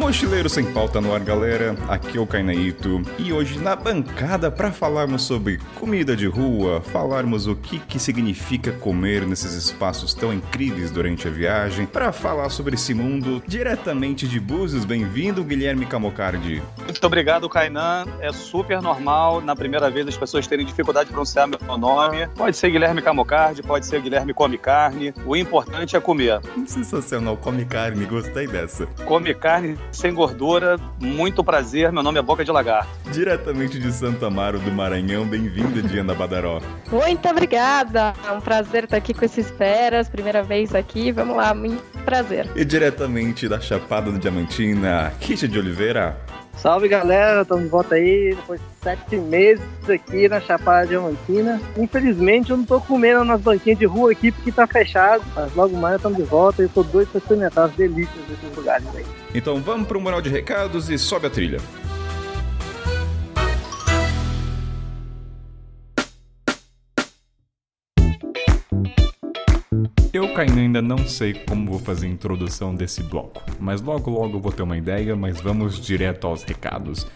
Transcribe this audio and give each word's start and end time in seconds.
Mochileiro 0.00 0.48
Sem 0.48 0.64
Pauta 0.72 0.98
no 0.98 1.14
ar, 1.14 1.20
galera. 1.20 1.76
Aqui 1.86 2.16
é 2.16 2.20
o 2.20 2.26
Kainaito. 2.26 3.02
E 3.18 3.34
hoje 3.34 3.58
na 3.58 3.76
bancada 3.76 4.50
para 4.50 4.72
falarmos 4.72 5.22
sobre 5.22 5.60
comida 5.78 6.16
de 6.16 6.26
rua, 6.26 6.80
falarmos 6.80 7.46
o 7.46 7.54
que, 7.54 7.78
que 7.78 7.98
significa 7.98 8.72
comer 8.72 9.26
nesses 9.26 9.52
espaços 9.52 10.14
tão 10.14 10.32
incríveis 10.32 10.90
durante 10.90 11.28
a 11.28 11.30
viagem, 11.30 11.84
para 11.84 12.12
falar 12.12 12.48
sobre 12.48 12.76
esse 12.76 12.94
mundo 12.94 13.42
diretamente 13.46 14.26
de 14.26 14.40
Búzios. 14.40 14.86
Bem-vindo, 14.86 15.44
Guilherme 15.44 15.84
Camocardi. 15.84 16.62
Muito 16.78 17.06
obrigado, 17.06 17.46
Kainan. 17.46 18.06
É 18.20 18.32
super 18.32 18.80
normal 18.80 19.42
na 19.42 19.54
primeira 19.54 19.90
vez 19.90 20.08
as 20.08 20.16
pessoas 20.16 20.46
terem 20.46 20.64
dificuldade 20.64 21.08
de 21.08 21.12
pronunciar 21.12 21.46
meu 21.46 21.76
nome. 21.76 22.26
Pode 22.28 22.56
ser 22.56 22.70
Guilherme 22.70 23.02
Camocardi, 23.02 23.62
pode 23.62 23.84
ser 23.84 24.00
Guilherme 24.00 24.32
Come 24.32 24.56
Carne. 24.56 25.12
O 25.26 25.36
importante 25.36 25.94
é 25.94 26.00
comer. 26.00 26.40
Sensacional, 26.66 27.36
come 27.36 27.66
carne, 27.66 28.06
gostei 28.06 28.46
dessa. 28.46 28.86
Come 29.04 29.34
carne 29.34 29.78
sem 29.92 30.12
gordura, 30.14 30.78
muito 31.00 31.42
prazer. 31.42 31.92
Meu 31.92 32.02
nome 32.02 32.18
é 32.18 32.22
Boca 32.22 32.44
de 32.44 32.50
Lagarto. 32.50 32.90
Diretamente 33.10 33.78
de 33.78 33.92
Santa 33.92 34.26
Amaro 34.26 34.58
do 34.58 34.70
Maranhão, 34.70 35.24
bem-vinda, 35.26 35.82
Diana 35.82 36.14
Badaró. 36.14 36.60
Muito 36.90 37.28
obrigada. 37.28 38.12
É 38.26 38.32
um 38.32 38.40
prazer 38.40 38.84
estar 38.84 38.96
aqui 38.96 39.12
com 39.14 39.24
esses 39.24 39.50
feras. 39.50 40.08
Primeira 40.08 40.42
vez 40.42 40.74
aqui. 40.74 41.12
Vamos 41.12 41.36
lá, 41.36 41.54
muito 41.54 41.82
prazer. 42.04 42.48
E 42.54 42.64
diretamente 42.64 43.48
da 43.48 43.60
Chapada 43.60 44.10
do 44.10 44.18
Diamantina, 44.18 45.12
Kisha 45.20 45.46
de 45.46 45.58
Oliveira. 45.58 46.16
Salve 46.56 46.88
galera, 46.88 47.42
estamos 47.42 47.64
de 47.64 47.70
volta 47.70 47.94
aí 47.94 48.34
depois 48.34 48.60
de 48.60 48.66
sete 48.82 49.16
meses 49.16 49.64
aqui 49.88 50.28
na 50.28 50.40
Chapada 50.40 50.86
Diamantina. 50.86 51.60
Infelizmente 51.78 52.50
eu 52.50 52.56
não 52.56 52.64
tô 52.64 52.80
comendo 52.80 53.24
nas 53.24 53.40
banquinhas 53.40 53.78
de 53.78 53.86
rua 53.86 54.12
aqui 54.12 54.30
porque 54.30 54.52
tá 54.52 54.66
fechado, 54.66 55.24
mas 55.34 55.54
logo 55.54 55.76
mais 55.76 55.96
estamos 55.96 56.18
de 56.18 56.24
volta 56.24 56.60
e 56.60 56.66
eu 56.66 56.68
tô 56.68 56.82
doido 56.82 57.08
pra 57.08 57.18
experimentar 57.18 57.64
as 57.64 57.72
delícias 57.72 58.24
desses 58.26 58.56
lugares 58.56 58.86
aí. 58.94 59.06
Então 59.34 59.60
vamos 59.60 59.88
para 59.88 59.96
o 59.96 60.00
mural 60.00 60.20
de 60.20 60.28
recados 60.28 60.90
e 60.90 60.98
sobe 60.98 61.28
a 61.28 61.30
trilha. 61.30 61.58
Eu, 70.12 70.34
Kainan, 70.34 70.62
ainda 70.62 70.82
não 70.82 70.98
sei 71.06 71.34
como 71.34 71.70
vou 71.70 71.78
fazer 71.78 72.08
a 72.08 72.10
introdução 72.10 72.74
desse 72.74 73.00
bloco, 73.00 73.44
mas 73.60 73.80
logo 73.80 74.10
logo 74.10 74.40
vou 74.40 74.50
ter 74.50 74.62
uma 74.62 74.76
ideia, 74.76 75.14
mas 75.14 75.40
vamos 75.40 75.80
direto 75.80 76.26
aos 76.26 76.42
recados. 76.42 77.06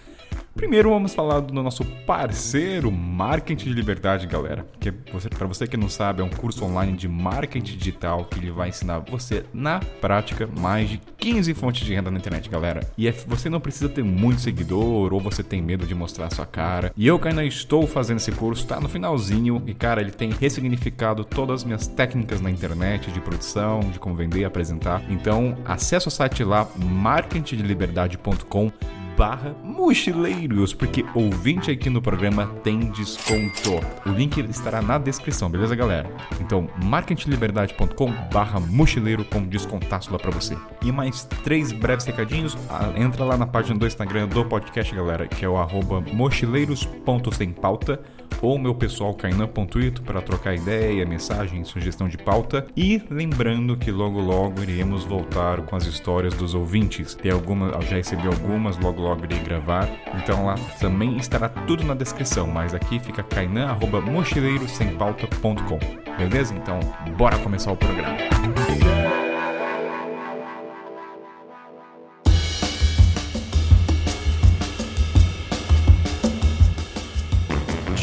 Primeiro 0.54 0.90
vamos 0.90 1.12
falar 1.12 1.40
do 1.40 1.52
nosso 1.52 1.84
parceiro 2.06 2.90
Marketing 2.90 3.70
de 3.70 3.72
Liberdade, 3.72 4.24
galera. 4.24 4.64
Que 4.78 4.92
para 4.92 5.48
você 5.48 5.66
que 5.66 5.76
não 5.76 5.88
sabe, 5.88 6.22
é 6.22 6.24
um 6.24 6.30
curso 6.30 6.64
online 6.64 6.96
de 6.96 7.08
marketing 7.08 7.76
digital 7.76 8.24
que 8.24 8.38
ele 8.38 8.52
vai 8.52 8.68
ensinar 8.68 9.00
você 9.00 9.44
na 9.52 9.80
prática 10.00 10.48
mais 10.58 10.88
de 10.88 11.00
15 11.18 11.52
fontes 11.54 11.84
de 11.84 11.92
renda 11.92 12.08
na 12.08 12.18
internet, 12.18 12.48
galera. 12.48 12.88
E 12.96 13.08
é, 13.08 13.12
você 13.12 13.50
não 13.50 13.58
precisa 13.58 13.88
ter 13.88 14.04
muito 14.04 14.40
seguidor 14.40 15.12
ou 15.12 15.20
você 15.20 15.42
tem 15.42 15.60
medo 15.60 15.86
de 15.86 15.94
mostrar 15.94 16.32
sua 16.32 16.46
cara. 16.46 16.92
E 16.96 17.04
eu 17.04 17.18
que 17.18 17.26
ainda 17.26 17.44
estou 17.44 17.84
fazendo 17.84 18.18
esse 18.18 18.30
curso, 18.30 18.64
tá 18.64 18.78
no 18.78 18.88
finalzinho 18.88 19.60
e 19.66 19.74
cara, 19.74 20.00
ele 20.00 20.12
tem 20.12 20.30
ressignificado 20.30 21.24
todas 21.24 21.62
as 21.62 21.64
minhas 21.64 21.88
técnicas 21.88 22.40
na 22.40 22.50
internet 22.50 23.10
de 23.10 23.20
produção, 23.20 23.80
de 23.80 23.98
como 23.98 24.14
vender 24.14 24.44
apresentar. 24.44 25.02
Então, 25.10 25.56
acesse 25.64 26.06
o 26.06 26.10
site 26.12 26.44
lá 26.44 26.68
marketingdeliberdade.com 26.76 28.70
barra 29.16 29.54
mochileiros, 29.62 30.72
porque 30.74 31.04
ouvinte 31.14 31.70
aqui 31.70 31.88
no 31.88 32.02
programa 32.02 32.46
tem 32.62 32.90
desconto. 32.90 33.80
O 34.06 34.10
link 34.10 34.38
estará 34.40 34.82
na 34.82 34.98
descrição, 34.98 35.48
beleza, 35.48 35.74
galera? 35.74 36.10
Então, 36.40 36.68
marketingliberdade.com 36.82 38.12
barra 38.32 38.60
mochileiro 38.60 39.24
com 39.24 39.44
descontaço 39.44 40.12
lá 40.12 40.18
pra 40.18 40.30
você. 40.30 40.56
E 40.82 40.92
mais 40.92 41.24
três 41.42 41.72
breves 41.72 42.04
recadinhos, 42.04 42.56
ah, 42.68 42.92
entra 42.96 43.24
lá 43.24 43.36
na 43.36 43.46
página 43.46 43.78
do 43.78 43.86
Instagram 43.86 44.28
do 44.28 44.44
podcast, 44.44 44.94
galera, 44.94 45.26
que 45.26 45.44
é 45.44 45.48
o 45.48 45.56
arroba 45.56 46.00
mochileiros.sempauta 46.12 48.00
ou 48.42 48.58
meu 48.58 48.74
pessoal 48.74 49.14
kainan.ito 49.14 50.02
para 50.02 50.20
trocar 50.20 50.54
ideia, 50.54 51.06
mensagem, 51.06 51.64
sugestão 51.64 52.06
de 52.08 52.18
pauta. 52.18 52.66
E 52.76 53.02
lembrando 53.10 53.76
que 53.76 53.90
logo 53.90 54.20
logo 54.20 54.62
iremos 54.62 55.04
voltar 55.04 55.62
com 55.62 55.74
as 55.76 55.86
histórias 55.86 56.34
dos 56.34 56.54
ouvintes. 56.54 57.14
Tem 57.14 57.32
algumas, 57.32 57.72
já 57.86 57.96
recebi 57.96 58.26
algumas, 58.26 58.76
logo 58.78 59.00
logo 59.00 59.24
irei 59.24 59.38
gravar. 59.40 59.88
Então 60.22 60.44
lá 60.46 60.56
também 60.80 61.16
estará 61.16 61.48
tudo 61.48 61.82
na 61.84 61.94
descrição, 61.94 62.46
mas 62.46 62.74
aqui 62.74 62.98
fica 62.98 63.22
kainan@mochileirosempauta.com. 63.22 65.78
Beleza? 66.16 66.54
Então, 66.54 66.78
bora 67.16 67.36
começar 67.38 67.72
o 67.72 67.76
programa. 67.76 68.16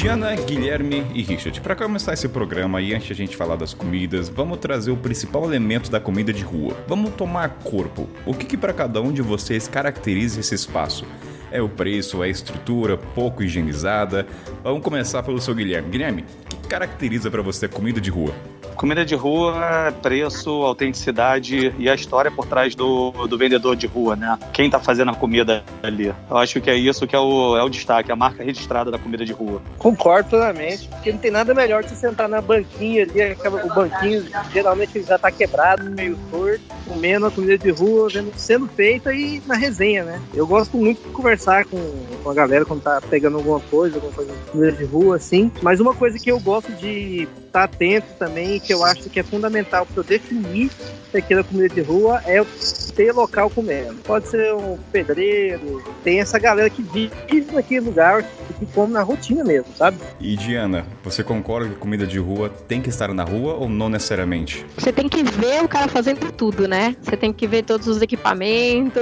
Diana, 0.02 0.34
Guilherme 0.34 1.06
e 1.14 1.22
Richard, 1.22 1.62
para 1.62 1.76
começar 1.76 2.14
esse 2.14 2.28
programa 2.28 2.82
e 2.82 2.92
antes 2.92 3.06
de 3.06 3.14
a 3.14 3.16
gente 3.16 3.38
falar 3.38 3.56
das 3.56 3.72
comidas, 3.72 4.30
vamos 4.30 4.58
trazer 4.58 4.90
o 4.90 4.98
principal 4.98 5.46
elemento 5.46 5.92
da 5.92 6.00
comida 6.00 6.34
de 6.34 6.42
rua. 6.42 6.76
Vamos 6.88 7.14
tomar 7.14 7.50
corpo. 7.64 8.10
O 8.26 8.34
que, 8.34 8.48
que 8.48 8.58
para 8.58 8.74
cada 8.74 9.00
um 9.00 9.14
de 9.14 9.22
vocês 9.22 9.68
caracteriza 9.68 10.40
esse 10.40 10.56
espaço? 10.56 11.06
É 11.52 11.62
o 11.62 11.70
preço, 11.70 12.24
é 12.24 12.26
a 12.26 12.30
estrutura 12.30 12.98
pouco 12.98 13.44
higienizada? 13.44 14.26
Vamos 14.64 14.82
começar 14.82 15.22
pelo 15.22 15.40
seu 15.40 15.54
Guilherme. 15.54 15.92
Guilherme, 15.92 16.26
o 16.46 16.56
que 16.56 16.68
caracteriza 16.68 17.30
para 17.30 17.44
você 17.44 17.68
comida 17.68 18.02
de 18.02 18.10
rua? 18.10 18.34
Comida 18.82 19.06
de 19.06 19.14
rua, 19.14 19.94
preço, 20.02 20.50
autenticidade 20.50 21.72
e 21.78 21.88
a 21.88 21.94
história 21.94 22.32
por 22.32 22.48
trás 22.48 22.74
do, 22.74 23.12
do 23.28 23.38
vendedor 23.38 23.76
de 23.76 23.86
rua, 23.86 24.16
né? 24.16 24.40
Quem 24.52 24.72
tá 24.72 24.80
fazendo 24.80 25.12
a 25.12 25.14
comida 25.14 25.64
ali. 25.84 26.12
Eu 26.28 26.38
acho 26.38 26.60
que 26.60 26.68
é 26.68 26.76
isso 26.76 27.06
que 27.06 27.16
é 27.16 27.20
o, 27.20 27.56
é 27.56 27.64
o 27.64 27.70
destaque, 27.70 28.12
a 28.12 28.16
marca 28.16 28.44
registrada 28.44 28.90
da 28.90 28.98
comida 28.98 29.24
de 29.24 29.34
rua. 29.34 29.62
Concordo 29.78 30.30
plenamente, 30.32 30.88
porque 30.88 31.12
não 31.12 31.20
tem 31.20 31.30
nada 31.30 31.54
melhor 31.54 31.84
que 31.84 31.92
sentar 31.92 32.28
na 32.28 32.42
banquinha 32.42 33.04
ali, 33.04 33.38
o 33.64 33.76
banquinho 33.76 34.26
geralmente 34.52 35.04
já 35.04 35.20
tá 35.20 35.30
quebrado, 35.30 35.88
meio 35.92 36.18
torto, 36.32 36.64
comendo 36.88 37.28
a 37.28 37.32
comida 37.32 37.60
de 37.60 37.70
rua, 37.70 38.10
vendo- 38.10 38.34
sendo 38.36 38.68
feita 38.68 39.14
e 39.14 39.44
na 39.46 39.54
resenha, 39.54 40.04
né? 40.04 40.20
Eu 40.34 40.48
gosto 40.48 40.76
muito 40.76 41.04
de 41.04 41.10
conversar 41.10 41.66
com, 41.66 41.78
com 42.24 42.32
a 42.32 42.34
galera 42.34 42.66
quando 42.66 42.82
tá 42.82 43.00
pegando 43.08 43.38
alguma 43.38 43.60
coisa, 43.60 43.98
alguma 43.98 44.12
coisa 44.12 44.34
de 44.34 44.52
comida 44.52 44.72
de 44.72 44.86
rua, 44.86 45.18
assim. 45.18 45.52
Mas 45.62 45.80
uma 45.80 45.94
coisa 45.94 46.18
que 46.18 46.32
eu 46.32 46.40
gosto 46.40 46.72
de 46.72 47.28
estar 47.46 47.66
atento 47.66 48.08
também, 48.18 48.60
que 48.60 48.71
eu 48.72 48.84
acho 48.84 49.10
que 49.10 49.20
é 49.20 49.24
fundamental 49.24 49.86
para 49.86 50.00
eu 50.00 50.04
definir 50.04 50.70
se 51.12 51.18
aquilo 51.18 51.42
é 51.42 51.44
comida 51.44 51.76
de 51.76 51.82
rua, 51.82 52.22
é 52.26 52.40
eu 52.40 52.48
ter 52.96 53.12
local 53.12 53.50
comendo. 53.50 53.96
Pode 54.04 54.28
ser 54.28 54.54
um 54.54 54.78
pedreiro, 54.92 55.84
tem 56.04 56.20
essa 56.20 56.38
galera 56.40 56.70
que 56.70 56.82
vive 56.82 57.52
naquele 57.52 57.82
lugar 57.82 58.24
e 58.50 58.54
que 58.54 58.66
come 58.74 58.94
na 58.94 59.02
rotina 59.02 59.44
mesmo, 59.44 59.68
sabe? 59.78 59.98
E 60.20 60.36
Diana, 60.36 60.86
você 61.04 61.24
concorda 61.24 61.70
que 61.70 61.76
comida 61.76 62.06
de 62.06 62.20
rua 62.20 62.50
tem 62.50 62.82
que 62.82 62.90
estar 62.90 63.14
na 63.14 63.24
rua 63.24 63.56
ou 63.56 63.70
não 63.70 63.90
necessariamente? 63.90 64.66
Você 64.78 64.92
tem 64.92 65.08
que 65.10 65.24
ver 65.24 65.64
o 65.64 65.68
cara 65.68 65.88
fazendo 65.88 66.32
tudo, 66.32 66.68
né? 66.68 66.96
Você 67.02 67.18
tem 67.18 67.34
que 67.34 67.48
ver 67.48 67.64
todos 67.64 67.88
os 67.88 68.02
equipamentos, 68.02 69.02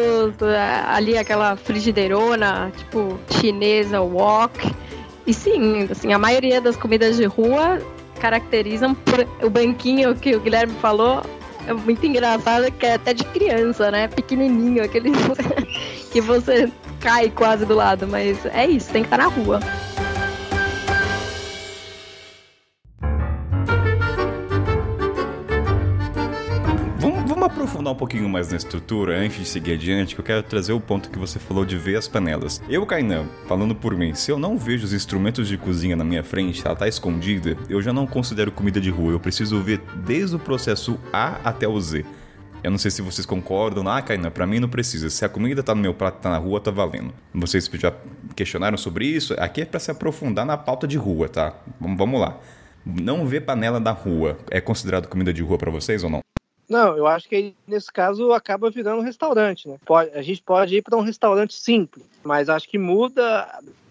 ali 0.88 1.18
aquela 1.18 1.56
frigideirona, 1.56 2.72
tipo, 2.76 3.20
chinesa, 3.30 4.02
wok. 4.02 4.72
E 5.28 5.34
sim, 5.34 5.88
assim, 5.92 6.12
a 6.12 6.18
maioria 6.18 6.60
das 6.60 6.76
comidas 6.76 7.18
de 7.18 7.26
rua 7.26 7.80
caracterizam 8.20 8.94
por 8.94 9.28
o 9.42 9.50
banquinho 9.50 10.16
que 10.16 10.36
o 10.36 10.40
Guilherme 10.40 10.74
falou. 10.76 11.24
É 11.68 11.74
muito 11.74 12.06
engraçado, 12.06 12.72
que 12.72 12.86
é 12.86 12.96
até 12.96 13.14
de 13.14 13.24
criança, 13.26 13.92
né? 13.92 14.08
Pequenininho, 14.08 14.84
aquele 14.84 15.12
que 16.12 16.22
você 16.22 16.72
cai 17.00 17.30
quase 17.30 17.66
do 17.66 17.76
lado. 17.76 18.08
Mas 18.08 18.46
é 18.46 18.68
isso, 18.68 18.92
tem 18.92 19.04
que 19.04 19.08
estar 19.08 19.18
na 19.18 19.28
rua. 19.28 19.60
Aprofundar 27.70 27.94
um 27.94 27.96
pouquinho 27.96 28.28
mais 28.28 28.50
na 28.50 28.58
estrutura 28.58 29.20
antes 29.20 29.38
de 29.38 29.46
seguir 29.46 29.74
adiante, 29.74 30.16
que 30.16 30.22
eu 30.22 30.26
quero 30.26 30.42
trazer 30.42 30.74
o 30.74 30.80
ponto 30.80 31.12
que 31.12 31.20
você 31.20 31.38
falou 31.38 31.64
de 31.64 31.78
ver 31.78 31.98
as 31.98 32.08
panelas. 32.08 32.60
Eu, 32.68 32.84
Kainan, 32.84 33.26
falando 33.48 33.76
por 33.76 33.96
mim, 33.96 34.16
se 34.16 34.32
eu 34.32 34.40
não 34.40 34.58
vejo 34.58 34.86
os 34.86 34.92
instrumentos 34.92 35.48
de 35.48 35.56
cozinha 35.56 35.96
na 35.96 36.04
minha 36.04 36.24
frente, 36.24 36.66
ela 36.66 36.76
tá 36.76 36.88
escondida, 36.88 37.56
eu 37.70 37.80
já 37.80 37.94
não 37.94 38.08
considero 38.08 38.52
comida 38.52 38.82
de 38.82 38.90
rua. 38.90 39.12
Eu 39.12 39.20
preciso 39.20 39.62
ver 39.62 39.80
desde 40.04 40.36
o 40.36 40.40
processo 40.40 41.00
A 41.14 41.38
até 41.44 41.68
o 41.68 41.80
Z. 41.80 42.04
Eu 42.64 42.72
não 42.72 42.78
sei 42.80 42.90
se 42.90 43.04
vocês 43.04 43.26
concordam. 43.26 43.88
Ah, 43.88 44.02
Kainan, 44.02 44.32
pra 44.32 44.48
mim 44.48 44.60
não 44.60 44.68
precisa. 44.68 45.10
Se 45.10 45.24
a 45.24 45.30
comida 45.30 45.62
tá 45.62 45.76
no 45.76 45.82
meu 45.82 45.94
prato, 45.94 46.22
tá 46.22 46.30
na 46.32 46.38
rua, 46.38 46.60
tá 46.60 46.72
valendo. 46.72 47.14
Vocês 47.34 47.70
já 47.76 47.94
questionaram 48.36 48.78
sobre 48.78 49.06
isso? 49.06 49.36
Aqui 49.38 49.62
é 49.62 49.66
pra 49.66 49.80
se 49.80 49.92
aprofundar 49.92 50.46
na 50.46 50.58
pauta 50.58 50.88
de 50.88 50.98
rua, 50.98 51.30
tá? 51.30 51.54
Vamos, 51.80 52.20
lá. 52.20 52.38
Não 52.84 53.28
ver 53.28 53.42
panela 53.42 53.80
na 53.80 53.92
rua 53.92 54.40
é 54.50 54.60
considerado 54.60 55.08
comida 55.08 55.32
de 55.32 55.44
rua 55.44 55.58
pra 55.58 55.70
vocês 55.70 56.04
ou 56.04 56.10
não? 56.10 56.29
Não, 56.70 56.96
eu 56.96 57.08
acho 57.08 57.28
que 57.28 57.36
aí, 57.36 57.56
nesse 57.68 57.92
caso 57.92 58.32
acaba 58.32 58.70
virando 58.70 59.00
um 59.02 59.04
restaurante, 59.04 59.68
né? 59.68 59.78
Pode- 59.86 60.12
a 60.12 60.22
gente 60.22 60.42
pode 60.44 60.76
ir 60.78 60.82
para 60.84 60.96
um 60.98 61.02
restaurante 61.02 61.54
simples, 61.56 62.06
mas 62.24 62.48
acho 62.50 62.70
que 62.70 62.78
muda 62.78 63.48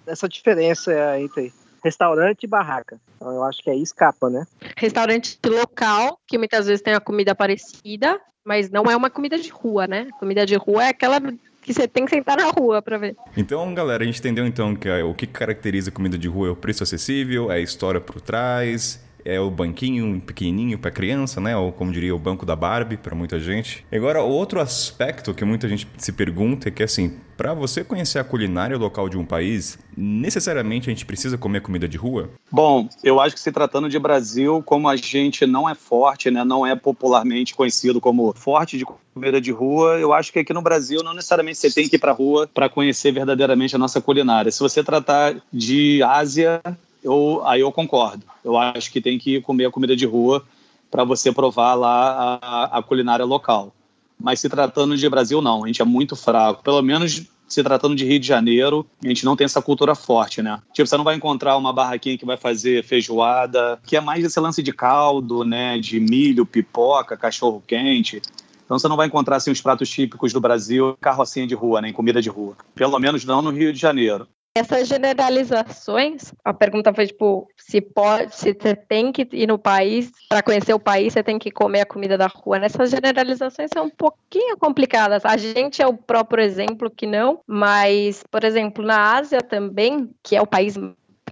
essa 0.07 0.29
diferença 0.29 0.93
entre 1.19 1.53
restaurante 1.85 2.45
e 2.45 2.47
barraca. 2.47 2.99
Então 3.17 3.33
eu 3.33 3.43
acho 3.45 3.63
que 3.63 3.71
aí 3.71 3.83
escapa, 3.83 4.31
né? 4.31 4.47
restaurante 4.77 5.39
local, 5.45 6.19
que 6.27 6.39
muitas 6.39 6.67
vezes 6.67 6.81
tem 6.83 6.95
a 6.95 7.01
comida 7.01 7.35
parecida, 7.35 8.21
mas 8.45 8.71
não 8.71 8.85
é 8.85 8.97
uma 8.97 9.11
comida 9.11 9.37
de 9.39 9.49
rua, 9.51 9.87
né? 9.87 10.09
Comida 10.19 10.47
de 10.47 10.55
rua 10.55 10.85
é 10.85 10.89
aquela 10.89 11.21
que 11.63 11.75
você 11.75 11.87
tem 11.87 12.05
que 12.05 12.11
sentar 12.11 12.37
na 12.37 12.51
rua 12.51 12.81
para 12.81 12.97
ver. 12.97 13.17
Então, 13.37 13.75
galera, 13.75 14.03
a 14.03 14.07
gente 14.07 14.19
entendeu 14.21 14.47
então 14.47 14.75
que 14.75 14.89
é, 14.89 15.03
o 15.05 15.13
que 15.15 15.27
caracteriza 15.27 15.91
comida 15.91 16.17
de 16.17 16.27
rua 16.29 16.49
é 16.49 16.51
o 16.51 16.57
preço 16.57 16.83
acessível, 16.83 17.51
é 17.51 17.57
a 17.57 17.61
história 17.61 18.01
por 18.01 18.21
trás, 18.21 19.05
é 19.25 19.41
o 19.41 19.51
banquinho 19.51 20.21
pequenininho 20.21 20.79
para 20.79 20.91
criança, 20.91 21.41
né? 21.41 21.57
Ou 21.57 21.73
como 21.73 21.93
diria 21.93 22.15
o 22.15 22.19
banco 22.19 22.47
da 22.47 22.57
Barbie 22.57 22.97
para 22.97 23.15
muita 23.15 23.39
gente. 23.39 23.85
Agora, 23.93 24.23
outro 24.23 24.61
aspecto 24.61 25.35
que 25.35 25.45
muita 25.45 25.69
gente 25.69 25.87
se 25.97 26.13
pergunta 26.13 26.69
é 26.69 26.71
que 26.73 26.83
assim, 26.83 27.19
para 27.37 27.55
você 27.55 27.85
conhecer 27.85 28.19
a 28.19 28.25
culinária 28.25 28.77
local 28.77 29.09
de 29.09 29.17
um 29.17 29.25
país, 29.25 29.79
necessariamente 29.97 30.89
a 30.89 30.93
gente 30.93 31.07
precisa 31.07 31.39
comer 31.39 31.63
comida 31.63 31.89
de 31.89 31.97
rua? 31.97 32.31
Bom, 32.51 32.89
eu 33.05 33.21
acho 33.21 33.35
que 33.35 33.41
se 33.41 33.53
tratando 33.53 33.89
de 33.89 33.99
Brasil, 33.99 34.63
como 34.65 34.89
a 34.89 34.97
gente 34.97 35.47
não 35.47 35.69
é 35.69 35.75
forte, 35.75 36.31
né, 36.31 36.43
não 36.43 36.67
é 36.67 36.75
popularmente 36.75 37.55
conhecido 37.55 38.01
como 38.01 38.33
forte 38.35 38.77
de 38.77 38.85
comida 39.15 39.41
de 39.41 39.53
rua, 39.53 39.99
eu 39.99 40.13
acho 40.13 40.33
que 40.33 40.41
aqui 40.41 40.53
no 40.53 40.63
Brasil 40.63 41.01
não 41.03 41.15
necessariamente 41.15 41.59
você 41.59 41.71
tem 41.71 41.89
que 41.89 41.97
ir 41.97 41.99
para 41.99 42.13
rua 42.13 42.49
para 42.53 42.69
conhecer 42.69 43.13
verdadeiramente 43.13 43.75
a 43.77 43.79
nossa 43.79 44.01
culinária. 44.01 44.51
Se 44.51 44.61
você 44.61 44.83
tratar 44.83 45.37
de 45.53 46.03
Ásia, 46.03 46.61
eu, 47.03 47.43
aí 47.45 47.61
eu 47.61 47.73
concordo. 47.73 48.25
Eu 48.45 48.57
acho 48.57 48.91
que 48.91 49.01
tem 49.01 49.19
que 49.19 49.41
comer 49.41 49.67
a 49.67 49.71
comida 49.71 49.95
de 49.95 50.07
rua 50.07 50.45
para 50.91 51.05
você 51.05 51.33
provar 51.33 51.75
lá 51.75 52.39
a, 52.41 52.79
a, 52.79 52.83
culinária 52.83 53.25
local. 53.25 53.75
Mas 54.19 54.41
se 54.41 54.49
tratando 54.49 54.97
de 54.97 55.09
Brasil, 55.09 55.41
não. 55.41 55.65
A 55.65 55.67
gente 55.67 55.83
é 55.83 55.85
muito 55.85 56.17
fraco. 56.17 56.63
Pelo 56.63 56.83
menos 56.83 57.27
se 57.47 57.63
tratando 57.63 57.95
de 57.95 58.05
Rio 58.05 58.21
de 58.21 58.27
Janeiro, 58.27 58.87
a 59.03 59.09
gente 59.09 59.25
não 59.25 59.35
tem 59.35 59.45
essa 59.45 59.63
cultura 59.63 59.95
forte, 59.95 60.43
né? 60.43 60.61
Tipo, 60.73 60.87
você 60.87 60.97
não 60.97 61.05
vai 61.05 61.15
encontrar 61.15 61.57
uma 61.57 61.73
barraquinha 61.73 62.19
que 62.19 62.27
vai 62.27 62.37
fazer 62.37 62.85
feijoada, 62.85 63.81
que 63.87 63.97
é 63.97 64.01
mais 64.01 64.25
esse 64.25 64.39
lance 64.39 64.63
de 64.63 64.73
caldo, 64.73 65.45
né? 65.45 65.79
De 65.79 65.99
milho, 65.99 66.45
pipoca, 66.45 67.17
cachorro 67.17 67.63
quente. 67.67 68.21
Então 68.65 68.79
você 68.79 68.87
não 68.87 68.97
vai 68.97 69.07
encontrar 69.07 69.37
assim, 69.37 69.51
os 69.51 69.63
pratos 69.63 69.89
típicos 69.89 70.31
do 70.31 70.43
Brasil, 70.43 70.95
carrocinha 71.01 71.47
de 71.47 71.55
rua, 71.55 71.81
nem 71.81 71.91
né, 71.91 71.97
comida 71.97 72.21
de 72.21 72.29
rua. 72.29 72.55
Pelo 72.75 72.99
menos 72.99 73.25
não 73.25 73.41
no 73.41 73.51
Rio 73.51 73.73
de 73.73 73.79
Janeiro. 73.79 74.29
Essas 74.59 74.89
generalizações, 74.89 76.33
a 76.45 76.53
pergunta 76.53 76.93
foi 76.93 77.07
tipo, 77.07 77.49
se 77.57 77.81
pode, 77.81 78.35
se 78.35 78.53
você 78.53 78.75
tem 78.75 79.13
que 79.13 79.29
ir 79.33 79.47
no 79.47 79.57
país, 79.57 80.11
para 80.29 80.43
conhecer 80.43 80.75
o 80.75 80.81
país, 80.81 81.13
você 81.13 81.23
tem 81.23 81.39
que 81.39 81.51
comer 81.51 81.83
a 81.83 81.87
comida 81.87 82.19
da 82.19 82.27
rua. 82.27 82.59
Essas 82.59 82.91
generalizações 82.91 83.71
são 83.73 83.87
um 83.87 83.91
pouquinho 83.91 84.57
complicadas. 84.57 85.25
A 85.25 85.37
gente 85.37 85.81
é 85.81 85.87
o 85.87 85.97
próprio 85.97 86.43
exemplo 86.43 86.91
que 86.91 87.07
não, 87.07 87.41
mas, 87.47 88.25
por 88.31 88.43
exemplo, 88.43 88.85
na 88.85 89.15
Ásia 89.17 89.41
também, 89.41 90.11
que 90.25 90.35
é 90.35 90.43
o 90.43 90.47
país 90.47 90.75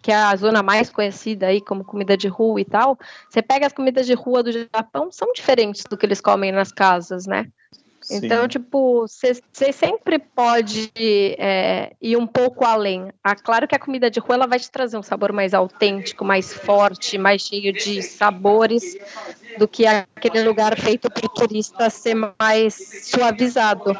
que 0.01 0.13
é 0.13 0.15
a 0.15 0.37
zona 0.37 0.63
mais 0.63 0.89
conhecida 0.89 1.49
aí 1.49 1.61
como 1.61 1.85
comida 1.85 2.17
de 2.17 2.29
rua 2.29 2.61
e 2.61 2.65
tal, 2.65 2.97
você 3.29 3.43
pega 3.43 3.67
as 3.67 3.73
comidas 3.73 4.07
de 4.07 4.15
rua 4.15 4.41
do 4.41 4.53
Japão, 4.53 5.11
são 5.11 5.33
diferentes 5.33 5.83
do 5.83 5.97
que 5.97 6.07
eles 6.07 6.21
comem 6.21 6.53
nas 6.53 6.71
casas, 6.71 7.27
né? 7.27 7.47
Então, 8.11 8.47
tipo, 8.47 9.07
você 9.07 9.73
sempre 9.73 10.19
pode 10.19 10.93
é, 10.97 11.93
ir 12.01 12.17
um 12.17 12.27
pouco 12.27 12.65
além. 12.65 13.11
Ah, 13.23 13.35
claro 13.35 13.67
que 13.67 13.75
a 13.75 13.79
comida 13.79 14.11
de 14.11 14.21
rua 14.21 14.37
ela 14.37 14.47
vai 14.47 14.59
te 14.59 14.71
trazer 14.71 14.97
um 14.97 15.03
sabor 15.03 15.33
mais 15.33 15.53
autêntico, 15.53 16.25
mais 16.25 16.53
forte, 16.53 17.19
mais 17.19 17.43
cheio 17.43 17.73
de 17.73 18.03
sabores 18.03 18.97
do 19.59 19.67
que 19.67 19.87
aquele 19.87 20.43
lugar 20.43 20.79
feito 20.79 21.11
para 21.11 21.27
o 21.27 21.29
turista 21.29 21.91
ser 21.91 22.15
mais 22.41 22.75
suavizado. 23.05 23.99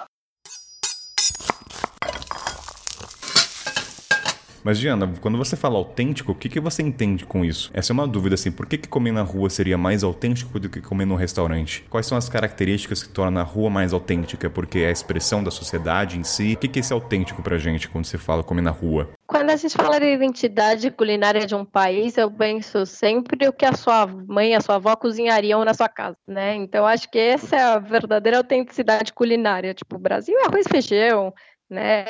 Mas, 4.67 4.81
Diana, 4.81 5.09
quando 5.21 5.39
você 5.39 5.55
fala 5.55 5.77
autêntico, 5.77 6.33
o 6.33 6.35
que, 6.35 6.49
que 6.49 6.59
você 6.59 6.83
entende 6.83 7.25
com 7.25 7.45
isso? 7.45 7.71
Essa 7.73 7.93
é 7.93 7.95
uma 7.95 8.05
dúvida, 8.05 8.35
assim. 8.35 8.51
Por 8.51 8.67
que, 8.67 8.77
que 8.77 8.89
comer 8.89 9.13
na 9.13 9.23
rua 9.23 9.49
seria 9.49 9.79
mais 9.79 10.03
autêntico 10.03 10.59
do 10.59 10.69
que 10.69 10.81
comer 10.81 11.05
no 11.05 11.15
restaurante? 11.15 11.85
Quais 11.89 12.05
são 12.05 12.19
as 12.19 12.29
características 12.29 13.01
que 13.01 13.09
tornam 13.09 13.41
a 13.41 13.45
rua 13.45 13.71
mais 13.71 13.93
autêntica? 13.93 14.51
Porque 14.51 14.81
é 14.81 14.89
a 14.89 14.91
expressão 14.91 15.45
da 15.45 15.53
sociedade 15.53 16.19
em 16.19 16.25
si. 16.25 16.55
O 16.55 16.57
que, 16.57 16.67
que 16.67 16.81
é 16.81 16.81
esse 16.81 16.93
autêntico 16.93 17.45
pra 17.45 17.59
gente 17.59 17.89
quando 17.89 18.07
se 18.07 18.19
fala 18.19 18.43
comer 18.43 18.63
na 18.63 18.73
rua? 18.73 19.09
Quando 19.25 19.51
a 19.51 19.57
gente 19.57 19.77
fala 19.77 20.01
de 20.01 20.07
identidade 20.07 20.91
culinária 20.91 21.47
de 21.47 21.55
um 21.55 21.65
país, 21.65 22.17
eu 22.19 22.29
penso 22.29 22.85
sempre 22.87 23.47
o 23.47 23.53
que 23.53 23.65
a 23.65 23.73
sua 23.73 24.05
mãe 24.07 24.57
a 24.57 24.61
sua 24.61 24.77
avó 24.77 24.97
cozinhariam 24.97 25.65
na 25.65 25.75
sua 25.75 25.89
casa, 25.89 26.17
né? 26.27 26.57
Então 26.57 26.85
acho 26.85 27.09
que 27.09 27.19
essa 27.19 27.55
é 27.55 27.63
a 27.63 27.79
verdadeira 27.79 28.39
autenticidade 28.39 29.13
culinária. 29.13 29.75
Tipo, 29.75 29.95
o 29.95 30.01
Brasil 30.01 30.37
é 30.39 30.47
arroz 30.47 30.67
e 30.67 30.69
feijão, 30.69 31.33
né? 31.69 32.05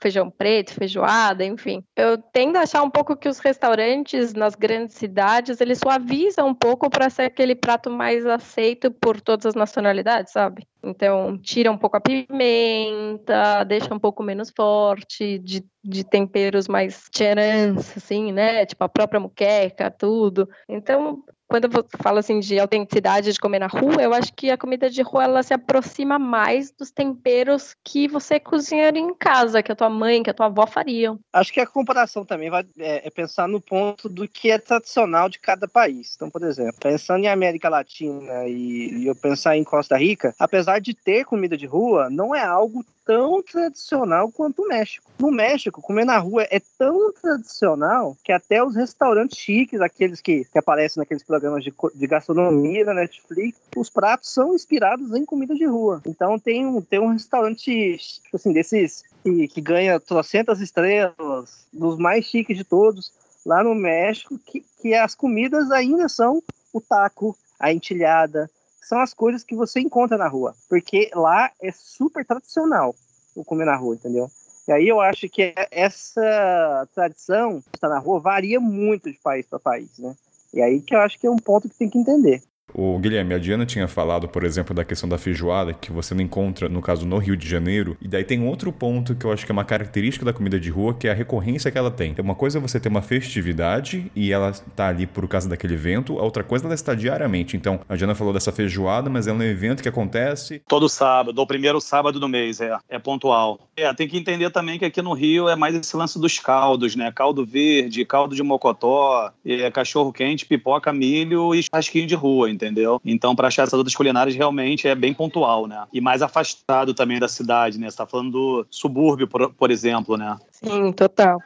Feijão 0.00 0.30
preto, 0.30 0.74
feijoada, 0.74 1.44
enfim. 1.44 1.82
Eu 1.96 2.18
tendo 2.18 2.56
a 2.56 2.62
achar 2.62 2.82
um 2.82 2.90
pouco 2.90 3.16
que 3.16 3.28
os 3.28 3.38
restaurantes 3.38 4.34
nas 4.34 4.54
grandes 4.54 4.96
cidades 4.96 5.60
eles 5.60 5.78
suavizam 5.78 6.48
um 6.48 6.54
pouco 6.54 6.90
para 6.90 7.10
ser 7.10 7.22
aquele 7.22 7.54
prato 7.54 7.90
mais 7.90 8.26
aceito 8.26 8.90
por 8.90 9.20
todas 9.20 9.46
as 9.46 9.54
nacionalidades, 9.54 10.32
sabe? 10.32 10.66
Então, 10.84 11.38
tira 11.38 11.70
um 11.70 11.78
pouco 11.78 11.96
a 11.96 12.00
pimenta, 12.00 13.64
deixa 13.64 13.94
um 13.94 14.00
pouco 14.00 14.22
menos 14.22 14.50
forte, 14.54 15.38
de, 15.38 15.64
de 15.82 16.04
temperos 16.04 16.66
mais 16.66 17.08
tcharans, 17.08 17.96
assim, 17.96 18.32
né? 18.32 18.66
Tipo 18.66 18.84
a 18.84 18.88
própria 18.88 19.20
muqueca, 19.20 19.90
tudo. 19.90 20.48
Então, 20.68 21.22
quando 21.52 21.64
eu 21.64 21.86
falo 22.02 22.16
assim 22.16 22.40
de 22.40 22.58
autenticidade 22.58 23.30
de 23.30 23.38
comer 23.38 23.58
na 23.58 23.66
rua, 23.66 24.00
eu 24.00 24.14
acho 24.14 24.32
que 24.32 24.50
a 24.50 24.56
comida 24.56 24.88
de 24.88 25.02
rua 25.02 25.24
ela 25.24 25.42
se 25.42 25.52
aproxima 25.52 26.18
mais 26.18 26.70
dos 26.70 26.90
temperos 26.90 27.76
que 27.84 28.08
você 28.08 28.40
cozinharia 28.40 29.02
em 29.02 29.12
casa, 29.12 29.62
que 29.62 29.70
a 29.70 29.76
tua 29.76 29.90
mãe, 29.90 30.22
que 30.22 30.30
a 30.30 30.34
tua 30.34 30.46
avó 30.46 30.66
fariam. 30.66 31.20
Acho 31.30 31.52
que 31.52 31.60
a 31.60 31.66
comparação 31.66 32.24
também 32.24 32.48
vai 32.48 32.64
é, 32.78 33.06
é 33.06 33.10
pensar 33.10 33.46
no 33.46 33.60
ponto 33.60 34.08
do 34.08 34.26
que 34.26 34.50
é 34.50 34.56
tradicional 34.56 35.28
de 35.28 35.38
cada 35.38 35.68
país. 35.68 36.14
Então, 36.16 36.30
por 36.30 36.42
exemplo, 36.42 36.80
pensando 36.80 37.22
em 37.22 37.28
América 37.28 37.68
Latina 37.68 38.48
e, 38.48 39.02
e 39.02 39.06
eu 39.06 39.14
pensar 39.14 39.54
em 39.54 39.62
Costa 39.62 39.98
Rica, 39.98 40.34
apesar 40.38 40.78
de 40.78 40.94
ter 40.94 41.26
comida 41.26 41.54
de 41.54 41.66
rua, 41.66 42.08
não 42.08 42.34
é 42.34 42.42
algo 42.42 42.82
tão 43.04 43.42
tradicional 43.42 44.30
quanto 44.30 44.62
o 44.62 44.68
México. 44.68 45.10
No 45.18 45.30
México, 45.30 45.82
comer 45.82 46.04
na 46.04 46.18
rua 46.18 46.46
é 46.50 46.60
tão 46.78 47.12
tradicional 47.12 48.16
que 48.22 48.32
até 48.32 48.62
os 48.62 48.74
restaurantes 48.74 49.38
chiques, 49.38 49.80
aqueles 49.80 50.20
que, 50.20 50.44
que 50.44 50.58
aparecem 50.58 51.00
naqueles 51.00 51.22
programas 51.22 51.64
de, 51.64 51.72
de 51.94 52.06
gastronomia 52.06 52.84
da 52.84 52.94
Netflix, 52.94 53.58
os 53.76 53.90
pratos 53.90 54.32
são 54.32 54.54
inspirados 54.54 55.14
em 55.14 55.24
comida 55.24 55.54
de 55.54 55.66
rua. 55.66 56.02
Então 56.06 56.38
tem 56.38 56.66
um, 56.66 56.80
tem 56.80 57.00
um 57.00 57.12
restaurante, 57.12 57.96
tipo 57.96 58.36
assim, 58.36 58.52
desses 58.52 59.04
que, 59.22 59.48
que 59.48 59.60
ganha 59.60 60.00
trocentas 60.00 60.60
estrelas, 60.60 61.66
dos 61.72 61.98
mais 61.98 62.24
chiques 62.24 62.56
de 62.56 62.64
todos, 62.64 63.12
lá 63.44 63.62
no 63.62 63.74
México, 63.74 64.38
que, 64.38 64.64
que 64.80 64.94
as 64.94 65.14
comidas 65.14 65.70
ainda 65.70 66.08
são 66.08 66.42
o 66.72 66.80
taco, 66.80 67.36
a 67.58 67.72
entilhada, 67.72 68.50
são 68.82 69.00
as 69.00 69.14
coisas 69.14 69.44
que 69.44 69.54
você 69.54 69.80
encontra 69.80 70.18
na 70.18 70.28
rua. 70.28 70.54
Porque 70.68 71.10
lá 71.14 71.50
é 71.62 71.70
super 71.72 72.24
tradicional 72.24 72.94
o 73.34 73.44
comer 73.44 73.64
na 73.64 73.76
rua, 73.76 73.94
entendeu? 73.94 74.30
E 74.68 74.72
aí 74.72 74.88
eu 74.88 75.00
acho 75.00 75.28
que 75.28 75.54
essa 75.70 76.88
tradição 76.94 77.60
que 77.60 77.76
está 77.76 77.88
na 77.88 77.98
rua 77.98 78.20
varia 78.20 78.60
muito 78.60 79.10
de 79.10 79.18
país 79.18 79.46
para 79.46 79.58
país, 79.58 79.98
né? 79.98 80.14
E 80.52 80.60
aí 80.60 80.80
que 80.80 80.94
eu 80.94 81.00
acho 81.00 81.18
que 81.18 81.26
é 81.26 81.30
um 81.30 81.38
ponto 81.38 81.68
que 81.68 81.74
tem 81.74 81.88
que 81.88 81.98
entender. 81.98 82.42
O 82.74 82.98
Guilherme, 82.98 83.34
a 83.34 83.38
Diana 83.38 83.66
tinha 83.66 83.86
falado, 83.86 84.28
por 84.28 84.44
exemplo, 84.44 84.74
da 84.74 84.84
questão 84.84 85.08
da 85.08 85.18
feijoada, 85.18 85.72
que 85.72 85.92
você 85.92 86.14
não 86.14 86.22
encontra, 86.22 86.68
no 86.68 86.80
caso, 86.80 87.06
no 87.06 87.18
Rio 87.18 87.36
de 87.36 87.48
Janeiro. 87.48 87.96
E 88.00 88.08
daí 88.08 88.24
tem 88.24 88.46
outro 88.46 88.72
ponto 88.72 89.14
que 89.14 89.24
eu 89.24 89.32
acho 89.32 89.44
que 89.44 89.52
é 89.52 89.54
uma 89.54 89.64
característica 89.64 90.24
da 90.24 90.32
comida 90.32 90.58
de 90.58 90.70
rua, 90.70 90.94
que 90.94 91.06
é 91.06 91.10
a 91.10 91.14
recorrência 91.14 91.70
que 91.70 91.78
ela 91.78 91.90
tem. 91.90 92.14
Uma 92.18 92.34
coisa 92.34 92.58
é 92.58 92.60
você 92.60 92.78
ter 92.80 92.88
uma 92.88 93.02
festividade 93.02 94.10
e 94.14 94.32
ela 94.32 94.52
tá 94.74 94.88
ali 94.88 95.06
por 95.06 95.26
causa 95.28 95.48
daquele 95.48 95.74
evento, 95.74 96.18
a 96.18 96.22
outra 96.22 96.42
coisa 96.42 96.64
ela 96.64 96.74
está 96.74 96.94
diariamente. 96.94 97.56
Então, 97.56 97.80
a 97.88 97.96
Diana 97.96 98.14
falou 98.14 98.32
dessa 98.32 98.52
feijoada, 98.52 99.10
mas 99.10 99.26
é 99.26 99.32
um 99.32 99.42
evento 99.42 99.82
que 99.82 99.88
acontece. 99.88 100.62
Todo 100.68 100.88
sábado, 100.88 101.38
ou 101.38 101.46
primeiro 101.46 101.80
sábado 101.80 102.18
do 102.18 102.28
mês, 102.28 102.60
é. 102.60 102.76
É 102.88 102.98
pontual. 102.98 103.60
É, 103.76 103.92
tem 103.92 104.08
que 104.08 104.16
entender 104.16 104.50
também 104.50 104.78
que 104.78 104.84
aqui 104.84 105.02
no 105.02 105.12
Rio 105.12 105.48
é 105.48 105.56
mais 105.56 105.74
esse 105.74 105.96
lance 105.96 106.18
dos 106.18 106.38
caldos, 106.38 106.94
né? 106.96 107.10
Caldo 107.14 107.44
verde, 107.44 108.04
caldo 108.04 108.34
de 108.34 108.42
mocotó, 108.42 109.30
é, 109.44 109.70
cachorro 109.70 110.12
quente, 110.12 110.46
pipoca, 110.46 110.92
milho 110.92 111.54
e 111.54 111.62
chasquinho 111.62 112.06
de 112.06 112.14
rua, 112.14 112.50
entendeu? 112.50 112.61
Então, 113.04 113.34
para 113.34 113.48
achar 113.48 113.62
essas 113.62 113.78
outras 113.78 113.94
culinárias, 113.94 114.36
realmente 114.36 114.86
é 114.88 114.94
bem 114.94 115.12
pontual, 115.12 115.66
né? 115.66 115.84
E 115.92 116.00
mais 116.00 116.22
afastado 116.22 116.94
também 116.94 117.18
da 117.18 117.28
cidade, 117.28 117.78
né? 117.78 117.90
Você 117.90 117.96
tá 117.96 118.06
falando 118.06 118.30
do 118.30 118.66
subúrbio, 118.70 119.26
por, 119.26 119.52
por 119.52 119.70
exemplo, 119.70 120.16
né? 120.16 120.38
Sim, 120.50 120.92
total. 120.92 121.40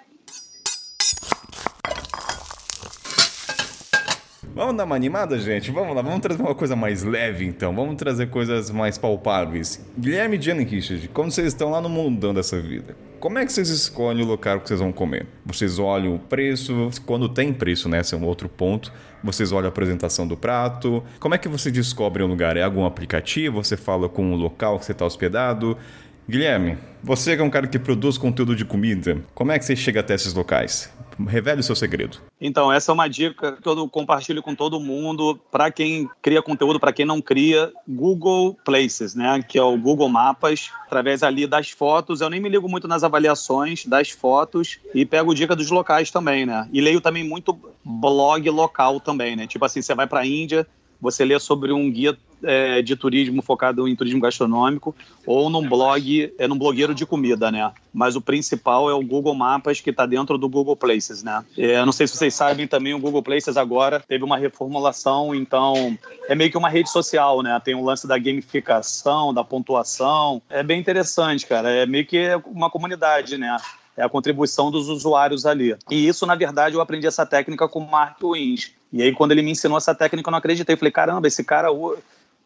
Vamos 4.56 4.74
dar 4.74 4.84
uma 4.84 4.96
animada, 4.96 5.38
gente? 5.38 5.70
Vamos 5.70 5.94
lá, 5.94 6.00
vamos 6.00 6.20
trazer 6.20 6.40
uma 6.40 6.54
coisa 6.54 6.74
mais 6.74 7.02
leve, 7.02 7.44
então. 7.44 7.76
Vamos 7.76 7.94
trazer 7.96 8.30
coisas 8.30 8.70
mais 8.70 8.96
palpáveis. 8.96 9.84
Guilherme 9.98 10.38
e 10.38 10.64
Richard, 10.64 11.08
quando 11.08 11.30
vocês 11.30 11.48
estão 11.48 11.70
lá 11.70 11.78
no 11.78 11.90
mundão 11.90 12.32
dessa 12.32 12.58
vida, 12.58 12.96
como 13.20 13.38
é 13.38 13.44
que 13.44 13.52
vocês 13.52 13.68
escolhem 13.68 14.24
o 14.24 14.26
local 14.26 14.58
que 14.60 14.68
vocês 14.68 14.80
vão 14.80 14.92
comer? 14.92 15.26
Vocês 15.44 15.78
olham 15.78 16.14
o 16.14 16.18
preço, 16.18 16.88
quando 17.04 17.28
tem 17.28 17.52
preço, 17.52 17.86
né? 17.86 18.00
Esse 18.00 18.14
é 18.14 18.16
um 18.16 18.24
outro 18.24 18.48
ponto. 18.48 18.90
Vocês 19.22 19.52
olham 19.52 19.66
a 19.66 19.68
apresentação 19.68 20.26
do 20.26 20.38
prato. 20.38 21.04
Como 21.20 21.34
é 21.34 21.38
que 21.38 21.48
você 21.48 21.70
descobre 21.70 22.22
um 22.22 22.26
lugar? 22.26 22.56
É 22.56 22.62
algum 22.62 22.86
aplicativo? 22.86 23.62
Você 23.62 23.76
fala 23.76 24.08
com 24.08 24.32
o 24.32 24.36
local 24.36 24.78
que 24.78 24.86
você 24.86 24.92
está 24.92 25.04
hospedado? 25.04 25.76
Guilherme, 26.26 26.78
você 27.04 27.36
que 27.36 27.42
é 27.42 27.44
um 27.44 27.50
cara 27.50 27.66
que 27.66 27.78
produz 27.78 28.16
conteúdo 28.16 28.56
de 28.56 28.64
comida, 28.64 29.18
como 29.34 29.52
é 29.52 29.58
que 29.58 29.66
você 29.66 29.76
chega 29.76 30.00
até 30.00 30.14
esses 30.14 30.32
locais? 30.32 30.90
Revele 31.24 31.60
o 31.60 31.64
seu 31.64 31.76
segredo. 31.76 32.18
Então, 32.40 32.72
essa 32.72 32.92
é 32.92 32.94
uma 32.94 33.08
dica 33.08 33.52
que 33.52 33.68
eu 33.68 33.88
compartilho 33.88 34.42
com 34.42 34.54
todo 34.54 34.80
mundo. 34.80 35.38
Para 35.50 35.70
quem 35.70 36.08
cria 36.20 36.42
conteúdo, 36.42 36.78
para 36.78 36.92
quem 36.92 37.06
não 37.06 37.20
cria, 37.20 37.72
Google 37.88 38.56
Places, 38.64 39.14
né? 39.14 39.42
Que 39.42 39.58
é 39.58 39.62
o 39.62 39.76
Google 39.78 40.08
Mapas. 40.08 40.70
Através 40.86 41.22
ali 41.22 41.46
das 41.46 41.70
fotos, 41.70 42.20
eu 42.20 42.30
nem 42.30 42.40
me 42.40 42.48
ligo 42.48 42.68
muito 42.68 42.86
nas 42.86 43.02
avaliações 43.02 43.86
das 43.86 44.10
fotos 44.10 44.78
e 44.94 45.06
pego 45.06 45.34
dica 45.34 45.56
dos 45.56 45.70
locais 45.70 46.10
também, 46.10 46.44
né? 46.44 46.68
E 46.72 46.80
leio 46.80 47.00
também 47.00 47.24
muito 47.24 47.58
blog 47.84 48.48
local 48.50 49.00
também, 49.00 49.36
né? 49.36 49.46
Tipo 49.46 49.64
assim, 49.64 49.82
você 49.82 49.94
vai 49.94 50.06
para 50.06 50.20
a 50.20 50.26
Índia, 50.26 50.66
você 51.00 51.24
lê 51.24 51.38
sobre 51.38 51.72
um 51.72 51.90
guia 51.90 52.16
é, 52.42 52.82
de 52.82 52.96
turismo 52.96 53.42
focado 53.42 53.88
em 53.88 53.96
turismo 53.96 54.20
gastronômico 54.20 54.94
ou 55.26 55.48
num 55.48 55.66
blog, 55.66 56.32
é 56.38 56.46
num 56.46 56.58
blogueiro 56.58 56.94
de 56.94 57.06
comida, 57.06 57.50
né? 57.50 57.72
Mas 57.92 58.14
o 58.14 58.20
principal 58.20 58.90
é 58.90 58.94
o 58.94 59.02
Google 59.02 59.34
Mapas 59.34 59.80
que 59.80 59.90
está 59.90 60.06
dentro 60.06 60.36
do 60.36 60.48
Google 60.48 60.76
Places, 60.76 61.22
né? 61.22 61.44
É, 61.56 61.84
não 61.84 61.92
sei 61.92 62.06
se 62.06 62.16
vocês 62.16 62.34
sabem 62.34 62.66
também, 62.66 62.94
o 62.94 62.98
Google 62.98 63.22
Places 63.22 63.56
agora 63.56 64.00
teve 64.00 64.24
uma 64.24 64.36
reformulação, 64.36 65.34
então 65.34 65.98
é 66.28 66.34
meio 66.34 66.50
que 66.50 66.58
uma 66.58 66.68
rede 66.68 66.90
social, 66.90 67.42
né? 67.42 67.60
Tem 67.64 67.74
um 67.74 67.84
lance 67.84 68.06
da 68.06 68.18
gamificação, 68.18 69.32
da 69.32 69.42
pontuação. 69.42 70.42
É 70.48 70.62
bem 70.62 70.78
interessante, 70.78 71.46
cara. 71.46 71.70
É 71.70 71.86
meio 71.86 72.06
que 72.06 72.28
uma 72.46 72.70
comunidade, 72.70 73.38
né? 73.38 73.56
é 73.96 74.02
a 74.02 74.08
contribuição 74.08 74.70
dos 74.70 74.88
usuários 74.88 75.46
ali. 75.46 75.74
E 75.90 76.06
isso, 76.06 76.26
na 76.26 76.34
verdade, 76.34 76.76
eu 76.76 76.80
aprendi 76.80 77.06
essa 77.06 77.24
técnica 77.24 77.66
com 77.66 77.78
o 77.78 77.90
Mark 77.90 78.18
Wins. 78.22 78.72
E 78.96 79.02
aí, 79.02 79.12
quando 79.12 79.32
ele 79.32 79.42
me 79.42 79.50
ensinou 79.50 79.76
essa 79.76 79.94
técnica, 79.94 80.28
eu 80.28 80.32
não 80.32 80.38
acreditei. 80.38 80.72
Eu 80.74 80.78
falei, 80.78 80.90
caramba, 80.90 81.28
esse 81.28 81.44
cara 81.44 81.70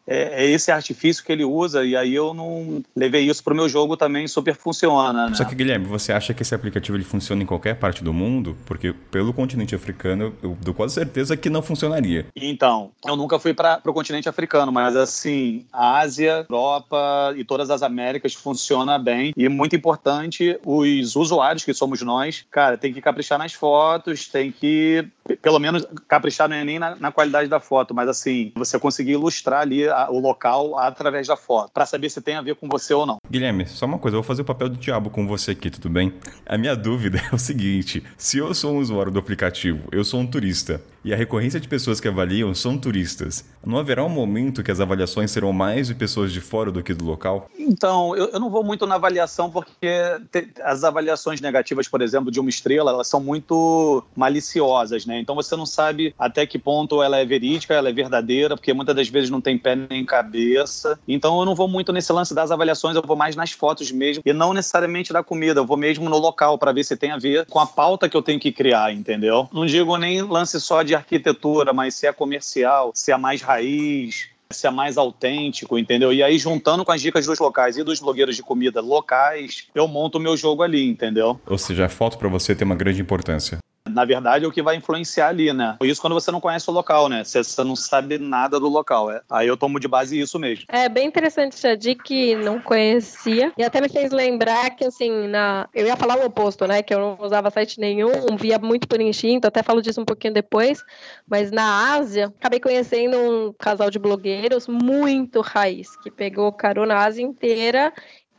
é, 0.07 0.43
é, 0.43 0.49
esse 0.49 0.71
artifício 0.71 1.23
que 1.23 1.31
ele 1.31 1.43
usa, 1.43 1.83
e 1.85 1.95
aí 1.95 2.13
eu 2.13 2.33
não 2.33 2.83
levei 2.95 3.21
isso 3.23 3.43
para 3.43 3.53
o 3.53 3.55
meu 3.55 3.69
jogo 3.69 3.95
também, 3.95 4.27
super 4.27 4.55
funciona. 4.55 5.29
Né? 5.29 5.35
Só 5.35 5.45
que, 5.45 5.55
Guilherme, 5.55 5.85
você 5.85 6.11
acha 6.11 6.33
que 6.33 6.41
esse 6.41 6.55
aplicativo 6.55 6.97
ele 6.97 7.03
funciona 7.03 7.43
em 7.43 7.45
qualquer 7.45 7.75
parte 7.75 8.03
do 8.03 8.13
mundo? 8.13 8.57
Porque 8.65 8.93
pelo 9.11 9.33
continente 9.33 9.75
africano, 9.75 10.33
eu 10.41 10.57
dou 10.61 10.73
quase 10.73 10.95
certeza 10.95 11.37
que 11.37 11.49
não 11.49 11.61
funcionaria. 11.61 12.25
Então, 12.35 12.91
eu 13.05 13.15
nunca 13.15 13.39
fui 13.39 13.53
para 13.53 13.81
o 13.85 13.93
continente 13.93 14.27
africano, 14.27 14.71
mas 14.71 14.95
assim, 14.95 15.65
a 15.71 15.99
Ásia, 15.99 16.45
Europa 16.49 17.33
e 17.35 17.43
todas 17.43 17.69
as 17.69 17.83
Américas 17.83 18.33
funciona 18.33 18.97
bem. 18.97 19.33
E 19.35 19.47
muito 19.47 19.75
importante, 19.75 20.59
os 20.65 21.15
usuários 21.15 21.63
que 21.63 21.73
somos 21.73 22.01
nós, 22.01 22.45
cara, 22.49 22.77
tem 22.77 22.93
que 22.93 23.01
caprichar 23.01 23.37
nas 23.37 23.53
fotos, 23.53 24.27
tem 24.27 24.51
que, 24.51 25.07
pelo 25.41 25.59
menos, 25.59 25.85
caprichar 26.07 26.49
não 26.49 26.55
é 26.55 26.63
nem 26.63 26.79
na, 26.79 26.95
na 26.95 27.11
qualidade 27.11 27.49
da 27.49 27.59
foto, 27.59 27.93
mas 27.93 28.09
assim, 28.09 28.51
você 28.55 28.79
conseguir 28.79 29.11
ilustrar 29.11 29.61
ali 29.61 29.90
a, 29.91 30.09
o 30.09 30.19
local 30.19 30.77
através 30.77 31.27
da 31.27 31.35
foto, 31.35 31.71
para 31.71 31.85
saber 31.85 32.09
se 32.09 32.21
tem 32.21 32.35
a 32.35 32.41
ver 32.41 32.55
com 32.55 32.67
você 32.67 32.93
ou 32.93 33.05
não. 33.05 33.17
Guilherme, 33.29 33.65
só 33.65 33.85
uma 33.85 33.99
coisa, 33.99 34.17
eu 34.17 34.21
vou 34.21 34.27
fazer 34.27 34.41
o 34.41 34.45
papel 34.45 34.69
do 34.69 34.77
diabo 34.77 35.09
com 35.09 35.27
você 35.27 35.51
aqui, 35.51 35.69
tudo 35.69 35.89
bem? 35.89 36.13
A 36.45 36.57
minha 36.57 36.75
dúvida 36.77 37.21
é 37.31 37.35
o 37.35 37.39
seguinte: 37.39 38.03
se 38.17 38.37
eu 38.37 38.53
sou 38.53 38.73
um 38.73 38.79
usuário 38.79 39.11
do 39.11 39.19
aplicativo, 39.19 39.87
eu 39.91 40.03
sou 40.03 40.19
um 40.19 40.27
turista, 40.27 40.81
e 41.03 41.13
a 41.13 41.17
recorrência 41.17 41.59
de 41.59 41.67
pessoas 41.67 41.99
que 41.99 42.07
avaliam 42.07 42.53
são 42.53 42.77
turistas, 42.77 43.45
não 43.65 43.77
haverá 43.77 44.03
um 44.03 44.09
momento 44.09 44.63
que 44.63 44.71
as 44.71 44.79
avaliações 44.79 45.31
serão 45.31 45.51
mais 45.53 45.87
de 45.87 45.95
pessoas 45.95 46.31
de 46.31 46.41
fora 46.41 46.71
do 46.71 46.83
que 46.83 46.93
do 46.93 47.05
local? 47.05 47.49
Então, 47.57 48.15
eu, 48.15 48.29
eu 48.29 48.39
não 48.39 48.49
vou 48.49 48.63
muito 48.63 48.85
na 48.85 48.95
avaliação 48.95 49.49
porque 49.49 49.89
te, 50.31 50.49
as 50.63 50.83
avaliações 50.83 51.41
negativas, 51.41 51.87
por 51.87 52.01
exemplo, 52.01 52.31
de 52.31 52.39
uma 52.39 52.49
estrela, 52.49 52.91
elas 52.91 53.07
são 53.07 53.21
muito 53.21 54.03
maliciosas, 54.15 55.05
né? 55.05 55.19
Então 55.19 55.35
você 55.35 55.55
não 55.55 55.65
sabe 55.65 56.13
até 56.17 56.45
que 56.45 56.59
ponto 56.59 57.01
ela 57.01 57.17
é 57.17 57.25
verídica, 57.25 57.73
ela 57.73 57.89
é 57.89 57.93
verdadeira, 57.93 58.55
porque 58.55 58.73
muitas 58.73 58.95
das 58.95 59.07
vezes 59.07 59.29
não 59.29 59.41
tem 59.41 59.57
pé 59.57 59.75
nem 59.75 60.05
cabeça. 60.05 60.99
Então 61.07 61.39
eu 61.39 61.45
não 61.45 61.55
vou 61.55 61.67
muito 61.67 61.91
nesse 61.91 62.11
lance 62.11 62.33
das 62.33 62.51
avaliações, 62.51 62.95
eu 62.95 63.01
vou 63.01 63.15
mais 63.15 63.35
nas 63.35 63.51
fotos 63.51 63.91
mesmo, 63.91 64.23
e 64.25 64.33
não 64.33 64.53
necessariamente 64.53 65.13
da 65.13 65.23
comida, 65.23 65.59
eu 65.59 65.65
vou 65.65 65.77
mesmo 65.77 66.09
no 66.09 66.17
local 66.17 66.57
para 66.57 66.71
ver 66.71 66.83
se 66.83 66.95
tem 66.95 67.11
a 67.11 67.17
ver 67.17 67.45
com 67.45 67.59
a 67.59 67.65
pauta 67.65 68.09
que 68.09 68.15
eu 68.15 68.21
tenho 68.21 68.39
que 68.39 68.51
criar, 68.51 68.93
entendeu? 68.93 69.47
Não 69.51 69.65
digo 69.65 69.97
nem 69.97 70.21
lance 70.21 70.59
só 70.59 70.83
de 70.83 70.90
de 70.91 70.95
arquitetura, 70.95 71.71
mas 71.71 71.95
se 71.95 72.05
é 72.05 72.11
comercial, 72.11 72.91
se 72.93 73.11
é 73.11 73.17
mais 73.17 73.41
raiz, 73.41 74.27
se 74.49 74.67
é 74.67 74.69
mais 74.69 74.97
autêntico, 74.97 75.77
entendeu? 75.77 76.11
E 76.11 76.21
aí, 76.21 76.37
juntando 76.37 76.83
com 76.83 76.91
as 76.91 77.01
dicas 77.01 77.25
dos 77.25 77.39
locais 77.39 77.77
e 77.77 77.83
dos 77.83 78.01
blogueiros 78.01 78.35
de 78.35 78.43
comida 78.43 78.81
locais, 78.81 79.67
eu 79.73 79.87
monto 79.87 80.17
o 80.17 80.21
meu 80.21 80.35
jogo 80.35 80.61
ali, 80.61 80.89
entendeu? 80.89 81.39
Ou 81.47 81.57
seja, 81.57 81.85
a 81.85 81.89
foto 81.89 82.17
para 82.17 82.27
você 82.27 82.53
tem 82.53 82.65
uma 82.65 82.75
grande 82.75 83.01
importância 83.01 83.57
na 83.91 84.05
verdade, 84.05 84.45
é 84.45 84.47
o 84.47 84.51
que 84.51 84.61
vai 84.61 84.75
influenciar 84.75 85.29
ali, 85.29 85.53
né? 85.53 85.77
Isso 85.81 86.01
quando 86.01 86.13
você 86.13 86.31
não 86.31 86.41
conhece 86.41 86.69
o 86.69 86.73
local, 86.73 87.09
né? 87.09 87.23
Você, 87.23 87.43
você 87.43 87.63
não 87.63 87.75
sabe 87.75 88.17
nada 88.17 88.59
do 88.59 88.67
local. 88.67 89.11
É. 89.11 89.21
Aí 89.29 89.47
eu 89.47 89.57
tomo 89.57 89.79
de 89.79 89.87
base 89.87 90.19
isso 90.19 90.39
mesmo. 90.39 90.65
É 90.67 90.87
bem 90.89 91.07
interessante 91.07 91.57
dica 91.75 92.03
que 92.03 92.35
não 92.35 92.59
conhecia. 92.59 93.51
E 93.57 93.63
até 93.63 93.81
me 93.81 93.89
fez 93.89 94.11
lembrar 94.11 94.71
que, 94.71 94.85
assim, 94.85 95.27
na... 95.27 95.67
eu 95.73 95.85
ia 95.85 95.95
falar 95.95 96.17
o 96.17 96.25
oposto, 96.25 96.65
né? 96.67 96.81
Que 96.81 96.93
eu 96.93 96.99
não 96.99 97.17
usava 97.21 97.49
site 97.49 97.79
nenhum, 97.79 98.11
via 98.37 98.57
muito 98.59 98.87
por 98.87 98.99
instinto, 99.01 99.47
até 99.47 99.63
falo 99.63 99.81
disso 99.81 100.01
um 100.01 100.05
pouquinho 100.05 100.33
depois. 100.33 100.83
Mas 101.27 101.51
na 101.51 101.93
Ásia, 101.93 102.27
acabei 102.39 102.59
conhecendo 102.59 103.17
um 103.17 103.53
casal 103.53 103.89
de 103.89 103.99
blogueiros 103.99 104.67
muito 104.67 105.41
raiz, 105.41 105.95
que 105.97 106.11
pegou 106.11 106.51
carona 106.51 106.95
a 106.95 107.05
Ásia 107.05 107.23
inteira 107.23 107.93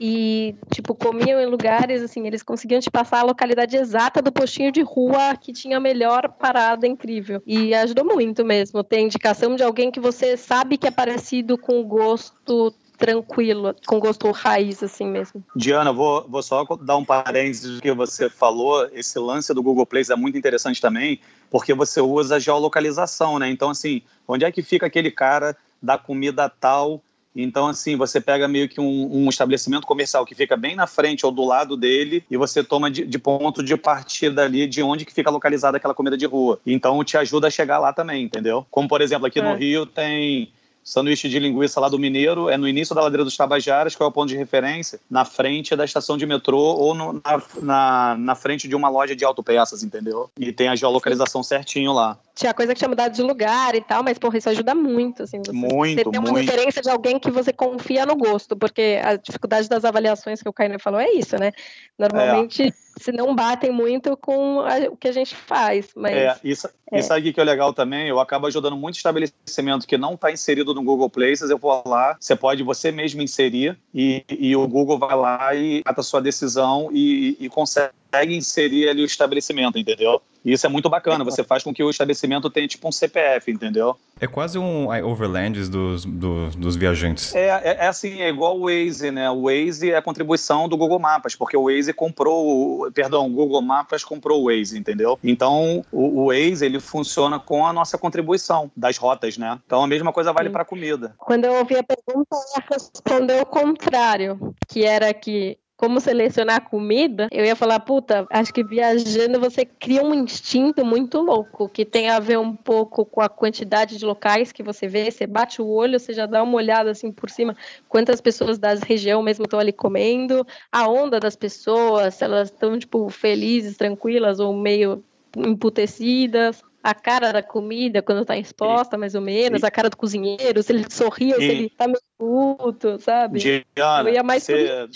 e, 0.05 0.57
tipo, 0.75 0.97
comiam 0.97 1.41
em 1.41 1.47
lugares, 1.47 2.03
assim, 2.03 2.27
eles 2.27 2.43
conseguiam 2.43 2.81
te 2.81 2.91
passar 2.91 3.21
a 3.21 3.23
localidade 3.23 3.77
exata 3.77 4.21
do 4.21 4.33
postinho 4.33 4.73
de 4.73 4.83
rua 4.83 5.37
que 5.41 5.53
tinha 5.53 5.77
a 5.77 5.81
melhor 5.81 6.29
parada 6.29 6.89
incrível. 6.89 7.41
E 7.47 7.73
ajudou 7.73 8.05
muito 8.05 8.45
mesmo. 8.45 8.83
Ter 8.83 8.99
indicação 8.99 9.55
de 9.55 9.63
alguém 9.63 9.93
que 9.93 10.01
você 10.01 10.37
sabe 10.37 10.77
que 10.77 10.89
é 10.89 10.91
parecido 10.91 11.57
com 11.57 11.81
o 11.81 11.85
gosto 11.85 12.75
tranquilo, 12.99 13.77
com 13.87 14.01
gosto 14.01 14.29
raiz, 14.33 14.83
assim 14.83 15.07
mesmo. 15.07 15.45
Diana, 15.55 15.93
vou, 15.93 16.27
vou 16.29 16.43
só 16.43 16.65
dar 16.81 16.97
um 16.97 17.05
parênteses 17.05 17.77
do 17.77 17.81
que 17.81 17.93
você 17.93 18.29
falou. 18.29 18.89
Esse 18.93 19.21
lance 19.21 19.55
do 19.55 19.63
Google 19.63 19.87
Play 19.87 20.03
é 20.11 20.17
muito 20.17 20.37
interessante 20.37 20.81
também, 20.81 21.21
porque 21.49 21.73
você 21.75 22.01
usa 22.01 22.41
geolocalização, 22.41 23.39
né? 23.39 23.49
Então, 23.49 23.71
assim, 23.71 24.03
onde 24.27 24.45
é 24.45 24.51
que 24.51 24.63
fica 24.63 24.87
aquele 24.87 25.13
cara 25.13 25.57
da 25.81 25.97
comida 25.97 26.49
tal 26.49 27.01
então, 27.35 27.67
assim, 27.67 27.97
você 27.97 28.21
pega 28.21 28.47
meio 28.47 28.69
que 28.69 28.81
um, 28.81 29.25
um, 29.25 29.29
estabelecimento 29.29 29.87
comercial 29.87 30.27
que 30.27 30.35
fica 30.35 30.57
bem 30.57 30.77
na 30.77 30.87
frente 30.87 31.25
ou 31.25 31.33
do 31.33 31.45
lado 31.45 31.77
dele 31.77 32.23
e 32.31 32.37
você 32.37 32.63
toma 32.63 32.91
de, 32.91 33.07
de, 33.07 33.19
ponto 33.19 33.63
de 33.63 33.77
partida 33.77 34.45
ali 34.45 34.67
de 34.67 34.83
onde 34.83 35.05
que 35.05 35.15
fica 35.15 35.31
localizada 35.31 35.79
aquela 35.79 35.95
comida 35.95 36.17
de 36.17 36.27
rua. 36.27 36.61
Então, 36.67 37.03
te 37.03 37.17
ajuda 37.17 37.47
a 37.47 37.51
chegar 37.51 37.79
lá 37.79 37.93
também, 37.93 38.25
entendeu? 38.25 38.67
Como, 38.71 38.87
por 38.87 39.01
exemplo, 39.01 39.27
aqui 39.27 39.41
é. 39.41 39.43
no 39.43 39.57
Rio 39.57 39.87
tem 39.87 40.53
sanduíche 40.85 41.29
de 41.29 41.39
linguiça 41.39 41.81
lá 41.81 41.89
do 41.89 41.99
Mineiro, 41.99 42.49
é 42.49 42.57
no 42.57 42.69
início 42.69 42.95
da 42.95 43.03
ladeira 43.03 43.25
dos 43.25 43.37
Tabajaras, 43.37 43.95
que 43.95 44.03
é 44.03 44.07
o 44.07 44.13
ponto 44.13 44.29
de 44.29 44.37
referência, 44.37 44.99
na 45.11 45.25
frente 45.25 45.75
da 45.77 45.85
estação 45.85 46.17
de 46.17 46.27
metrô 46.27 46.59
ou 46.59 46.95
no, 46.95 47.13
na, 47.13 47.43
na, 47.61 48.17
na, 48.19 48.35
frente 48.35 48.67
de 48.67 48.75
uma 48.75 48.89
loja 48.89 49.15
de 49.15 49.25
autopeças, 49.25 49.83
entendeu? 49.83 50.31
E 50.39 50.53
tem 50.53 50.69
a 50.69 50.77
geolocalização 50.77 51.43
certinho 51.43 51.93
lá. 51.93 52.19
Tinha 52.35 52.53
coisa 52.53 52.73
que 52.73 52.79
tinha 52.79 52.89
mudado 52.89 53.13
de 53.13 53.23
lugar 53.23 53.75
e 53.75 53.81
tal, 53.81 54.03
mas, 54.03 54.19
porra, 54.19 54.39
isso 54.39 54.49
ajuda 54.49 54.75
muito, 54.75 55.23
assim. 55.23 55.39
Você, 55.45 55.53
muito, 55.53 55.99
você 55.99 56.11
tem 56.11 56.21
uma 56.21 56.33
muito. 56.33 56.45
referência 56.45 56.83
de 56.83 56.91
alguém 56.91 57.19
que 57.19 57.31
você 57.31 57.53
confia 57.53 58.07
no 58.07 58.17
gosto, 58.17 58.57
porque 58.57 59.01
a 59.03 59.17
dificuldade 59.17 59.69
das 59.69 59.85
avaliações 59.85 60.43
que 60.43 60.49
o 60.49 60.53
Caio 60.53 60.79
falou 60.81 61.01
é 61.01 61.11
isso, 61.13 61.37
né? 61.39 61.53
Normalmente... 61.99 62.63
É 62.63 62.92
se 63.01 63.13
não 63.13 63.35
batem 63.35 63.71
muito 63.71 64.17
com 64.17 64.61
a, 64.61 64.79
o 64.91 64.97
que 64.97 65.09
a 65.09 65.13
gente 65.13 65.35
faz. 65.35 65.89
Mas, 65.97 66.13
é, 66.13 66.37
isso, 66.45 66.69
é. 66.91 66.99
isso 66.99 67.13
aí 67.13 67.33
que 67.33 67.41
é 67.41 67.45
legal 67.45 67.73
também, 67.73 68.09
eu 68.09 68.21
acabo 68.21 68.47
ajudando 68.47 68.77
muito 68.77 68.97
estabelecimento 68.97 69.87
que 69.87 69.99
não 69.99 70.15
está 70.15 70.31
inserido 70.31 70.75
no 70.75 70.83
Google 70.83 71.11
Places, 71.11 71.51
eu 71.51 71.59
vou 71.59 71.83
lá, 71.87 72.17
você 72.19 72.37
pode 72.37 72.63
você 72.63 72.93
mesmo 72.93 73.23
inserir 73.23 73.79
e, 73.95 74.25
e 74.29 74.55
o 74.57 74.67
Google 74.67 74.99
vai 74.99 75.17
lá 75.17 75.55
e 75.55 75.83
mata 75.87 76.01
a 76.01 76.05
sua 76.05 76.21
decisão 76.21 76.91
e, 76.93 77.37
e 77.41 77.49
consegue 77.49 77.93
inserir 78.25 78.89
ali 78.89 79.03
o 79.03 79.07
estabelecimento, 79.07 79.79
entendeu? 79.79 80.21
E 80.45 80.53
isso 80.53 80.67
é 80.67 80.69
muito 80.69 80.91
bacana, 80.91 81.25
você 81.25 81.45
faz 81.45 81.63
com 81.63 81.73
que 81.73 81.83
o 81.83 81.91
estabelecimento 81.91 82.51
tenha 82.51 82.67
tipo 82.67 82.89
um 82.89 82.93
CPF, 82.93 83.51
entendeu? 83.51 83.97
É 84.21 84.27
quase 84.27 84.59
um 84.59 84.89
overlands 85.05 85.69
dos, 85.69 86.05
dos, 86.05 86.55
dos 86.57 86.77
viajantes. 86.77 87.35
É, 87.35 87.49
é, 87.49 87.77
é, 87.81 87.87
assim, 87.87 88.21
é 88.21 88.29
igual 88.29 88.59
o 88.59 88.67
Waze, 88.67 89.11
né? 89.11 89.31
O 89.31 89.43
Waze 89.43 89.91
é 89.91 89.97
a 89.97 90.03
contribuição 90.03 90.69
do 90.69 90.77
Google 90.77 90.99
Maps, 90.99 91.37
porque 91.37 91.57
o 91.57 91.65
Waze 91.65 91.93
comprou, 91.93 92.91
perdão, 92.93 93.27
o 93.27 93.31
Google 93.31 93.63
Maps 93.63 94.05
comprou 94.05 94.43
o 94.43 94.45
Waze, 94.47 94.79
entendeu? 94.79 95.19
Então, 95.23 95.85
o, 95.93 96.23
o 96.23 96.27
Waze, 96.27 96.65
ele 96.65 96.81
funciona 96.81 97.39
com 97.39 97.65
a 97.65 97.73
nossa 97.73 97.97
contribuição 97.97 98.71
das 98.77 98.97
rotas, 98.97 99.39
né? 99.39 99.59
Então, 99.65 99.83
a 99.83 99.87
mesma 99.87 100.13
coisa 100.13 100.33
vale 100.33 100.51
para 100.51 100.65
comida. 100.65 101.15
Quando 101.19 101.45
eu 101.45 101.55
ouvi 101.55 101.77
a 101.77 101.85
pergunta, 101.85 102.29
ela 102.33 102.65
respondeu 102.71 103.43
o 103.43 103.47
contrário, 103.47 104.55
que 104.69 104.85
era 104.85 105.13
que 105.15 105.59
como 105.83 105.99
selecionar 105.99 106.71
comida, 106.71 107.27
eu 107.33 107.45
ia 107.45 107.57
falar, 107.57 107.81
puta, 107.81 108.25
acho 108.31 108.55
que 108.55 108.63
viajando 108.63 109.41
você 109.41 109.65
cria 109.65 110.01
um 110.01 110.15
instinto 110.15 110.85
muito 110.85 111.21
louco, 111.21 111.69
que 111.69 111.85
tem 111.85 112.09
a 112.09 112.21
ver 112.21 112.39
um 112.39 112.55
pouco 112.55 113.05
com 113.05 113.21
a 113.21 113.29
quantidade 113.29 113.99
de 113.99 114.05
locais 114.05 114.53
que 114.53 114.63
você 114.63 114.87
vê, 114.87 115.11
você 115.11 115.27
bate 115.27 115.61
o 115.61 115.67
olho, 115.67 115.99
você 115.99 116.13
já 116.13 116.25
dá 116.25 116.41
uma 116.41 116.55
olhada 116.55 116.93
assim 116.93 117.11
por 117.11 117.29
cima, 117.29 117.57
quantas 117.89 118.21
pessoas 118.21 118.61
da 118.61 118.75
região 118.75 119.25
mesmo 119.25 119.45
estão 119.45 119.59
ali 119.59 119.73
comendo, 119.73 120.47
a 120.71 120.87
onda 120.89 121.19
das 121.19 121.35
pessoas, 121.35 122.15
se 122.15 122.23
elas 122.23 122.49
estão, 122.49 122.79
tipo, 122.79 123.09
felizes, 123.09 123.77
tranquilas 123.77 124.39
ou 124.39 124.57
meio 124.57 125.03
emputecidas. 125.37 126.63
A 126.83 126.95
cara 126.95 127.33
da 127.33 127.43
comida 127.43 128.03
quando 128.03 128.25
tá 128.25 128.37
exposta, 128.37 128.99
mais 128.99 129.15
ou 129.15 129.21
menos, 129.21 129.63
a 129.63 129.71
cara 129.71 129.89
do 129.89 129.97
cozinheiro, 129.97 130.63
se 130.63 130.73
ele 130.73 130.87
sorriu, 130.91 131.37
se 131.37 131.45
ele 131.45 131.71
tá 131.71 131.87
meio 131.87 132.01
puto, 132.19 133.01
sabe? 133.01 133.39
Diana, 133.39 134.09
eu 134.09 134.15
ia 134.15 134.23
mais 134.23 134.45
você... 134.45 134.87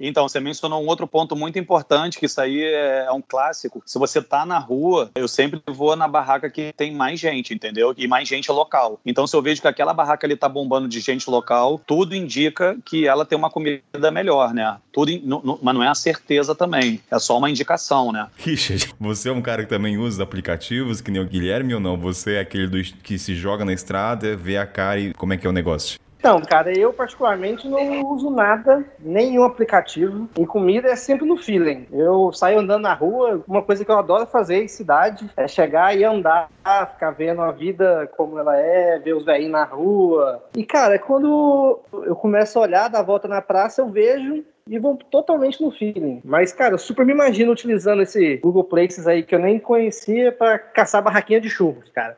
Então, 0.00 0.28
você 0.28 0.40
mencionou 0.40 0.82
um 0.82 0.86
outro 0.86 1.06
ponto 1.06 1.36
muito 1.36 1.58
importante, 1.58 2.18
que 2.18 2.26
isso 2.26 2.40
aí 2.40 2.62
é, 2.62 3.04
é 3.06 3.12
um 3.12 3.20
clássico. 3.20 3.82
Se 3.84 3.98
você 3.98 4.22
tá 4.22 4.46
na 4.46 4.58
rua, 4.58 5.10
eu 5.14 5.28
sempre 5.28 5.60
vou 5.66 5.94
na 5.96 6.08
barraca 6.08 6.48
que 6.50 6.72
tem 6.74 6.94
mais 6.94 7.20
gente, 7.20 7.52
entendeu? 7.52 7.94
E 7.96 8.06
mais 8.06 8.26
gente 8.26 8.50
local. 8.50 9.00
Então, 9.04 9.26
se 9.26 9.36
eu 9.36 9.42
vejo 9.42 9.60
que 9.60 9.68
aquela 9.68 9.92
barraca 9.92 10.26
ali 10.26 10.36
tá 10.36 10.48
bombando 10.48 10.88
de 10.88 11.00
gente 11.00 11.28
local, 11.28 11.80
tudo 11.86 12.14
indica 12.14 12.76
que 12.84 13.06
ela 13.06 13.24
tem 13.24 13.36
uma 13.36 13.50
comida 13.50 14.10
melhor, 14.10 14.54
né? 14.54 14.78
Tudo, 14.92 15.10
in... 15.10 15.22
mas 15.62 15.74
não 15.74 15.82
é 15.82 15.88
a 15.88 15.94
certeza 15.94 16.54
também. 16.54 17.00
É 17.10 17.18
só 17.18 17.36
uma 17.36 17.50
indicação, 17.50 18.12
né? 18.12 18.28
Richard, 18.36 18.94
você 18.98 19.28
é 19.28 19.32
um 19.32 19.42
cara 19.42 19.62
que 19.62 19.68
também 19.68 19.98
usa 19.98 20.22
aplicativos, 20.22 21.00
que 21.00 21.10
nem 21.10 21.21
o 21.22 21.26
Guilherme 21.26 21.74
ou 21.74 21.80
não? 21.80 21.96
Você 21.96 22.34
é 22.34 22.40
aquele 22.40 22.66
do... 22.66 22.82
que 22.82 23.18
se 23.18 23.34
joga 23.34 23.64
na 23.64 23.72
estrada, 23.72 24.36
vê 24.36 24.56
a 24.56 24.66
cara 24.66 25.00
e 25.00 25.12
como 25.14 25.32
é 25.32 25.36
que 25.36 25.46
é 25.46 25.50
o 25.50 25.52
negócio? 25.52 25.98
Então, 26.22 26.40
cara, 26.40 26.72
eu 26.72 26.92
particularmente 26.92 27.66
não 27.66 28.06
uso 28.12 28.30
nada, 28.30 28.84
nenhum 29.00 29.42
aplicativo. 29.42 30.28
Em 30.38 30.46
comida 30.46 30.88
é 30.88 30.94
sempre 30.94 31.26
no 31.26 31.36
feeling. 31.36 31.88
Eu 31.90 32.32
saio 32.32 32.60
andando 32.60 32.82
na 32.82 32.94
rua, 32.94 33.42
uma 33.44 33.60
coisa 33.60 33.84
que 33.84 33.90
eu 33.90 33.98
adoro 33.98 34.24
fazer 34.24 34.62
em 34.62 34.68
cidade 34.68 35.28
é 35.36 35.48
chegar 35.48 35.98
e 35.98 36.04
andar, 36.04 36.48
ficar 36.92 37.10
vendo 37.10 37.42
a 37.42 37.50
vida 37.50 38.08
como 38.16 38.38
ela 38.38 38.56
é, 38.56 39.00
ver 39.00 39.14
os 39.14 39.24
velhinhos 39.24 39.50
na 39.50 39.64
rua. 39.64 40.44
E, 40.56 40.64
cara, 40.64 40.96
quando 40.96 41.80
eu 41.92 42.14
começo 42.14 42.56
a 42.56 42.62
olhar, 42.62 42.88
dar 42.88 43.02
volta 43.02 43.26
na 43.26 43.42
praça, 43.42 43.82
eu 43.82 43.88
vejo 43.88 44.44
e 44.68 44.78
vão 44.78 44.94
totalmente 44.94 45.60
no 45.60 45.72
feeling. 45.72 46.20
Mas, 46.24 46.52
cara, 46.52 46.74
eu 46.74 46.78
super 46.78 47.04
me 47.04 47.12
imagino 47.12 47.50
utilizando 47.50 48.00
esse 48.00 48.36
Google 48.36 48.62
Places 48.62 49.08
aí 49.08 49.24
que 49.24 49.34
eu 49.34 49.40
nem 49.40 49.58
conhecia 49.58 50.30
para 50.30 50.56
caçar 50.56 51.02
barraquinha 51.02 51.40
de 51.40 51.50
churros, 51.50 51.90
cara 51.90 52.16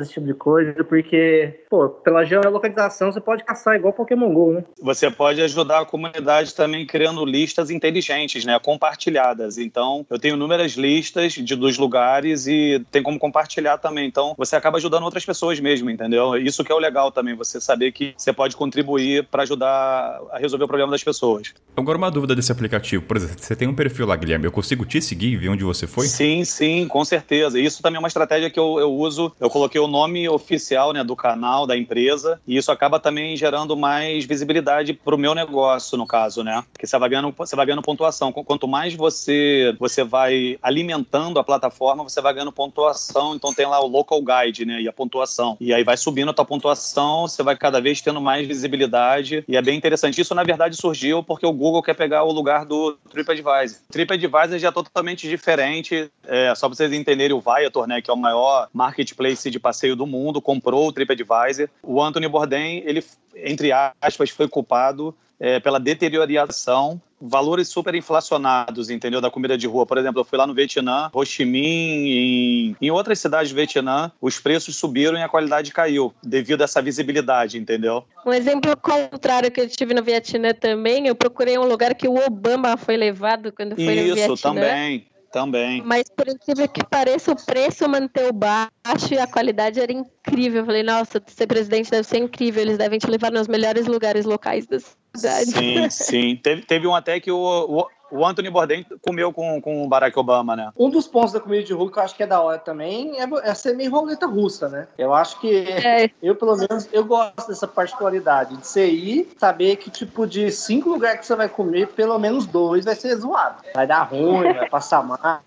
esse 0.00 0.12
tipo 0.14 0.26
de 0.26 0.34
coisa, 0.34 0.84
porque, 0.84 1.64
pô, 1.68 1.88
pela 1.88 2.24
geolocalização 2.24 3.12
você 3.12 3.20
pode 3.20 3.44
caçar 3.44 3.76
igual 3.76 3.92
Pokémon 3.92 4.32
GO, 4.32 4.52
né? 4.52 4.64
Você 4.82 5.10
pode 5.10 5.40
ajudar 5.42 5.80
a 5.80 5.84
comunidade 5.84 6.54
também 6.54 6.86
criando 6.86 7.24
listas 7.24 7.70
inteligentes, 7.70 8.44
né? 8.44 8.58
Compartilhadas. 8.58 9.58
Então, 9.58 10.06
eu 10.08 10.18
tenho 10.18 10.34
inúmeras 10.34 10.72
listas 10.72 11.32
de, 11.32 11.54
dos 11.54 11.78
lugares 11.78 12.46
e 12.46 12.84
tem 12.90 13.02
como 13.02 13.18
compartilhar 13.18 13.78
também. 13.78 14.06
Então, 14.06 14.34
você 14.36 14.56
acaba 14.56 14.78
ajudando 14.78 15.04
outras 15.04 15.24
pessoas 15.24 15.60
mesmo, 15.60 15.90
entendeu? 15.90 16.36
Isso 16.36 16.64
que 16.64 16.72
é 16.72 16.74
o 16.74 16.78
legal 16.78 17.12
também, 17.12 17.34
você 17.34 17.60
saber 17.60 17.92
que 17.92 18.14
você 18.16 18.32
pode 18.32 18.56
contribuir 18.56 19.26
para 19.26 19.42
ajudar 19.42 20.20
a 20.32 20.38
resolver 20.38 20.64
o 20.64 20.68
problema 20.68 20.90
das 20.90 21.04
pessoas. 21.04 21.52
Agora, 21.76 21.98
uma 21.98 22.10
dúvida 22.10 22.34
desse 22.34 22.52
aplicativo. 22.52 23.02
Por 23.02 23.16
exemplo, 23.16 23.36
você 23.38 23.56
tem 23.56 23.68
um 23.68 23.74
perfil 23.74 24.06
lá, 24.06 24.16
Guilherme. 24.16 24.46
Eu 24.46 24.52
consigo 24.52 24.84
te 24.84 25.00
seguir 25.00 25.32
e 25.32 25.36
ver 25.36 25.48
onde 25.48 25.64
você 25.64 25.86
foi? 25.86 26.06
Sim, 26.06 26.44
sim, 26.44 26.86
com 26.88 27.04
certeza. 27.04 27.58
Isso 27.58 27.82
também 27.82 27.96
é 27.96 27.98
uma 27.98 28.08
estratégia 28.08 28.50
que 28.50 28.58
eu, 28.58 28.78
eu 28.78 28.92
uso. 28.92 29.32
Eu 29.40 29.49
eu 29.50 29.52
coloquei 29.52 29.80
o 29.80 29.88
nome 29.88 30.28
oficial 30.28 30.92
né, 30.92 31.02
do 31.02 31.16
canal, 31.16 31.66
da 31.66 31.76
empresa, 31.76 32.40
e 32.46 32.56
isso 32.56 32.70
acaba 32.70 33.00
também 33.00 33.36
gerando 33.36 33.76
mais 33.76 34.24
visibilidade 34.24 34.94
para 34.94 35.14
o 35.14 35.18
meu 35.18 35.34
negócio, 35.34 35.98
no 35.98 36.06
caso, 36.06 36.44
né? 36.44 36.62
Porque 36.72 36.86
você 36.86 36.96
vai 36.96 37.08
ganhando, 37.08 37.34
você 37.36 37.56
vai 37.56 37.66
ganhando 37.66 37.82
pontuação. 37.82 38.32
Quanto 38.32 38.68
mais 38.68 38.94
você, 38.94 39.74
você 39.78 40.04
vai 40.04 40.56
alimentando 40.62 41.40
a 41.40 41.44
plataforma, 41.44 42.04
você 42.04 42.20
vai 42.20 42.32
ganhando 42.32 42.52
pontuação. 42.52 43.34
Então 43.34 43.52
tem 43.52 43.66
lá 43.66 43.80
o 43.80 43.88
local 43.88 44.22
guide, 44.22 44.64
né? 44.64 44.80
E 44.80 44.88
a 44.88 44.92
pontuação. 44.92 45.56
E 45.60 45.74
aí 45.74 45.82
vai 45.82 45.96
subindo 45.96 46.30
a 46.30 46.34
tua 46.34 46.44
pontuação, 46.44 47.26
você 47.26 47.42
vai 47.42 47.56
cada 47.56 47.80
vez 47.80 48.00
tendo 48.00 48.20
mais 48.20 48.46
visibilidade. 48.46 49.44
E 49.48 49.56
é 49.56 49.62
bem 49.62 49.76
interessante. 49.76 50.20
Isso, 50.20 50.34
na 50.34 50.44
verdade, 50.44 50.76
surgiu 50.76 51.24
porque 51.24 51.44
o 51.46 51.52
Google 51.52 51.82
quer 51.82 51.94
pegar 51.94 52.22
o 52.22 52.30
lugar 52.30 52.64
do 52.64 52.96
TripAdvisor. 53.10 53.80
TripAdvisor 53.90 54.58
já 54.58 54.68
é 54.68 54.72
totalmente 54.72 55.28
diferente. 55.28 56.08
É, 56.24 56.54
só 56.54 56.68
para 56.68 56.76
vocês 56.76 56.92
entenderem, 56.92 57.36
o 57.36 57.40
Viator, 57.40 57.88
né? 57.88 58.00
Que 58.00 58.10
é 58.10 58.14
o 58.14 58.16
maior 58.16 58.68
marketplace 58.72 59.39
de 59.48 59.60
passeio 59.60 59.94
do 59.94 60.06
mundo, 60.06 60.42
comprou 60.42 60.88
o 60.88 60.92
TripAdvisor. 60.92 61.68
O 61.82 62.02
Anthony 62.02 62.26
Bourdain, 62.26 62.82
ele, 62.84 63.04
entre 63.36 63.70
aspas, 63.72 64.30
foi 64.30 64.48
culpado 64.48 65.14
é, 65.40 65.58
pela 65.58 65.80
deterioração, 65.80 67.00
valores 67.18 67.68
super 67.68 67.94
inflacionados, 67.94 68.90
entendeu? 68.90 69.20
Da 69.20 69.30
comida 69.30 69.56
de 69.56 69.66
rua. 69.66 69.86
Por 69.86 69.96
exemplo, 69.96 70.20
eu 70.20 70.24
fui 70.24 70.36
lá 70.36 70.46
no 70.46 70.52
Vietnã, 70.52 71.10
Ho 71.14 71.24
Chi 71.24 71.46
Minh, 71.46 72.10
em, 72.10 72.76
em 72.80 72.90
outras 72.90 73.18
cidades 73.18 73.50
do 73.50 73.56
Vietnã, 73.56 74.12
os 74.20 74.38
preços 74.38 74.76
subiram 74.76 75.18
e 75.18 75.22
a 75.22 75.28
qualidade 75.28 75.72
caiu, 75.72 76.12
devido 76.22 76.60
a 76.60 76.64
essa 76.64 76.82
visibilidade, 76.82 77.56
entendeu? 77.56 78.04
Um 78.24 78.32
exemplo 78.32 78.76
contrário 78.76 79.50
que 79.50 79.60
eu 79.60 79.68
tive 79.68 79.94
no 79.94 80.02
Vietnã 80.02 80.52
também, 80.52 81.06
eu 81.06 81.14
procurei 81.14 81.56
um 81.58 81.64
lugar 81.64 81.94
que 81.94 82.06
o 82.06 82.16
Obama 82.16 82.76
foi 82.76 82.98
levado 82.98 83.50
quando 83.50 83.74
foi 83.74 83.94
Isso, 83.94 84.08
no 84.08 84.14
Vietnã. 84.14 84.34
Isso, 84.34 84.42
também. 84.42 85.06
Também. 85.32 85.80
Mas 85.82 86.08
por 86.10 86.28
incrível 86.28 86.68
que 86.68 86.84
pareça, 86.84 87.30
o 87.30 87.36
preço 87.36 87.88
manteve 87.88 88.32
baixo 88.32 89.12
e 89.12 89.18
a 89.18 89.26
qualidade 89.26 89.80
era 89.80 89.92
incrível. 89.92 90.60
Eu 90.60 90.66
falei, 90.66 90.82
nossa, 90.82 91.22
ser 91.26 91.46
presidente 91.46 91.90
deve 91.90 92.02
ser 92.02 92.18
incrível. 92.18 92.62
Eles 92.62 92.78
devem 92.78 92.98
te 92.98 93.06
levar 93.08 93.30
nos 93.30 93.46
melhores 93.46 93.86
lugares 93.86 94.24
locais 94.24 94.66
da 94.66 94.78
cidade. 94.80 95.50
Sim, 95.50 95.90
sim. 95.90 96.36
Teve, 96.36 96.62
teve 96.62 96.86
um 96.86 96.94
até 96.94 97.20
que 97.20 97.30
o, 97.30 97.38
o 97.38 97.86
o 98.10 98.24
Anthony 98.26 98.50
Bourdain 98.50 98.84
comeu 99.02 99.32
com, 99.32 99.60
com 99.60 99.84
o 99.84 99.88
Barack 99.88 100.18
Obama, 100.18 100.56
né? 100.56 100.70
Um 100.76 100.90
dos 100.90 101.06
pontos 101.06 101.32
da 101.32 101.40
comida 101.40 101.62
de 101.62 101.72
rua 101.72 101.90
que 101.90 101.98
eu 101.98 102.02
acho 102.02 102.14
que 102.14 102.22
é 102.22 102.26
da 102.26 102.40
hora 102.40 102.58
também 102.58 103.20
é, 103.20 103.28
é 103.42 103.54
ser 103.54 103.74
meio 103.74 103.90
roleta 103.90 104.26
russa, 104.26 104.68
né? 104.68 104.88
Eu 104.98 105.14
acho 105.14 105.40
que 105.40 105.68
é. 105.68 106.10
eu, 106.22 106.34
pelo 106.34 106.56
menos, 106.56 106.88
eu 106.92 107.04
gosto 107.04 107.48
dessa 107.48 107.66
particularidade 107.66 108.56
de 108.56 108.66
você 108.66 108.86
ir, 108.86 109.30
saber 109.38 109.76
que, 109.76 109.90
tipo, 109.90 110.26
de 110.26 110.50
cinco 110.50 110.90
lugares 110.90 111.20
que 111.20 111.26
você 111.26 111.36
vai 111.36 111.48
comer, 111.48 111.88
pelo 111.88 112.18
menos 112.18 112.46
dois 112.46 112.84
vai 112.84 112.94
ser 112.94 113.16
zoado. 113.16 113.62
Vai 113.74 113.86
dar 113.86 114.02
ruim, 114.04 114.52
vai 114.52 114.68
passar 114.68 115.02
mal. 115.02 115.42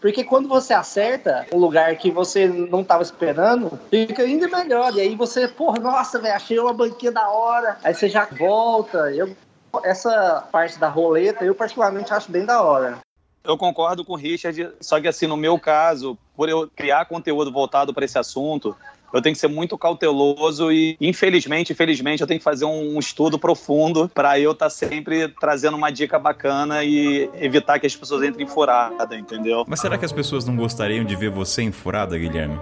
Porque 0.00 0.24
quando 0.24 0.48
você 0.48 0.72
acerta 0.72 1.46
um 1.52 1.58
lugar 1.58 1.94
que 1.96 2.10
você 2.10 2.48
não 2.48 2.80
estava 2.80 3.02
esperando, 3.02 3.78
fica 3.90 4.22
ainda 4.22 4.48
melhor. 4.48 4.94
E 4.94 5.00
aí 5.00 5.14
você, 5.14 5.46
porra, 5.46 5.78
nossa, 5.78 6.18
velho, 6.18 6.34
achei 6.34 6.58
uma 6.58 6.72
banquinha 6.72 7.12
da 7.12 7.28
hora. 7.28 7.76
Aí 7.84 7.92
você 7.92 8.08
já 8.08 8.26
volta. 8.26 9.12
Eu 9.12 9.36
essa 9.84 10.44
parte 10.50 10.78
da 10.78 10.88
roleta 10.88 11.44
eu 11.44 11.54
particularmente 11.54 12.12
acho 12.12 12.30
bem 12.30 12.44
da 12.44 12.62
hora. 12.62 12.98
Eu 13.42 13.56
concordo 13.56 14.04
com 14.04 14.12
o 14.12 14.16
Richard, 14.16 14.70
só 14.80 15.00
que 15.00 15.08
assim, 15.08 15.26
no 15.26 15.36
meu 15.36 15.58
caso, 15.58 16.18
por 16.36 16.48
eu 16.48 16.70
criar 16.74 17.06
conteúdo 17.06 17.50
voltado 17.50 17.94
para 17.94 18.04
esse 18.04 18.18
assunto, 18.18 18.76
eu 19.12 19.20
tenho 19.20 19.34
que 19.34 19.40
ser 19.40 19.48
muito 19.48 19.76
cauteloso 19.76 20.70
e, 20.70 20.96
infelizmente, 21.00 21.72
infelizmente, 21.72 22.20
eu 22.20 22.26
tenho 22.26 22.38
que 22.38 22.44
fazer 22.44 22.64
um 22.64 22.98
estudo 22.98 23.38
profundo 23.38 24.08
para 24.08 24.38
eu 24.38 24.52
estar 24.52 24.66
tá 24.66 24.70
sempre 24.70 25.28
trazendo 25.28 25.76
uma 25.76 25.90
dica 25.90 26.18
bacana 26.18 26.84
e 26.84 27.28
evitar 27.34 27.78
que 27.78 27.86
as 27.86 27.96
pessoas 27.96 28.22
entrem 28.22 28.46
em 28.46 28.48
furada, 28.48 29.16
entendeu? 29.16 29.64
Mas 29.66 29.80
será 29.80 29.98
que 29.98 30.04
as 30.04 30.12
pessoas 30.12 30.44
não 30.44 30.54
gostariam 30.54 31.04
de 31.04 31.16
ver 31.16 31.30
você 31.30 31.62
em 31.62 31.72
furada, 31.72 32.16
Guilherme? 32.16 32.60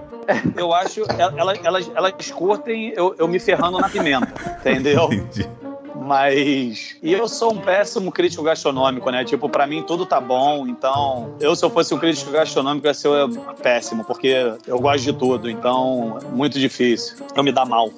Eu 0.55 0.73
acho, 0.73 1.03
elas, 1.17 1.59
elas, 1.63 1.91
elas 1.93 2.31
curtem 2.31 2.93
eu, 2.95 3.15
eu 3.17 3.27
me 3.27 3.39
ferrando 3.39 3.79
na 3.79 3.89
pimenta, 3.89 4.33
entendeu? 4.59 5.05
Entendi. 5.11 5.47
Mas. 5.95 6.95
E 7.01 7.13
eu 7.13 7.27
sou 7.27 7.53
um 7.53 7.57
péssimo 7.57 8.11
crítico 8.11 8.43
gastronômico, 8.43 9.09
né? 9.09 9.23
Tipo, 9.23 9.49
para 9.49 9.65
mim 9.67 9.83
tudo 9.83 10.05
tá 10.05 10.19
bom. 10.19 10.67
Então, 10.67 11.35
eu, 11.39 11.55
se 11.55 11.63
eu 11.63 11.69
fosse 11.69 11.93
um 11.93 11.97
crítico 11.97 12.31
gastronômico, 12.31 12.87
ia 12.87 12.93
ser 12.93 13.09
péssimo, 13.61 14.03
porque 14.03 14.53
eu 14.67 14.79
gosto 14.79 15.03
de 15.03 15.13
tudo. 15.13 15.49
Então, 15.49 16.17
muito 16.31 16.59
difícil. 16.59 17.17
Eu 17.35 17.43
me 17.43 17.51
dá 17.51 17.65
mal. 17.65 17.89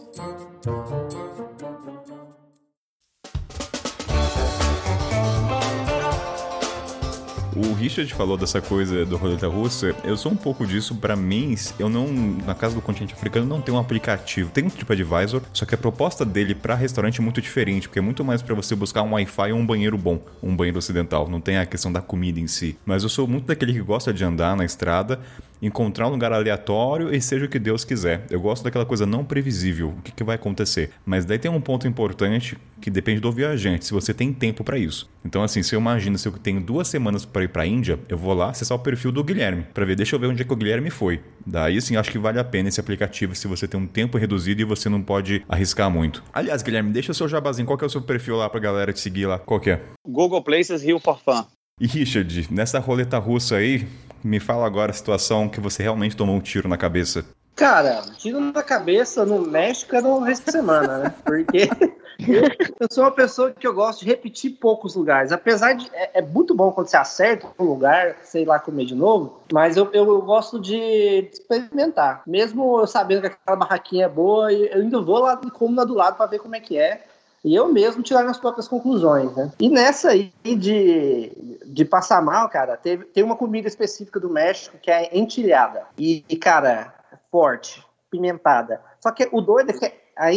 O 7.63 7.74
Richard 7.74 8.12
falou 8.15 8.38
dessa 8.38 8.60
coisa 8.60 9.06
do 9.06 9.17
roleta 9.17 9.47
russa. 9.47 9.95
Eu 10.04 10.17
sou 10.17 10.32
um 10.32 10.36
pouco 10.36 10.65
disso. 10.65 10.95
Para 10.95 11.15
mim, 11.15 11.56
eu 11.78 11.88
não. 11.89 12.08
Na 12.08 12.56
casa 12.56 12.74
do 12.74 12.82
continente 12.82 13.13
africano 13.13 13.45
não 13.45 13.62
tem 13.62 13.74
um 13.74 13.78
aplicativo. 13.78 14.50
Tem 14.50 14.63
um 14.63 14.69
TripAdvisor, 14.69 15.43
só 15.54 15.63
que 15.63 15.76
a 15.76 15.78
proposta 15.78 16.26
dele 16.26 16.56
para 16.56 16.74
restaurante 16.74 17.19
é 17.19 17.24
muito 17.24 17.39
diferente, 17.39 17.88
porque 17.88 18.00
é 18.00 18.02
muito 18.02 18.26
mais 18.26 18.41
para 18.41 18.56
você 18.56 18.76
buscar 18.76 19.04
um 19.04 19.12
Wi-Fi 19.13 19.52
ou 19.52 19.60
um 19.60 19.65
banheiro 19.65 19.95
bom, 19.95 20.19
um 20.41 20.56
banheiro 20.56 20.80
ocidental. 20.80 21.30
Não 21.30 21.39
tem 21.39 21.58
a 21.58 21.65
questão 21.65 21.91
da 21.91 22.02
comida 22.02 22.39
em 22.39 22.47
si. 22.47 22.78
Mas 22.84 23.04
eu 23.04 23.10
sou 23.10 23.28
muito 23.28 23.45
daquele 23.45 23.74
que 23.74 23.82
gosta 23.82 24.12
de 24.12 24.24
andar 24.24 24.56
na 24.56 24.65
estrada 24.65 25.19
encontrar 25.62 26.08
um 26.08 26.12
lugar 26.12 26.34
aleatório 26.34 27.13
e 27.13 27.21
seja 27.21 27.45
o 27.45 27.50
que 27.50 27.60
Deus 27.60 27.86
quiser. 27.86 28.26
Eu 28.30 28.41
gosto 28.41 28.63
daquela 28.63 28.86
coisa 28.86 29.06
não 29.06 29.24
previsível, 29.24 29.89
o 29.89 30.02
que, 30.02 30.12
que 30.12 30.24
vai 30.24 30.36
acontecer. 30.36 30.89
Mas 31.06 31.24
daí 31.24 31.38
tem 31.38 31.52
um 31.52 31.62
ponto 31.62 31.88
importante 31.88 32.58
que 32.82 32.89
depende 32.89 33.21
do 33.21 33.32
viajante, 33.32 33.86
se 33.86 33.93
você 33.93 34.12
tem 34.13 34.34
tempo 34.34 34.63
para 34.63 34.78
isso. 34.78 35.08
Então, 35.24 35.43
assim, 35.43 35.62
se 35.62 35.76
eu 35.76 35.80
imagino 35.80 36.17
se 36.17 36.28
eu 36.28 36.32
tenho 36.32 36.60
duas 36.60 36.88
semanas 36.88 37.26
para 37.26 37.43
ir 37.43 37.50
para 37.52 37.64
a 37.64 37.68
Índia, 37.68 38.00
eu 38.10 38.18
vou 38.18 38.34
lá 38.34 38.50
acessar 38.50 38.78
o 38.78 38.80
perfil 38.80 39.12
do 39.12 39.24
Guilherme 39.24 39.66
para 39.74 39.86
ver, 39.86 39.96
deixa 39.96 40.16
eu 40.16 40.20
ver 40.20 40.28
onde 40.28 40.42
é 40.42 40.46
que 40.46 40.54
o 40.54 40.56
Guilherme 40.56 40.90
foi. 40.90 41.22
Daí 41.46 41.82
sim, 41.82 41.96
acho 41.96 42.12
que 42.12 42.18
vale 42.18 42.40
a 42.40 42.44
pena 42.44 42.70
esse 42.70 42.80
aplicativo 42.80 43.36
se 43.36 43.48
você 43.48 43.68
tem 43.68 43.80
um 43.80 43.88
tempo 43.88 44.18
reduzido 44.18 44.62
e 44.62 44.66
você 44.66 44.90
não 44.90 45.02
pode 45.02 45.44
arriscar 45.48 45.90
muito. 45.90 46.24
Aliás, 46.34 46.62
Guilherme, 46.62 46.92
deixa 46.92 47.12
o 47.12 47.16
seu 47.16 47.28
jabazinho, 47.28 47.66
qual 47.66 47.78
que 47.78 47.84
é 47.84 47.88
o 47.88 47.90
seu 47.90 48.02
perfil 48.02 48.38
lá 48.38 48.50
pra 48.50 48.60
galera 48.60 48.94
te 48.94 49.00
seguir 49.00 49.26
lá? 49.26 49.38
Qual 49.40 49.60
que 49.60 49.72
é? 49.72 49.82
Google 50.08 50.44
Places 50.44 50.84
Rio 50.84 51.00
for 51.00 51.20
Fun. 51.20 51.46
E 51.80 51.88
Richard, 51.88 52.48
nessa 52.52 52.80
roleta 52.80 53.18
russa 53.18 53.56
aí, 53.56 53.88
me 54.24 54.40
fala 54.40 54.66
agora 54.66 54.92
a 54.92 54.94
situação 54.94 55.50
que 55.50 55.60
você 55.60 55.82
realmente 55.82 56.16
tomou 56.16 56.36
um 56.36 56.40
tiro 56.40 56.70
na 56.70 56.78
cabeça. 56.78 57.26
Cara, 57.56 58.02
tiro 58.18 58.40
na 58.40 58.64
cabeça 58.64 59.26
no 59.26 59.42
México 59.42 59.96
é 59.96 60.00
uma 60.00 60.26
vez 60.26 60.40
por 60.40 60.52
semana, 60.52 60.98
né? 60.98 61.14
Porque 61.24 61.70
eu, 62.80 62.88
sou 62.90 63.04
uma 63.04 63.12
pessoa 63.12 63.52
que 63.52 63.68
eu 63.68 63.74
gosto 63.74 64.00
de 64.00 64.08
repetir 64.08 64.58
poucos 64.60 64.96
lugares. 64.96 65.32
Apesar 65.32 65.74
de. 65.74 65.90
É, 65.94 66.20
é, 66.20 66.22
muito 66.22 66.56
bom 66.56 66.72
quando 66.72 66.88
você 66.88 66.98
acerta 66.98 67.48
um 67.60 67.64
lugar, 67.64 68.16
sei 68.24 68.46
lá 68.46 68.60
comer 68.60 68.86
de 68.86 68.96
novo, 68.96 69.42
mas 69.52 69.78
eu, 69.78 69.90
eu, 69.94 70.08
eu 70.08 70.22
gosto 70.22 70.60
de 70.60 71.30
experimentar. 71.32 72.24
Mesmo 72.26 72.80
eu 72.80 72.88
sabendo 72.88 73.22
que 73.22 73.28
aquela 73.28 73.58
barraquinha 73.58 74.06
é 74.06 74.10
boa, 74.10 74.52
eu 74.52 74.82
ainda 74.82 75.00
vou 75.02 75.20
lá 75.20 75.38
como 75.38 75.76
na 75.76 75.84
do 75.84 75.94
lado 75.94 76.18
para 76.18 76.26
ver 76.26 76.40
como 76.40 76.56
é 76.56 76.60
que 76.60 76.78
é 76.78 77.04
e 77.44 77.56
eu 77.56 77.72
mesmo 77.72 78.04
tirar 78.04 78.22
minhas 78.22 78.38
próprias 78.38 78.68
conclusões, 78.68 79.36
né? 79.36 79.52
E 79.60 79.68
nessa 79.68 80.10
aí 80.10 80.32
de, 80.44 81.32
de 81.66 81.84
passar 81.84 82.22
mal, 82.22 82.48
cara, 82.50 82.78
teve, 82.78 83.06
tem 83.06 83.24
uma 83.24 83.36
comida 83.36 83.68
específica 83.68 84.20
do 84.20 84.30
México 84.30 84.78
que 84.80 84.92
é 84.92 85.18
entilhada. 85.18 85.86
E, 85.98 86.24
e 86.30 86.36
cara, 86.36 86.94
forte, 87.32 87.86
pimentada. 88.10 88.82
Só 89.00 89.12
que 89.12 89.28
o 89.32 89.41
doido 89.41 89.72
é 89.72 89.74
que 89.74 89.94
a 90.17 90.32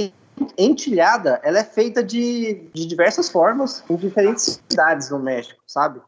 entilhada, 0.58 1.40
ela 1.42 1.58
é 1.58 1.64
feita 1.64 2.02
de, 2.02 2.68
de 2.72 2.86
diversas 2.86 3.28
formas 3.28 3.84
em 3.88 3.96
diferentes 3.96 4.62
cidades 4.68 5.10
no 5.10 5.18
México, 5.18 5.60
sabe? 5.66 6.00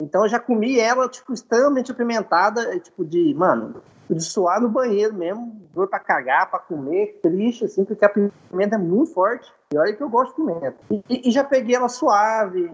Então 0.00 0.22
eu 0.24 0.28
já 0.28 0.38
comi 0.38 0.78
ela, 0.78 1.08
tipo, 1.08 1.32
extremamente 1.32 1.90
apimentada, 1.90 2.78
tipo, 2.78 3.04
de, 3.04 3.34
mano, 3.34 3.82
de 4.08 4.22
suar 4.22 4.60
no 4.60 4.68
banheiro 4.68 5.14
mesmo, 5.14 5.60
dor 5.74 5.88
pra 5.88 5.98
cagar, 5.98 6.50
pra 6.50 6.58
comer, 6.58 7.18
triste, 7.20 7.64
assim, 7.64 7.84
porque 7.84 8.04
a 8.04 8.08
pimenta 8.08 8.76
é 8.76 8.78
muito 8.78 9.12
forte. 9.12 9.52
E 9.72 9.76
olha 9.76 9.92
que 9.92 10.02
eu 10.02 10.08
gosto 10.08 10.30
de 10.30 10.36
pimenta. 10.36 10.76
E, 10.90 11.28
e 11.28 11.30
já 11.30 11.44
peguei 11.44 11.74
ela 11.74 11.88
suave, 11.88 12.72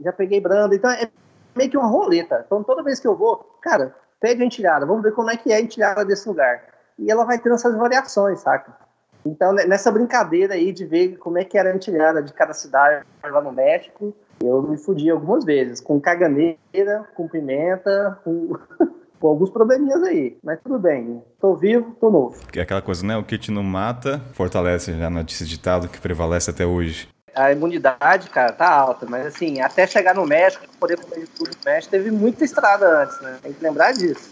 já 0.00 0.12
peguei 0.12 0.40
branda, 0.40 0.74
então 0.74 0.90
é 0.90 1.10
meio 1.54 1.70
que 1.70 1.76
uma 1.76 1.88
roleta. 1.88 2.42
Então 2.46 2.62
toda 2.62 2.82
vez 2.82 3.00
que 3.00 3.06
eu 3.06 3.16
vou, 3.16 3.36
cara, 3.60 3.94
pede 4.20 4.42
a 4.42 4.46
entilhada, 4.46 4.86
vamos 4.86 5.02
ver 5.02 5.12
como 5.12 5.30
é 5.30 5.36
que 5.36 5.52
é 5.52 5.56
a 5.56 5.60
entilhada 5.60 6.04
desse 6.04 6.28
lugar. 6.28 6.62
E 7.00 7.10
ela 7.10 7.24
vai 7.24 7.38
tendo 7.38 7.54
essas 7.54 7.74
variações, 7.74 8.40
saca? 8.40 8.76
Então, 9.24 9.52
nessa 9.52 9.90
brincadeira 9.90 10.54
aí 10.54 10.72
de 10.72 10.84
ver 10.84 11.16
como 11.16 11.38
é 11.38 11.44
que 11.44 11.58
era 11.58 11.70
a 11.70 11.74
entilhada 11.74 12.22
de 12.22 12.32
cada 12.32 12.54
cidade 12.54 13.04
lá 13.22 13.40
no 13.40 13.52
México, 13.52 14.14
eu 14.42 14.62
me 14.62 14.78
fudi 14.78 15.10
algumas 15.10 15.44
vezes, 15.44 15.80
com 15.80 16.00
caganeira, 16.00 17.06
com 17.14 17.28
pimenta, 17.28 18.18
com 18.24 18.56
com 19.20 19.28
alguns 19.28 19.50
probleminhas 19.50 20.02
aí, 20.02 20.38
mas 20.42 20.58
tudo 20.62 20.78
bem. 20.78 21.22
Tô 21.38 21.54
vivo, 21.54 21.94
tô 22.00 22.10
novo. 22.10 22.40
É 22.56 22.62
aquela 22.62 22.80
coisa, 22.80 23.04
né? 23.06 23.16
O 23.18 23.22
que 23.22 23.36
te 23.36 23.50
não 23.50 23.62
mata, 23.62 24.20
fortalece 24.32 24.94
já 24.94 25.10
na 25.10 25.22
ditado 25.22 25.88
que 25.88 26.00
prevalece 26.00 26.50
até 26.50 26.64
hoje. 26.64 27.06
A 27.34 27.52
imunidade, 27.52 28.28
cara, 28.30 28.50
tá 28.50 28.68
alta, 28.68 29.06
mas 29.06 29.26
assim, 29.26 29.60
até 29.60 29.86
chegar 29.86 30.14
no 30.14 30.26
México, 30.26 30.64
poder 30.80 30.98
comer 30.98 31.28
tudo 31.28 31.50
no 31.50 31.64
México, 31.64 31.90
teve 31.90 32.10
muita 32.10 32.44
estrada 32.44 33.02
antes, 33.02 33.20
né? 33.20 33.38
Tem 33.42 33.52
que 33.52 33.62
lembrar 33.62 33.92
disso. 33.92 34.30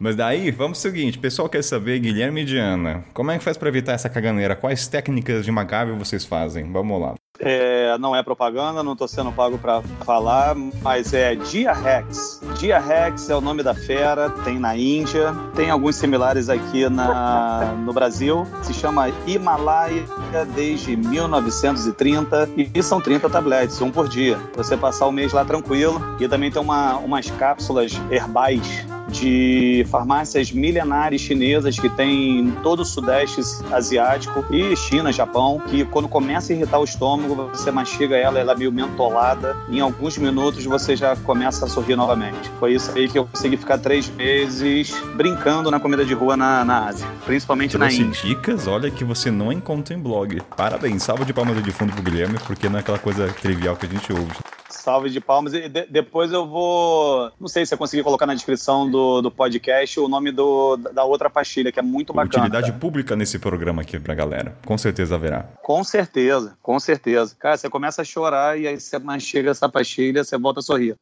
Mas 0.00 0.16
daí, 0.16 0.50
vamos 0.50 0.78
ao 0.78 0.90
seguinte, 0.90 1.18
o 1.18 1.20
pessoal 1.20 1.46
quer 1.46 1.62
saber, 1.62 1.98
Guilherme 1.98 2.40
e 2.40 2.44
Diana, 2.46 3.04
como 3.12 3.30
é 3.32 3.36
que 3.36 3.44
faz 3.44 3.58
para 3.58 3.68
evitar 3.68 3.92
essa 3.92 4.08
caganeira? 4.08 4.56
Quais 4.56 4.88
técnicas 4.88 5.44
de 5.44 5.52
magável 5.52 5.94
vocês 5.94 6.24
fazem? 6.24 6.72
Vamos 6.72 6.98
lá. 6.98 7.14
É, 7.38 7.98
não 7.98 8.16
é 8.16 8.22
propaganda, 8.22 8.82
não 8.82 8.94
estou 8.94 9.06
sendo 9.06 9.30
pago 9.30 9.58
para 9.58 9.82
falar, 10.04 10.54
mas 10.54 11.12
é 11.12 11.34
Diarex. 11.34 12.40
Diarex 12.58 13.28
é 13.28 13.36
o 13.36 13.42
nome 13.42 13.62
da 13.62 13.74
fera, 13.74 14.30
tem 14.30 14.58
na 14.58 14.74
Índia, 14.74 15.34
tem 15.54 15.68
alguns 15.68 15.96
similares 15.96 16.48
aqui 16.48 16.88
na, 16.88 17.74
no 17.84 17.92
Brasil. 17.92 18.46
Se 18.62 18.72
chama 18.72 19.10
Himalaia 19.26 20.04
desde 20.54 20.96
1930 20.96 22.48
e 22.74 22.82
são 22.82 23.02
30 23.02 23.28
tabletes, 23.28 23.80
um 23.82 23.90
por 23.90 24.08
dia. 24.08 24.38
Você 24.56 24.78
passar 24.78 25.06
o 25.06 25.12
mês 25.12 25.34
lá 25.34 25.44
tranquilo. 25.44 26.00
E 26.18 26.26
também 26.26 26.50
tem 26.50 26.60
uma, 26.60 26.96
umas 26.96 27.30
cápsulas 27.30 27.92
herbais 28.10 28.86
de 29.10 29.84
farmácias 29.90 30.52
milenares 30.52 31.20
chinesas 31.20 31.78
que 31.78 31.88
tem 31.88 32.40
em 32.40 32.50
todo 32.62 32.80
o 32.80 32.84
sudeste 32.84 33.40
asiático 33.72 34.44
e 34.50 34.74
China, 34.76 35.12
Japão, 35.12 35.60
que 35.68 35.84
quando 35.84 36.08
começa 36.08 36.52
a 36.52 36.56
irritar 36.56 36.78
o 36.78 36.84
estômago, 36.84 37.50
você 37.52 37.70
mastiga 37.70 38.16
ela, 38.16 38.38
ela 38.38 38.52
é 38.52 38.56
meio 38.56 38.72
mentolada, 38.72 39.56
e 39.68 39.78
em 39.78 39.80
alguns 39.80 40.16
minutos 40.16 40.64
você 40.64 40.96
já 40.96 41.16
começa 41.16 41.64
a 41.64 41.68
sorrir 41.68 41.96
novamente. 41.96 42.50
Foi 42.58 42.74
isso 42.74 42.90
aí 42.96 43.08
que 43.08 43.18
eu 43.18 43.26
consegui 43.26 43.56
ficar 43.56 43.78
três 43.78 44.08
meses 44.08 44.94
brincando 45.14 45.70
na 45.70 45.80
comida 45.80 46.04
de 46.04 46.14
rua 46.14 46.36
na, 46.36 46.64
na 46.64 46.86
Ásia, 46.86 47.06
principalmente 47.24 47.76
Trouxe 47.76 48.00
na 48.00 48.06
Índia. 48.06 48.22
dicas, 48.22 48.66
olha, 48.66 48.90
que 48.90 49.04
você 49.04 49.30
não 49.30 49.52
encontra 49.52 49.94
em 49.94 49.98
blog. 49.98 50.40
Parabéns, 50.56 51.02
salva 51.02 51.24
de 51.24 51.32
palmas 51.32 51.62
de 51.62 51.72
fundo 51.72 51.92
pro 51.92 52.02
Guilherme, 52.02 52.38
porque 52.46 52.68
não 52.68 52.78
é 52.78 52.80
aquela 52.80 52.98
coisa 52.98 53.28
trivial 53.28 53.76
que 53.76 53.86
a 53.86 53.88
gente 53.88 54.12
ouve 54.12 54.32
salve 54.80 55.10
de 55.10 55.20
palmas. 55.20 55.52
E 55.54 55.68
de, 55.68 55.86
depois 55.86 56.32
eu 56.32 56.46
vou. 56.46 57.30
Não 57.38 57.48
sei 57.48 57.64
se 57.64 57.74
eu 57.74 57.78
conseguir 57.78 58.02
colocar 58.02 58.26
na 58.26 58.34
descrição 58.34 58.90
do, 58.90 58.99
do 59.22 59.30
podcast 59.30 59.98
o 60.00 60.08
nome 60.08 60.30
do, 60.30 60.76
da 60.76 61.04
outra 61.04 61.28
pastilha, 61.28 61.72
que 61.72 61.78
é 61.78 61.82
muito 61.82 62.12
bacana. 62.12 62.44
Utilidade 62.44 62.72
pública 62.78 63.16
nesse 63.16 63.38
programa 63.38 63.82
aqui 63.82 63.98
pra 63.98 64.14
galera. 64.14 64.56
Com 64.64 64.76
certeza 64.76 65.14
haverá. 65.14 65.48
Com 65.62 65.82
certeza, 65.84 66.56
com 66.62 66.78
certeza. 66.78 67.34
Cara, 67.38 67.56
você 67.56 67.68
começa 67.68 68.02
a 68.02 68.04
chorar 68.04 68.58
e 68.58 68.66
aí 68.66 68.78
você 68.78 68.98
mastiga 68.98 69.50
essa 69.50 69.68
pastilha, 69.68 70.24
você 70.24 70.36
volta 70.38 70.60
a 70.60 70.62
sorrir. 70.62 70.96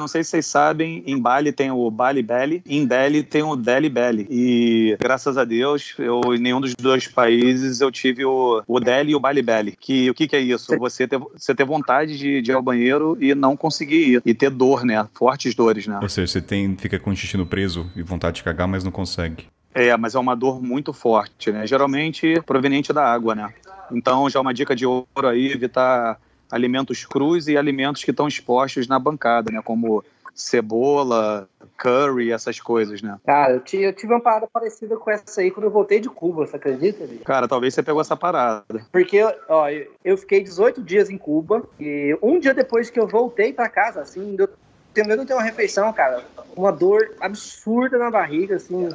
Não 0.00 0.08
sei 0.08 0.24
se 0.24 0.30
vocês 0.30 0.46
sabem, 0.46 1.04
em 1.06 1.18
Bali 1.18 1.52
tem 1.52 1.70
o 1.70 1.90
Bali 1.90 2.22
Belly, 2.22 2.62
em 2.64 2.86
Delhi 2.86 3.22
tem 3.22 3.42
o 3.42 3.54
Delhi 3.54 3.90
Belly. 3.90 4.26
E 4.30 4.96
graças 4.98 5.36
a 5.36 5.44
Deus, 5.44 5.94
eu 5.98 6.22
em 6.34 6.38
nenhum 6.38 6.58
dos 6.58 6.74
dois 6.74 7.06
países 7.06 7.82
eu 7.82 7.92
tive 7.92 8.24
o, 8.24 8.62
o 8.66 8.80
Delhi 8.80 9.12
e 9.12 9.14
o 9.14 9.20
Bali 9.20 9.42
Belly. 9.42 9.76
Que 9.78 10.08
o 10.08 10.14
que, 10.14 10.26
que 10.26 10.34
é 10.34 10.40
isso? 10.40 10.74
Você 10.78 11.06
ter, 11.06 11.18
você 11.18 11.54
ter 11.54 11.66
vontade 11.66 12.16
de, 12.16 12.40
de 12.40 12.50
ir 12.50 12.54
ao 12.54 12.62
banheiro 12.62 13.14
e 13.20 13.34
não 13.34 13.54
conseguir 13.54 14.14
ir. 14.14 14.22
E 14.24 14.32
ter 14.32 14.48
dor, 14.48 14.86
né? 14.86 15.06
Fortes 15.12 15.54
dores, 15.54 15.86
né? 15.86 15.98
Ou 16.00 16.08
seja, 16.08 16.26
você 16.26 16.40
tem, 16.40 16.74
fica 16.78 16.98
com 16.98 17.10
o 17.10 17.12
intestino 17.12 17.44
preso 17.44 17.86
e 17.94 18.02
vontade 18.02 18.36
de 18.36 18.42
cagar, 18.42 18.66
mas 18.66 18.82
não 18.82 18.90
consegue. 18.90 19.48
É, 19.74 19.94
mas 19.98 20.14
é 20.14 20.18
uma 20.18 20.34
dor 20.34 20.62
muito 20.62 20.94
forte, 20.94 21.52
né? 21.52 21.66
Geralmente 21.66 22.40
proveniente 22.46 22.90
da 22.90 23.04
água, 23.04 23.34
né? 23.34 23.52
Então 23.92 24.30
já 24.30 24.38
é 24.38 24.40
uma 24.40 24.54
dica 24.54 24.74
de 24.74 24.86
ouro 24.86 25.28
aí, 25.28 25.52
evitar 25.52 26.18
alimentos 26.50 27.04
crus 27.04 27.48
e 27.48 27.56
alimentos 27.56 28.04
que 28.04 28.10
estão 28.10 28.28
expostos 28.28 28.86
na 28.86 28.98
bancada, 28.98 29.52
né? 29.52 29.60
Como 29.62 30.04
cebola, 30.34 31.48
curry, 31.76 32.32
essas 32.32 32.60
coisas, 32.60 33.02
né? 33.02 33.18
Cara, 33.26 33.54
eu 33.54 33.60
tive, 33.60 33.84
eu 33.84 33.92
tive 33.92 34.12
uma 34.12 34.20
parada 34.20 34.46
parecida 34.46 34.96
com 34.96 35.10
essa 35.10 35.40
aí 35.40 35.50
quando 35.50 35.64
eu 35.64 35.70
voltei 35.70 36.00
de 36.00 36.08
Cuba, 36.08 36.46
você 36.46 36.56
acredita? 36.56 37.06
Bicho? 37.06 37.24
Cara, 37.24 37.48
talvez 37.48 37.74
você 37.74 37.82
pegou 37.82 38.00
essa 38.00 38.16
parada. 38.16 38.64
Porque, 38.90 39.20
ó, 39.48 39.66
eu 40.04 40.16
fiquei 40.16 40.42
18 40.42 40.82
dias 40.82 41.10
em 41.10 41.18
Cuba 41.18 41.62
e 41.78 42.16
um 42.22 42.38
dia 42.38 42.54
depois 42.54 42.90
que 42.90 42.98
eu 42.98 43.06
voltei 43.06 43.52
para 43.52 43.68
casa, 43.68 44.00
assim, 44.00 44.36
eu 44.38 44.48
tentando 44.92 45.24
ter 45.24 45.34
uma 45.34 45.42
refeição, 45.42 45.92
cara, 45.92 46.24
uma 46.56 46.72
dor 46.72 47.12
absurda 47.20 47.96
na 47.98 48.10
barriga, 48.10 48.56
assim, 48.56 48.88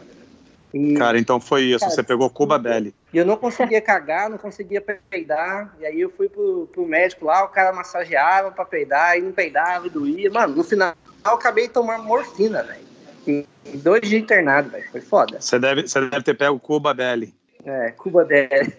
e, 0.76 0.94
cara, 0.96 1.18
então 1.18 1.40
foi 1.40 1.64
isso. 1.64 1.80
Cara, 1.80 1.92
você 1.92 2.04
pegou 2.04 2.30
Cuba 2.30 2.60
Belly. 2.60 2.94
E 3.14 3.18
eu 3.18 3.26
não 3.26 3.38
conseguia 3.38 3.80
cagar, 3.80 4.30
não 4.30 4.38
conseguia 4.38 4.82
peidar. 4.82 5.74
E 5.80 5.86
aí 5.86 6.02
eu 6.02 6.10
fui 6.10 6.28
pro, 6.28 6.68
pro 6.70 6.86
médico 6.86 7.24
lá, 7.24 7.46
o 7.46 7.48
cara 7.48 7.72
massageava 7.72 8.52
pra 8.52 8.66
peidar, 8.66 9.18
e 9.18 9.22
não 9.22 9.32
peidava 9.32 9.88
e 9.88 9.90
doía. 9.90 10.30
Mano, 10.30 10.54
no 10.54 10.64
final 10.66 10.94
eu 11.26 11.32
acabei 11.32 11.70
tomando 11.70 12.04
morfina, 12.04 12.62
velho. 12.62 13.46
Dois 13.76 14.02
dias 14.02 14.22
internado, 14.22 14.70
velho. 14.70 14.84
Foi 14.92 15.00
foda. 15.00 15.40
Você 15.40 15.58
deve, 15.58 15.88
você 15.88 16.10
deve 16.10 16.24
ter 16.24 16.34
pego 16.34 16.60
Cuba 16.60 16.94
Belly. 16.94 17.34
É, 17.64 17.92
Cuba 17.92 18.26
Belly. 18.26 18.74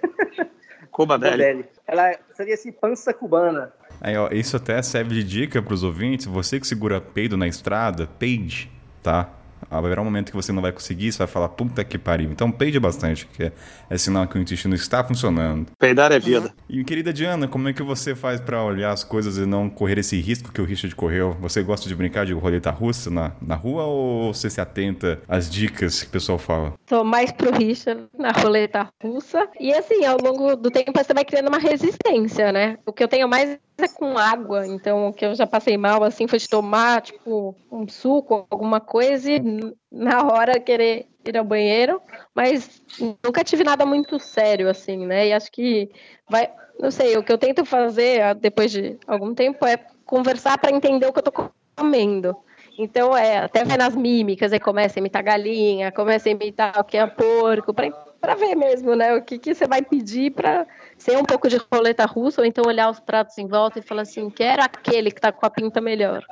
Cuba 0.93 1.17
Belly. 1.17 1.65
Ela 1.87 2.15
seria 2.35 2.55
assim, 2.55 2.73
pança 2.73 3.15
cubana. 3.15 3.73
Aí, 4.03 4.15
ó, 4.19 4.29
isso 4.31 4.55
até 4.55 4.83
serve 4.83 5.15
de 5.15 5.25
dica 5.25 5.63
pros 5.63 5.83
ouvintes. 5.83 6.27
Você 6.27 6.61
que 6.61 6.67
segura 6.67 7.01
peido 7.01 7.39
na 7.39 7.49
estrada, 7.49 8.07
peide, 8.19 8.71
tá? 9.03 9.31
Haverá 9.71 10.01
um 10.01 10.05
momento 10.05 10.31
que 10.31 10.37
você 10.37 10.53
não 10.53 10.63
vai 10.63 10.73
conseguir, 10.73 11.13
você 11.13 11.19
vai 11.19 11.27
falar, 11.27 11.49
puta 11.49 11.85
que 11.85 11.99
pariu. 11.99 12.31
Então 12.31 12.51
peide 12.51 12.79
bastante, 12.79 13.27
que 13.27 13.45
é, 13.45 13.53
é 13.91 13.99
sinal 13.99 14.27
que 14.27 14.39
o 14.39 14.41
intestino 14.41 14.75
está 14.75 15.03
funcionando. 15.03 15.67
Peidar 15.79 16.13
é 16.13 16.19
vida. 16.19 16.53
E 16.69 16.83
querida 16.85 17.13
Diana, 17.13 17.49
como 17.49 17.69
é 17.69 17.73
que 17.73 17.83
você 17.83 18.15
faz 18.15 18.41
para 18.41 18.63
olhar 18.63 18.93
as 18.93 19.05
coisas 19.05 19.37
e 19.37 19.47
não 19.47 19.69
correr 19.69 19.99
esse 19.99 20.21
risco 20.21 20.53
que 20.53 20.61
o 20.61 20.65
Richard 20.65 20.95
correu? 20.95 21.37
Você 21.41 21.63
gosta 21.63 21.89
de 21.89 21.95
brincar 21.95 22.27
de 22.27 22.33
roleta 22.33 22.71
russa 22.71 23.11
na, 23.11 23.33
na 23.41 23.55
rua 23.55 23.85
ou 23.85 24.33
você 24.33 24.49
se 24.49 24.61
atenta 24.61 25.21
às 25.29 25.51
dicas 25.51 26.03
que 26.03 26.09
o 26.09 26.13
pessoal 26.13 26.39
fala? 26.39 26.75
Tô 26.87 27.05
mais 27.05 27.33
pro 27.33 27.53
Richard 27.53 28.05
na 28.19 28.33
roleta 28.33 28.89
russa. 29.03 29.49
E 29.61 29.73
assim, 29.73 30.05
ao 30.05 30.19
longo 30.19 30.57
do 30.57 30.71
tempo 30.71 30.93
você 30.95 31.13
vai 31.13 31.25
criando 31.25 31.49
uma 31.49 31.59
resistência, 31.59 32.53
né? 32.53 32.79
O 32.87 32.93
que 32.93 33.03
eu 33.03 33.09
tenho 33.09 33.29
mais 33.29 33.59
é 33.79 33.89
com 33.89 34.17
água, 34.17 34.67
então 34.67 35.09
o 35.09 35.13
que 35.13 35.25
eu 35.25 35.35
já 35.35 35.47
passei 35.47 35.77
mal 35.77 36.03
assim 36.03 36.27
foi 36.27 36.39
de 36.39 36.49
tomar 36.49 37.03
tipo 37.03 37.55
um 37.71 37.87
suco, 37.87 38.47
alguma 38.51 38.81
coisa 38.81 39.31
e 39.31 39.39
na 39.91 40.23
hora 40.25 40.61
querer 40.61 41.07
ir 41.25 41.37
ao 41.37 41.45
banheiro, 41.45 42.01
mas 42.35 42.83
nunca 43.25 43.45
tive 43.45 43.65
nada 43.65 43.85
muito 43.85 44.19
sério 44.19 44.69
assim, 44.69 45.07
né? 45.07 45.29
E 45.29 45.33
acho 45.33 45.51
que 45.51 45.91
vai, 46.29 46.51
não 46.79 46.91
sei, 46.91 47.17
o 47.17 47.23
que 47.23 47.33
eu 47.33 47.39
tento 47.39 47.65
fazer 47.65 48.23
ah, 48.23 48.33
depois 48.33 48.71
de 48.71 48.99
algum 49.07 49.35
tempo 49.35 49.65
é 49.67 49.77
conversar 50.05 50.59
para 50.59 50.71
entender 50.71 51.07
o 51.07 51.13
que 51.13 51.19
eu 51.19 51.23
tô 51.23 51.51
comendo. 51.77 52.37
Então, 52.79 53.17
é, 53.17 53.39
até 53.39 53.65
ver 53.65 53.79
nas 53.79 53.97
mímicas, 53.97 54.53
aí 54.53 54.61
começa 54.61 54.99
a 54.99 55.01
imitar 55.01 55.23
galinha, 55.23 55.91
começa 55.91 56.29
a 56.29 56.33
imitar 56.33 56.79
o 56.79 56.85
que 56.85 56.99
é 56.99 57.07
porco, 57.07 57.73
para 57.73 58.35
ver 58.35 58.55
mesmo, 58.55 58.95
né? 58.95 59.15
O 59.15 59.23
que, 59.23 59.39
que 59.39 59.55
você 59.55 59.67
vai 59.67 59.81
pedir 59.81 60.33
para 60.33 60.67
ser 60.99 61.17
um 61.17 61.25
pouco 61.25 61.49
de 61.49 61.59
roleta 61.73 62.05
russa, 62.05 62.43
ou 62.43 62.47
então 62.47 62.65
olhar 62.67 62.91
os 62.91 63.01
pratos 63.01 63.39
em 63.39 63.47
volta 63.47 63.79
e 63.79 63.83
falar 63.83 64.03
assim, 64.03 64.29
que 64.29 64.43
era 64.43 64.65
aquele 64.65 65.11
que 65.11 65.21
tá 65.21 65.33
com 65.33 65.47
a 65.47 65.51
pinta 65.51 65.81
melhor. 65.81 66.23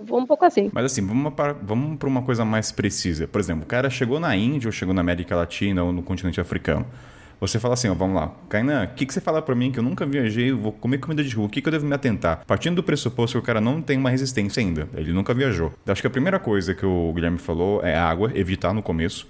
Um 0.00 0.26
pouco 0.26 0.44
assim. 0.44 0.70
Mas 0.72 0.84
assim, 0.84 1.06
vamos 1.06 1.32
para, 1.34 1.52
vamos 1.52 1.98
para 1.98 2.08
uma 2.08 2.22
coisa 2.22 2.44
mais 2.44 2.72
precisa. 2.72 3.28
Por 3.28 3.40
exemplo, 3.40 3.64
o 3.64 3.66
cara 3.66 3.88
chegou 3.88 4.18
na 4.18 4.34
Índia 4.36 4.68
ou 4.68 4.72
chegou 4.72 4.94
na 4.94 5.00
América 5.00 5.36
Latina 5.36 5.82
ou 5.84 5.92
no 5.92 6.02
continente 6.02 6.40
africano. 6.40 6.86
Você 7.42 7.58
fala 7.58 7.74
assim, 7.74 7.88
ó, 7.88 7.94
vamos 7.94 8.14
lá. 8.14 8.32
Kainan, 8.48 8.84
o 8.84 8.94
que, 8.94 9.04
que 9.04 9.12
você 9.12 9.20
fala 9.20 9.42
para 9.42 9.52
mim 9.52 9.72
que 9.72 9.78
eu 9.80 9.82
nunca 9.82 10.06
viajei, 10.06 10.52
vou 10.52 10.70
comer 10.70 10.98
comida 10.98 11.24
de 11.24 11.34
rua, 11.34 11.46
o 11.46 11.48
que, 11.48 11.60
que 11.60 11.68
eu 11.68 11.72
devo 11.72 11.84
me 11.84 11.92
atentar? 11.92 12.44
Partindo 12.46 12.76
do 12.76 12.84
pressuposto 12.84 13.36
que 13.36 13.42
o 13.42 13.44
cara 13.44 13.60
não 13.60 13.82
tem 13.82 13.98
uma 13.98 14.10
resistência 14.10 14.60
ainda, 14.60 14.88
ele 14.94 15.12
nunca 15.12 15.34
viajou. 15.34 15.72
Acho 15.84 16.00
que 16.00 16.06
a 16.06 16.10
primeira 16.10 16.38
coisa 16.38 16.72
que 16.72 16.86
o 16.86 17.12
Guilherme 17.12 17.38
falou 17.38 17.84
é 17.84 17.96
água, 17.96 18.30
evitar 18.32 18.72
no 18.72 18.80
começo. 18.80 19.26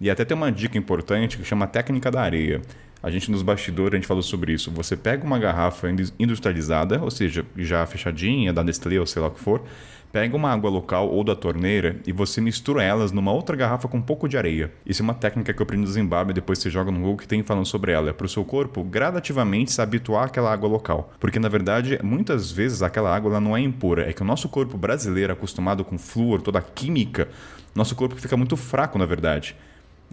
E 0.00 0.10
até 0.10 0.24
tem 0.24 0.36
uma 0.36 0.50
dica 0.50 0.76
importante 0.76 1.38
que 1.38 1.44
chama 1.44 1.68
técnica 1.68 2.10
da 2.10 2.20
areia. 2.20 2.60
A 3.00 3.10
gente 3.10 3.30
nos 3.30 3.42
bastidores 3.42 3.94
a 3.94 3.96
gente 3.96 4.08
falou 4.08 4.24
sobre 4.24 4.52
isso. 4.52 4.68
Você 4.72 4.96
pega 4.96 5.24
uma 5.24 5.38
garrafa 5.38 5.88
industrializada, 6.18 7.00
ou 7.00 7.12
seja, 7.12 7.46
já 7.56 7.86
fechadinha, 7.86 8.52
da 8.52 8.64
Nestlé 8.64 8.98
ou 8.98 9.06
sei 9.06 9.22
lá 9.22 9.28
o 9.28 9.30
que 9.30 9.38
for, 9.38 9.62
Pega 10.12 10.36
uma 10.36 10.52
água 10.52 10.68
local 10.68 11.08
ou 11.08 11.24
da 11.24 11.34
torneira 11.34 11.96
e 12.06 12.12
você 12.12 12.38
mistura 12.38 12.82
elas 12.82 13.12
numa 13.12 13.32
outra 13.32 13.56
garrafa 13.56 13.88
com 13.88 13.96
um 13.96 14.02
pouco 14.02 14.28
de 14.28 14.36
areia. 14.36 14.70
Isso 14.84 15.00
é 15.00 15.04
uma 15.04 15.14
técnica 15.14 15.54
que 15.54 15.62
eu 15.62 15.64
aprendi 15.64 15.86
no 15.86 15.90
Zimbábue, 15.90 16.34
depois 16.34 16.58
você 16.58 16.68
joga 16.68 16.90
no 16.90 17.00
Google 17.00 17.16
que 17.16 17.26
tem 17.26 17.42
falando 17.42 17.64
sobre 17.64 17.92
ela. 17.92 18.10
É 18.10 18.12
para 18.12 18.26
o 18.26 18.28
seu 18.28 18.44
corpo 18.44 18.84
gradativamente 18.84 19.72
se 19.72 19.80
habituar 19.80 20.26
àquela 20.26 20.52
água 20.52 20.68
local. 20.68 21.10
Porque 21.18 21.38
na 21.38 21.48
verdade, 21.48 21.98
muitas 22.02 22.52
vezes 22.52 22.82
aquela 22.82 23.14
água 23.14 23.30
ela 23.30 23.40
não 23.40 23.56
é 23.56 23.60
impura. 23.60 24.06
É 24.06 24.12
que 24.12 24.20
o 24.20 24.24
nosso 24.24 24.50
corpo 24.50 24.76
brasileiro, 24.76 25.32
acostumado 25.32 25.82
com 25.82 25.96
flúor, 25.96 26.42
toda 26.42 26.58
a 26.58 26.62
química, 26.62 27.28
nosso 27.74 27.96
corpo 27.96 28.14
fica 28.16 28.36
muito 28.36 28.54
fraco 28.54 28.98
na 28.98 29.06
verdade. 29.06 29.56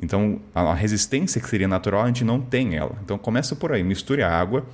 Então, 0.02 0.40
a 0.56 0.74
resistência 0.74 1.42
que 1.42 1.50
seria 1.50 1.68
natural, 1.68 2.04
a 2.04 2.08
gente 2.08 2.24
não 2.24 2.40
tem 2.40 2.78
ela. 2.78 2.96
Então, 3.04 3.18
começa 3.18 3.54
por 3.54 3.74
aí, 3.74 3.84
misture 3.84 4.22
a 4.22 4.32
água. 4.32 4.66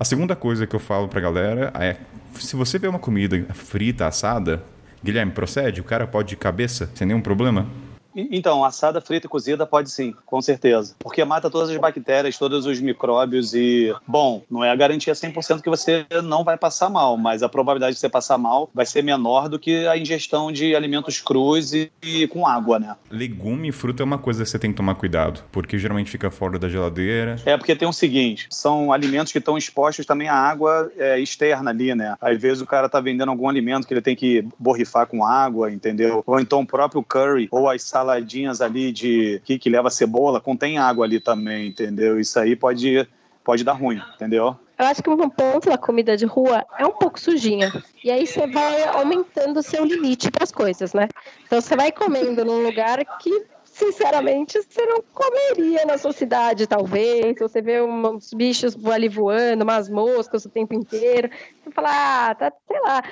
A 0.00 0.04
segunda 0.06 0.34
coisa 0.34 0.66
que 0.66 0.74
eu 0.74 0.80
falo 0.80 1.08
pra 1.08 1.20
galera 1.20 1.70
é: 1.78 1.94
se 2.32 2.56
você 2.56 2.78
vê 2.78 2.88
uma 2.88 2.98
comida 2.98 3.44
frita, 3.52 4.06
assada, 4.06 4.64
Guilherme, 5.04 5.30
procede? 5.30 5.82
O 5.82 5.84
cara 5.84 6.06
pode 6.06 6.30
de 6.30 6.36
cabeça 6.36 6.90
sem 6.94 7.06
nenhum 7.06 7.20
problema? 7.20 7.66
Então, 8.14 8.64
assada, 8.64 9.00
frita 9.00 9.26
e 9.26 9.30
cozida 9.30 9.66
pode 9.66 9.90
sim, 9.90 10.14
com 10.26 10.40
certeza. 10.40 10.94
Porque 10.98 11.24
mata 11.24 11.50
todas 11.50 11.70
as 11.70 11.76
bactérias, 11.76 12.38
todos 12.38 12.66
os 12.66 12.80
micróbios 12.80 13.54
e, 13.54 13.94
bom, 14.06 14.42
não 14.50 14.64
é 14.64 14.70
a 14.70 14.76
garantia 14.76 15.12
100% 15.12 15.62
que 15.62 15.70
você 15.70 16.06
não 16.24 16.44
vai 16.44 16.56
passar 16.56 16.88
mal, 16.90 17.16
mas 17.16 17.42
a 17.42 17.48
probabilidade 17.48 17.94
de 17.94 18.00
você 18.00 18.08
passar 18.08 18.38
mal 18.38 18.70
vai 18.74 18.86
ser 18.86 19.02
menor 19.02 19.48
do 19.48 19.58
que 19.58 19.86
a 19.86 19.96
ingestão 19.96 20.50
de 20.50 20.74
alimentos 20.74 21.20
crus 21.20 21.72
e, 21.72 21.90
e 22.02 22.26
com 22.28 22.46
água, 22.46 22.78
né? 22.78 22.96
Legume 23.10 23.68
e 23.68 23.72
fruta 23.72 24.02
é 24.02 24.04
uma 24.04 24.18
coisa 24.18 24.42
que 24.42 24.50
você 24.50 24.58
tem 24.58 24.70
que 24.70 24.76
tomar 24.76 24.94
cuidado, 24.94 25.42
porque 25.52 25.78
geralmente 25.78 26.10
fica 26.10 26.30
fora 26.30 26.58
da 26.58 26.68
geladeira. 26.68 27.36
É, 27.44 27.56
porque 27.56 27.76
tem 27.76 27.88
o 27.88 27.92
seguinte, 27.92 28.46
são 28.50 28.92
alimentos 28.92 29.32
que 29.32 29.38
estão 29.38 29.56
expostos 29.56 30.06
também 30.06 30.28
à 30.28 30.34
água 30.34 30.90
é, 30.96 31.18
externa 31.18 31.70
ali, 31.70 31.94
né? 31.94 32.14
Às 32.20 32.40
vezes 32.40 32.60
o 32.60 32.66
cara 32.66 32.88
tá 32.88 33.00
vendendo 33.00 33.30
algum 33.30 33.48
alimento 33.48 33.86
que 33.86 33.94
ele 33.94 34.02
tem 34.02 34.16
que 34.16 34.46
borrifar 34.58 35.06
com 35.06 35.24
água, 35.24 35.70
entendeu? 35.70 36.22
Ou 36.26 36.40
então 36.40 36.60
o 36.60 36.66
próprio 36.66 37.02
curry 37.02 37.48
ou 37.50 37.68
as 37.68 37.82
saladinhas 38.00 38.60
ali 38.60 38.90
de 38.90 39.40
que, 39.44 39.58
que 39.58 39.68
leva 39.68 39.90
cebola, 39.90 40.40
contém 40.40 40.78
água 40.78 41.04
ali 41.04 41.20
também, 41.20 41.68
entendeu? 41.68 42.18
Isso 42.18 42.38
aí 42.38 42.56
pode, 42.56 43.06
pode 43.44 43.62
dar 43.62 43.74
ruim, 43.74 44.00
entendeu? 44.14 44.56
Eu 44.78 44.86
acho 44.86 45.02
que 45.02 45.10
um 45.10 45.28
ponto 45.28 45.68
da 45.68 45.76
comida 45.76 46.16
de 46.16 46.24
rua 46.24 46.64
é 46.78 46.86
um 46.86 46.92
pouco 46.92 47.20
sujinha. 47.20 47.70
E 48.02 48.10
aí 48.10 48.26
você 48.26 48.46
vai 48.46 48.84
aumentando 48.84 49.60
o 49.60 49.62
seu 49.62 49.84
limite 49.84 50.30
para 50.30 50.42
as 50.44 50.50
coisas, 50.50 50.94
né? 50.94 51.06
Então 51.44 51.60
você 51.60 51.76
vai 51.76 51.92
comendo 51.92 52.42
num 52.44 52.62
lugar 52.62 52.98
que 53.18 53.44
sinceramente, 53.62 54.60
você 54.60 54.84
não 54.84 55.02
comeria 55.14 55.86
na 55.86 55.96
sua 55.96 56.12
cidade, 56.12 56.66
talvez. 56.66 57.36
Você 57.38 57.62
vê 57.62 57.80
uns 57.80 58.32
bichos 58.34 58.76
ali 58.86 59.08
voando, 59.08 59.62
umas 59.62 59.88
moscas 59.88 60.44
o 60.44 60.50
tempo 60.50 60.74
inteiro. 60.74 61.30
Você 61.62 61.70
fala, 61.70 61.90
ah, 62.30 62.34
tá, 62.34 62.52
sei 62.66 62.80
lá, 62.80 63.02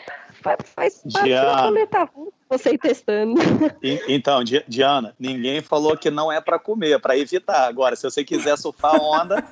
faz, 0.64 1.02
parte 1.12 1.30
da 1.30 1.62
cometa 1.62 2.08
você 2.48 2.70
ir 2.72 2.78
testando. 2.78 3.34
Então, 4.08 4.42
Diana, 4.66 5.14
ninguém 5.18 5.60
falou 5.60 5.96
que 5.96 6.10
não 6.10 6.30
é 6.30 6.40
para 6.40 6.58
comer, 6.58 6.92
é 6.92 6.98
para 6.98 7.16
evitar. 7.16 7.68
Agora, 7.68 7.94
se 7.94 8.02
você 8.02 8.24
quiser 8.24 8.56
surfar 8.56 9.00
onda, 9.00 9.42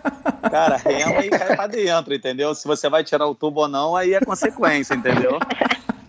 cara, 0.50 0.76
rema 0.76 1.24
e 1.24 1.30
cai 1.30 1.54
pra 1.54 1.66
dentro, 1.66 2.14
entendeu? 2.14 2.54
Se 2.54 2.66
você 2.66 2.88
vai 2.88 3.04
tirar 3.04 3.26
o 3.26 3.34
tubo 3.34 3.62
ou 3.62 3.68
não, 3.68 3.94
aí 3.94 4.14
é 4.14 4.20
consequência, 4.20 4.94
entendeu? 4.94 5.38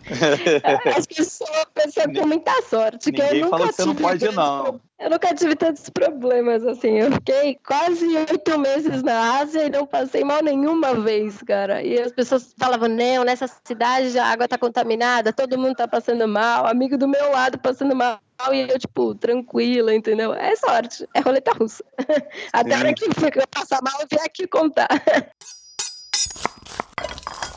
Acho 0.96 1.08
que 1.08 1.22
uma 1.22 1.66
pessoa 1.74 2.06
com 2.14 2.28
muita 2.28 2.62
sorte. 2.64 3.12
Ninguém 3.12 3.30
que 3.30 3.40
eu 3.40 3.52
que 3.52 3.58
você 3.58 3.86
não 3.86 3.96
pode, 3.96 4.32
não. 4.32 4.80
Eu 5.00 5.12
nunca 5.12 5.34
tive 5.36 5.56
tantos 5.56 5.90
problemas 5.90 6.66
assim. 6.66 7.00
Eu 7.00 7.12
fiquei 7.12 7.60
quase 7.66 8.06
oito 8.16 8.60
meses 8.60 9.04
na 9.04 9.40
Ásia 9.40 9.66
e 9.66 9.70
não 9.70 9.86
passei 9.86 10.24
mal 10.24 10.42
nenhuma 10.42 10.96
vez, 10.96 11.42
cara. 11.44 11.84
E 11.84 12.00
as 12.00 12.12
pessoas 12.12 12.54
falavam: 12.58 12.88
não, 12.88 13.24
nessa 13.24 13.48
cidade 13.64 14.18
a 14.18 14.26
água 14.26 14.48
tá 14.48 14.58
contaminada, 14.58 15.34
todo 15.34 15.58
mundo 15.58 15.76
tá 15.76 15.88
passando 15.88 16.28
mal, 16.28 16.66
amigo 16.66 16.98
do 16.98 17.08
meu 17.08 17.32
lado 17.32 17.60
passando 17.60 17.96
mal. 17.96 18.20
E 18.52 18.62
eu, 18.62 18.80
tipo, 18.80 19.16
tranquila, 19.16 19.94
entendeu? 19.94 20.34
É 20.34 20.56
sorte, 20.56 21.08
é 21.14 21.20
roleta 21.20 21.52
russa. 21.54 21.84
Até 22.54 22.76
a 22.76 22.80
hora 22.80 22.94
que 22.94 23.06
eu 23.06 23.48
passar 23.50 23.82
mal, 23.84 24.00
eu 24.00 24.08
vim 24.10 24.24
aqui 24.24 24.48
contar. 24.48 24.88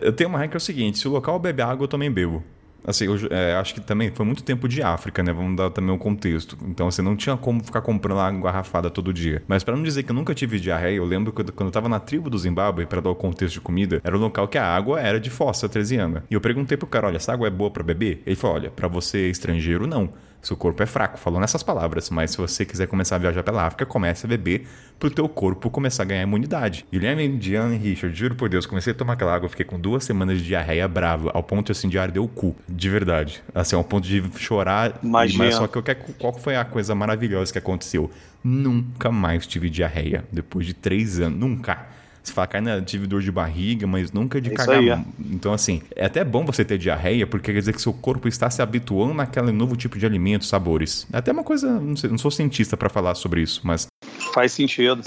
Eu 0.00 0.12
tenho 0.12 0.28
uma 0.28 0.38
regra 0.38 0.50
que 0.50 0.56
é 0.56 0.58
o 0.58 0.60
seguinte: 0.60 0.98
se 0.98 1.08
o 1.08 1.10
local 1.10 1.38
bebe 1.38 1.62
água, 1.62 1.84
eu 1.84 1.88
também 1.88 2.10
bebo. 2.10 2.42
Assim, 2.86 3.06
eu 3.06 3.16
é, 3.30 3.54
acho 3.56 3.74
que 3.74 3.80
também 3.80 4.10
foi 4.10 4.24
muito 4.24 4.42
tempo 4.42 4.68
de 4.68 4.82
África, 4.82 5.22
né? 5.22 5.32
Vamos 5.32 5.56
dar 5.56 5.68
também 5.70 5.90
o 5.90 5.94
um 5.94 5.98
contexto. 5.98 6.56
Então, 6.62 6.90
você 6.90 7.00
assim, 7.00 7.08
não 7.08 7.16
tinha 7.16 7.36
como 7.36 7.62
ficar 7.62 7.80
comprando 7.80 8.20
água 8.20 8.40
garrafada 8.40 8.88
todo 8.88 9.12
dia. 9.12 9.42
Mas 9.48 9.64
para 9.64 9.76
não 9.76 9.82
dizer 9.82 10.04
que 10.04 10.10
eu 10.10 10.14
nunca 10.14 10.34
tive 10.34 10.60
diarreia, 10.60 10.96
eu 10.96 11.04
lembro 11.04 11.32
que 11.32 11.44
quando 11.52 11.68
eu 11.68 11.72
tava 11.72 11.88
na 11.88 11.98
tribo 11.98 12.30
do 12.30 12.38
Zimbábue, 12.38 12.86
para 12.86 13.00
dar 13.00 13.10
o 13.10 13.16
contexto 13.16 13.54
de 13.54 13.60
comida, 13.60 14.00
era 14.04 14.16
um 14.16 14.20
local 14.20 14.46
que 14.46 14.56
a 14.56 14.64
água 14.64 15.00
era 15.00 15.18
de 15.18 15.28
fossa 15.28 15.68
tresiana. 15.68 16.24
E 16.30 16.34
eu 16.34 16.40
perguntei 16.40 16.76
pro 16.76 16.86
cara: 16.86 17.08
olha, 17.08 17.16
essa 17.16 17.32
água 17.32 17.48
é 17.48 17.50
boa 17.50 17.70
para 17.70 17.82
beber? 17.82 18.22
Ele 18.24 18.36
falou: 18.36 18.56
olha, 18.56 18.70
para 18.70 18.86
você 18.86 19.28
estrangeiro, 19.28 19.86
não 19.86 20.10
seu 20.48 20.56
corpo 20.56 20.82
é 20.82 20.86
fraco, 20.86 21.18
falou 21.18 21.40
nessas 21.40 21.62
palavras, 21.62 22.10
mas 22.10 22.30
se 22.30 22.38
você 22.38 22.64
quiser 22.64 22.86
começar 22.86 23.16
a 23.16 23.18
viajar 23.18 23.42
pela 23.42 23.66
África, 23.66 23.84
comece 23.84 24.26
a 24.26 24.28
beber 24.28 24.66
pro 24.98 25.10
teu 25.10 25.28
corpo 25.28 25.70
começar 25.70 26.02
a 26.02 26.06
ganhar 26.06 26.22
imunidade. 26.22 26.86
Guilherme, 26.90 27.28
Diana 27.36 27.74
e 27.74 27.78
Richard, 27.78 28.18
juro 28.18 28.34
por 28.34 28.48
Deus, 28.48 28.66
comecei 28.66 28.92
a 28.92 28.96
tomar 28.96 29.12
aquela 29.12 29.34
água, 29.34 29.48
fiquei 29.48 29.64
com 29.64 29.78
duas 29.78 30.04
semanas 30.04 30.38
de 30.38 30.44
diarreia 30.44 30.88
brava, 30.88 31.30
ao 31.34 31.42
ponto 31.42 31.70
assim 31.70 31.88
de 31.88 31.98
arder 31.98 32.22
o 32.22 32.26
cu, 32.26 32.56
de 32.68 32.88
verdade. 32.88 33.42
Assim, 33.54 33.76
ao 33.76 33.84
ponto 33.84 34.06
de 34.08 34.22
chorar. 34.38 34.98
Imagina. 35.02 35.44
Mas 35.44 35.54
só 35.54 35.66
que 35.66 35.76
eu 35.76 35.82
quero, 35.82 36.00
qual 36.18 36.32
foi 36.32 36.56
a 36.56 36.64
coisa 36.64 36.94
maravilhosa 36.94 37.52
que 37.52 37.58
aconteceu? 37.58 38.10
Nunca 38.42 39.12
mais 39.12 39.46
tive 39.46 39.68
diarreia, 39.68 40.24
depois 40.32 40.66
de 40.66 40.72
três 40.74 41.20
anos, 41.20 41.38
nunca. 41.38 41.86
Você 42.22 42.32
fala, 42.32 42.46
cara, 42.46 42.82
tive 42.82 43.06
dor 43.06 43.22
de 43.22 43.30
barriga, 43.30 43.86
mas 43.86 44.12
nunca 44.12 44.40
de 44.40 44.50
é 44.50 44.54
cagar. 44.54 44.78
Aí, 44.78 44.90
é. 44.90 44.98
Então, 45.30 45.52
assim, 45.52 45.82
é 45.94 46.04
até 46.04 46.24
bom 46.24 46.44
você 46.44 46.64
ter 46.64 46.78
diarreia, 46.78 47.26
porque 47.26 47.52
quer 47.52 47.58
dizer 47.58 47.72
que 47.72 47.80
seu 47.80 47.92
corpo 47.92 48.28
está 48.28 48.50
se 48.50 48.60
habituando 48.60 49.14
naquele 49.14 49.52
novo 49.52 49.76
tipo 49.76 49.98
de 49.98 50.06
alimento, 50.06 50.44
sabores. 50.44 51.06
É 51.12 51.18
até 51.18 51.32
uma 51.32 51.44
coisa, 51.44 51.68
não, 51.80 51.96
sei, 51.96 52.10
não 52.10 52.18
sou 52.18 52.30
cientista 52.30 52.76
para 52.76 52.88
falar 52.88 53.14
sobre 53.14 53.42
isso, 53.42 53.60
mas. 53.64 53.86
Faz 54.34 54.52
sentido. 54.52 55.02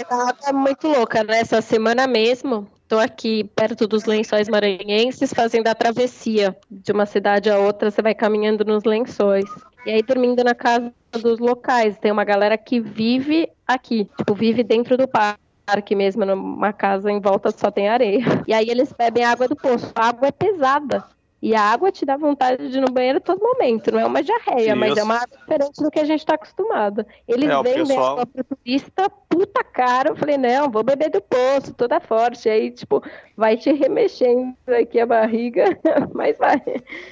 É 0.46 0.52
muito 0.52 0.88
louca, 0.88 1.22
né? 1.22 1.40
Essa 1.40 1.60
semana 1.60 2.06
mesmo, 2.06 2.66
tô 2.88 2.98
aqui 2.98 3.44
perto 3.56 3.86
dos 3.86 4.04
lençóis 4.04 4.48
maranhenses 4.48 5.32
fazendo 5.32 5.66
a 5.68 5.74
travessia 5.74 6.56
de 6.70 6.92
uma 6.92 7.06
cidade 7.06 7.48
a 7.48 7.58
outra, 7.58 7.90
você 7.90 8.02
vai 8.02 8.14
caminhando 8.14 8.64
nos 8.64 8.84
lençóis. 8.84 9.44
E 9.86 9.90
aí 9.90 10.02
dormindo 10.02 10.44
na 10.44 10.54
casa 10.54 10.92
dos 11.12 11.38
locais. 11.38 11.98
Tem 11.98 12.12
uma 12.12 12.24
galera 12.24 12.56
que 12.56 12.80
vive 12.80 13.48
aqui, 13.66 14.08
tipo, 14.16 14.34
vive 14.34 14.62
dentro 14.62 14.96
do 14.96 15.08
parque 15.08 15.40
parque 15.72 15.94
mesmo, 15.94 16.24
numa 16.26 16.72
casa 16.72 17.10
em 17.10 17.20
volta 17.20 17.50
só 17.50 17.70
tem 17.70 17.88
areia. 17.88 18.22
E 18.46 18.52
aí 18.52 18.68
eles 18.68 18.92
bebem 18.92 19.24
água 19.24 19.48
do 19.48 19.56
poço. 19.56 19.92
A 19.94 20.08
água 20.08 20.28
é 20.28 20.32
pesada. 20.32 21.04
E 21.40 21.54
a 21.56 21.60
água 21.60 21.90
te 21.90 22.04
dá 22.04 22.16
vontade 22.16 22.68
de 22.68 22.78
ir 22.78 22.80
no 22.80 22.92
banheiro 22.92 23.18
a 23.18 23.20
todo 23.20 23.40
momento. 23.40 23.90
Não 23.90 23.98
é 23.98 24.06
uma 24.06 24.22
diarreia, 24.22 24.68
Isso. 24.68 24.76
mas 24.76 24.96
é 24.96 25.02
uma 25.02 25.16
água 25.16 25.36
diferente 25.36 25.82
do 25.82 25.90
que 25.90 25.98
a 25.98 26.04
gente 26.04 26.20
está 26.20 26.34
acostumado. 26.34 27.04
Eles 27.26 27.48
é, 27.48 27.62
vendem 27.62 27.86
pessoal... 27.86 28.20
água 28.20 28.26
turista 28.44 29.10
puta 29.28 29.64
cara. 29.64 30.10
Eu 30.10 30.16
falei, 30.16 30.36
não, 30.36 30.70
vou 30.70 30.84
beber 30.84 31.10
do 31.10 31.20
poço, 31.20 31.74
toda 31.74 31.98
forte. 31.98 32.48
Aí, 32.48 32.70
tipo, 32.70 33.02
vai 33.36 33.56
te 33.56 33.72
remexendo 33.72 34.54
aqui 34.68 35.00
a 35.00 35.06
barriga, 35.06 35.64
mas 36.14 36.38
vai. 36.38 36.62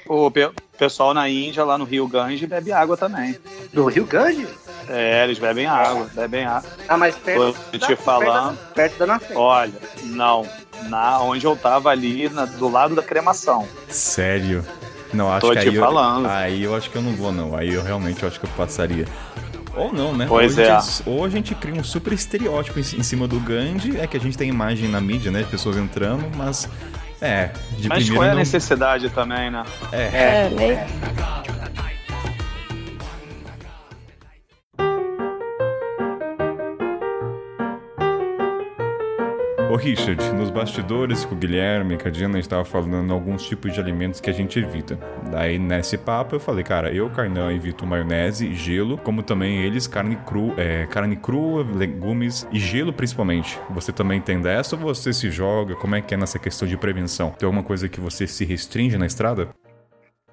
O 0.07 0.29
pessoal 0.81 1.13
na 1.13 1.29
Índia, 1.29 1.63
lá 1.63 1.77
no 1.77 1.85
Rio 1.85 2.07
Gange, 2.07 2.47
bebe 2.47 2.71
água 2.71 2.97
também. 2.97 3.37
Do 3.71 3.85
Rio 3.85 4.03
Gange? 4.03 4.47
É, 4.89 5.23
eles 5.23 5.37
bebem 5.37 5.67
água, 5.67 6.09
bebem 6.11 6.43
água. 6.43 6.67
Ah, 6.89 6.97
mas 6.97 7.15
perto, 7.15 7.55
Tô 7.71 7.77
te 7.77 7.95
falando, 7.95 8.57
perto 8.73 9.05
da, 9.05 9.19
perto 9.19 9.35
da 9.35 9.39
Olha, 9.39 9.73
não, 10.05 10.43
na 10.89 11.21
onde 11.21 11.45
eu 11.45 11.55
tava 11.55 11.91
ali, 11.91 12.27
na, 12.29 12.45
do 12.45 12.67
lado 12.67 12.95
da 12.95 13.03
cremação. 13.03 13.67
Sério? 13.87 14.65
Não, 15.13 15.31
acho 15.31 15.45
Tô 15.45 15.53
que 15.53 15.59
te 15.59 15.69
aí 15.69 15.77
falando. 15.77 16.25
Eu, 16.25 16.31
aí 16.31 16.63
eu 16.63 16.75
acho 16.75 16.89
que 16.89 16.95
eu 16.95 17.01
não 17.03 17.11
vou, 17.11 17.31
não. 17.31 17.55
Aí 17.55 17.71
eu 17.71 17.83
realmente 17.83 18.25
acho 18.25 18.39
que 18.39 18.47
eu 18.47 18.51
passaria. 18.57 19.05
Ou 19.75 19.93
não, 19.93 20.17
né? 20.17 20.25
Pois 20.27 20.57
ou 20.57 20.63
é. 20.63 20.81
Gente, 20.81 21.03
ou 21.05 21.23
a 21.23 21.29
gente 21.29 21.53
cria 21.53 21.79
um 21.79 21.83
super 21.83 22.11
estereótipo 22.11 22.79
em, 22.79 22.81
em, 22.81 23.03
cima 23.03 23.27
do 23.27 23.39
Gandhi, 23.39 23.99
é 23.99 24.07
que 24.07 24.17
a 24.17 24.19
gente 24.19 24.35
tem 24.35 24.49
imagem 24.49 24.89
na 24.89 24.99
mídia, 24.99 25.31
né? 25.31 25.43
De 25.43 25.49
pessoas 25.49 25.77
entrando, 25.77 26.25
mas. 26.35 26.67
É, 27.21 27.51
de 27.77 27.87
Mas 27.87 28.09
qual 28.09 28.23
é 28.23 28.27
a 28.27 28.31
não... 28.31 28.39
necessidade 28.39 29.09
também, 29.11 29.51
né? 29.51 29.63
É. 29.91 30.01
é, 30.01 30.49
né? 30.49 30.87
Ô 39.71 39.77
Richard, 39.77 40.21
nos 40.33 40.49
bastidores 40.49 41.23
com 41.23 41.33
o 41.33 41.37
Guilherme 41.37 41.95
e 41.95 41.97
com 41.97 42.05
a 42.05 42.11
Diana, 42.11 42.37
a 42.37 42.41
gente 42.41 42.49
tava 42.49 42.65
falando 42.65 43.13
alguns 43.13 43.47
tipos 43.47 43.71
de 43.71 43.79
alimentos 43.79 44.19
que 44.19 44.29
a 44.29 44.33
gente 44.33 44.59
evita. 44.59 44.99
Daí 45.31 45.57
nesse 45.57 45.97
papo 45.97 46.35
eu 46.35 46.41
falei, 46.41 46.61
cara, 46.61 46.93
eu, 46.93 47.09
Carnã, 47.09 47.53
evito 47.53 47.87
maionese, 47.87 48.53
gelo, 48.53 48.97
como 48.97 49.23
também 49.23 49.63
eles, 49.63 49.87
carne 49.87 50.17
cru, 50.27 50.53
é, 50.57 50.85
carne 50.87 51.15
crua, 51.15 51.63
legumes 51.63 52.45
e 52.51 52.59
gelo 52.59 52.91
principalmente. 52.91 53.57
Você 53.69 53.93
também 53.93 54.19
tem 54.19 54.41
dessa 54.41 54.75
ou 54.75 54.81
você 54.81 55.13
se 55.13 55.31
joga? 55.31 55.73
Como 55.73 55.95
é 55.95 56.01
que 56.01 56.13
é 56.13 56.17
nessa 56.17 56.37
questão 56.37 56.67
de 56.67 56.75
prevenção? 56.75 57.31
Tem 57.31 57.47
alguma 57.47 57.63
coisa 57.63 57.87
que 57.87 58.01
você 58.01 58.27
se 58.27 58.43
restringe 58.43 58.97
na 58.97 59.05
estrada? 59.05 59.47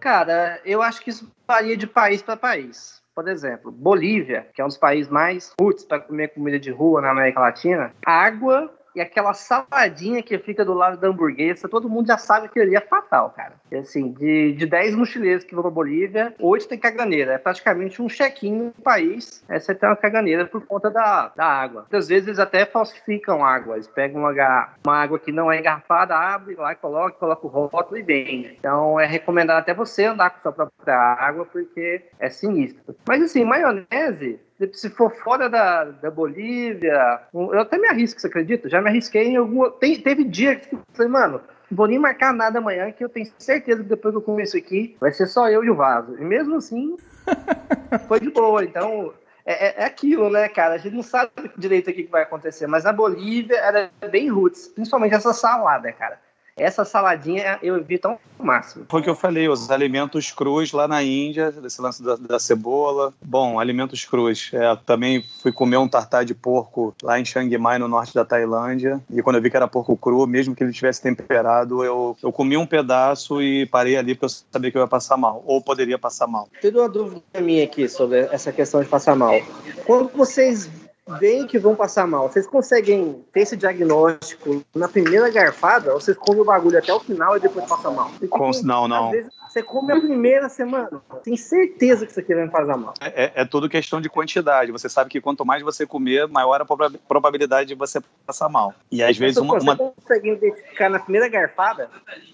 Cara, 0.01 0.61
eu 0.65 0.83
acho 0.83 1.01
que 1.01 1.11
isso 1.11 1.31
varia 1.47 1.77
de 1.77 1.87
país 1.87 2.21
para 2.21 2.37
país. 2.37 3.01
Por 3.15 3.29
exemplo, 3.29 3.71
Bolívia, 3.71 4.49
que 4.53 4.61
é 4.61 4.65
um 4.65 4.69
dos 4.69 4.79
países 4.79 5.09
mais 5.09 5.53
roots 5.61 5.85
para 5.85 6.01
comer 6.01 6.35
comida 6.35 6.59
de 6.59 6.73
rua 6.73 7.01
na 7.01 7.13
América 7.13 7.39
Latina, 7.39 7.93
água 8.05 8.77
e 8.95 9.01
aquela 9.01 9.33
saladinha 9.35 10.23
que 10.23 10.39
fica 10.39 10.65
do 10.65 10.75
lado 10.75 10.99
da 10.99 11.09
hamburguesa, 11.09 11.69
todo 11.69 11.89
mundo 11.89 12.07
já 12.07 12.19
sabe 12.19 12.49
que 12.49 12.61
ali 12.61 12.77
é 12.77 12.81
fatal, 12.81 13.31
cara. 13.31 13.55
E, 13.71 13.77
assim, 13.77 14.13
de, 14.13 14.53
de 14.53 14.67
10 14.67 14.95
mochileiros 14.95 15.45
que 15.45 15.55
vão 15.55 15.63
pra 15.63 15.71
Bolívia, 15.71 16.35
8 16.39 16.69
tem 16.69 16.79
caganeira. 16.79 17.35
É 17.35 17.39
praticamente 17.39 18.01
um 18.03 18.09
check-in 18.09 18.53
no 18.53 18.73
país, 18.83 19.45
é 19.49 19.59
você 19.59 19.75
tem 19.75 19.89
uma 19.89 19.97
caganeira 19.97 20.47
por 20.47 20.65
conta 20.67 20.91
da, 20.91 21.29
da 21.35 21.45
água. 21.45 21.83
Muitas 21.83 22.09
vezes 22.09 22.29
eles 22.29 22.39
até 22.39 22.65
falsificam 22.65 23.45
água, 23.45 23.75
eles 23.75 23.89
pegam 23.89 24.23
uma, 24.23 24.69
uma 24.85 24.97
água 24.97 25.19
que 25.19 25.33
não 25.33 25.51
é 25.51 25.59
engarrafada, 25.59 26.17
abre 26.17 26.55
lá, 26.55 26.75
coloca, 26.75 27.13
coloca 27.13 27.47
o 27.47 27.67
rótulo 27.67 27.99
e 27.99 28.03
vende. 28.03 28.57
Então 28.59 28.99
é 28.99 29.07
recomendado 29.07 29.59
até 29.59 29.75
você 29.75 30.05
andar 30.05 30.31
com 30.31 30.43
sua 30.43 30.53
própria 30.53 30.97
água, 30.97 31.45
porque 31.45 32.03
é 32.19 32.31
sinistro. 32.31 32.97
Mas 33.07 33.23
assim, 33.23 33.45
maionese, 33.45 34.41
se 34.73 34.91
for 34.91 35.15
fora 35.23 35.49
da, 35.49 35.85
da 35.85 36.11
Bolívia, 36.11 37.21
eu 37.33 37.61
até 37.61 37.79
me 37.79 37.89
arrisco, 37.89 38.21
você 38.21 38.27
acredita? 38.27 38.69
Já 38.69 38.81
me 38.81 38.89
arrisquei 38.89 39.29
em 39.29 39.37
alguma. 39.37 39.71
Tem, 39.71 40.01
teve 40.01 40.25
dia 40.25 40.57
que 40.57 40.75
eu 40.75 40.81
falei, 40.93 41.11
mano, 41.11 41.41
não 41.71 41.77
vou 41.77 41.87
nem 41.87 41.99
marcar 41.99 42.33
nada 42.33 42.59
amanhã, 42.59 42.91
que 42.91 43.05
eu 43.05 43.09
tenho 43.09 43.31
certeza 43.39 43.83
que 43.83 43.89
depois 43.89 44.13
que 44.13 44.19
eu 44.19 44.23
comer 44.23 44.45
isso 44.45 44.57
aqui, 44.57 44.97
vai 45.01 45.13
ser 45.13 45.27
só 45.27 45.49
eu 45.49 45.63
e 45.63 45.71
o 45.71 45.77
vaso. 45.77 46.17
E 46.19 46.25
mesmo 46.25 46.57
assim, 46.57 46.97
foi 48.09 48.19
de 48.21 48.31
boa. 48.31 48.65
Então, 48.65 49.13
é, 49.45 49.69
é, 49.69 49.75
é, 49.83 49.85
aquilo, 49.85 50.29
né, 50.29 50.49
cara? 50.49 50.75
A 50.75 50.79
gente 50.79 50.97
não 50.97 51.03
sabe 51.03 51.31
direito 51.57 51.91
o 51.91 51.93
que 51.95 52.03
vai 52.05 52.23
acontecer, 52.23 52.67
mas 52.67 52.85
na 52.85 52.93
Bolívia 52.93 53.57
era 53.57 53.91
bem 54.11 54.29
roots, 54.29 54.69
principalmente 54.69 55.15
essa 55.15 55.33
salada, 55.33 55.93
cara. 55.93 56.19
Essa 56.59 56.85
saladinha 56.85 57.59
eu 57.63 57.77
evito 57.77 58.09
ao 58.09 58.21
máximo. 58.39 58.87
Foi 58.89 59.01
o 59.01 59.03
que 59.03 59.11
eu 59.11 59.15
falei, 59.15 59.49
os 59.49 59.71
alimentos 59.71 60.31
crus 60.31 60.73
lá 60.73 60.87
na 60.87 61.03
Índia, 61.03 61.55
esse 61.65 61.81
lance 61.81 62.03
da, 62.03 62.17
da 62.17 62.39
cebola. 62.39 63.13
Bom, 63.23 63.59
alimentos 63.59 64.05
crus. 64.05 64.51
É, 64.53 64.77
também 64.87 65.25
fui 65.43 65.53
comer 65.53 65.77
um 65.77 65.89
tartar 65.89 66.25
de 66.25 66.35
porco 66.35 66.95
lá 67.03 67.19
em 67.19 67.25
Chiang 67.25 67.57
Mai, 67.59 67.79
no 67.79 67.89
norte 67.89 68.15
da 68.15 68.25
Tailândia. 68.25 69.01
E 69.11 69.23
quando 69.23 69.37
eu 69.37 69.43
vi 69.43 69.51
que 69.51 69.57
era 69.57 69.69
porco 69.69 69.97
cru, 69.97 70.27
mesmo 70.27 70.55
que 70.55 70.63
ele 70.63 70.73
tivesse 70.73 71.03
temperado, 71.03 71.85
eu, 71.85 72.17
eu 72.23 72.33
comi 72.33 72.57
um 72.57 72.67
pedaço 72.67 73.43
e 73.43 73.67
parei 73.67 73.97
ali 73.97 74.15
porque 74.15 74.27
eu 74.27 74.31
sabia 74.53 74.71
que 74.71 74.79
eu 74.79 74.83
ia 74.83 74.89
passar 74.89 75.17
mal. 75.17 75.43
Ou 75.47 75.63
poderia 75.63 75.99
passar 75.99 76.27
mal. 76.27 76.49
Tem 76.61 76.71
uma 76.71 76.89
dúvida 76.89 77.23
minha 77.41 77.65
aqui 77.65 77.89
sobre 77.89 78.21
essa 78.21 78.53
questão 78.53 78.83
de 78.83 78.89
passar 78.89 79.17
mal. 79.17 79.41
Quando 79.85 80.11
vocês 80.11 80.71
veem 81.19 81.47
que 81.47 81.59
vão 81.59 81.75
passar 81.75 82.07
mal, 82.07 82.29
vocês 82.29 82.47
conseguem 82.47 83.25
ter 83.33 83.41
esse 83.41 83.57
diagnóstico 83.57 84.63
na 84.75 84.89
primeira 84.89 85.31
garfada 85.31 85.93
ou 85.95 86.01
vocês 86.01 86.17
comem 86.17 86.43
o 86.43 86.45
bagulho 86.45 86.79
até 86.79 86.93
o 86.93 87.01
final 87.01 87.37
e 87.37 87.41
depois 87.41 87.65
passa 87.67 87.91
mal? 87.91 88.11
Porque, 88.19 88.63
não, 88.63 88.87
não. 88.87 89.11
Vezes, 89.11 89.33
você 89.49 89.63
come 89.63 89.93
a 89.93 90.01
primeira 90.01 90.49
semana, 90.49 91.01
tem 91.25 91.37
certeza 91.37 92.05
que 92.05 92.13
isso 92.13 92.21
aqui 92.21 92.35
vai 92.35 92.49
fazer 92.49 92.77
mal. 92.77 92.95
É, 93.01 93.25
é, 93.25 93.33
é, 93.37 93.45
tudo 93.45 93.69
questão 93.69 94.01
de 94.01 94.11
quantidade. 94.11 94.71
Você 94.71 94.89
sabe 94.89 95.09
que 95.09 95.21
quanto 95.21 95.45
mais 95.47 95.63
você 95.63 95.87
comer, 95.87 96.29
maior 96.29 96.61
a 96.61 96.67
probabilidade 97.09 97.69
de 97.69 97.75
você 97.75 98.01
passar 98.27 98.49
mal. 98.49 98.75
E 98.91 99.03
às 99.03 99.17
vezes 99.17 99.39
uma. 99.39 99.59
Você 99.59 99.77
consegue 99.77 100.33
identificar 100.33 100.91
na 100.91 100.99
primeira 100.99 101.29
garfada? 101.29 101.89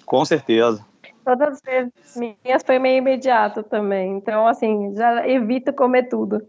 Com 0.04 0.24
certeza. 0.24 0.84
Todas 1.24 1.54
as 1.54 1.60
vezes 1.62 1.92
minhas 2.16 2.62
foi 2.64 2.78
meio 2.78 2.98
imediato 2.98 3.62
também. 3.62 4.16
Então, 4.16 4.46
assim, 4.46 4.94
já 4.94 5.26
evito 5.26 5.72
comer 5.72 6.08
tudo. 6.08 6.46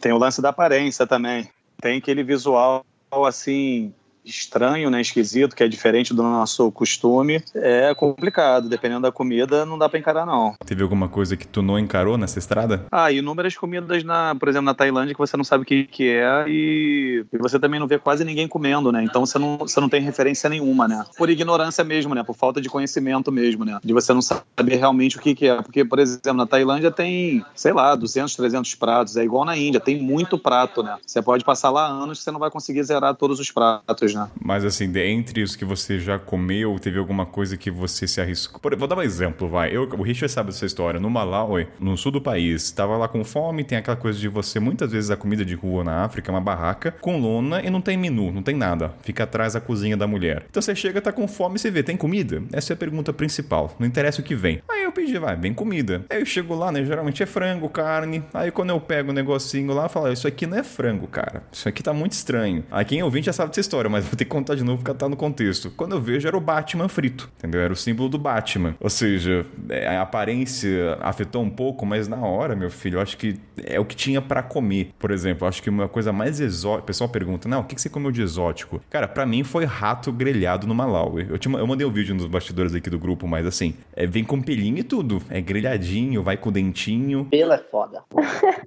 Tem 0.00 0.12
o 0.12 0.18
lance 0.18 0.42
da 0.42 0.48
aparência 0.48 1.06
também 1.06 1.48
tem 1.80 1.98
aquele 1.98 2.22
visual 2.22 2.84
assim 3.26 3.94
estranho, 4.30 4.90
né, 4.90 5.00
esquisito, 5.00 5.56
que 5.56 5.62
é 5.62 5.68
diferente 5.68 6.14
do 6.14 6.22
nosso 6.22 6.70
costume, 6.72 7.42
é 7.54 7.94
complicado. 7.94 8.68
Dependendo 8.68 9.02
da 9.02 9.12
comida, 9.12 9.64
não 9.64 9.78
dá 9.78 9.88
para 9.88 9.98
encarar, 9.98 10.26
não. 10.26 10.54
Teve 10.64 10.82
alguma 10.82 11.08
coisa 11.08 11.36
que 11.36 11.46
tu 11.46 11.62
não 11.62 11.78
encarou 11.78 12.16
nessa 12.18 12.38
estrada? 12.38 12.84
Ah, 12.90 13.10
inúmeras 13.10 13.56
comidas, 13.56 14.04
na, 14.04 14.34
por 14.34 14.48
exemplo, 14.48 14.66
na 14.66 14.74
Tailândia, 14.74 15.14
que 15.14 15.18
você 15.18 15.36
não 15.36 15.44
sabe 15.44 15.62
o 15.62 15.66
que, 15.66 15.84
que 15.84 16.08
é 16.08 16.44
e, 16.46 17.24
e 17.32 17.38
você 17.38 17.58
também 17.58 17.80
não 17.80 17.86
vê 17.86 17.98
quase 17.98 18.24
ninguém 18.24 18.46
comendo, 18.46 18.92
né? 18.92 19.02
Então 19.02 19.24
você 19.24 19.38
não, 19.38 19.58
você 19.58 19.80
não 19.80 19.88
tem 19.88 20.00
referência 20.00 20.48
nenhuma, 20.48 20.86
né? 20.86 21.04
Por 21.16 21.30
ignorância 21.30 21.82
mesmo, 21.82 22.14
né? 22.14 22.22
Por 22.22 22.34
falta 22.34 22.60
de 22.60 22.68
conhecimento 22.68 23.32
mesmo, 23.32 23.64
né? 23.64 23.78
De 23.82 23.92
você 23.92 24.12
não 24.12 24.22
saber 24.22 24.76
realmente 24.76 25.16
o 25.16 25.20
que, 25.20 25.34
que 25.34 25.46
é. 25.46 25.62
Porque, 25.62 25.84
por 25.84 25.98
exemplo, 25.98 26.34
na 26.34 26.46
Tailândia 26.46 26.90
tem, 26.90 27.44
sei 27.54 27.72
lá, 27.72 27.94
200, 27.94 28.34
300 28.34 28.74
pratos. 28.74 29.16
É 29.16 29.24
igual 29.24 29.44
na 29.44 29.56
Índia, 29.56 29.80
tem 29.80 30.00
muito 30.00 30.38
prato, 30.38 30.82
né? 30.82 30.96
Você 31.06 31.22
pode 31.22 31.44
passar 31.44 31.70
lá 31.70 31.86
anos 31.86 32.22
você 32.22 32.30
não 32.30 32.40
vai 32.40 32.50
conseguir 32.50 32.82
zerar 32.82 33.14
todos 33.14 33.38
os 33.40 33.50
pratos, 33.50 34.14
né? 34.14 34.17
Mas 34.40 34.64
assim, 34.64 34.90
entre 34.98 35.42
os 35.42 35.54
que 35.54 35.64
você 35.64 35.98
já 35.98 36.18
comeu, 36.18 36.78
teve 36.78 36.98
alguma 36.98 37.26
coisa 37.26 37.56
que 37.56 37.70
você 37.70 38.06
se 38.06 38.20
arriscou? 38.20 38.60
Por, 38.60 38.74
vou 38.76 38.88
dar 38.88 38.96
um 38.96 39.02
exemplo, 39.02 39.48
vai. 39.48 39.74
Eu, 39.74 39.82
o 39.82 40.02
Richard 40.02 40.32
sabe 40.32 40.50
dessa 40.50 40.66
história. 40.66 40.98
No 40.98 41.10
Malawi, 41.10 41.68
no 41.78 41.96
sul 41.96 42.12
do 42.12 42.20
país, 42.20 42.64
estava 42.64 42.96
lá 42.96 43.08
com 43.08 43.22
fome, 43.24 43.64
tem 43.64 43.78
aquela 43.78 43.96
coisa 43.96 44.18
de 44.18 44.28
você, 44.28 44.58
muitas 44.58 44.92
vezes 44.92 45.10
a 45.10 45.16
comida 45.16 45.44
de 45.44 45.54
rua 45.54 45.84
na 45.84 46.04
África 46.04 46.30
é 46.30 46.32
uma 46.34 46.40
barraca 46.40 46.94
com 47.00 47.20
lona 47.20 47.62
e 47.62 47.70
não 47.70 47.80
tem 47.80 47.96
menu, 47.96 48.32
não 48.32 48.42
tem 48.42 48.56
nada. 48.56 48.92
Fica 49.02 49.24
atrás 49.24 49.54
da 49.54 49.60
cozinha 49.60 49.96
da 49.96 50.06
mulher. 50.06 50.46
Então 50.48 50.62
você 50.62 50.74
chega, 50.74 51.00
tá 51.00 51.12
com 51.12 51.28
fome 51.28 51.56
e 51.56 51.58
você 51.58 51.70
vê, 51.70 51.82
tem 51.82 51.96
comida? 51.96 52.42
Essa 52.52 52.72
é 52.72 52.74
a 52.74 52.76
pergunta 52.76 53.12
principal. 53.12 53.74
Não 53.78 53.86
interessa 53.86 54.20
o 54.20 54.24
que 54.24 54.34
vem. 54.34 54.62
Aí 54.68 54.84
eu 54.84 54.92
pedi, 54.92 55.18
vai, 55.18 55.36
bem 55.36 55.52
comida. 55.52 56.04
Aí 56.10 56.20
eu 56.20 56.26
chego 56.26 56.54
lá, 56.54 56.70
né? 56.70 56.84
Geralmente 56.84 57.22
é 57.22 57.26
frango, 57.26 57.68
carne. 57.68 58.22
Aí 58.32 58.50
quando 58.50 58.70
eu 58.70 58.80
pego 58.80 59.08
o 59.08 59.12
um 59.12 59.14
negocinho 59.14 59.72
lá, 59.72 59.84
eu 59.84 59.88
falo, 59.88 60.12
isso 60.12 60.26
aqui 60.26 60.46
não 60.46 60.58
é 60.58 60.62
frango, 60.62 61.06
cara. 61.06 61.42
Isso 61.52 61.68
aqui 61.68 61.82
tá 61.82 61.92
muito 61.92 62.12
estranho. 62.12 62.64
Aí 62.70 62.84
quem 62.84 63.02
ouvinte 63.02 63.26
já 63.26 63.32
sabe 63.32 63.50
dessa 63.50 63.60
história, 63.60 63.90
mas 63.90 63.97
vou 64.04 64.16
ter 64.16 64.24
que 64.24 64.30
contar 64.30 64.54
de 64.54 64.64
novo 64.64 64.82
porque 64.82 64.98
tá 64.98 65.08
no 65.08 65.16
contexto. 65.16 65.70
Quando 65.76 65.92
eu 65.92 66.00
vejo, 66.00 66.26
era 66.26 66.36
o 66.36 66.40
Batman 66.40 66.88
frito, 66.88 67.30
entendeu? 67.38 67.60
Era 67.60 67.72
o 67.72 67.76
símbolo 67.76 68.08
do 68.08 68.18
Batman. 68.18 68.74
Ou 68.80 68.90
seja, 68.90 69.44
é, 69.68 69.88
a 69.88 70.02
aparência 70.02 70.96
afetou 71.00 71.42
um 71.42 71.50
pouco, 71.50 71.84
mas 71.84 72.08
na 72.08 72.18
hora, 72.18 72.54
meu 72.56 72.70
filho, 72.70 72.96
eu 72.96 73.02
acho 73.02 73.16
que 73.16 73.36
é 73.64 73.78
o 73.78 73.84
que 73.84 73.96
tinha 73.96 74.20
para 74.20 74.42
comer. 74.42 74.92
Por 74.98 75.10
exemplo, 75.10 75.46
acho 75.46 75.62
que 75.62 75.70
uma 75.70 75.88
coisa 75.88 76.12
mais 76.12 76.40
exótica. 76.40 76.82
O 76.82 76.86
pessoal 76.86 77.08
pergunta, 77.08 77.48
não, 77.48 77.60
o 77.60 77.64
que 77.64 77.80
você 77.80 77.88
comeu 77.88 78.10
de 78.10 78.22
exótico? 78.22 78.80
Cara, 78.90 79.08
para 79.08 79.26
mim 79.26 79.44
foi 79.44 79.64
rato 79.64 80.12
grelhado 80.12 80.66
no 80.66 80.74
Malawi. 80.74 81.26
Eu, 81.28 81.38
te, 81.38 81.52
eu 81.52 81.66
mandei 81.66 81.86
um 81.86 81.90
vídeo 81.90 82.14
nos 82.14 82.26
bastidores 82.26 82.74
aqui 82.74 82.90
do 82.90 82.98
grupo, 82.98 83.26
mas 83.26 83.46
assim, 83.46 83.74
é, 83.94 84.06
vem 84.06 84.24
com 84.24 84.40
pelinho 84.40 84.78
e 84.78 84.82
tudo. 84.82 85.22
É 85.30 85.40
grelhadinho, 85.40 86.22
vai 86.22 86.36
com 86.36 86.50
dentinho. 86.50 87.26
Pelo 87.30 87.52
é 87.52 87.58
foda. 87.58 88.02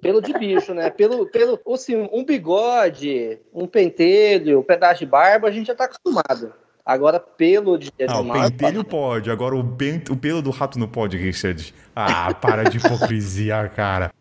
pelo 0.02 0.22
de 0.22 0.34
bicho, 0.34 0.74
né? 0.74 0.89
Pelo, 0.89 1.26
pelo, 1.28 1.60
assim, 1.74 2.08
um 2.12 2.24
bigode, 2.24 3.39
um 3.54 3.67
pentelho, 3.67 4.60
um 4.60 4.63
pedaço 4.63 5.00
de 5.00 5.06
barba, 5.21 5.47
a 5.47 5.51
gente 5.51 5.67
já 5.67 5.75
tá 5.75 5.86
acostumado. 5.86 6.51
Agora, 6.84 7.19
pelo 7.19 7.77
de 7.77 7.91
animal... 7.99 8.41
Ah, 8.41 8.47
o 8.47 8.51
pentelho 8.51 8.84
pode. 8.84 9.29
Agora, 9.29 9.55
o, 9.55 9.60
o 9.60 10.17
pelo 10.17 10.41
do 10.41 10.49
rato 10.49 10.79
não 10.79 10.88
pode, 10.88 11.15
Richard. 11.15 11.73
Ah, 11.95 12.34
para 12.34 12.63
de 12.63 12.77
hipocrisia, 12.77 13.69
cara. 13.75 14.12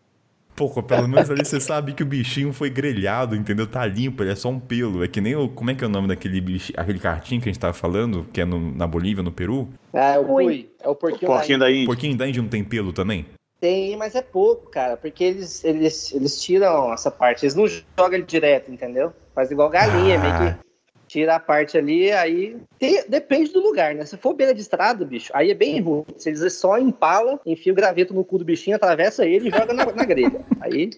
Pô, 0.54 0.68
pelo 0.82 1.08
menos 1.08 1.30
ali 1.30 1.42
você 1.42 1.58
sabe 1.58 1.94
que 1.94 2.02
o 2.02 2.06
bichinho 2.06 2.52
foi 2.52 2.68
grelhado, 2.68 3.34
entendeu? 3.34 3.66
Tá 3.66 3.86
limpo, 3.86 4.22
ele 4.22 4.32
é 4.32 4.34
só 4.34 4.50
um 4.50 4.60
pelo. 4.60 5.02
É 5.02 5.08
que 5.08 5.18
nem 5.18 5.34
o. 5.34 5.48
Como 5.48 5.70
é 5.70 5.74
que 5.74 5.82
é 5.82 5.86
o 5.86 5.90
nome 5.90 6.06
daquele 6.06 6.38
bicho, 6.38 6.70
aquele 6.76 6.98
cartinho 6.98 7.40
que 7.40 7.48
a 7.48 7.52
gente 7.52 7.58
tava 7.58 7.72
falando, 7.72 8.26
que 8.30 8.42
é 8.42 8.44
no, 8.44 8.70
na 8.70 8.86
Bolívia, 8.86 9.22
no 9.22 9.32
Peru? 9.32 9.70
Ah, 9.94 10.16
é 10.16 10.18
o 10.18 10.24
cui. 10.26 10.70
É 10.82 10.86
o 10.86 10.94
porquinho, 10.94 11.30
o 11.30 11.34
porquinho 11.34 11.58
da 11.58 11.70
Índia. 11.70 11.84
O 11.84 11.86
porquinho 11.86 12.16
da 12.18 12.28
Índia 12.28 12.42
não 12.42 12.50
tem 12.50 12.62
pelo 12.62 12.92
também? 12.92 13.24
Tem, 13.58 13.96
mas 13.96 14.14
é 14.14 14.20
pouco, 14.20 14.70
cara, 14.70 14.98
porque 14.98 15.24
eles, 15.24 15.64
eles, 15.64 16.12
eles 16.12 16.42
tiram 16.42 16.92
essa 16.92 17.10
parte, 17.10 17.44
eles 17.44 17.54
não 17.54 17.66
jogam 17.66 18.14
ele 18.14 18.24
direto, 18.24 18.70
entendeu? 18.70 19.14
Faz 19.34 19.50
igual 19.50 19.70
galinha, 19.70 20.18
ah. 20.18 20.20
meio 20.20 20.54
que 20.54 20.69
tira 21.10 21.34
a 21.34 21.40
parte 21.40 21.76
ali, 21.76 22.12
aí 22.12 22.56
tem, 22.78 23.02
depende 23.08 23.52
do 23.52 23.60
lugar, 23.60 23.96
né? 23.96 24.04
Se 24.04 24.16
for 24.16 24.32
beira 24.32 24.54
de 24.54 24.60
estrada, 24.60 25.04
bicho, 25.04 25.32
aí 25.34 25.50
é 25.50 25.54
bem 25.54 25.80
ruim. 25.80 26.04
Se 26.16 26.28
eles 26.28 26.52
só 26.52 26.78
empala, 26.78 27.40
enfia 27.44 27.72
o 27.72 27.76
graveto 27.76 28.14
no 28.14 28.24
cu 28.24 28.38
do 28.38 28.44
bichinho, 28.44 28.76
atravessa 28.76 29.26
ele 29.26 29.48
e 29.48 29.50
joga 29.50 29.72
na, 29.72 29.86
na 29.86 30.04
grelha. 30.04 30.40
Aí 30.60 30.90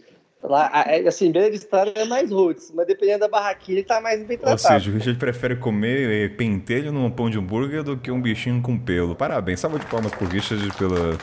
Lá, 0.42 0.84
assim, 1.06 1.30
beira 1.30 1.48
de 1.48 1.56
estrada 1.56 1.92
é 1.94 2.04
mais 2.04 2.32
roots, 2.32 2.72
mas 2.74 2.84
dependendo 2.84 3.20
da 3.20 3.28
barraquinha, 3.28 3.78
ele 3.78 3.86
tá 3.86 4.00
mais 4.00 4.20
bem 4.24 4.36
tratado. 4.36 4.74
Ou 4.74 4.80
seja, 4.80 4.90
o 4.90 4.94
Richard 4.94 5.16
prefere 5.16 5.54
comer 5.54 6.10
eh, 6.10 6.28
pentelho 6.28 6.90
num 6.90 7.08
pão 7.08 7.30
de 7.30 7.38
hambúrguer 7.38 7.84
do 7.84 7.96
que 7.96 8.10
um 8.10 8.20
bichinho 8.20 8.60
com 8.60 8.76
pelo. 8.76 9.14
Parabéns, 9.14 9.60
salva 9.60 9.78
de 9.78 9.86
palmas 9.86 10.12
pro 10.12 10.26
Richard 10.26 10.68
pela, 10.76 11.16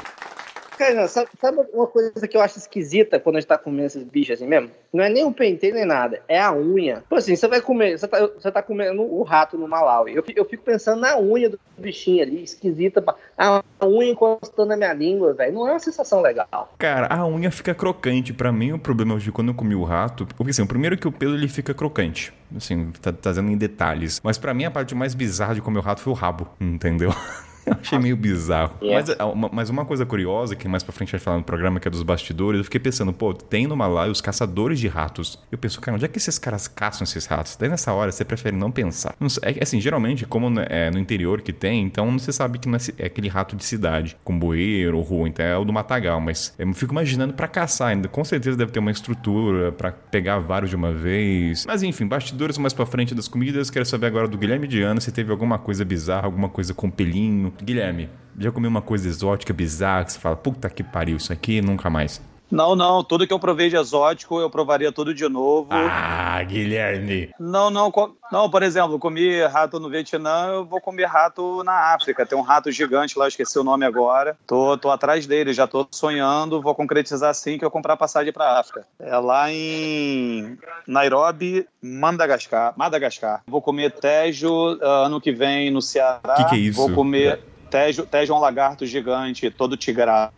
Cara, 0.80 1.10
sabe, 1.10 1.30
sabe, 1.42 1.58
uma 1.74 1.88
coisa 1.88 2.26
que 2.26 2.38
eu 2.38 2.42
acho 2.42 2.58
esquisita 2.58 3.20
quando 3.20 3.36
a 3.36 3.42
gente 3.42 3.50
tá 3.50 3.58
comendo 3.58 3.88
esses 3.88 4.02
bichos 4.02 4.36
assim 4.36 4.48
mesmo? 4.48 4.72
Não 4.94 5.04
é 5.04 5.10
nem 5.10 5.26
o 5.26 5.34
penteio 5.34 5.74
nem 5.74 5.84
nada, 5.84 6.22
é 6.26 6.40
a 6.40 6.54
unha. 6.54 7.04
Pô, 7.10 7.18
assim, 7.18 7.36
você 7.36 7.50
vai 7.50 7.60
comer, 7.60 8.00
você 8.00 8.08
tá, 8.08 8.26
você 8.28 8.50
tá 8.50 8.64
comendo 8.64 9.02
o 9.02 9.22
rato 9.24 9.58
no 9.58 9.68
Malawi. 9.68 10.16
Eu, 10.16 10.24
eu 10.34 10.46
fico 10.46 10.64
pensando 10.64 11.02
na 11.02 11.20
unha 11.20 11.50
do 11.50 11.60
bichinho 11.78 12.24
ali, 12.24 12.44
esquisita. 12.44 13.04
A 13.38 13.62
unha 13.86 14.10
encostando 14.10 14.70
na 14.70 14.78
minha 14.78 14.94
língua, 14.94 15.34
velho. 15.34 15.52
Não 15.52 15.68
é 15.68 15.72
uma 15.72 15.80
sensação 15.80 16.22
legal. 16.22 16.74
Cara, 16.78 17.14
a 17.14 17.28
unha 17.28 17.52
fica 17.52 17.76
crocante. 17.76 18.32
Para 18.32 18.50
mim, 18.50 18.72
o 18.72 18.80
problema 18.80 19.18
de 19.20 19.34
quando 19.34 19.50
eu 19.50 19.56
comi 19.56 19.76
o 19.76 19.84
rato. 19.84 20.26
Porque 20.38 20.52
assim, 20.52 20.62
o 20.62 20.68
primeiro 20.68 20.96
é 20.96 20.98
que 20.98 21.10
o 21.10 21.12
pelo 21.12 21.36
ele 21.36 21.50
fica 21.50 21.74
crocante. 21.74 22.34
Assim, 22.56 22.90
tá 23.02 23.12
trazendo 23.12 23.52
em 23.52 23.58
detalhes. 23.58 24.22
Mas 24.24 24.38
para 24.38 24.54
mim, 24.54 24.64
a 24.64 24.72
parte 24.72 24.96
mais 24.96 25.14
bizarra 25.14 25.54
de 25.54 25.62
comer 25.62 25.80
o 25.80 25.82
rato 25.82 26.00
foi 26.00 26.14
o 26.14 26.16
rabo, 26.16 26.48
entendeu? 26.58 27.12
Eu 27.70 27.78
achei 27.82 28.00
meio 28.00 28.18
bizarro. 28.18 28.74
Yeah. 28.82 29.14
É. 29.14 29.36
Mas, 29.36 29.52
mas, 29.52 29.70
uma 29.70 29.86
coisa 29.86 30.06
curiosa, 30.06 30.56
que 30.56 30.68
mais 30.68 30.84
pra 30.84 30.92
frente 30.92 31.10
a 31.10 31.18
gente 31.18 31.20
vai 31.22 31.26
falar 31.26 31.38
no 31.38 31.44
programa, 31.44 31.80
que 31.80 31.88
é 31.88 31.92
dos 31.92 32.04
bastidores, 32.04 32.60
eu 32.60 32.64
fiquei 32.64 32.80
pensando, 32.80 33.14
pô, 33.14 33.34
tem 33.34 33.68
no 33.68 33.76
Malai 33.76 34.10
os 34.10 34.22
caçadores 34.22 34.80
de 34.80 34.88
ratos. 34.88 35.40
Eu 35.52 35.58
penso, 35.58 35.80
cara, 35.80 35.96
onde 35.96 36.06
é 36.06 36.08
que 36.08 36.18
esses 36.18 36.38
caras 36.38 36.68
caçam 36.68 37.04
esses 37.04 37.26
ratos? 37.26 37.56
Daí 37.56 37.70
nessa 37.70 37.94
hora 37.94 38.12
você 38.12 38.26
prefere 38.26 38.56
não 38.56 38.72
pensar. 38.72 39.16
Não 39.20 39.30
sei, 39.30 39.42
é, 39.46 39.64
assim, 39.64 39.80
geralmente, 39.80 40.26
como 40.26 40.60
é 40.60 40.90
no 40.90 41.00
interior 41.00 41.42
que 41.42 41.54
tem, 41.54 41.84
então 41.84 42.18
você 42.18 42.32
sabe 42.32 42.60
que 42.60 42.68
não 42.68 42.76
é, 42.76 42.80
é 42.98 43.06
aquele 43.06 43.28
rato 43.28 43.56
de 43.56 43.64
cidade, 43.64 44.18
com 44.24 44.38
bueiro 44.38 44.98
ou 44.98 45.04
rua, 45.04 45.28
então 45.28 45.46
é 45.46 45.58
o 45.58 45.64
do 45.64 45.74
matagal. 45.74 46.20
Mas 46.20 46.54
eu 46.58 46.72
fico 46.74 46.94
imaginando 46.94 47.34
para 47.34 47.48
caçar 47.48 47.90
ainda. 47.90 48.08
Com 48.08 48.24
certeza 48.24 48.58
deve 48.58 48.72
ter 48.72 48.80
uma 48.80 48.92
estrutura 48.92 49.72
para 49.72 49.92
pegar 49.92 50.40
vários 50.40 50.70
de 50.70 50.76
uma 50.76 50.94
vez. 50.94 51.66
Mas 51.66 51.84
enfim, 51.84 52.08
bastidores 52.08 52.58
mais 52.58 52.74
pra 52.74 52.86
frente 52.86 53.14
das 53.14 53.28
comidas. 53.28 53.70
Quero 53.70 53.86
saber 53.86 54.08
agora 54.08 54.28
do 54.28 54.38
Guilherme 54.38 54.68
Diana 54.68 55.00
se 55.00 55.12
teve 55.12 55.32
alguma 55.32 55.58
coisa 55.58 55.84
bizarra, 55.86 56.26
alguma 56.26 56.50
coisa 56.50 56.74
com 56.74 56.90
pelinho, 56.90 57.52
Guilherme, 57.64 58.10
já 58.38 58.52
comeu 58.52 58.70
uma 58.70 58.82
coisa 58.82 59.08
exótica, 59.08 59.54
bizarra, 59.54 60.06
que 60.06 60.14
você 60.14 60.20
fala, 60.20 60.36
puta 60.36 60.70
que 60.70 60.84
pariu, 60.84 61.18
isso 61.18 61.34
aqui 61.34 61.62
nunca 61.62 61.90
mais. 61.90 62.22
Não, 62.52 62.76
não, 62.76 63.04
tudo 63.04 63.28
que 63.28 63.34
eu 63.34 63.40
provei 63.40 63.70
de 63.70 63.76
exótico 63.76 64.40
eu 64.40 64.50
provaria 64.50 64.92
tudo 64.92 65.14
de 65.14 65.28
novo. 65.28 65.70
Ah, 65.72 66.42
Guilherme. 66.44 67.30
Não, 67.40 67.70
não, 67.70 67.92
não, 68.32 68.50
por 68.50 68.64
exemplo, 68.64 68.98
comi 68.98 69.42
rato 69.44 69.80
no 69.80 69.90
Vietnã, 69.90 70.48
eu 70.48 70.66
vou 70.66 70.82
comer 70.82 71.06
rato 71.06 71.64
na 71.64 71.94
África. 71.94 72.26
Tem 72.26 72.38
um 72.38 72.42
rato 72.42 72.72
gigante 72.72 73.18
lá, 73.18 73.28
esqueci 73.28 73.58
o 73.60 73.64
nome 73.64 73.86
agora. 73.86 74.38
Tô, 74.48 74.78
tô 74.78 74.90
atrás 74.90 75.28
dele, 75.28 75.54
já 75.54 75.68
tô 75.68 75.88
sonhando, 75.92 76.62
vou 76.62 76.74
concretizar 76.74 77.30
assim 77.30 77.58
que 77.58 77.66
eu 77.66 77.72
comprar 77.72 77.98
passagem 77.98 78.34
para 78.34 78.60
África. 78.60 78.86
É 79.00 79.18
lá 79.18 79.52
em 79.52 80.58
Nairobi, 80.88 81.68
Madagascar. 81.82 82.74
Madagascar. 82.76 83.44
Vou 83.48 83.62
comer 83.62 83.92
tejo 83.92 84.76
uh, 84.76 85.06
ano 85.06 85.22
que 85.22 85.32
vem 85.32 85.70
no 85.70 85.82
Ceará. 85.82 86.34
O 86.34 86.36
que, 86.36 86.46
que 86.46 86.56
é 86.56 86.60
isso? 86.60 86.78
Vou 86.80 86.92
comer 86.92 87.40
Tejo, 87.70 88.06
Tejo 88.06 88.34
é 88.34 88.36
um 88.36 88.40
lagarto 88.40 88.86
gigante, 88.86 89.50
todo 89.50 89.78
tigrado. 89.78 90.34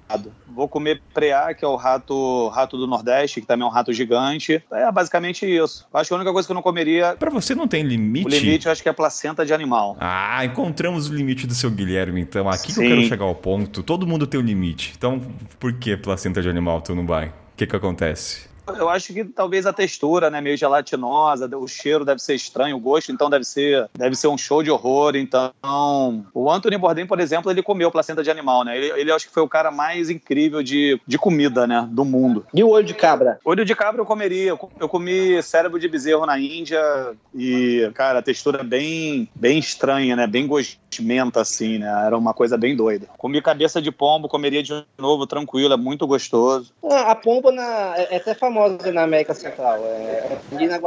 Vou 0.47 0.67
comer 0.67 1.01
preá, 1.13 1.53
que 1.53 1.63
é 1.63 1.67
o 1.67 1.75
rato, 1.75 2.49
rato 2.49 2.77
do 2.77 2.85
Nordeste, 2.85 3.41
que 3.41 3.47
também 3.47 3.65
é 3.65 3.69
um 3.69 3.71
rato 3.73 3.93
gigante. 3.93 4.63
É 4.71 4.91
basicamente 4.91 5.45
isso. 5.45 5.87
Acho 5.93 6.09
que 6.09 6.13
a 6.13 6.17
única 6.17 6.33
coisa 6.33 6.47
que 6.47 6.51
eu 6.51 6.55
não 6.55 6.61
comeria. 6.61 7.15
Para 7.17 7.29
você 7.29 7.55
não 7.55 7.67
tem 7.67 7.83
limite? 7.83 8.27
O 8.27 8.29
limite 8.29 8.65
eu 8.65 8.71
acho 8.71 8.83
que 8.83 8.89
é 8.89 8.93
placenta 8.93 9.45
de 9.45 9.53
animal. 9.53 9.97
Ah, 9.99 10.43
encontramos 10.43 11.09
o 11.09 11.13
limite 11.13 11.47
do 11.47 11.53
seu 11.53 11.71
Guilherme, 11.71 12.21
então. 12.21 12.49
Aqui 12.49 12.71
Sim. 12.71 12.81
que 12.81 12.85
eu 12.85 12.89
quero 12.89 13.07
chegar 13.07 13.25
ao 13.25 13.35
ponto. 13.35 13.81
Todo 13.81 14.05
mundo 14.05 14.27
tem 14.27 14.39
um 14.39 14.43
limite. 14.43 14.93
Então, 14.97 15.21
por 15.59 15.73
que 15.73 15.95
placenta 15.95 16.41
de 16.41 16.49
animal 16.49 16.81
tu 16.81 16.93
não 16.93 17.05
vai? 17.05 17.27
O 17.27 17.33
que 17.55 17.65
que 17.65 17.75
acontece? 17.75 18.50
Eu 18.67 18.89
acho 18.89 19.13
que 19.13 19.23
talvez 19.25 19.65
a 19.65 19.73
textura, 19.73 20.29
né, 20.29 20.39
meio 20.39 20.57
gelatinosa, 20.57 21.49
o 21.57 21.67
cheiro 21.67 22.05
deve 22.05 22.21
ser 22.21 22.35
estranho, 22.35 22.75
o 22.75 22.79
gosto 22.79 23.11
então 23.11 23.29
deve 23.29 23.43
ser, 23.43 23.89
deve 23.97 24.15
ser 24.15 24.27
um 24.27 24.37
show 24.37 24.63
de 24.63 24.71
horror. 24.71 25.15
Então, 25.15 25.51
o 26.33 26.49
Anthony 26.49 26.77
Bourdain, 26.77 27.05
por 27.05 27.19
exemplo, 27.19 27.51
ele 27.51 27.63
comeu 27.63 27.91
placenta 27.91 28.23
de 28.23 28.31
animal, 28.31 28.63
né? 28.63 28.77
Ele, 28.77 28.99
ele 28.99 29.11
acho 29.11 29.27
que 29.27 29.33
foi 29.33 29.43
o 29.43 29.49
cara 29.49 29.71
mais 29.71 30.09
incrível 30.09 30.63
de, 30.63 30.99
de 31.05 31.17
comida, 31.17 31.65
né, 31.65 31.87
do 31.91 32.05
mundo. 32.05 32.45
E 32.53 32.63
o 32.63 32.69
olho 32.69 32.85
de 32.85 32.93
cabra? 32.93 33.39
Olho 33.43 33.65
de 33.65 33.75
cabra 33.75 34.01
eu 34.01 34.05
comeria. 34.05 34.57
Eu 34.79 34.89
comi 34.89 35.41
cérebro 35.41 35.79
de 35.79 35.87
bezerro 35.87 36.25
na 36.25 36.39
Índia 36.39 36.81
e, 37.35 37.89
cara, 37.93 38.19
a 38.19 38.23
textura 38.23 38.63
bem, 38.63 39.29
bem 39.35 39.59
estranha, 39.59 40.15
né? 40.15 40.27
Bem 40.27 40.47
gosmenta, 40.47 41.41
assim, 41.41 41.79
né? 41.79 42.05
Era 42.05 42.17
uma 42.17 42.33
coisa 42.33 42.57
bem 42.57 42.75
doida. 42.75 43.07
Comi 43.17 43.41
cabeça 43.41 43.81
de 43.81 43.91
pombo, 43.91 44.27
comeria 44.27 44.63
de 44.63 44.85
novo, 44.97 45.27
tranquilo, 45.27 45.73
é 45.73 45.77
muito 45.77 46.07
gostoso. 46.07 46.73
Ah, 46.83 47.11
a 47.11 47.15
pomba 47.15 47.51
na, 47.51 47.95
é, 47.97 48.15
é 48.15 48.17
até 48.17 48.33
famosa 48.33 48.50
famosa 48.51 48.91
na 48.91 49.03
América 49.03 49.33
Central. 49.33 49.79
É, 49.85 50.39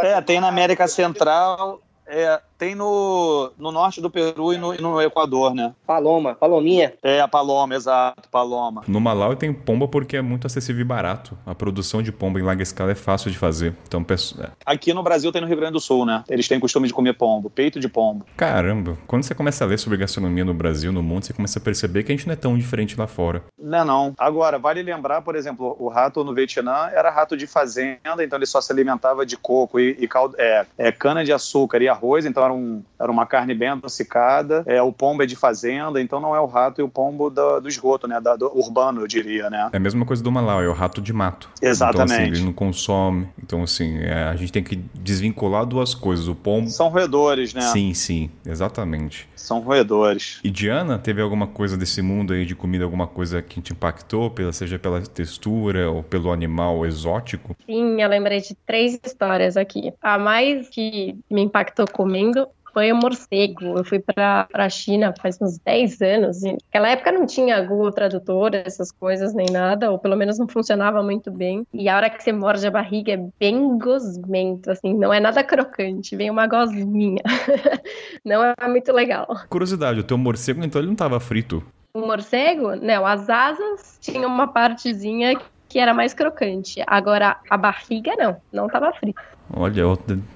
é 0.03 0.21
tem 0.21 0.41
na 0.41 0.49
América 0.49 0.87
Central 0.87 1.81
é, 2.07 2.41
tem 2.65 2.75
no, 2.75 3.53
no 3.59 3.71
norte 3.71 4.01
do 4.01 4.09
Peru 4.09 4.55
e 4.55 4.57
no, 4.57 4.73
no, 4.75 5.03
Equador, 5.03 5.55
né? 5.55 5.75
Paloma, 5.87 6.35
Palominha. 6.35 6.95
É, 7.03 7.21
a 7.21 7.29
Paloma, 7.29 7.75
exato, 7.75 8.27
Paloma. 8.31 8.83
No 8.89 9.01
Malawi 9.03 9.37
tem 9.37 9.53
pomba 9.53 9.87
porque 9.87 10.17
é 10.17 10.23
muito 10.23 10.47
acessível 10.47 10.81
e 10.81 10.85
barato. 10.85 11.37
A 11.45 11.55
produção 11.55 12.03
de 12.03 12.11
pomba 12.11 12.41
em 12.41 12.43
larga 12.43 12.63
escala 12.63 12.93
é 12.93 12.95
fácil 12.95 13.31
de 13.31 13.37
fazer. 13.37 13.77
Então, 13.87 14.03
peço, 14.03 14.43
é. 14.43 14.49
Aqui 14.65 14.95
no 14.95 15.03
Brasil 15.03 15.31
tem 15.31 15.43
no 15.43 15.47
Rio 15.47 15.59
Grande 15.59 15.75
do 15.75 15.81
Sul, 15.81 16.07
né? 16.07 16.25
Eles 16.27 16.49
têm 16.49 16.59
costume 16.59 16.89
de 16.89 16.95
comer 16.95 17.13
pombo, 17.13 17.51
peito 17.51 17.79
de 17.79 17.87
pombo. 17.89 18.25
Caramba, 18.35 18.97
quando 19.07 19.25
você 19.25 19.35
começa 19.35 19.63
a 19.63 19.67
ler 19.67 19.79
sobre 19.79 19.99
gastronomia 19.99 20.45
no 20.45 20.55
Brasil, 20.55 20.91
no 20.91 21.03
mundo, 21.03 21.27
você 21.27 21.35
começa 21.35 21.59
a 21.59 21.63
perceber 21.63 22.03
que 22.03 22.13
a 22.13 22.17
gente 22.17 22.27
não 22.27 22.33
é 22.33 22.37
tão 22.37 22.57
diferente 22.57 22.99
lá 22.99 23.07
fora. 23.07 23.43
Não, 23.59 23.85
não. 23.85 24.15
Agora, 24.17 24.59
vale 24.59 24.83
lembrar, 24.83 25.21
por 25.21 25.37
exemplo, 25.37 25.77
o 25.79 25.89
rato 25.89 26.25
no 26.25 26.33
Vietnã 26.33 26.89
era 26.95 27.11
rato 27.11 27.37
de 27.37 27.47
fazenda, 27.47 28.25
então 28.25 28.39
ele 28.39 28.47
só 28.47 28.63
se 28.63 28.73
alimentava 28.73 29.27
de 29.27 29.37
coco 29.37 29.79
e, 29.79 29.97
e 30.01 30.09
caldo, 30.09 30.35
é, 30.39 30.65
é, 30.79 30.91
cana 30.91 31.23
de 31.23 31.33
açúcar 31.33 31.83
e 31.83 31.89
arroz, 31.89 32.25
então 32.25 32.43
era, 32.43 32.54
um, 32.55 32.83
era 32.99 33.11
uma 33.11 33.27
carne 33.27 33.55
bem 33.55 33.69
adocicada. 33.69 34.63
É, 34.67 34.81
o 34.83 34.93
pombo 34.93 35.23
é 35.23 35.27
de 35.27 35.37
fazenda, 35.37 36.01
então 36.01 36.21
não 36.21 36.35
é 36.35 36.41
o 36.41 36.47
rato 36.47 36.81
e 36.81 36.85
o 36.85 36.89
pombo 36.89 37.31
do, 37.31 37.61
do 37.61 37.69
esgoto, 37.69 38.07
né? 38.07 38.21
Da, 38.21 38.37
do 38.37 38.47
urbano, 38.57 39.01
eu 39.01 39.07
diria, 39.07 39.51
né? 39.51 39.71
É 39.73 39.77
a 39.77 39.81
mesma 39.81 40.05
coisa 40.05 40.23
do 40.23 40.31
Malau, 40.31 40.63
é 40.63 40.69
o 40.69 40.73
rato 40.73 41.01
de 41.01 41.13
mato. 41.13 41.49
Exatamente. 41.61 42.13
Então, 42.13 42.25
assim, 42.25 42.33
ele 42.33 42.45
não 42.45 42.53
consome. 42.53 43.29
Então, 43.43 43.63
assim, 43.63 43.99
é, 43.99 44.25
a 44.25 44.37
gente 44.37 44.53
tem 44.53 44.63
que 44.63 44.77
desvincular 44.95 45.67
duas 45.67 45.95
coisas. 45.95 46.29
O 46.29 46.35
pombo. 46.35 46.71
São 46.71 46.89
roedores, 46.89 47.53
né? 47.55 47.61
Sim, 47.61 47.93
sim, 47.95 48.31
exatamente. 48.47 49.29
São 49.45 49.61
roedores. 49.61 50.41
E 50.43 50.51
Diana, 50.51 50.99
teve 50.99 51.21
alguma 51.21 51.47
coisa 51.47 51.77
desse 51.77 52.01
mundo 52.01 52.33
aí 52.33 52.47
de 52.47 52.55
comida, 52.55 52.83
alguma 52.83 53.07
coisa 53.07 53.43
que 53.43 53.61
te 53.61 53.73
impactou, 53.73 54.31
pela, 54.31 54.55
seja 54.55 54.79
pela 54.79 55.03
textura 55.03 55.91
ou 55.91 56.03
pelo 56.03 56.33
animal 56.33 56.87
exótico? 56.87 57.55
Sim, 57.67 58.01
eu 58.01 58.09
lembrei 58.09 58.41
de 58.41 58.55
três 58.67 58.99
histórias 59.05 59.59
aqui. 59.59 59.93
A 60.01 60.19
mais 60.19 60.71
que 60.71 61.15
me 61.31 61.43
impactou 61.43 61.87
comendo 61.87 62.49
foi 62.75 62.93
o 62.93 62.97
morcego. 62.97 63.79
Eu 63.79 63.85
fui 63.85 64.01
para 64.01 64.49
a 64.53 64.69
China 64.69 65.15
faz 65.19 65.41
uns 65.41 65.59
10 65.59 66.03
anos. 66.03 66.43
E 66.43 66.53
naquela 66.53 66.91
época 66.91 67.13
não 67.13 67.25
tinha 67.25 67.63
Google 67.63 67.93
Tradutor, 67.93 68.51
essas 68.55 68.91
coisas, 68.91 69.33
nem 69.33 69.47
nada, 69.51 69.91
ou 69.91 69.99
pelo 69.99 70.17
menos 70.17 70.39
não 70.39 70.49
funcionava 70.49 71.03
muito 71.03 71.31
bem. 71.31 71.65
E 71.73 71.89
a 71.89 71.97
hora 71.97 72.11
que 72.11 72.23
você 72.23 72.33
morde 72.33 72.67
a 72.67 72.71
barriga 72.71 73.13
é 73.13 73.29
bem 73.39 73.79
gosmento, 73.79 74.71
assim, 74.71 74.93
não 74.93 75.15
é 75.15 75.21
nada 75.21 75.45
crocante, 75.45 76.17
vem 76.17 76.31
uma 76.31 76.49
gosminha. 76.49 77.23
não 78.25 78.43
é 78.45 78.69
muito 78.69 78.93
legal. 78.93 79.29
Curiosidade, 79.49 80.01
o 80.01 80.05
teu 80.05 80.19
morcego 80.19 80.65
então 80.65 80.81
ele 80.81 80.89
não 80.89 80.95
estava 80.95 81.21
frito? 81.21 81.63
O 81.95 82.01
morcego, 82.01 82.75
não, 82.75 83.07
as 83.07 83.31
asas 83.31 83.99
tinham 84.01 84.27
uma 84.27 84.49
partezinha 84.49 85.39
que 85.69 85.79
era 85.79 85.95
mais 85.95 86.13
crocante. 86.13 86.83
Agora, 86.87 87.37
a 87.49 87.57
barriga 87.57 88.13
não, 88.17 88.37
não 88.53 88.67
estava 88.67 88.93
frita. 88.93 89.23
Olha, 89.53 89.83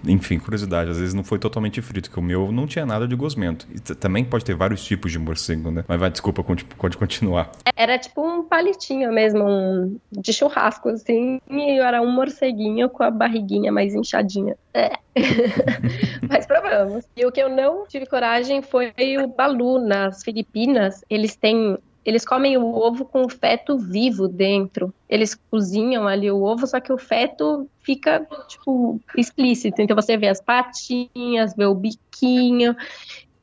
enfim, 0.06 0.38
curiosidade, 0.38 0.90
às 0.90 0.98
vezes 0.98 1.14
não 1.14 1.24
foi 1.24 1.38
totalmente 1.38 1.80
frito, 1.80 2.10
que 2.10 2.18
o 2.18 2.22
meu 2.22 2.52
não 2.52 2.66
tinha 2.66 2.84
nada 2.84 3.08
de 3.08 3.16
gosmento. 3.16 3.66
E 3.74 3.80
também 3.94 4.24
pode 4.24 4.44
ter 4.44 4.54
vários 4.54 4.84
tipos 4.84 5.10
de 5.10 5.18
morcego, 5.18 5.70
né? 5.70 5.84
Mas 5.88 5.98
vai, 5.98 6.10
desculpa, 6.10 6.44
pode 6.44 6.96
continuar. 6.96 7.50
Era 7.74 7.98
tipo 7.98 8.22
um 8.22 8.44
palitinho 8.44 9.12
mesmo, 9.12 9.44
um, 9.44 9.96
de 10.12 10.32
churrasco, 10.32 10.90
assim, 10.90 11.40
e 11.50 11.78
era 11.80 12.02
um 12.02 12.10
morceguinho 12.10 12.88
com 12.88 13.02
a 13.02 13.10
barriguinha 13.10 13.72
mais 13.72 13.94
inchadinha. 13.94 14.56
É. 14.74 14.92
Mas 16.28 16.46
provamos. 16.46 17.04
E 17.16 17.24
o 17.24 17.32
que 17.32 17.40
eu 17.40 17.48
não 17.48 17.86
tive 17.86 18.06
coragem 18.06 18.62
foi 18.62 18.92
o 19.18 19.26
balu 19.26 19.78
nas 19.78 20.22
Filipinas. 20.22 21.04
Eles 21.10 21.34
têm 21.34 21.78
eles 22.04 22.24
comem 22.24 22.56
o 22.56 22.74
ovo 22.74 23.04
com 23.04 23.24
o 23.24 23.28
feto 23.28 23.78
vivo 23.78 24.28
dentro. 24.28 24.94
Eles 25.08 25.34
cozinham 25.50 26.06
ali 26.06 26.30
o 26.30 26.42
ovo, 26.42 26.66
só 26.66 26.80
que 26.80 26.92
o 26.92 26.98
feto 26.98 27.68
fica, 27.82 28.26
tipo, 28.48 29.00
explícito. 29.16 29.82
Então 29.82 29.94
você 29.94 30.16
vê 30.16 30.28
as 30.28 30.40
patinhas, 30.40 31.54
vê 31.56 31.66
o 31.66 31.74
biquinho 31.74 32.74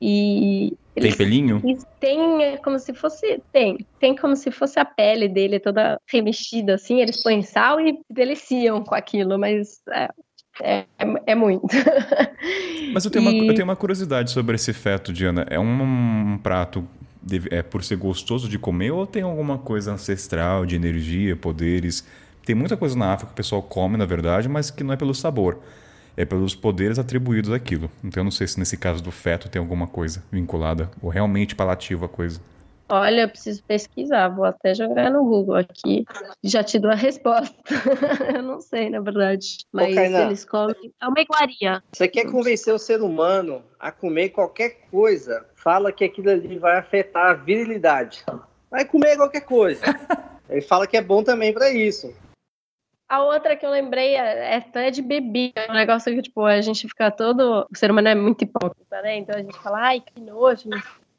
e. 0.01 0.73
Tem 0.95 1.15
pelinho? 1.15 1.61
Tem 1.99 2.43
é 2.43 2.57
como 2.57 2.79
se 2.79 2.93
fosse. 2.93 3.41
Tem. 3.51 3.85
Tem 3.99 4.15
como 4.15 4.35
se 4.35 4.49
fosse 4.49 4.79
a 4.79 4.85
pele 4.85 5.27
dele 5.27 5.59
toda 5.59 5.99
remexida, 6.07 6.75
assim. 6.75 7.01
Eles 7.01 7.21
põem 7.21 7.41
sal 7.41 7.79
e 7.81 7.99
deliciam 8.09 8.83
com 8.83 8.95
aquilo, 8.95 9.37
mas 9.37 9.81
é, 9.91 10.09
é, 10.61 10.85
é, 11.25 11.35
muito. 11.35 11.67
Mas 12.93 13.03
eu 13.03 13.11
tenho, 13.11 13.25
e... 13.29 13.41
uma, 13.41 13.45
eu 13.45 13.53
tenho 13.53 13.65
uma 13.65 13.75
curiosidade 13.75 14.31
sobre 14.31 14.55
esse 14.55 14.73
feto, 14.73 15.11
Diana. 15.11 15.45
É 15.49 15.59
um, 15.59 16.33
um 16.33 16.37
prato 16.37 16.87
é 17.49 17.61
por 17.61 17.83
ser 17.83 17.97
gostoso 17.97 18.47
de 18.47 18.59
comer 18.59 18.91
ou 18.91 19.07
tem 19.07 19.23
alguma 19.23 19.57
coisa 19.57 19.93
ancestral 19.93 20.65
de 20.65 20.75
energia, 20.75 21.35
poderes? 21.35 22.05
Tem 22.45 22.55
muita 22.55 22.77
coisa 22.77 22.95
na 22.95 23.13
África 23.13 23.27
que 23.27 23.33
o 23.33 23.35
pessoal 23.35 23.61
come, 23.61 23.97
na 23.97 24.05
verdade, 24.05 24.47
mas 24.47 24.69
que 24.69 24.83
não 24.83 24.93
é 24.93 24.97
pelo 24.97 25.15
sabor. 25.15 25.59
É 26.15 26.23
pelos 26.23 26.55
poderes 26.55 26.99
atribuídos 26.99 27.51
àquilo. 27.51 27.89
Então 28.03 28.21
eu 28.21 28.23
não 28.23 28.31
sei 28.31 28.47
se 28.47 28.59
nesse 28.59 28.77
caso 28.77 29.03
do 29.03 29.11
feto 29.11 29.49
tem 29.49 29.59
alguma 29.59 29.87
coisa 29.87 30.23
vinculada 30.31 30.89
ou 31.01 31.09
realmente 31.09 31.55
palativa 31.55 32.05
a 32.05 32.09
coisa. 32.09 32.39
Olha, 32.87 33.21
eu 33.21 33.29
preciso 33.29 33.63
pesquisar, 33.63 34.29
vou 34.29 34.45
até 34.45 34.75
jogar 34.75 35.09
no 35.09 35.23
Google 35.23 35.55
aqui. 35.55 36.05
Já 36.43 36.63
te 36.63 36.77
dou 36.77 36.91
a 36.91 36.95
resposta. 36.95 37.55
eu 38.35 38.43
não 38.43 38.61
sei, 38.61 38.89
na 38.91 38.99
verdade. 38.99 39.57
Mas 39.71 39.95
Ô, 39.97 39.99
eles 39.99 40.45
comem. 40.45 40.93
É 41.01 41.07
uma 41.07 41.19
iguaria. 41.19 41.83
Você 41.91 42.07
quer 42.07 42.29
convencer 42.29 42.73
o 42.73 42.79
ser 42.79 43.01
humano 43.01 43.63
a 43.79 43.91
comer 43.91 44.29
qualquer 44.29 44.81
coisa, 44.91 45.45
fala 45.55 45.91
que 45.91 46.03
aquilo 46.03 46.29
ali 46.29 46.59
vai 46.59 46.77
afetar 46.77 47.31
a 47.31 47.33
virilidade. 47.33 48.23
Vai 48.69 48.85
comer 48.85 49.17
qualquer 49.17 49.41
coisa. 49.41 49.81
Ele 50.47 50.61
fala 50.61 50.85
que 50.85 50.95
é 50.95 51.01
bom 51.01 51.23
também 51.23 51.51
para 51.51 51.71
isso. 51.71 52.13
A 53.07 53.23
outra 53.23 53.55
que 53.55 53.65
eu 53.65 53.69
lembrei 53.69 54.15
é 54.15 54.57
até 54.57 54.89
de 54.89 55.01
bebida. 55.01 55.61
É 55.61 55.71
um 55.71 55.75
negócio 55.75 56.13
que, 56.13 56.21
tipo, 56.23 56.43
a 56.43 56.59
gente 56.61 56.87
fica 56.87 57.11
todo. 57.11 57.65
O 57.71 57.77
ser 57.77 57.89
humano 57.91 58.07
é 58.07 58.15
muito 58.15 58.43
hipócrita, 58.43 59.01
né? 59.01 59.17
Então 59.17 59.35
a 59.35 59.39
gente 59.39 59.57
fala, 59.57 59.79
ai, 59.79 60.01
que 60.01 60.19
nojo, 60.19 60.69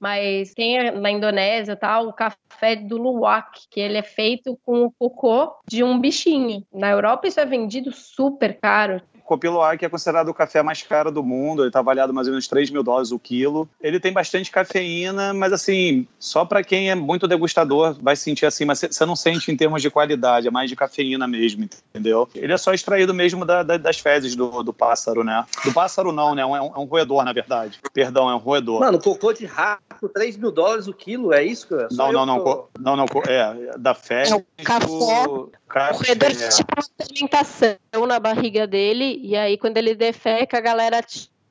mas 0.01 0.53
tem 0.55 0.91
na 0.93 1.11
Indonésia 1.11 1.77
tal 1.77 2.09
o 2.09 2.13
café 2.13 2.77
do 2.77 2.97
luwak, 2.97 3.67
que 3.71 3.81
ele 3.81 3.97
é 3.97 4.03
feito 4.03 4.59
com 4.65 4.85
o 4.85 4.93
cocô 4.93 5.55
de 5.69 5.83
um 5.83 5.99
bichinho. 5.99 6.65
Na 6.73 6.91
Europa 6.91 7.27
isso 7.27 7.41
é 7.41 7.47
vendido 7.47 7.93
super 7.93 8.59
caro. 8.61 9.01
Copiloar, 9.27 9.77
que 9.77 9.85
é 9.85 9.89
considerado 9.89 10.29
o 10.29 10.35
café 10.35 10.63
mais 10.63 10.83
caro 10.83 11.11
do 11.11 11.23
mundo, 11.23 11.63
ele 11.63 11.69
está 11.69 11.81
avaliado 11.81 12.15
mais 12.15 12.27
ou 12.29 12.33
menos 12.33 12.47
3 12.47 12.71
mil 12.71 12.83
dólares 12.83 13.11
o 13.11 13.19
quilo. 13.19 13.69
Ele 13.81 13.99
tem 13.99 14.13
bastante 14.13 14.51
cafeína, 14.51 15.35
mas 15.35 15.53
assim, 15.53 16.07
só 16.19 16.45
para 16.45 16.63
quem 16.63 16.91
é 16.91 16.95
muito 16.95 17.27
degustador 17.27 17.97
vai 18.01 18.17
sentir 18.17 18.47
assim, 18.47 18.65
mas 18.65 18.81
você 18.81 19.05
não 19.05 19.17
sente 19.17 19.51
em 19.51 19.57
termos 19.57 19.83
de 19.83 19.91
qualidade, 19.91 20.47
é 20.47 20.51
mais 20.51 20.71
de 20.71 20.77
cafeína 20.77 21.27
mesmo, 21.27 21.65
entendeu? 21.65 22.29
Ele 22.35 22.53
é 22.53 22.57
só 22.57 22.73
extraído 22.73 23.13
mesmo 23.13 23.45
da, 23.45 23.63
da, 23.63 23.77
das 23.77 23.99
fezes 23.99 24.37
do, 24.37 24.63
do, 24.63 24.73
pássaro, 24.73 25.25
né? 25.25 25.45
Do 25.65 25.73
pássaro 25.73 26.13
não, 26.13 26.35
né? 26.35 26.43
É 26.43 26.47
um, 26.47 26.57
é 26.57 26.79
um 26.79 26.85
roedor, 26.85 27.25
na 27.25 27.33
verdade. 27.33 27.81
Perdão, 27.93 28.31
é 28.31 28.35
um 28.35 28.39
roedor. 28.39 28.81
Mano, 28.81 29.01
cocô 29.01 29.33
de 29.33 29.45
rato, 29.45 30.09
3 30.09 30.37
mil 30.37 30.53
dólares 30.53 30.87
o 30.87 30.93
quilo, 30.93 31.33
é 31.33 31.43
isso? 31.43 31.67
Que 31.67 31.75
não, 31.95 32.13
não, 32.13 32.27
não, 32.27 32.45
tô... 32.45 32.69
não, 32.79 32.97
não, 32.97 33.07
é, 33.27 33.77
da 33.77 33.95
fezes 33.95 34.33
é, 34.33 34.37
o 34.37 34.45
café. 34.63 34.87
Do 35.25 35.51
o 35.69 35.97
roedor 35.97 36.31
tinha 36.31 36.67
uma 36.77 36.85
fermentação 37.07 38.07
na 38.07 38.21
barriga 38.21 38.67
dele, 38.67 39.21
e 39.23 39.37
aí 39.37 39.59
quando 39.59 39.77
ele 39.77 39.95
defeca, 39.95 40.59
a 40.59 40.61
galera 40.61 41.03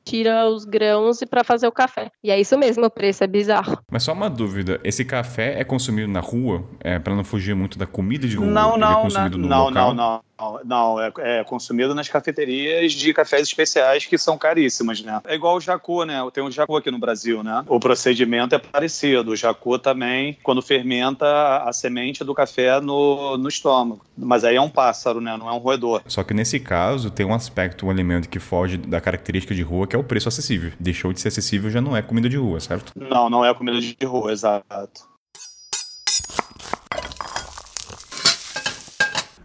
tira 0.06 0.48
os 0.48 0.64
grãos 0.64 1.22
e 1.22 1.26
para 1.26 1.44
fazer 1.44 1.68
o 1.68 1.72
café. 1.72 2.12
E 2.24 2.30
é 2.30 2.40
isso 2.40 2.58
mesmo, 2.58 2.86
o 2.86 2.90
preço 2.90 3.24
é 3.24 3.28
bizarro. 3.28 3.78
Mas 3.90 4.04
só 4.04 4.14
uma 4.14 4.30
dúvida, 4.30 4.80
esse 4.84 5.04
café 5.04 5.60
é 5.60 5.64
consumido 5.64 6.08
na 6.08 6.20
rua, 6.20 6.64
é, 6.80 7.00
para 7.00 7.16
não 7.16 7.24
fugir 7.24 7.56
muito 7.56 7.78
da 7.78 7.88
comida 7.88 8.28
de 8.28 8.38
rua? 8.38 8.48
Não, 8.48 8.78
não, 8.78 9.08
é 9.08 9.10
não, 9.10 9.30
não, 9.30 9.72
não, 9.72 9.94
não, 9.94 10.22
não, 10.66 11.00
é, 11.00 11.12
é, 11.18 11.44
consumido 11.44 11.96
nas 11.96 12.10
cafeterias 12.10 12.94
de 12.94 13.14
cafés 13.14 13.44
especiais 13.44 14.06
que 14.06 14.18
são 14.18 14.38
caríssimas, 14.38 15.02
né? 15.02 15.22
É 15.26 15.36
igual 15.36 15.58
o 15.58 15.62
jacu, 15.62 16.04
né? 16.04 16.20
Tem 16.34 16.44
um 16.44 16.52
jacu 16.52 16.76
aqui 16.76 16.92
no 16.92 17.00
Brasil, 17.00 17.44
né? 17.44 17.64
O 17.68 17.80
procedimento 17.80 18.56
é 18.56 18.58
parecido. 18.58 19.32
O 19.32 19.36
jacu 19.36 19.80
também, 19.80 20.38
quando 20.44 20.62
fermenta 20.62 21.64
a 21.64 21.72
semente 21.72 22.24
do 22.24 22.34
café 22.34 22.80
no, 22.82 23.38
no 23.38 23.48
estômago. 23.48 24.02
Mas 24.18 24.44
aí 24.44 24.56
é 24.56 24.62
um 24.62 24.70
pássaro, 24.70 25.22
né? 25.22 25.38
Não 25.38 25.50
é 25.50 25.54
um 25.54 25.58
roedor. 25.58 26.02
Só 26.08 26.24
que 26.24 26.34
nesse 26.34 26.60
caso 26.60 27.10
tem 27.10 27.26
um 27.26 27.34
aspecto, 27.34 27.86
um 27.86 27.90
alimento 27.90 28.30
que 28.30 28.40
foge 28.40 28.78
da 28.78 29.00
característica 29.00 29.56
de 29.56 29.62
rua, 29.62 29.88
que 29.88 29.96
é 29.96 30.00
o 30.00 30.04
preço 30.04 30.28
acessível. 30.28 30.72
Deixou 30.80 31.14
de 31.14 31.22
ser 31.22 31.30
acessível, 31.30 31.70
já 31.70 31.82
não 31.82 31.96
é 31.96 32.02
comida 32.02 32.30
de 32.30 32.38
rua, 32.38 32.60
certo? 32.60 32.92
Não, 32.96 33.30
não 33.30 33.46
é 33.46 33.54
comida 33.54 33.80
de 33.80 34.06
rua, 34.06 34.32
exato. 34.32 35.15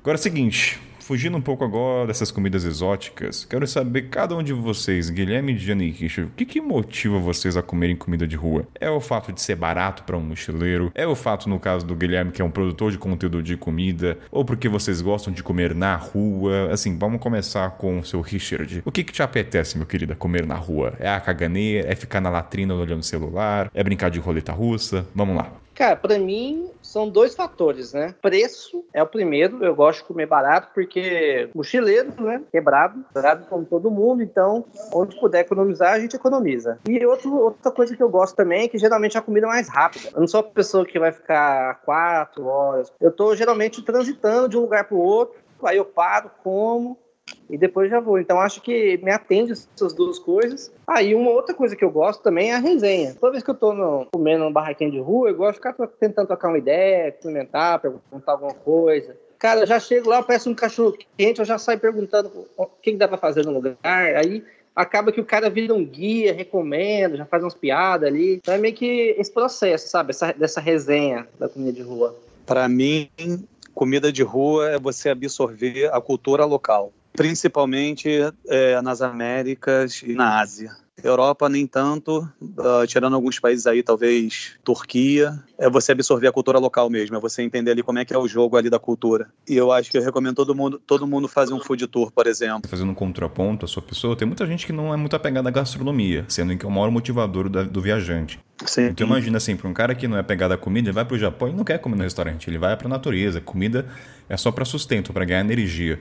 Agora 0.03 0.16
é 0.16 0.18
o 0.18 0.22
seguinte, 0.22 0.80
fugindo 0.98 1.36
um 1.36 1.42
pouco 1.42 1.62
agora 1.62 2.07
dessas 2.07 2.30
comidas 2.30 2.64
exóticas, 2.64 3.44
quero 3.44 3.66
saber 3.66 4.09
cada 4.09 4.34
um 4.34 4.42
de 4.42 4.55
vocês, 4.55 5.11
Guilherme, 5.11 5.53
e 5.53 5.90
Richard, 5.90 6.30
o 6.30 6.34
que, 6.34 6.46
que 6.46 6.59
motiva 6.59 7.18
vocês 7.18 7.55
a 7.55 7.62
comerem 7.62 7.94
comida 7.94 8.26
de 8.26 8.34
rua? 8.34 8.66
É 8.80 8.88
o 8.88 8.98
fato 8.98 9.30
de 9.30 9.42
ser 9.42 9.57
barato 9.57 10.03
para 10.05 10.16
um 10.16 10.22
mochileiro? 10.22 10.90
É 10.94 11.07
o 11.07 11.14
fato, 11.14 11.51
no 11.51 11.61
caso 11.61 11.84
do 11.84 11.94
Guilherme, 11.94 12.32
que 12.32 12.40
é 12.40 12.44
um 12.44 12.51
produtor 12.51 12.90
de 12.90 12.96
conteúdo 12.96 13.42
de 13.42 13.59
comida? 13.59 14.16
Ou 14.30 14.42
porque 14.42 14.70
vocês 14.70 15.03
gostam 15.03 15.34
de 15.34 15.42
comer 15.42 15.74
na 15.74 15.96
rua? 15.96 16.72
Assim, 16.72 16.96
vamos 16.96 17.20
começar 17.20 17.68
com 17.72 17.98
o 17.98 18.05
seu 18.05 18.22
Richard. 18.22 18.80
O 18.86 18.90
que, 18.90 19.05
que 19.05 19.12
te 19.12 19.22
apetece, 19.22 19.76
meu 19.76 19.86
querido, 19.86 20.16
comer 20.16 20.46
na 20.46 20.57
rua? 20.57 20.94
É 20.98 21.11
a 21.11 21.20
caganeira? 21.20 21.92
É 21.92 21.94
ficar 21.94 22.22
na 22.22 22.30
latrina 22.30 22.74
olhando 22.74 23.01
o 23.01 23.05
celular? 23.05 23.70
É 23.74 23.84
brincar 23.84 24.11
de 24.11 24.18
roleta 24.18 24.51
russa? 24.51 25.07
Vamos 25.14 25.36
lá. 25.36 25.53
Cara, 25.74 25.96
para 25.96 26.18
mim 26.18 26.66
são 26.91 27.09
dois 27.09 27.36
fatores, 27.36 27.93
né? 27.93 28.14
Preço 28.20 28.84
é 28.93 29.01
o 29.01 29.07
primeiro, 29.07 29.64
eu 29.64 29.74
gosto 29.74 30.01
de 30.01 30.07
comer 30.07 30.26
barato 30.26 30.70
porque 30.74 31.49
mochileiro, 31.55 32.12
né? 32.20 32.43
Quebrado, 32.51 33.05
quebrado 33.12 33.47
como 33.47 33.64
todo 33.64 33.91
mundo, 33.91 34.22
então 34.22 34.64
onde 34.93 35.18
puder 35.20 35.41
economizar, 35.41 35.93
a 35.93 36.01
gente 36.01 36.16
economiza. 36.16 36.78
E 36.88 37.07
outro, 37.07 37.32
outra 37.36 37.70
coisa 37.70 37.97
que 37.97 38.03
eu 38.03 38.09
gosto 38.09 38.34
também 38.34 38.64
é 38.64 38.68
que 38.68 38.76
geralmente 38.76 39.16
a 39.16 39.22
comida 39.22 39.47
é 39.47 39.51
mais 39.51 39.68
rápida. 39.68 40.11
Eu 40.12 40.20
não 40.20 40.26
sou 40.26 40.41
a 40.41 40.43
pessoa 40.43 40.84
que 40.84 40.99
vai 40.99 41.12
ficar 41.12 41.80
quatro 41.84 42.45
horas. 42.47 42.93
Eu 43.01 43.12
tô 43.12 43.36
geralmente 43.36 43.82
transitando 43.82 44.49
de 44.49 44.59
um 44.59 44.62
lugar 44.62 44.84
para 44.84 44.97
o 44.97 45.01
outro, 45.01 45.38
aí 45.62 45.76
eu 45.76 45.84
paro, 45.84 46.30
como, 46.43 46.99
e 47.51 47.59
depois 47.59 47.91
já 47.91 48.01
vou. 48.01 48.18
Então 48.18 48.41
acho 48.41 48.62
que 48.62 48.99
me 48.99 49.11
atende 49.11 49.53
essas 49.53 49.93
duas 49.93 50.18
coisas. 50.18 50.72
Ah, 50.87 51.03
e 51.03 51.14
uma 51.14 51.31
outra 51.31 51.55
coisa 51.55 51.74
que 51.74 51.85
eu 51.85 51.91
gosto 51.91 52.22
também 52.22 52.51
é 52.51 52.55
a 52.55 52.59
resenha. 52.59 53.16
Toda 53.18 53.33
vez 53.33 53.43
que 53.43 53.51
eu 53.51 53.55
tô 53.55 53.74
no, 53.74 54.07
comendo 54.12 54.45
num 54.45 54.53
barraquinho 54.53 54.93
de 54.93 55.01
rua, 55.01 55.28
eu 55.28 55.37
gosto 55.37 55.61
de 55.61 55.66
ficar 55.66 55.74
tentando 55.99 56.28
trocar 56.28 56.49
uma 56.49 56.59
ideia, 56.59 57.12
comentar, 57.12 57.81
perguntar 57.81 58.33
alguma 58.33 58.55
coisa. 58.55 59.16
Cara, 59.39 59.61
eu 59.61 59.66
já 59.66 59.81
chego 59.81 60.09
lá, 60.09 60.18
eu 60.18 60.22
peço 60.22 60.51
um 60.51 60.55
cachorro 60.55 60.97
quente, 61.16 61.41
eu 61.41 61.45
já 61.45 61.59
saio 61.59 61.81
perguntando 61.81 62.31
o 62.57 62.66
que, 62.66 62.93
que 62.93 62.97
dá 62.99 63.09
para 63.09 63.16
fazer 63.16 63.45
no 63.45 63.53
lugar. 63.53 63.76
Aí 63.83 64.45
acaba 64.76 65.11
que 65.11 65.20
o 65.20 65.24
cara 65.24 65.49
vira 65.51 65.74
um 65.74 65.85
guia, 65.85 66.33
recomenda, 66.33 67.16
já 67.16 67.24
faz 67.24 67.43
umas 67.43 67.55
piadas 67.55 68.07
ali. 68.07 68.35
Então 68.35 68.55
é 68.55 68.59
meio 68.59 68.74
que 68.74 69.14
esse 69.18 69.33
processo, 69.33 69.89
sabe? 69.89 70.11
Essa, 70.11 70.33
dessa 70.33 70.61
resenha 70.61 71.26
da 71.39 71.49
comida 71.49 71.72
de 71.72 71.83
rua. 71.83 72.14
Para 72.45 72.68
mim, 72.68 73.09
comida 73.74 74.12
de 74.12 74.22
rua 74.22 74.72
é 74.72 74.78
você 74.78 75.09
absorver 75.09 75.91
a 75.93 76.01
cultura 76.01 76.45
local 76.45 76.93
principalmente 77.12 78.08
é, 78.46 78.80
nas 78.82 79.02
Américas 79.02 80.02
e 80.02 80.14
na 80.14 80.40
Ásia. 80.40 80.70
Europa 81.02 81.48
nem 81.48 81.66
tanto, 81.66 82.28
uh, 82.40 82.86
tirando 82.86 83.14
alguns 83.14 83.38
países 83.38 83.66
aí, 83.66 83.82
talvez 83.82 84.52
Turquia, 84.62 85.38
é 85.58 85.68
você 85.68 85.92
absorver 85.92 86.26
a 86.26 86.32
cultura 86.32 86.58
local 86.58 86.88
mesmo, 86.90 87.16
é 87.16 87.20
você 87.20 87.42
entender 87.42 87.70
ali 87.70 87.82
como 87.82 87.98
é 87.98 88.04
que 88.04 88.14
é 88.14 88.18
o 88.18 88.28
jogo 88.28 88.56
ali 88.56 88.68
da 88.68 88.78
cultura. 88.78 89.28
E 89.48 89.56
eu 89.56 89.72
acho 89.72 89.90
que 89.90 89.98
eu 89.98 90.02
recomendo 90.02 90.36
todo 90.36 90.54
mundo, 90.54 90.80
todo 90.86 91.06
mundo 91.06 91.28
fazer 91.28 91.54
um 91.54 91.61
food 91.61 91.86
tour, 91.86 92.11
por 92.12 92.26
exemplo. 92.26 92.68
Fazendo 92.68 92.90
um 92.90 92.94
contraponto 92.94 93.64
à 93.64 93.68
sua 93.68 93.82
pessoa, 93.82 94.16
tem 94.16 94.26
muita 94.26 94.46
gente 94.46 94.66
que 94.66 94.72
não 94.72 94.92
é 94.92 94.96
muito 94.96 95.16
apegada 95.16 95.48
à 95.48 95.52
gastronomia, 95.52 96.24
sendo 96.28 96.56
que 96.56 96.64
é 96.64 96.68
o 96.68 96.72
maior 96.72 96.90
motivador 96.90 97.48
do, 97.48 97.64
do 97.64 97.80
viajante. 97.80 98.38
Sim. 98.66 98.88
Então 98.88 99.06
imagina 99.06 99.38
assim, 99.38 99.56
para 99.56 99.68
um 99.68 99.72
cara 99.72 99.94
que 99.94 100.06
não 100.06 100.18
é 100.18 100.22
pegado 100.22 100.52
à 100.52 100.58
comida, 100.58 100.88
ele 100.88 100.94
vai 100.94 101.04
para 101.04 101.14
o 101.14 101.18
Japão 101.18 101.48
e 101.48 101.52
não 101.52 101.64
quer 101.64 101.78
comer 101.78 101.96
no 101.96 102.02
restaurante, 102.02 102.48
ele 102.48 102.58
vai 102.58 102.76
para 102.76 102.86
a 102.86 102.90
natureza. 102.90 103.40
Comida 103.40 103.86
é 104.28 104.36
só 104.36 104.52
para 104.52 104.64
sustento, 104.64 105.12
para 105.12 105.24
ganhar 105.24 105.40
energia. 105.40 105.98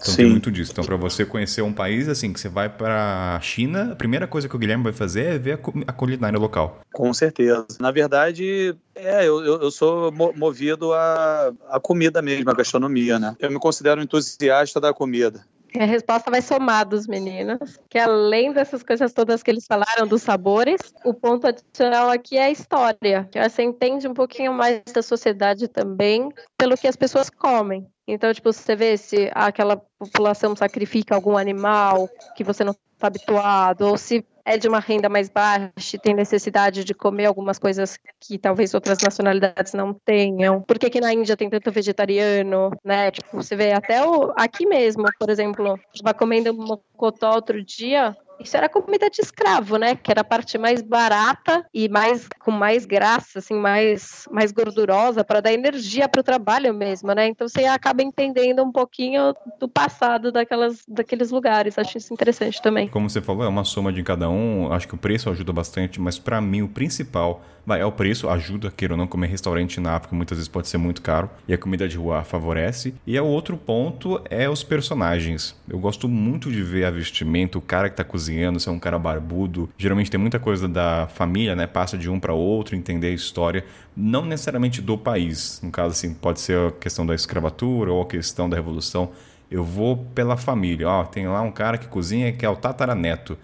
Então 0.00 0.14
Sim. 0.14 0.22
tem 0.22 0.30
muito 0.30 0.50
disso. 0.50 0.72
Então, 0.72 0.84
para 0.84 0.96
você 0.96 1.26
conhecer 1.26 1.60
um 1.62 1.72
país, 1.72 2.08
assim, 2.08 2.32
que 2.32 2.40
você 2.40 2.48
vai 2.48 2.68
para 2.68 3.36
a 3.36 3.40
China, 3.40 3.92
a 3.92 3.96
primeira 3.96 4.26
coisa 4.26 4.48
que 4.48 4.56
o 4.56 4.58
Guilherme 4.58 4.82
vai 4.82 4.92
fazer 4.92 5.24
é 5.26 5.38
ver 5.38 5.60
a, 5.86 5.92
culinária 5.92 6.38
local. 6.38 6.80
Com 6.92 7.12
certeza. 7.12 7.66
Na 7.78 7.90
verdade, 7.90 8.74
é, 8.94 9.28
eu, 9.28 9.42
eu 9.42 9.70
sou 9.70 10.10
movido 10.10 10.94
à, 10.94 11.52
à 11.68 11.78
comida 11.78 12.22
mesmo, 12.22 12.50
à 12.50 12.54
gastronomia, 12.54 13.18
né? 13.18 13.36
Eu 13.38 13.50
me 13.50 13.58
considero 13.58 14.00
um 14.00 14.04
entusiasta 14.04 14.80
da 14.80 14.94
comida. 14.94 15.44
A 15.78 15.84
resposta 15.84 16.30
vai 16.30 16.42
somar 16.42 16.88
dos 16.88 17.06
meninos, 17.06 17.78
que 17.88 17.98
além 17.98 18.52
dessas 18.52 18.82
coisas 18.82 19.12
todas 19.12 19.42
que 19.42 19.50
eles 19.50 19.66
falaram, 19.66 20.06
dos 20.06 20.22
sabores, 20.22 20.80
o 21.04 21.14
ponto 21.14 21.46
adicional 21.46 22.10
aqui 22.10 22.36
é 22.36 22.44
a 22.44 22.50
história. 22.50 23.28
Que 23.30 23.40
você 23.48 23.62
entende 23.62 24.08
um 24.08 24.14
pouquinho 24.14 24.52
mais 24.52 24.82
da 24.92 25.02
sociedade 25.02 25.68
também 25.68 26.28
pelo 26.58 26.76
que 26.76 26.88
as 26.88 26.96
pessoas 26.96 27.30
comem. 27.30 27.86
Então, 28.12 28.32
tipo, 28.34 28.52
você 28.52 28.74
vê 28.74 28.96
se 28.96 29.30
aquela 29.34 29.76
população 29.98 30.56
sacrifica 30.56 31.14
algum 31.14 31.36
animal 31.36 32.08
que 32.34 32.42
você 32.42 32.64
não 32.64 32.72
está 32.72 33.06
habituado, 33.06 33.82
ou 33.82 33.96
se 33.96 34.24
é 34.44 34.56
de 34.56 34.66
uma 34.66 34.80
renda 34.80 35.08
mais 35.08 35.28
baixa 35.28 35.94
e 35.94 35.98
tem 35.98 36.14
necessidade 36.14 36.82
de 36.82 36.92
comer 36.92 37.26
algumas 37.26 37.58
coisas 37.58 37.98
que 38.18 38.36
talvez 38.36 38.74
outras 38.74 38.98
nacionalidades 39.00 39.74
não 39.74 39.94
tenham. 39.94 40.60
Por 40.62 40.78
que, 40.78 40.90
que 40.90 41.00
na 41.00 41.12
Índia 41.12 41.36
tem 41.36 41.48
tanto 41.48 41.70
vegetariano, 41.70 42.70
né? 42.84 43.10
Tipo, 43.12 43.36
você 43.36 43.54
vê 43.54 43.72
até 43.72 44.04
o, 44.04 44.32
aqui 44.36 44.66
mesmo, 44.66 45.04
por 45.18 45.30
exemplo, 45.30 45.78
estava 45.94 46.12
comendo 46.12 46.52
mocotó 46.52 47.34
outro 47.34 47.62
dia, 47.62 48.16
isso 48.42 48.56
era 48.56 48.68
comida 48.68 49.08
de 49.10 49.20
escravo, 49.20 49.76
né? 49.76 49.94
Que 49.94 50.10
era 50.10 50.22
a 50.22 50.24
parte 50.24 50.56
mais 50.58 50.82
barata 50.82 51.64
e 51.72 51.88
mais 51.88 52.28
com 52.38 52.50
mais 52.50 52.86
graça, 52.86 53.38
assim, 53.38 53.54
mais, 53.54 54.26
mais 54.30 54.50
gordurosa 54.52 55.22
para 55.22 55.40
dar 55.40 55.52
energia 55.52 56.08
para 56.08 56.20
o 56.20 56.24
trabalho 56.24 56.72
mesmo, 56.72 57.12
né? 57.12 57.28
Então 57.28 57.48
você 57.48 57.64
acaba 57.66 58.02
entendendo 58.02 58.62
um 58.62 58.72
pouquinho 58.72 59.34
do 59.58 59.68
passado 59.68 60.32
daquelas, 60.32 60.82
daqueles 60.88 61.30
lugares. 61.30 61.78
Acho 61.78 61.98
isso 61.98 62.12
interessante 62.12 62.60
também. 62.62 62.88
Como 62.88 63.08
você 63.08 63.20
falou, 63.20 63.44
é 63.44 63.48
uma 63.48 63.64
soma 63.64 63.92
de 63.92 64.02
cada 64.02 64.28
um. 64.28 64.72
Acho 64.72 64.88
que 64.88 64.94
o 64.94 64.98
preço 64.98 65.28
ajuda 65.30 65.52
bastante, 65.52 66.00
mas 66.00 66.18
para 66.18 66.40
mim 66.40 66.62
o 66.62 66.68
principal 66.68 67.42
vai, 67.64 67.80
é 67.80 67.84
o 67.84 67.92
preço, 67.92 68.28
ajuda, 68.28 68.70
queira 68.70 68.94
ou 68.94 68.98
não, 68.98 69.06
comer 69.06 69.28
restaurante 69.28 69.80
na 69.80 69.96
África 69.96 70.16
muitas 70.16 70.38
vezes 70.38 70.48
pode 70.48 70.66
ser 70.66 70.78
muito 70.78 71.02
caro 71.02 71.28
e 71.46 71.52
a 71.52 71.58
comida 71.58 71.86
de 71.86 71.96
rua 71.96 72.24
favorece. 72.24 72.94
E 73.06 73.18
o 73.18 73.26
outro 73.26 73.56
ponto 73.56 74.20
é 74.30 74.48
os 74.48 74.62
personagens. 74.62 75.54
Eu 75.68 75.78
gosto 75.78 76.08
muito 76.08 76.50
de 76.50 76.62
ver 76.62 76.84
a 76.84 76.90
vestimenta, 76.90 77.58
o 77.58 77.60
cara 77.60 77.90
que 77.90 77.96
tá 77.96 78.04
cozinhando 78.04 78.29
cozinhando, 78.30 78.60
você 78.60 78.68
é 78.68 78.72
um 78.72 78.78
cara 78.78 78.98
barbudo. 78.98 79.68
Geralmente 79.76 80.10
tem 80.10 80.20
muita 80.20 80.38
coisa 80.38 80.68
da 80.68 81.08
família, 81.08 81.56
né? 81.56 81.66
Passa 81.66 81.98
de 81.98 82.08
um 82.08 82.20
para 82.20 82.32
outro, 82.32 82.76
entender 82.76 83.08
a 83.08 83.12
história, 83.12 83.64
não 83.96 84.24
necessariamente 84.24 84.80
do 84.80 84.96
país. 84.96 85.60
No 85.62 85.70
caso, 85.70 85.90
assim, 85.90 86.14
pode 86.14 86.40
ser 86.40 86.56
a 86.58 86.70
questão 86.70 87.04
da 87.04 87.14
escravatura 87.14 87.92
ou 87.92 88.02
a 88.02 88.06
questão 88.06 88.48
da 88.48 88.56
revolução. 88.56 89.10
Eu 89.50 89.64
vou 89.64 89.96
pela 90.14 90.36
família. 90.36 90.88
Ó, 90.88 91.04
tem 91.04 91.26
lá 91.26 91.42
um 91.42 91.50
cara 91.50 91.76
que 91.76 91.88
cozinha 91.88 92.32
que 92.32 92.46
é 92.46 92.48
o 92.48 92.56
tataraneto. 92.56 93.36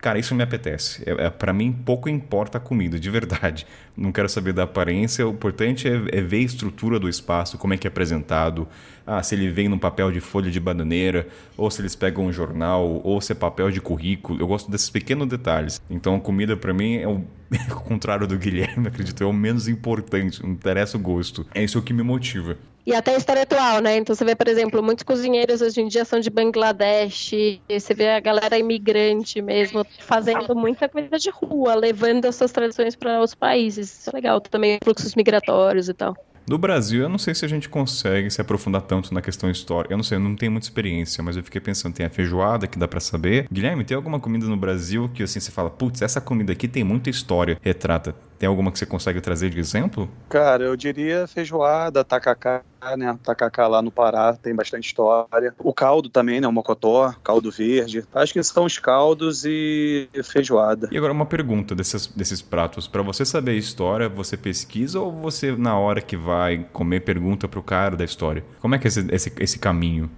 Cara, 0.00 0.18
isso 0.18 0.34
me 0.34 0.42
apetece. 0.42 1.04
É, 1.06 1.26
é 1.26 1.30
para 1.30 1.52
mim, 1.52 1.70
pouco 1.70 2.08
importa 2.08 2.58
a 2.58 2.60
comida, 2.60 2.98
de 2.98 3.08
verdade. 3.08 3.64
Não 3.96 4.10
quero 4.10 4.28
saber 4.28 4.52
da 4.52 4.62
aparência. 4.62 5.26
O 5.26 5.30
importante 5.30 5.86
é, 5.88 6.18
é, 6.18 6.20
ver 6.20 6.38
a 6.38 6.40
estrutura 6.40 6.98
do 6.98 7.08
espaço, 7.08 7.58
como 7.58 7.74
é 7.74 7.76
que 7.76 7.86
é 7.86 7.88
apresentado. 7.88 8.66
Ah, 9.06 9.22
se 9.22 9.34
ele 9.34 9.48
vem 9.50 9.68
num 9.68 9.78
papel 9.78 10.10
de 10.10 10.20
folha 10.20 10.50
de 10.50 10.60
bananeira, 10.60 11.26
ou 11.56 11.70
se 11.70 11.82
eles 11.82 11.94
pegam 11.94 12.26
um 12.26 12.32
jornal, 12.32 13.00
ou 13.04 13.20
se 13.20 13.32
é 13.32 13.34
papel 13.34 13.70
de 13.70 13.80
currículo. 13.80 14.40
Eu 14.40 14.46
gosto 14.46 14.70
desses 14.70 14.88
pequenos 14.88 15.26
detalhes. 15.28 15.80
Então, 15.90 16.14
a 16.16 16.20
comida 16.20 16.56
para 16.56 16.72
mim 16.72 16.96
é 16.96 17.08
o 17.08 17.24
ao 17.70 17.80
contrário 17.80 18.26
do 18.26 18.38
Guilherme, 18.38 18.88
acredito, 18.88 19.22
é 19.22 19.26
o 19.26 19.32
menos 19.32 19.68
importante, 19.68 20.42
não 20.42 20.50
interessa 20.50 20.96
o 20.96 21.00
gosto. 21.00 21.46
É 21.54 21.62
isso 21.62 21.80
que 21.82 21.92
me 21.92 22.02
motiva. 22.02 22.56
E 22.84 22.92
até 22.94 23.14
a 23.14 23.16
história 23.16 23.42
atual, 23.42 23.80
né? 23.80 23.96
Então 23.96 24.12
você 24.12 24.24
vê, 24.24 24.34
por 24.34 24.48
exemplo, 24.48 24.82
muitos 24.82 25.04
cozinheiros 25.04 25.62
hoje 25.62 25.80
em 25.80 25.86
dia 25.86 26.04
são 26.04 26.18
de 26.18 26.28
Bangladesh, 26.28 27.30
você 27.68 27.94
vê 27.94 28.08
a 28.08 28.18
galera 28.18 28.58
imigrante 28.58 29.40
mesmo 29.40 29.86
fazendo 30.00 30.52
muita 30.56 30.88
comida 30.88 31.16
de 31.16 31.30
rua, 31.30 31.76
levando 31.76 32.24
as 32.24 32.34
suas 32.34 32.50
tradições 32.50 32.96
para 32.96 33.20
os 33.22 33.36
países. 33.36 33.81
Isso 33.90 34.10
é 34.10 34.12
legal 34.12 34.40
também, 34.40 34.78
fluxos 34.82 35.14
migratórios 35.14 35.88
e 35.88 35.94
tal. 35.94 36.16
No 36.48 36.58
Brasil, 36.58 37.02
eu 37.02 37.08
não 37.08 37.18
sei 37.18 37.34
se 37.34 37.44
a 37.44 37.48
gente 37.48 37.68
consegue 37.68 38.28
se 38.28 38.40
aprofundar 38.40 38.82
tanto 38.82 39.14
na 39.14 39.22
questão 39.22 39.48
histórica. 39.48 39.94
Eu 39.94 39.96
não 39.96 40.02
sei, 40.02 40.16
eu 40.16 40.20
não 40.20 40.34
tenho 40.34 40.50
muita 40.50 40.66
experiência, 40.66 41.22
mas 41.22 41.36
eu 41.36 41.42
fiquei 41.42 41.60
pensando, 41.60 41.94
tem 41.94 42.04
a 42.04 42.10
feijoada 42.10 42.66
que 42.66 42.78
dá 42.78 42.88
para 42.88 42.98
saber. 42.98 43.46
Guilherme, 43.50 43.84
tem 43.84 43.96
alguma 43.96 44.18
comida 44.18 44.46
no 44.46 44.56
Brasil 44.56 45.08
que 45.14 45.22
assim 45.22 45.38
você 45.38 45.52
fala, 45.52 45.70
putz, 45.70 46.02
essa 46.02 46.20
comida 46.20 46.52
aqui 46.52 46.66
tem 46.66 46.82
muita 46.82 47.08
história, 47.10 47.58
retrata. 47.62 48.14
Tem 48.42 48.48
alguma 48.48 48.72
que 48.72 48.78
você 48.80 48.84
consegue 48.84 49.20
trazer 49.20 49.50
de 49.50 49.60
exemplo? 49.60 50.10
Cara, 50.28 50.64
eu 50.64 50.74
diria 50.74 51.28
feijoada, 51.28 52.02
tacacá, 52.02 52.64
né? 52.98 53.16
Tacacá 53.22 53.68
lá 53.68 53.80
no 53.80 53.92
Pará 53.92 54.32
tem 54.34 54.52
bastante 54.52 54.84
história. 54.84 55.54
O 55.60 55.72
caldo 55.72 56.08
também, 56.08 56.40
né? 56.40 56.48
O 56.48 56.50
mocotó, 56.50 57.14
caldo 57.22 57.52
verde. 57.52 58.04
Acho 58.12 58.32
que 58.32 58.42
são 58.42 58.64
os 58.64 58.80
caldos 58.80 59.44
e 59.44 60.08
feijoada. 60.24 60.88
E 60.90 60.98
agora 60.98 61.12
uma 61.12 61.24
pergunta 61.24 61.72
desses, 61.72 62.08
desses 62.08 62.42
pratos. 62.42 62.88
Para 62.88 63.02
você 63.02 63.24
saber 63.24 63.52
a 63.52 63.54
história, 63.54 64.08
você 64.08 64.36
pesquisa 64.36 64.98
ou 64.98 65.12
você, 65.12 65.52
na 65.52 65.78
hora 65.78 66.00
que 66.00 66.16
vai 66.16 66.66
comer, 66.72 66.98
pergunta 67.02 67.46
pro 67.46 67.62
cara 67.62 67.94
da 67.94 68.04
história? 68.04 68.42
Como 68.58 68.74
é 68.74 68.78
que 68.80 68.88
é 68.88 68.88
esse, 68.88 69.06
esse, 69.14 69.32
esse 69.38 69.58
caminho? 69.60 70.10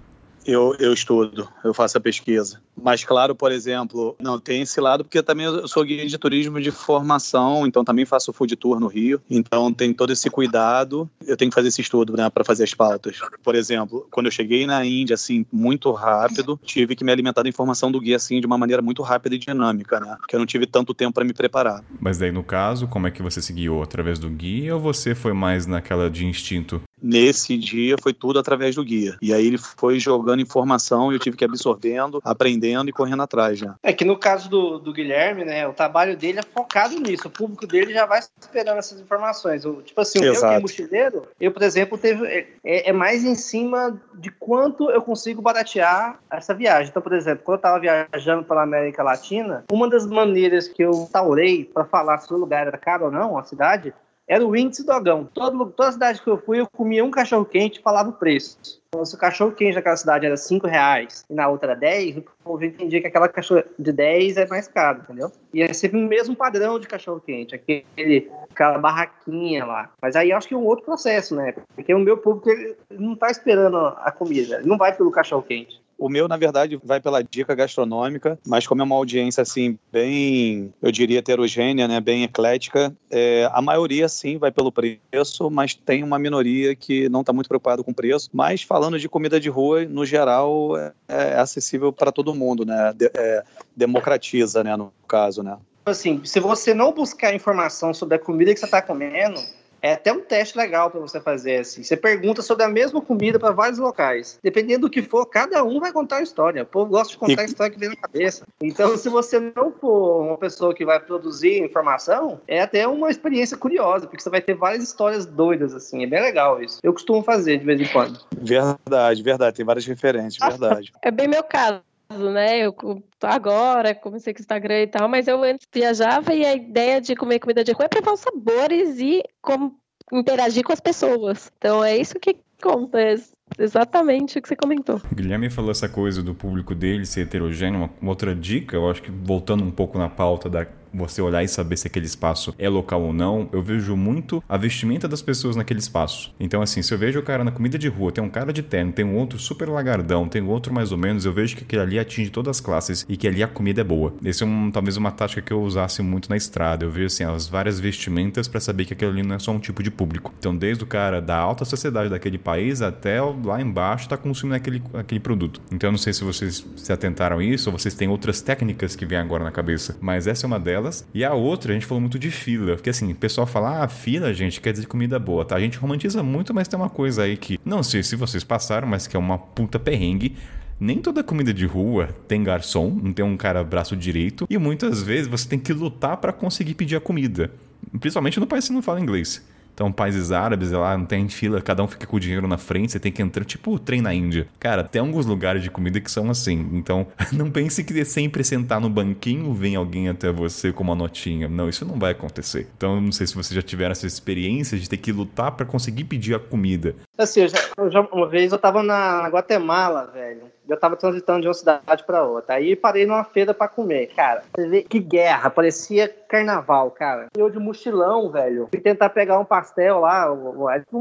Eu, 0.45 0.75
eu 0.79 0.93
estudo, 0.93 1.47
eu 1.63 1.73
faço 1.73 1.97
a 1.97 2.01
pesquisa. 2.01 2.61
Mas, 2.81 3.03
claro, 3.03 3.33
por 3.33 3.51
exemplo, 3.51 4.15
não 4.19 4.39
tem 4.39 4.61
esse 4.61 4.79
lado, 4.79 5.03
porque 5.03 5.23
também 5.23 5.45
eu 5.45 5.67
sou 5.67 5.83
guia 5.83 6.05
de 6.05 6.17
turismo 6.17 6.61
de 6.61 6.71
formação, 6.71 7.65
então 7.65 7.83
também 7.83 8.05
faço 8.05 8.31
food 8.31 8.55
tour 8.55 8.79
no 8.79 8.87
Rio. 8.87 9.21
Então 9.29 9.73
tem 9.73 9.93
todo 9.93 10.11
esse 10.11 10.29
cuidado. 10.29 11.09
Eu 11.25 11.35
tenho 11.35 11.49
que 11.49 11.55
fazer 11.55 11.69
esse 11.69 11.81
estudo, 11.81 12.15
né, 12.15 12.29
para 12.29 12.43
fazer 12.43 12.63
as 12.63 12.73
pautas. 12.73 13.17
Por 13.43 13.55
exemplo, 13.55 14.07
quando 14.11 14.27
eu 14.27 14.31
cheguei 14.31 14.67
na 14.67 14.85
Índia, 14.85 15.15
assim, 15.15 15.45
muito 15.51 15.91
rápido, 15.91 16.59
tive 16.63 16.95
que 16.95 17.03
me 17.03 17.11
alimentar 17.11 17.43
da 17.43 17.49
informação 17.49 17.91
do 17.91 17.99
guia, 17.99 18.17
assim, 18.17 18.39
de 18.39 18.45
uma 18.45 18.57
maneira 18.57 18.81
muito 18.81 19.01
rápida 19.01 19.35
e 19.35 19.39
dinâmica, 19.39 19.99
né? 19.99 20.15
Porque 20.19 20.35
eu 20.35 20.39
não 20.39 20.45
tive 20.45 20.67
tanto 20.67 20.93
tempo 20.93 21.13
para 21.13 21.25
me 21.25 21.33
preparar. 21.33 21.83
Mas 21.99 22.17
daí, 22.17 22.31
no 22.31 22.43
caso, 22.43 22.87
como 22.87 23.07
é 23.07 23.11
que 23.11 23.23
você 23.23 23.41
se 23.41 23.53
guiou? 23.53 23.81
Através 23.81 24.19
do 24.19 24.29
guia 24.29 24.75
ou 24.75 24.81
você 24.81 25.15
foi 25.15 25.33
mais 25.33 25.65
naquela 25.65 26.09
de 26.09 26.25
instinto? 26.25 26.81
Nesse 27.05 27.55
dia 27.55 27.97
foi 28.01 28.15
tudo 28.15 28.39
através 28.39 28.73
do 28.73 28.83
guia. 28.83 29.15
E 29.21 29.31
aí 29.31 29.45
ele 29.45 29.59
foi 29.59 29.99
jogando 29.99 30.41
informação 30.41 31.11
e 31.11 31.15
eu 31.15 31.19
tive 31.19 31.37
que 31.37 31.45
absorvendo, 31.45 32.19
aprendendo 32.23 32.89
e 32.89 32.91
correndo 32.91 33.21
atrás, 33.21 33.61
né? 33.61 33.75
É 33.83 33.93
que 33.93 34.03
no 34.03 34.17
caso 34.17 34.49
do, 34.49 34.79
do 34.79 34.91
Guilherme, 34.91 35.45
né, 35.45 35.67
o 35.67 35.73
trabalho 35.73 36.17
dele 36.17 36.39
é 36.39 36.41
focado 36.41 36.99
nisso. 36.99 37.27
O 37.27 37.31
público 37.31 37.67
dele 37.67 37.93
já 37.93 38.07
vai 38.07 38.21
esperando 38.41 38.79
essas 38.79 38.99
informações. 38.99 39.63
Eu, 39.63 39.83
tipo 39.83 40.01
assim, 40.01 40.17
o 40.17 40.23
Exato. 40.23 40.41
meu 40.41 40.49
que 40.49 40.55
é 40.55 40.59
mochileiro, 40.59 41.27
eu, 41.39 41.51
por 41.51 41.61
exemplo, 41.61 41.95
teve, 41.95 42.25
é, 42.63 42.89
é, 42.89 42.91
mais 42.91 43.23
em 43.23 43.35
cima 43.35 44.01
de 44.15 44.31
quanto 44.31 44.89
eu 44.89 45.01
consigo 45.03 45.43
baratear 45.43 46.19
essa 46.31 46.55
viagem. 46.55 46.89
Então, 46.89 47.03
por 47.03 47.13
exemplo, 47.13 47.43
quando 47.43 47.57
eu 47.57 47.59
estava 47.59 47.79
viajando 47.79 48.43
pela 48.43 48.63
América 48.63 49.03
Latina, 49.03 49.63
uma 49.71 49.87
das 49.87 50.07
maneiras 50.07 50.67
que 50.67 50.83
eu 50.83 51.07
taurei 51.13 51.65
para 51.65 51.85
falar 51.85 52.17
se 52.17 52.33
o 52.33 52.37
lugar 52.37 52.65
era 52.65 52.77
caro 52.79 53.05
ou 53.05 53.11
não, 53.11 53.37
a 53.37 53.43
cidade, 53.43 53.93
era 54.27 54.45
o 54.45 54.55
índice 54.55 54.85
dogão. 54.85 55.29
Todo, 55.33 55.71
toda 55.71 55.91
cidade 55.91 56.21
que 56.21 56.29
eu 56.29 56.37
fui, 56.37 56.59
eu 56.59 56.67
comia 56.67 57.03
um 57.03 57.11
cachorro 57.11 57.45
quente 57.45 57.79
e 57.79 57.83
falava 57.83 58.09
o 58.09 58.13
preço. 58.13 58.81
Então, 58.87 59.05
se 59.05 59.13
o 59.13 59.17
cachorro 59.17 59.51
quente 59.51 59.75
daquela 59.75 59.97
cidade 59.97 60.25
era 60.25 60.37
5 60.37 60.65
reais 60.67 61.25
e 61.29 61.33
na 61.33 61.47
outra 61.47 61.71
era 61.71 61.79
10, 61.79 62.17
o 62.17 62.23
povo 62.43 62.63
entendia 62.63 63.01
que 63.01 63.07
aquela 63.07 63.27
cachorro 63.27 63.63
de 63.77 63.91
10 63.91 64.37
é 64.37 64.47
mais 64.47 64.67
caro, 64.67 65.01
entendeu? 65.03 65.31
E 65.53 65.61
é 65.61 65.73
sempre 65.73 65.99
o 65.99 66.07
mesmo 66.07 66.35
padrão 66.35 66.79
de 66.79 66.87
cachorro 66.87 67.19
quente, 67.19 67.53
aquele, 67.53 68.31
aquela 68.49 68.77
barraquinha 68.77 69.65
lá. 69.65 69.91
Mas 70.01 70.15
aí 70.15 70.31
acho 70.31 70.47
que 70.47 70.53
é 70.53 70.57
um 70.57 70.65
outro 70.65 70.85
processo, 70.85 71.35
né? 71.35 71.53
Porque 71.75 71.93
o 71.93 71.99
meu 71.99 72.17
público 72.17 72.49
ele 72.49 72.75
não 72.89 73.13
está 73.13 73.29
esperando 73.29 73.77
a 73.77 74.11
comida, 74.11 74.57
ele 74.57 74.67
não 74.67 74.77
vai 74.77 74.95
pelo 74.95 75.11
cachorro 75.11 75.43
quente. 75.43 75.83
O 75.97 76.09
meu, 76.09 76.27
na 76.27 76.37
verdade, 76.37 76.79
vai 76.83 76.99
pela 76.99 77.23
dica 77.23 77.55
gastronômica, 77.55 78.37
mas 78.45 78.67
como 78.67 78.81
é 78.81 78.85
uma 78.85 78.95
audiência, 78.95 79.41
assim, 79.41 79.77
bem, 79.91 80.73
eu 80.81 80.91
diria, 80.91 81.19
heterogênea, 81.19 81.87
né, 81.87 81.99
bem 81.99 82.23
eclética, 82.23 82.95
é, 83.09 83.49
a 83.51 83.61
maioria, 83.61 84.09
sim, 84.09 84.37
vai 84.37 84.51
pelo 84.51 84.71
preço, 84.71 85.49
mas 85.49 85.73
tem 85.73 86.03
uma 86.03 86.19
minoria 86.19 86.75
que 86.75 87.07
não 87.09 87.21
está 87.21 87.31
muito 87.31 87.47
preocupado 87.47 87.83
com 87.83 87.91
o 87.91 87.95
preço. 87.95 88.29
Mas 88.33 88.61
falando 88.61 88.99
de 88.99 89.07
comida 89.07 89.39
de 89.39 89.49
rua, 89.49 89.85
no 89.85 90.05
geral, 90.05 90.77
é, 90.77 90.93
é 91.07 91.35
acessível 91.35 91.93
para 91.93 92.11
todo 92.11 92.35
mundo, 92.35 92.65
né, 92.65 92.93
de, 92.93 93.09
é, 93.13 93.43
democratiza, 93.75 94.63
né, 94.63 94.75
no 94.75 94.91
caso, 95.07 95.41
né. 95.41 95.57
Assim, 95.85 96.19
se 96.25 96.39
você 96.39 96.73
não 96.73 96.91
buscar 96.91 97.33
informação 97.33 97.93
sobre 97.93 98.15
a 98.15 98.19
comida 98.19 98.51
que 98.53 98.59
você 98.59 98.65
está 98.65 98.81
comendo, 98.81 99.39
é 99.81 99.93
até 99.93 100.11
um 100.11 100.21
teste 100.21 100.57
legal 100.57 100.89
para 100.89 100.99
você 100.99 101.19
fazer 101.19 101.57
assim. 101.57 101.83
Você 101.83 101.95
pergunta 101.95 102.41
sobre 102.41 102.63
a 102.63 102.69
mesma 102.69 103.01
comida 103.01 103.39
para 103.39 103.51
vários 103.51 103.79
locais. 103.79 104.39
Dependendo 104.43 104.81
do 104.81 104.89
que 104.89 105.01
for, 105.01 105.25
cada 105.25 105.63
um 105.63 105.79
vai 105.79 105.91
contar 105.91 106.17
a 106.17 106.23
história. 106.23 106.63
O 106.63 106.65
povo 106.65 106.91
gosta 106.91 107.11
de 107.11 107.17
contar 107.17 107.41
a 107.41 107.45
história 107.45 107.73
que 107.73 107.79
vem 107.79 107.89
na 107.89 107.95
cabeça. 107.95 108.45
Então, 108.61 108.97
se 108.97 109.09
você 109.09 109.39
não 109.39 109.71
for 109.71 110.21
uma 110.21 110.37
pessoa 110.37 110.73
que 110.73 110.85
vai 110.85 110.99
produzir 110.99 111.63
informação, 111.63 112.41
é 112.47 112.61
até 112.61 112.87
uma 112.87 113.09
experiência 113.09 113.57
curiosa, 113.57 114.07
porque 114.07 114.21
você 114.21 114.29
vai 114.29 114.41
ter 114.41 114.53
várias 114.53 114.83
histórias 114.83 115.25
doidas 115.25 115.73
assim. 115.73 116.03
É 116.03 116.07
bem 116.07 116.21
legal 116.21 116.61
isso. 116.61 116.79
Eu 116.83 116.93
costumo 116.93 117.21
fazer 117.23 117.57
de 117.57 117.65
vez 117.65 117.79
em 117.79 117.87
quando. 117.87 118.19
Verdade, 118.35 119.23
verdade. 119.23 119.57
Tem 119.57 119.65
várias 119.65 119.85
referências, 119.85 120.47
verdade. 120.47 120.91
É 121.01 121.11
bem 121.11 121.27
meu 121.27 121.43
caso 121.43 121.81
né? 122.17 122.59
Eu 122.59 122.75
agora 123.21 123.95
comecei 123.95 124.33
com 124.33 124.39
o 124.39 124.41
Instagram 124.41 124.81
e 124.81 124.87
tal, 124.87 125.07
mas 125.07 125.27
eu 125.27 125.43
antes 125.43 125.67
viajava 125.73 126.33
e 126.33 126.45
a 126.45 126.53
ideia 126.53 127.01
de 127.01 127.15
comer 127.15 127.39
comida 127.39 127.63
de 127.63 127.71
rua 127.71 127.85
é 127.85 127.89
provar 127.89 128.13
os 128.13 128.19
sabores 128.19 128.99
e 128.99 129.23
como 129.41 129.75
interagir 130.11 130.63
com 130.63 130.73
as 130.73 130.79
pessoas. 130.79 131.51
Então 131.57 131.83
é 131.83 131.97
isso 131.97 132.19
que 132.19 132.37
conta, 132.61 132.99
é 132.99 133.15
exatamente 133.59 134.37
o 134.37 134.41
que 134.41 134.47
você 134.47 134.55
comentou. 134.55 135.01
Guilherme 135.13 135.49
falou 135.49 135.71
essa 135.71 135.89
coisa 135.89 136.23
do 136.23 136.33
público 136.33 136.73
dele 136.73 137.05
ser 137.05 137.21
heterogêneo. 137.21 137.89
Uma 138.01 138.11
outra 138.11 138.35
dica, 138.35 138.75
eu 138.75 138.89
acho 138.89 139.01
que 139.01 139.11
voltando 139.11 139.63
um 139.63 139.71
pouco 139.71 139.97
na 139.97 140.09
pauta 140.09 140.49
da 140.49 140.65
você 140.95 141.21
olhar 141.21 141.43
e 141.43 141.47
saber 141.47 141.77
se 141.77 141.87
aquele 141.87 142.05
espaço 142.05 142.53
é 142.57 142.69
local 142.69 143.01
ou 143.01 143.13
não, 143.13 143.49
eu 143.51 143.61
vejo 143.61 143.95
muito 143.95 144.43
a 144.47 144.57
vestimenta 144.57 145.07
das 145.07 145.21
pessoas 145.21 145.55
naquele 145.55 145.79
espaço. 145.79 146.33
Então, 146.39 146.61
assim, 146.61 146.81
se 146.81 146.93
eu 146.93 146.97
vejo 146.97 147.19
o 147.19 147.23
cara 147.23 147.43
na 147.43 147.51
comida 147.51 147.77
de 147.77 147.87
rua, 147.87 148.11
tem 148.11 148.23
um 148.23 148.29
cara 148.29 148.53
de 148.53 148.63
terno, 148.63 148.91
tem 148.91 149.05
um 149.05 149.15
outro 149.15 149.37
super 149.37 149.69
lagardão, 149.69 150.27
tem 150.27 150.41
outro 150.41 150.73
mais 150.73 150.91
ou 150.91 150.97
menos, 150.97 151.25
eu 151.25 151.33
vejo 151.33 151.55
que 151.55 151.63
aquele 151.63 151.81
ali 151.81 151.99
atinge 151.99 152.29
todas 152.29 152.57
as 152.57 152.61
classes 152.61 153.05
e 153.09 153.17
que 153.17 153.27
ali 153.27 153.43
a 153.43 153.47
comida 153.47 153.81
é 153.81 153.83
boa. 153.83 154.13
Esse 154.23 154.43
é 154.43 154.45
um, 154.45 154.71
talvez 154.71 154.97
uma 154.97 155.11
tática 155.11 155.41
que 155.41 155.51
eu 155.51 155.61
usasse 155.61 156.01
muito 156.01 156.29
na 156.29 156.37
estrada. 156.37 156.85
Eu 156.85 156.91
vejo, 156.91 157.07
assim, 157.07 157.23
as 157.23 157.47
várias 157.47 157.79
vestimentas 157.79 158.47
para 158.47 158.59
saber 158.59 158.85
que 158.85 158.93
aquele 158.93 159.11
ali 159.11 159.23
não 159.23 159.35
é 159.35 159.39
só 159.39 159.51
um 159.51 159.59
tipo 159.59 159.83
de 159.83 159.91
público. 159.91 160.33
Então, 160.39 160.55
desde 160.55 160.83
o 160.83 160.87
cara 160.87 161.21
da 161.21 161.37
alta 161.37 161.65
sociedade 161.65 162.09
daquele 162.09 162.37
país 162.37 162.81
até 162.81 163.21
lá 163.21 163.61
embaixo 163.61 164.07
tá 164.07 164.17
consumindo 164.17 164.55
aquele, 164.55 164.81
aquele 164.93 165.19
produto. 165.19 165.61
Então, 165.71 165.89
eu 165.89 165.91
não 165.91 165.99
sei 165.99 166.13
se 166.13 166.23
vocês 166.23 166.65
se 166.75 166.93
atentaram 166.93 167.39
a 167.39 167.43
isso 167.43 167.69
ou 167.69 167.77
vocês 167.77 167.93
têm 167.93 168.07
outras 168.07 168.41
técnicas 168.41 168.95
que 168.95 169.05
vêm 169.05 169.17
agora 169.17 169.43
na 169.43 169.51
cabeça, 169.51 169.97
mas 169.99 170.27
essa 170.27 170.45
é 170.45 170.47
uma 170.47 170.59
delas 170.59 170.84
delas. 170.85 171.05
E 171.13 171.23
a 171.23 171.33
outra, 171.33 171.71
a 171.71 171.73
gente 171.73 171.85
falou 171.85 172.01
muito 172.01 172.19
de 172.19 172.29
fila. 172.29 172.75
Porque 172.75 172.89
assim, 172.89 173.11
o 173.11 173.15
pessoal 173.15 173.47
fala, 173.47 173.83
ah, 173.83 173.87
fila, 173.87 174.33
gente, 174.33 174.61
quer 174.61 174.71
dizer 174.71 174.85
comida 174.85 175.17
boa, 175.17 175.43
tá? 175.43 175.55
A 175.55 175.59
gente 175.59 175.77
romantiza 175.77 176.21
muito, 176.21 176.53
mas 176.53 176.67
tem 176.67 176.79
uma 176.79 176.89
coisa 176.89 177.23
aí 177.23 177.35
que, 177.35 177.59
não 177.65 177.81
sei 177.83 178.03
se 178.03 178.15
vocês 178.15 178.43
passaram, 178.43 178.87
mas 178.87 179.07
que 179.07 179.15
é 179.15 179.19
uma 179.19 179.37
puta 179.37 179.79
perrengue. 179.79 180.35
Nem 180.79 180.99
toda 180.99 181.23
comida 181.23 181.53
de 181.53 181.65
rua 181.65 182.09
tem 182.27 182.43
garçom, 182.43 182.89
não 182.89 183.13
tem 183.13 183.23
um 183.23 183.37
cara 183.37 183.63
braço 183.63 183.95
direito, 183.95 184.45
e 184.49 184.57
muitas 184.57 185.01
vezes 185.01 185.27
você 185.27 185.47
tem 185.47 185.57
que 185.57 185.71
lutar 185.71 186.17
para 186.17 186.33
conseguir 186.33 186.73
pedir 186.73 186.97
a 186.97 186.99
comida. 186.99 187.49
Principalmente 187.97 188.41
no 188.41 188.47
país 188.47 188.67
que 188.67 188.73
não 188.73 188.81
fala 188.81 188.99
inglês. 188.99 189.41
Então, 189.75 189.91
países 189.91 190.31
árabes, 190.31 190.71
lá 190.71 190.97
não 190.97 191.05
tem 191.05 191.27
fila, 191.27 191.61
cada 191.61 191.83
um 191.83 191.87
fica 191.87 192.07
com 192.07 192.15
o 192.15 192.19
dinheiro 192.19 192.47
na 192.47 192.57
frente, 192.57 192.93
você 192.93 192.99
tem 192.99 193.11
que 193.11 193.21
entrar, 193.21 193.43
tipo 193.43 193.73
o 193.73 193.77
trem 193.77 194.01
na 194.01 194.13
Índia. 194.13 194.47
Cara, 194.57 194.85
tem 194.85 195.01
alguns 195.01 195.25
lugares 195.25 195.61
de 195.61 195.69
comida 195.69 195.99
que 195.99 196.09
são 196.09 196.29
assim. 196.29 196.69
Então, 196.71 197.05
não 197.33 197.51
pense 197.51 197.83
que 197.83 198.05
sempre 198.05 198.41
sentar 198.41 198.79
no 198.79 198.89
banquinho 198.89 199.53
vem 199.53 199.75
alguém 199.75 200.07
até 200.07 200.31
você 200.31 200.71
com 200.71 200.81
uma 200.81 200.95
notinha. 200.95 201.49
Não, 201.49 201.67
isso 201.67 201.85
não 201.85 201.99
vai 201.99 202.13
acontecer. 202.13 202.69
Então, 202.77 203.01
não 203.01 203.11
sei 203.11 203.27
se 203.27 203.35
vocês 203.35 203.53
já 203.53 203.61
tiveram 203.61 203.91
essa 203.91 204.07
experiência 204.07 204.79
de 204.79 204.87
ter 204.87 204.97
que 204.97 205.11
lutar 205.11 205.51
para 205.51 205.65
conseguir 205.65 206.05
pedir 206.05 206.33
a 206.35 206.39
comida. 206.39 206.95
Assim, 207.17 207.41
eu 207.41 207.49
já, 207.49 207.57
eu 207.77 207.91
já, 207.91 208.01
uma 208.01 208.29
vez 208.29 208.53
eu 208.53 208.57
tava 208.57 208.81
na, 208.81 209.23
na 209.23 209.27
Guatemala, 209.27 210.09
velho. 210.13 210.54
Eu 210.67 210.77
tava 210.77 210.95
transitando 210.95 211.41
de 211.41 211.47
uma 211.47 211.53
cidade 211.53 212.03
para 212.05 212.23
outra. 212.23 212.55
Aí 212.55 212.75
parei 212.75 213.05
numa 213.05 213.23
feira 213.23 213.53
para 213.53 213.67
comer. 213.67 214.07
Cara, 214.15 214.43
você 214.55 214.67
vê 214.67 214.81
que 214.83 214.99
guerra, 214.99 215.49
parecia 215.49 216.07
carnaval, 216.27 216.91
cara. 216.91 217.27
Eu 217.35 217.49
de 217.49 217.59
mochilão, 217.59 218.31
velho. 218.31 218.67
Fui 218.71 218.79
tentar 218.79 219.09
pegar 219.09 219.39
um 219.39 219.45
pastel 219.45 219.99
lá, 219.99 220.27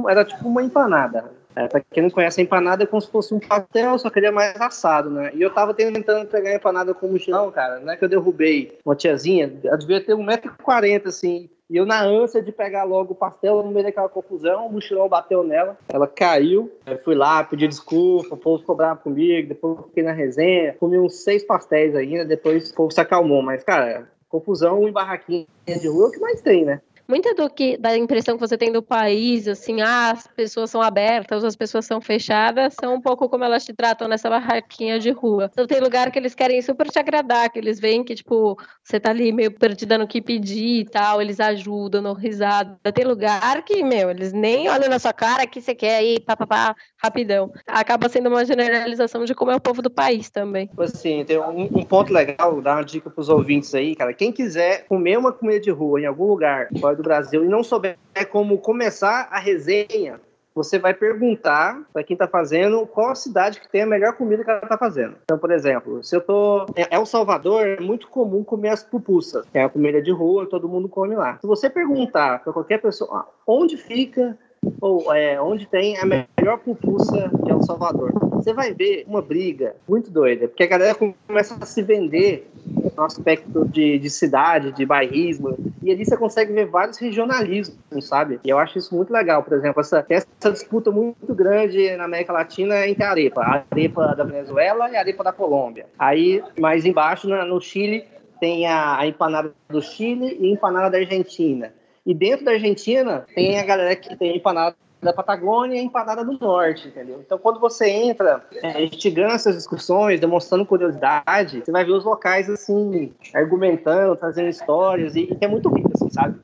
era 0.08 0.24
tipo 0.24 0.46
uma 0.48 0.62
empanada. 0.62 1.30
É, 1.56 1.68
pra 1.68 1.80
quem 1.80 2.02
não 2.02 2.10
conhece, 2.10 2.40
a 2.40 2.44
empanada 2.44 2.82
é 2.82 2.86
como 2.86 3.00
se 3.00 3.08
fosse 3.08 3.32
um 3.32 3.38
pastel, 3.38 3.96
só 3.98 4.10
que 4.10 4.18
ele 4.18 4.26
é 4.26 4.30
mais 4.30 4.60
assado, 4.60 5.08
né? 5.08 5.30
E 5.34 5.40
eu 5.40 5.52
tava 5.52 5.72
tentando 5.72 6.26
pegar 6.26 6.50
a 6.50 6.54
empanada 6.54 6.92
com 6.92 7.06
mochilão, 7.06 7.50
cara. 7.52 7.78
Não 7.78 7.92
é 7.92 7.96
que 7.96 8.04
eu 8.04 8.08
derrubei 8.08 8.76
uma 8.84 8.96
tiazinha, 8.96 9.52
ela 9.62 9.78
devia 9.78 10.04
ter 10.04 10.14
1,40m, 10.14 11.06
assim. 11.06 11.48
E 11.70 11.76
eu, 11.76 11.86
na 11.86 12.02
ânsia 12.02 12.42
de 12.42 12.52
pegar 12.52 12.84
logo 12.84 13.12
o 13.12 13.16
pastel, 13.16 13.62
no 13.62 13.70
meio 13.70 13.86
daquela 13.86 14.08
confusão, 14.08 14.66
o 14.66 14.72
mochilão 14.72 15.08
bateu 15.08 15.42
nela, 15.42 15.78
ela 15.88 16.06
caiu. 16.06 16.70
Eu 16.86 16.98
fui 16.98 17.14
lá, 17.14 17.42
pedi 17.42 17.66
desculpa, 17.66 18.34
o 18.34 18.38
povo 18.38 18.58
ficou 18.58 18.76
bravo 18.76 19.00
comigo, 19.00 19.48
depois 19.48 19.78
fiquei 19.86 20.02
na 20.02 20.12
resenha, 20.12 20.74
comi 20.74 20.98
uns 20.98 21.24
seis 21.24 21.42
pastéis 21.42 21.94
ainda, 21.96 22.24
depois 22.24 22.70
o 22.70 22.74
povo 22.74 22.90
se 22.92 23.00
acalmou. 23.00 23.40
Mas, 23.42 23.64
cara, 23.64 24.08
confusão 24.28 24.86
em 24.86 24.92
barraquinha 24.92 25.46
de 25.66 25.88
rua 25.88 26.06
é 26.06 26.08
o 26.08 26.10
que 26.10 26.20
mais 26.20 26.42
tem, 26.42 26.64
né? 26.64 26.82
Muita 27.06 27.34
do 27.34 27.50
que 27.50 27.76
da 27.76 27.96
impressão 27.96 28.34
que 28.34 28.40
você 28.40 28.56
tem 28.56 28.72
do 28.72 28.82
país, 28.82 29.46
assim, 29.46 29.82
ah, 29.82 30.12
as 30.12 30.26
pessoas 30.26 30.70
são 30.70 30.80
abertas, 30.80 31.44
as 31.44 31.54
pessoas 31.54 31.84
são 31.84 32.00
fechadas, 32.00 32.74
são 32.80 32.94
um 32.94 33.00
pouco 33.00 33.28
como 33.28 33.44
elas 33.44 33.62
te 33.64 33.74
tratam 33.74 34.08
nessa 34.08 34.30
barraquinha 34.30 34.98
de 34.98 35.10
rua. 35.10 35.50
Então 35.52 35.66
tem 35.66 35.80
lugar 35.80 36.10
que 36.10 36.18
eles 36.18 36.34
querem 36.34 36.62
super 36.62 36.88
te 36.88 36.98
agradar, 36.98 37.50
que 37.50 37.58
eles 37.58 37.78
veem 37.78 38.02
que, 38.02 38.14
tipo, 38.14 38.56
você 38.82 38.98
tá 38.98 39.10
ali 39.10 39.32
meio 39.32 39.52
perdida 39.52 39.98
no 39.98 40.08
que 40.08 40.22
pedir 40.22 40.80
e 40.80 40.84
tal, 40.86 41.20
eles 41.20 41.40
ajudam, 41.40 42.00
no 42.00 42.14
risada. 42.14 42.78
Tem 42.92 43.04
lugar 43.04 43.62
que, 43.64 43.84
meu, 43.84 44.10
eles 44.10 44.32
nem 44.32 44.68
olham 44.70 44.88
na 44.88 44.98
sua 44.98 45.12
cara 45.12 45.46
que 45.46 45.60
você 45.60 45.74
quer 45.74 46.02
ir, 46.02 46.20
papapá, 46.20 46.74
rapidão. 47.04 47.52
Acaba 47.66 48.08
sendo 48.08 48.28
uma 48.28 48.44
generalização 48.44 49.24
de 49.24 49.34
como 49.34 49.50
é 49.50 49.56
o 49.56 49.60
povo 49.60 49.82
do 49.82 49.90
país 49.90 50.30
também. 50.30 50.70
Assim, 50.78 51.24
tem 51.24 51.38
um, 51.38 51.64
um 51.64 51.84
ponto 51.84 52.12
legal, 52.12 52.60
dar 52.60 52.76
uma 52.76 52.84
dica 52.84 53.10
pros 53.10 53.28
ouvintes 53.28 53.74
aí, 53.74 53.94
cara. 53.94 54.14
Quem 54.14 54.32
quiser 54.32 54.86
comer 54.86 55.18
uma 55.18 55.32
comida 55.32 55.60
de 55.60 55.70
rua 55.70 56.00
em 56.00 56.06
algum 56.06 56.26
lugar, 56.26 56.68
pode 56.80 56.96
do 56.96 57.02
Brasil 57.02 57.44
e 57.44 57.48
não 57.48 57.62
souber 57.62 57.96
como 58.30 58.58
começar 58.58 59.28
a 59.30 59.38
resenha, 59.38 60.20
você 60.54 60.78
vai 60.78 60.94
perguntar 60.94 61.82
para 61.92 62.04
quem 62.04 62.14
está 62.14 62.28
fazendo 62.28 62.86
qual 62.86 63.10
a 63.10 63.14
cidade 63.14 63.60
que 63.60 63.68
tem 63.68 63.82
a 63.82 63.86
melhor 63.86 64.12
comida 64.12 64.44
que 64.44 64.50
ela 64.50 64.60
está 64.62 64.78
fazendo. 64.78 65.16
Então, 65.24 65.36
por 65.36 65.50
exemplo, 65.50 66.02
se 66.04 66.14
eu 66.14 66.20
tô 66.20 66.66
em 66.76 66.86
El 66.90 67.04
Salvador, 67.04 67.66
é 67.66 67.80
muito 67.80 68.06
comum 68.08 68.44
comer 68.44 68.68
as 68.68 68.84
pupusas, 68.84 69.44
é 69.52 69.64
a 69.64 69.68
comida 69.68 70.00
de 70.00 70.12
rua, 70.12 70.48
todo 70.48 70.68
mundo 70.68 70.88
come 70.88 71.16
lá. 71.16 71.38
Se 71.40 71.46
você 71.46 71.68
perguntar 71.68 72.44
para 72.44 72.52
qualquer 72.52 72.80
pessoa 72.80 73.28
onde 73.46 73.76
fica 73.76 74.38
ou 74.80 75.12
é, 75.14 75.40
onde 75.40 75.66
tem 75.66 75.96
a 75.98 76.04
melhor 76.04 76.58
pupusa 76.58 77.30
de 77.42 77.50
El 77.50 77.62
Salvador, 77.62 78.12
você 78.30 78.52
vai 78.52 78.72
ver 78.72 79.04
uma 79.06 79.22
briga 79.22 79.74
muito 79.88 80.10
doida, 80.10 80.48
porque 80.48 80.62
a 80.62 80.66
galera 80.66 80.94
começa 80.94 81.56
a 81.60 81.66
se 81.66 81.82
vender 81.82 82.50
no 82.96 83.02
aspecto 83.02 83.64
de, 83.66 83.98
de 83.98 84.10
cidade, 84.10 84.72
de 84.72 84.84
bairrismo, 84.84 85.56
e 85.82 85.90
ali 85.90 86.04
você 86.04 86.16
consegue 86.16 86.52
ver 86.52 86.66
vários 86.66 86.98
regionalismos, 86.98 88.06
sabe? 88.06 88.40
E 88.44 88.50
eu 88.50 88.58
acho 88.58 88.78
isso 88.78 88.94
muito 88.94 89.12
legal, 89.12 89.42
por 89.42 89.54
exemplo, 89.54 89.80
essa, 89.80 90.04
essa 90.08 90.52
disputa 90.52 90.90
muito 90.90 91.34
grande 91.34 91.96
na 91.96 92.04
América 92.04 92.32
Latina 92.32 92.86
entre 92.86 93.02
a 93.04 93.10
arepa, 93.10 93.40
a 93.42 93.64
arepa 93.70 94.14
da 94.14 94.24
Venezuela 94.24 94.90
e 94.90 94.96
a 94.96 95.00
arepa 95.00 95.24
da 95.24 95.32
Colômbia. 95.32 95.86
Aí, 95.98 96.42
mais 96.58 96.84
embaixo, 96.84 97.28
no 97.28 97.60
Chile, 97.60 98.04
tem 98.40 98.66
a, 98.66 98.98
a 98.98 99.06
empanada 99.06 99.52
do 99.68 99.80
Chile 99.80 100.36
e 100.40 100.46
a 100.46 100.52
empanada 100.52 100.90
da 100.90 100.98
Argentina. 100.98 101.72
E 102.06 102.12
dentro 102.12 102.44
da 102.44 102.52
Argentina 102.52 103.24
tem 103.34 103.58
a 103.58 103.64
galera 103.64 103.96
que 103.96 104.14
tem 104.14 104.36
empanada 104.36 104.76
da 105.00 105.10
Patagônia 105.10 105.80
e 105.80 105.84
empanada 105.84 106.22
do 106.22 106.38
Norte, 106.38 106.88
entendeu? 106.88 107.22
Então, 107.24 107.38
quando 107.38 107.58
você 107.58 107.88
entra 107.88 108.44
é, 108.62 108.84
instigando 108.84 109.32
essas 109.32 109.54
discussões, 109.54 110.20
demonstrando 110.20 110.66
curiosidade, 110.66 111.62
você 111.64 111.72
vai 111.72 111.82
ver 111.82 111.92
os 111.92 112.04
locais, 112.04 112.48
assim, 112.50 113.10
argumentando, 113.34 114.16
trazendo 114.16 114.50
histórias, 114.50 115.16
e, 115.16 115.30
e 115.30 115.44
é 115.44 115.48
muito 115.48 115.70
rico, 115.70 115.90
assim, 115.94 116.10
sabe? 116.10 116.38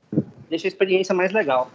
Deixa 0.49 0.67
a 0.67 0.69
experiência 0.69 1.15
mais 1.15 1.31
legal. 1.31 1.71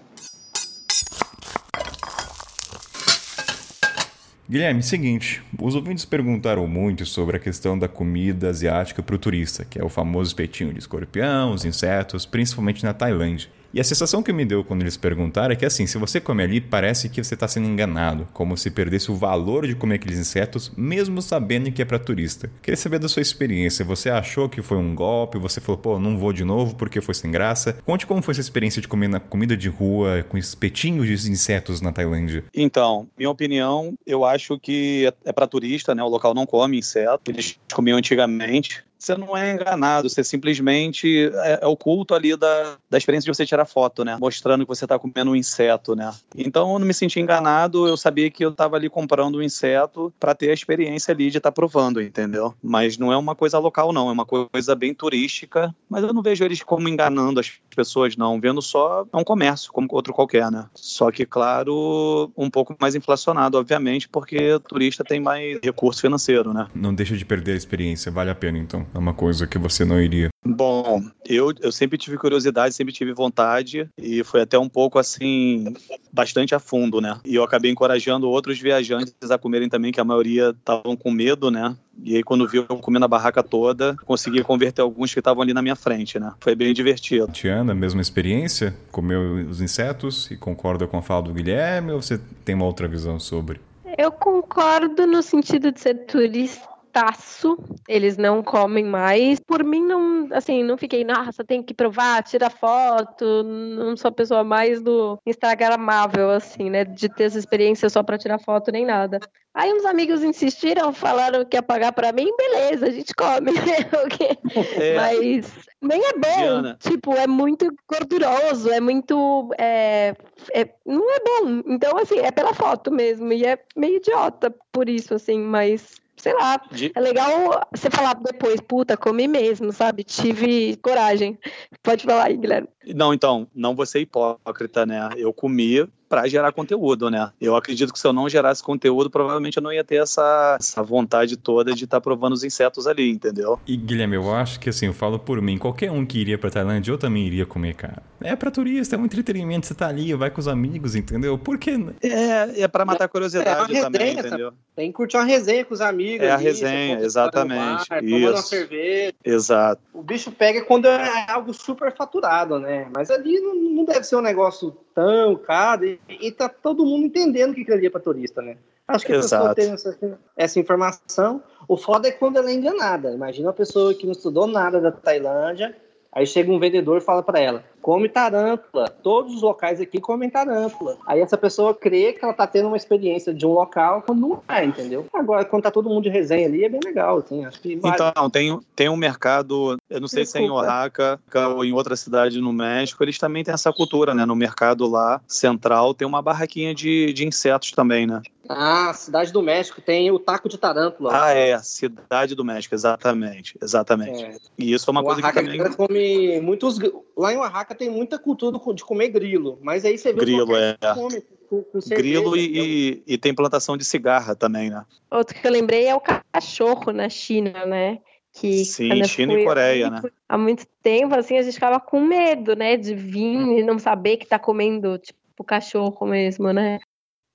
Guilherme, 4.48 4.82
seguinte, 4.82 5.44
os 5.60 5.76
ouvintes 5.76 6.06
perguntaram 6.06 6.68
muito 6.68 7.06
sobre 7.06 7.38
a 7.38 7.40
questão 7.40 7.78
da 7.78 7.88
comida 7.88 8.50
asiática 8.50 9.04
para 9.04 9.16
o 9.16 9.20
turista, 9.20 9.64
que 9.64 9.80
é 9.80 9.84
o 9.84 9.90
famoso 9.90 10.30
espetinho 10.30 10.72
de 10.74 10.80
escorpião, 10.80 11.52
os 11.52 11.66
insetos, 11.66 12.26
principalmente 12.26 12.84
na 12.84 12.94
Tailândia. 12.94 13.50
E 13.76 13.80
a 13.82 13.84
sensação 13.84 14.24
que 14.24 14.32
me 14.32 14.46
deu 14.46 14.64
quando 14.64 14.84
eles 14.84 14.96
perguntaram 14.96 15.52
é 15.52 15.56
que 15.58 15.66
assim, 15.66 15.86
se 15.86 15.98
você 15.98 16.22
come 16.22 16.42
ali, 16.42 16.62
parece 16.62 17.10
que 17.10 17.22
você 17.22 17.34
está 17.34 17.46
sendo 17.46 17.68
enganado, 17.68 18.26
como 18.32 18.56
se 18.56 18.72
perdesse 18.72 19.12
o 19.12 19.16
valor 19.16 19.68
de 19.68 19.76
comer 19.76 19.96
aqueles 19.96 20.18
insetos, 20.18 20.72
mesmo 20.78 21.22
sabendo 21.22 21.70
que 21.70 21.82
é 21.82 21.86
para 21.86 22.00
turista. 22.00 22.50
Queria 22.62 22.78
saber 22.78 23.00
da 23.00 23.10
sua 23.10 23.22
experiência. 23.22 23.84
Você 23.84 24.10
achou 24.10 24.48
que 24.48 24.62
foi 24.62 24.78
um 24.78 24.96
golpe? 24.96 25.38
Você 25.38 25.60
falou, 25.60 25.78
pô, 25.78 26.00
não 26.00 26.18
vou 26.18 26.32
de 26.32 26.46
novo 26.46 26.74
porque 26.78 27.02
foi 27.02 27.14
sem 27.14 27.30
graça? 27.30 27.74
Conte 27.86 28.08
como 28.08 28.22
foi 28.22 28.32
essa 28.32 28.40
experiência 28.40 28.82
de 28.82 28.88
comer 28.88 29.10
na 29.10 29.20
comida 29.20 29.58
de 29.58 29.68
rua 29.68 30.26
com 30.30 30.38
espetinhos 30.38 31.06
de 31.06 31.30
insetos 31.30 31.82
na 31.82 31.92
Tailândia. 31.92 32.46
Então, 32.56 33.10
minha 33.18 33.30
opinião, 33.30 33.94
eu 34.08 34.24
acho 34.24 34.58
que 34.58 35.12
é 35.26 35.34
para 35.34 35.48
turista, 35.48 35.94
né? 35.94 36.02
O 36.02 36.08
local 36.08 36.34
não 36.34 36.46
come 36.46 36.78
inseto. 36.78 37.30
Eles 37.30 37.60
comiam 37.74 37.98
antigamente 37.98 38.86
você 38.98 39.16
não 39.16 39.36
é 39.36 39.54
enganado, 39.54 40.10
você 40.10 40.24
simplesmente 40.24 41.30
é, 41.44 41.60
é 41.62 41.68
o 41.68 41.76
culto 41.76 42.14
ali 42.14 42.36
da, 42.36 42.78
da 42.90 42.98
experiência 42.98 43.32
de 43.32 43.36
você 43.36 43.46
tirar 43.46 43.66
foto, 43.66 44.04
né? 44.04 44.18
Mostrando 44.20 44.66
que 44.66 44.68
você 44.68 44.86
está 44.86 44.98
comendo 44.98 45.32
um 45.32 45.36
inseto, 45.36 45.96
né? 45.96 46.12
Então 46.36 46.74
eu 46.74 46.80
não 46.80 46.88
me 46.88 46.94
senti 46.94 47.20
enganado, 47.20 47.88
eu 47.88 47.98
sabia 47.98 48.30
que 48.30 48.44
eu 48.44 48.50
estava 48.50 48.76
ali 48.76 48.90
comprando 48.90 49.38
um 49.38 49.42
inseto 49.42 50.14
para 50.20 50.34
ter 50.34 50.50
a 50.50 50.54
experiência 50.54 51.12
ali 51.12 51.30
de 51.30 51.38
estar 51.38 51.52
tá 51.52 51.56
provando, 51.56 52.02
entendeu? 52.02 52.54
Mas 52.64 52.98
não 52.98 53.12
é 53.12 53.18
uma 53.18 53.36
coisa 53.36 53.60
local, 53.60 53.92
não, 53.92 54.10
é 54.10 54.12
uma 54.12 54.26
coisa 54.26 54.76
bem 54.76 54.94
turística, 54.94 55.74
mas 55.90 56.04
eu 56.04 56.14
não 56.14 56.22
vejo 56.22 56.44
eles 56.44 56.64
como 56.64 56.90
enganando 56.90 57.40
as 57.40 57.52
pessoas, 57.76 58.16
não. 58.16 58.40
Vendo 58.40 58.62
só, 58.62 59.06
é 59.12 59.18
um 59.18 59.24
comércio, 59.24 59.72
como 59.72 59.88
outro 59.92 60.14
qualquer, 60.14 60.50
né? 60.52 60.66
Só 60.74 61.12
que, 61.12 61.26
claro, 61.26 62.32
um 62.36 62.50
pouco 62.50 62.76
mais 62.80 62.96
inflacionado, 62.96 63.58
obviamente, 63.58 64.08
porque 64.08 64.60
turista 64.68 65.04
tem 65.04 65.20
mais 65.20 65.60
recurso 65.64 66.02
financeiro, 66.02 66.54
né? 66.54 66.68
Não 66.74 66.94
deixa 66.94 67.16
de 67.16 67.26
perder 67.26 67.54
a 67.54 67.56
experiência, 67.56 68.12
vale 68.12 68.30
a 68.30 68.36
pena 68.36 68.58
então. 68.58 68.86
É 68.96 68.98
uma 68.98 69.14
coisa 69.14 69.46
que 69.46 69.58
você 69.58 69.84
não 69.84 70.02
iria. 70.02 70.30
Bom, 70.46 71.04
eu, 71.28 71.52
eu 71.60 71.70
sempre 71.70 71.98
tive 71.98 72.18
curiosidade, 72.18 72.74
sempre 72.74 72.94
tive 72.94 73.12
vontade 73.12 73.90
e 73.98 74.24
foi 74.24 74.40
até 74.40 74.58
um 74.58 74.70
pouco 74.70 74.98
assim, 74.98 75.74
bastante 76.14 76.56
a 76.56 76.60
fundo, 76.60 77.02
né? 77.02 77.20
E 77.26 77.36
eu 77.36 77.44
acabei 77.44 77.70
encorajando 77.70 78.30
outros 78.30 78.58
viajantes 78.58 79.14
a 79.30 79.38
comerem 79.38 79.68
também, 79.68 79.92
que 79.92 80.00
a 80.00 80.06
maioria 80.06 80.56
estavam 80.58 80.96
com 80.96 81.12
medo, 81.12 81.52
né? 81.52 81.76
E 82.02 82.16
aí, 82.16 82.24
quando 82.24 82.48
viu 82.48 82.66
eu 82.70 82.78
comendo 82.78 83.04
a 83.04 83.08
barraca 83.08 83.44
toda, 83.44 83.98
consegui 84.06 84.42
converter 84.44 84.82
alguns 84.82 85.14
que 85.14 85.20
estavam 85.20 85.44
ali 85.44 85.54
na 85.54 85.62
minha 85.62 85.76
frente, 85.76 86.18
né? 86.18 86.32
Foi 86.40 86.56
bem 86.56 86.74
divertido. 86.74 87.28
Tiana, 87.34 87.76
mesma 87.76 88.02
experiência? 88.02 88.74
Comeu 88.94 89.46
os 89.50 89.60
insetos 89.60 90.32
e 90.32 90.38
concorda 90.38 90.88
com 90.88 90.98
a 90.98 91.02
fala 91.02 91.24
do 91.24 91.34
Guilherme 91.34 91.92
ou 91.92 92.02
você 92.02 92.18
tem 92.46 92.56
uma 92.56 92.66
outra 92.66 92.88
visão 92.88 93.20
sobre? 93.20 93.60
Eu 93.98 94.12
concordo 94.12 95.06
no 95.06 95.22
sentido 95.22 95.72
de 95.72 95.82
ser 95.82 96.06
turista 96.06 96.75
taço, 96.96 97.58
eles 97.90 98.16
não 98.16 98.42
comem 98.42 98.86
mais. 98.86 99.38
Por 99.38 99.66
mim, 99.66 99.86
não, 99.86 100.30
assim, 100.32 100.64
não 100.64 100.78
fiquei, 100.78 101.04
nossa, 101.04 101.44
tem 101.44 101.62
que 101.62 101.74
provar, 101.74 102.24
tira 102.24 102.50
foto, 102.50 103.44
não 103.44 103.98
sou 103.98 104.08
a 104.08 104.14
pessoa 104.14 104.46
mais 104.46 104.82
do 104.82 105.20
Instagramável, 105.26 106.32
assim, 106.32 106.70
né, 106.70 106.86
de 106.86 107.10
ter 107.10 107.26
essa 107.26 107.38
experiência 107.38 107.90
só 107.90 108.02
para 108.02 108.18
tirar 108.18 108.40
foto 108.40 108.72
nem 108.72 108.86
nada. 108.86 109.20
Aí 109.54 109.74
uns 109.74 109.84
amigos 109.84 110.24
insistiram, 110.24 110.94
falaram 110.94 111.44
que 111.44 111.58
ia 111.58 111.64
pagar 111.64 111.92
para 111.92 112.14
mim, 112.14 112.30
beleza, 112.38 112.86
a 112.88 112.92
gente 112.92 113.14
come, 113.14 113.52
é. 114.80 114.96
Mas 114.96 115.52
nem 115.82 116.02
é 116.02 116.14
bom, 116.14 116.38
Diana. 116.38 116.78
tipo, 116.80 117.14
é 117.14 117.28
muito 117.28 117.74
gorduroso, 117.90 118.70
é 118.72 118.80
muito, 118.80 119.50
é, 119.58 120.16
é, 120.54 120.70
não 120.86 121.12
é 121.14 121.20
bom. 121.20 121.62
Então, 121.68 121.98
assim, 121.98 122.20
é 122.20 122.32
pela 122.32 122.54
foto 122.54 122.90
mesmo, 122.90 123.34
e 123.34 123.46
é 123.46 123.60
meio 123.76 123.98
idiota 123.98 124.54
por 124.72 124.88
isso, 124.88 125.14
assim, 125.14 125.40
mas 125.42 126.05
sei 126.18 126.34
lá, 126.34 126.62
de... 126.72 126.92
é 126.96 127.00
legal 127.00 127.68
você 127.72 127.90
falar 127.90 128.14
depois, 128.16 128.60
puta, 128.62 128.98
comi 128.98 129.28
mesmo, 129.28 129.72
sabe? 129.72 130.04
Tive 130.04 130.76
coragem. 130.78 131.38
Pode 131.84 132.04
falar 132.04 132.26
aí, 132.26 132.38
Guilherme. 132.38 132.68
Não, 132.96 133.14
então, 133.14 133.48
não 133.54 133.76
vou 133.76 133.86
ser 133.86 134.00
hipócrita, 134.00 134.86
né? 134.86 135.10
Eu 135.18 135.34
comi 135.34 135.88
para 136.08 136.28
gerar 136.28 136.52
conteúdo, 136.52 137.10
né? 137.10 137.32
Eu 137.40 137.56
acredito 137.56 137.92
que 137.92 138.00
se 138.00 138.08
eu 138.08 138.14
não 138.14 138.30
gerasse 138.30 138.64
conteúdo, 138.64 139.10
provavelmente 139.10 139.58
eu 139.58 139.64
não 139.64 139.72
ia 139.72 139.84
ter 139.84 139.96
essa, 139.96 140.58
essa 140.60 140.84
vontade 140.84 141.38
toda 141.38 141.74
de 141.74 141.86
estar 141.86 141.98
tá 141.98 142.02
provando 142.02 142.34
os 142.34 142.44
insetos 142.44 142.88
ali, 142.88 143.12
entendeu? 143.12 143.60
E 143.68 143.76
Guilherme, 143.76 144.16
eu 144.16 144.34
acho 144.34 144.60
que 144.60 144.70
assim, 144.70 144.88
eu 144.88 144.94
falo 144.94 145.20
por 145.20 145.42
mim, 145.42 145.58
qualquer 145.58 145.92
um 145.92 146.06
que 146.06 146.20
iria 146.20 146.38
pra 146.38 146.50
Tailândia, 146.50 146.92
eu 146.92 146.98
também 146.98 147.26
iria 147.26 147.46
comer, 147.46 147.76
cara. 147.76 148.04
É 148.22 148.36
pra 148.36 148.50
turista, 148.52 148.96
é 148.96 149.00
um 149.00 149.06
entretenimento, 149.06 149.68
você 149.68 149.74
tá 149.74 149.88
ali, 149.88 150.14
vai 150.14 150.30
com 150.30 150.40
os 150.40 150.48
amigos, 150.48 150.96
entendeu? 150.96 151.38
Por 151.38 151.58
que? 151.58 151.72
É, 152.02 152.62
é 152.62 152.68
pra 152.68 152.86
matar 152.86 153.06
a 153.06 153.08
curiosidade 153.08 153.76
é 153.76 153.82
também, 153.82 154.14
entendeu? 154.18 154.54
Tem 154.76 154.88
que 154.88 154.94
curtir 154.94 155.18
uma 155.18 155.24
resenha 155.24 155.64
com 155.64 155.74
os 155.74 155.82
amigos. 155.82 156.26
É 156.26 156.32
a 156.32 156.38
resenha, 156.38 157.00
exatamente. 157.00 157.88
Bar, 157.90 158.04
Isso. 158.04 158.30
uma 158.30 158.42
cerveja. 158.42 159.14
Exato. 159.24 159.82
O 159.94 160.02
bicho 160.02 160.32
pega 160.32 160.64
quando 160.64 160.86
é 160.88 161.32
algo 161.32 161.54
super 161.54 161.96
faturado, 161.96 162.60
né? 162.60 162.88
Mas 162.94 163.10
ali 163.10 163.40
não, 163.40 163.56
não 163.56 163.86
deve 163.86 164.04
ser 164.04 164.16
um 164.16 164.22
negócio 164.22 164.76
tão 164.96 165.36
caro 165.36 165.86
e, 165.86 166.00
e 166.10 166.32
tá 166.32 166.48
todo 166.48 166.86
mundo 166.86 167.06
entendendo 167.06 167.54
que 167.54 167.62
aquilo 167.62 167.78
ali 167.78 167.88
é 167.88 167.90
para 167.90 168.00
turista, 168.00 168.42
né? 168.42 168.58
Acho 168.88 169.06
que 169.06 169.12
a 169.12 169.16
pessoa 169.18 169.54
tem 169.54 169.72
essa, 169.72 170.20
essa, 170.38 170.60
informação. 170.60 171.44
O 171.68 171.76
foda 171.76 172.08
é 172.08 172.12
quando 172.12 172.38
ela 172.38 172.50
é 172.50 172.54
enganada. 172.54 173.12
Imagina 173.12 173.48
uma 173.48 173.54
pessoa 173.54 173.94
que 173.94 174.06
não 174.06 174.12
estudou 174.12 174.48
nada 174.48 174.80
da 174.80 174.92
Tailândia, 174.92 175.76
aí 176.12 176.26
chega 176.26 176.52
um 176.52 176.60
vendedor 176.60 177.00
e 177.00 177.02
fala 177.02 177.24
para 177.24 177.40
ela: 177.40 177.64
come 177.86 178.10
tarântula. 178.10 178.90
Todos 178.90 179.36
os 179.36 179.44
locais 179.44 179.80
aqui 179.80 180.02
comem 180.02 180.28
tarântula. 180.28 180.98
Aí 181.06 181.20
essa 181.20 181.38
pessoa 181.38 181.72
crê 181.72 182.14
que 182.14 182.26
ela 182.26 182.34
tá 182.34 182.48
tendo 182.48 182.68
uma 182.68 182.78
experiência 182.78 183.32
de 183.32 183.46
um 183.46 183.52
local 183.52 184.02
quando 184.02 184.22
não 184.22 184.42
é, 184.48 184.66
entendeu? 184.66 185.06
Agora, 185.14 185.46
quando 185.46 185.62
tá 185.62 185.70
todo 185.70 185.88
mundo 185.88 186.02
de 186.02 186.10
resenha 186.10 186.48
ali, 186.48 186.66
é 186.66 186.70
bem 186.70 186.80
legal, 186.84 187.20
assim. 187.20 187.46
Acho 187.46 187.62
que 187.62 187.76
vale. 187.76 187.94
Então, 187.94 188.28
tem, 188.32 188.60
tem 188.76 188.90
um 188.90 188.96
mercado, 188.96 189.78
eu 189.88 190.02
não 190.02 190.08
sei 190.08 190.24
Desculpa. 190.24 190.26
se 190.26 190.44
é 190.44 190.48
em 190.48 190.50
Oaxaca 190.50 191.20
ou 191.56 191.64
em 191.64 191.74
outra 191.74 191.96
cidade 191.96 192.42
no 192.42 192.52
México, 192.52 193.04
eles 193.04 193.20
também 193.20 193.44
têm 193.44 193.54
essa 193.54 193.72
cultura, 193.72 194.16
né? 194.16 194.26
No 194.26 194.36
mercado 194.36 194.90
lá 194.90 195.22
central 195.28 195.94
tem 195.94 196.08
uma 196.08 196.24
barraquinha 196.24 196.74
de, 196.74 197.14
de 197.14 197.28
insetos 197.28 197.70
também, 197.70 198.08
né? 198.08 198.24
Ah, 198.48 198.94
Cidade 198.94 199.32
do 199.32 199.42
México 199.42 199.82
tem 199.82 200.12
o 200.12 200.20
taco 200.20 200.48
de 200.48 200.58
tarântula. 200.58 201.12
Ah, 201.14 201.34
é, 201.34 201.58
Cidade 201.60 202.36
do 202.36 202.46
México, 202.46 202.76
exatamente, 202.76 203.58
exatamente. 203.62 204.24
É. 204.24 204.36
E 204.58 204.74
isso 204.74 204.90
é 204.90 204.92
uma 204.92 205.02
o 205.02 205.04
coisa 205.04 205.22
Oaxaca 205.22 205.44
que 205.44 205.58
também... 205.58 205.74
come 205.74 206.42
muitos... 206.42 206.78
Lá 207.18 207.34
em 207.34 207.38
Oaxaca 207.38 207.74
tem 207.76 207.90
muita 207.90 208.18
cultura 208.18 208.58
de 208.74 208.84
comer 208.84 209.10
grilo, 209.10 209.60
mas 209.62 209.86
aí 209.86 209.98
você 209.98 210.12
vê 210.12 210.20
grilo, 210.20 210.56
é. 210.56 210.78
come 210.94 211.22
com, 211.46 211.64
com 211.64 211.80
Grilo 211.80 212.36
e, 212.36 213.04
e, 213.06 213.18
tem 213.18 213.34
plantação 213.34 213.78
de 213.78 213.86
cigarra 213.86 214.36
também, 214.36 214.70
né? 214.70 214.84
Outro 215.10 215.40
que 215.40 215.46
eu 215.46 215.52
lembrei 215.52 215.86
é 215.86 215.96
o 215.96 216.02
cachorro 216.02 216.92
na 216.92 217.08
China, 217.10 217.66
né? 217.66 218.00
Que 218.34 218.66
Sim, 218.66 219.04
China 219.06 219.34
e 219.34 219.46
Coreia, 219.46 219.90
né? 219.90 220.02
Há 220.28 220.38
muito 220.38 220.66
tempo, 220.82 221.16
assim, 221.16 221.38
a 221.38 221.42
gente 221.42 221.54
ficava 221.54 221.80
com 221.80 222.02
medo, 222.02 222.56
né? 222.56 222.76
De 222.76 222.94
vir 222.94 223.60
e 223.60 223.64
não 223.64 223.80
saber 223.80 224.18
que 224.18 224.26
tá 224.26 224.38
comendo, 224.38 224.98
tipo, 224.98 225.44
cachorro 225.44 226.06
mesmo, 226.06 226.52
né? 226.52 226.80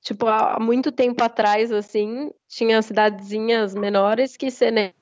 Tipo, 0.03 0.27
há 0.27 0.59
muito 0.61 0.91
tempo 0.91 1.23
atrás, 1.23 1.71
assim, 1.73 2.31
tinha 2.49 2.81
cidadezinhas 2.83 3.75
menores 3.75 4.37
que 4.37 4.51
você 4.51 4.71
nem 4.71 4.93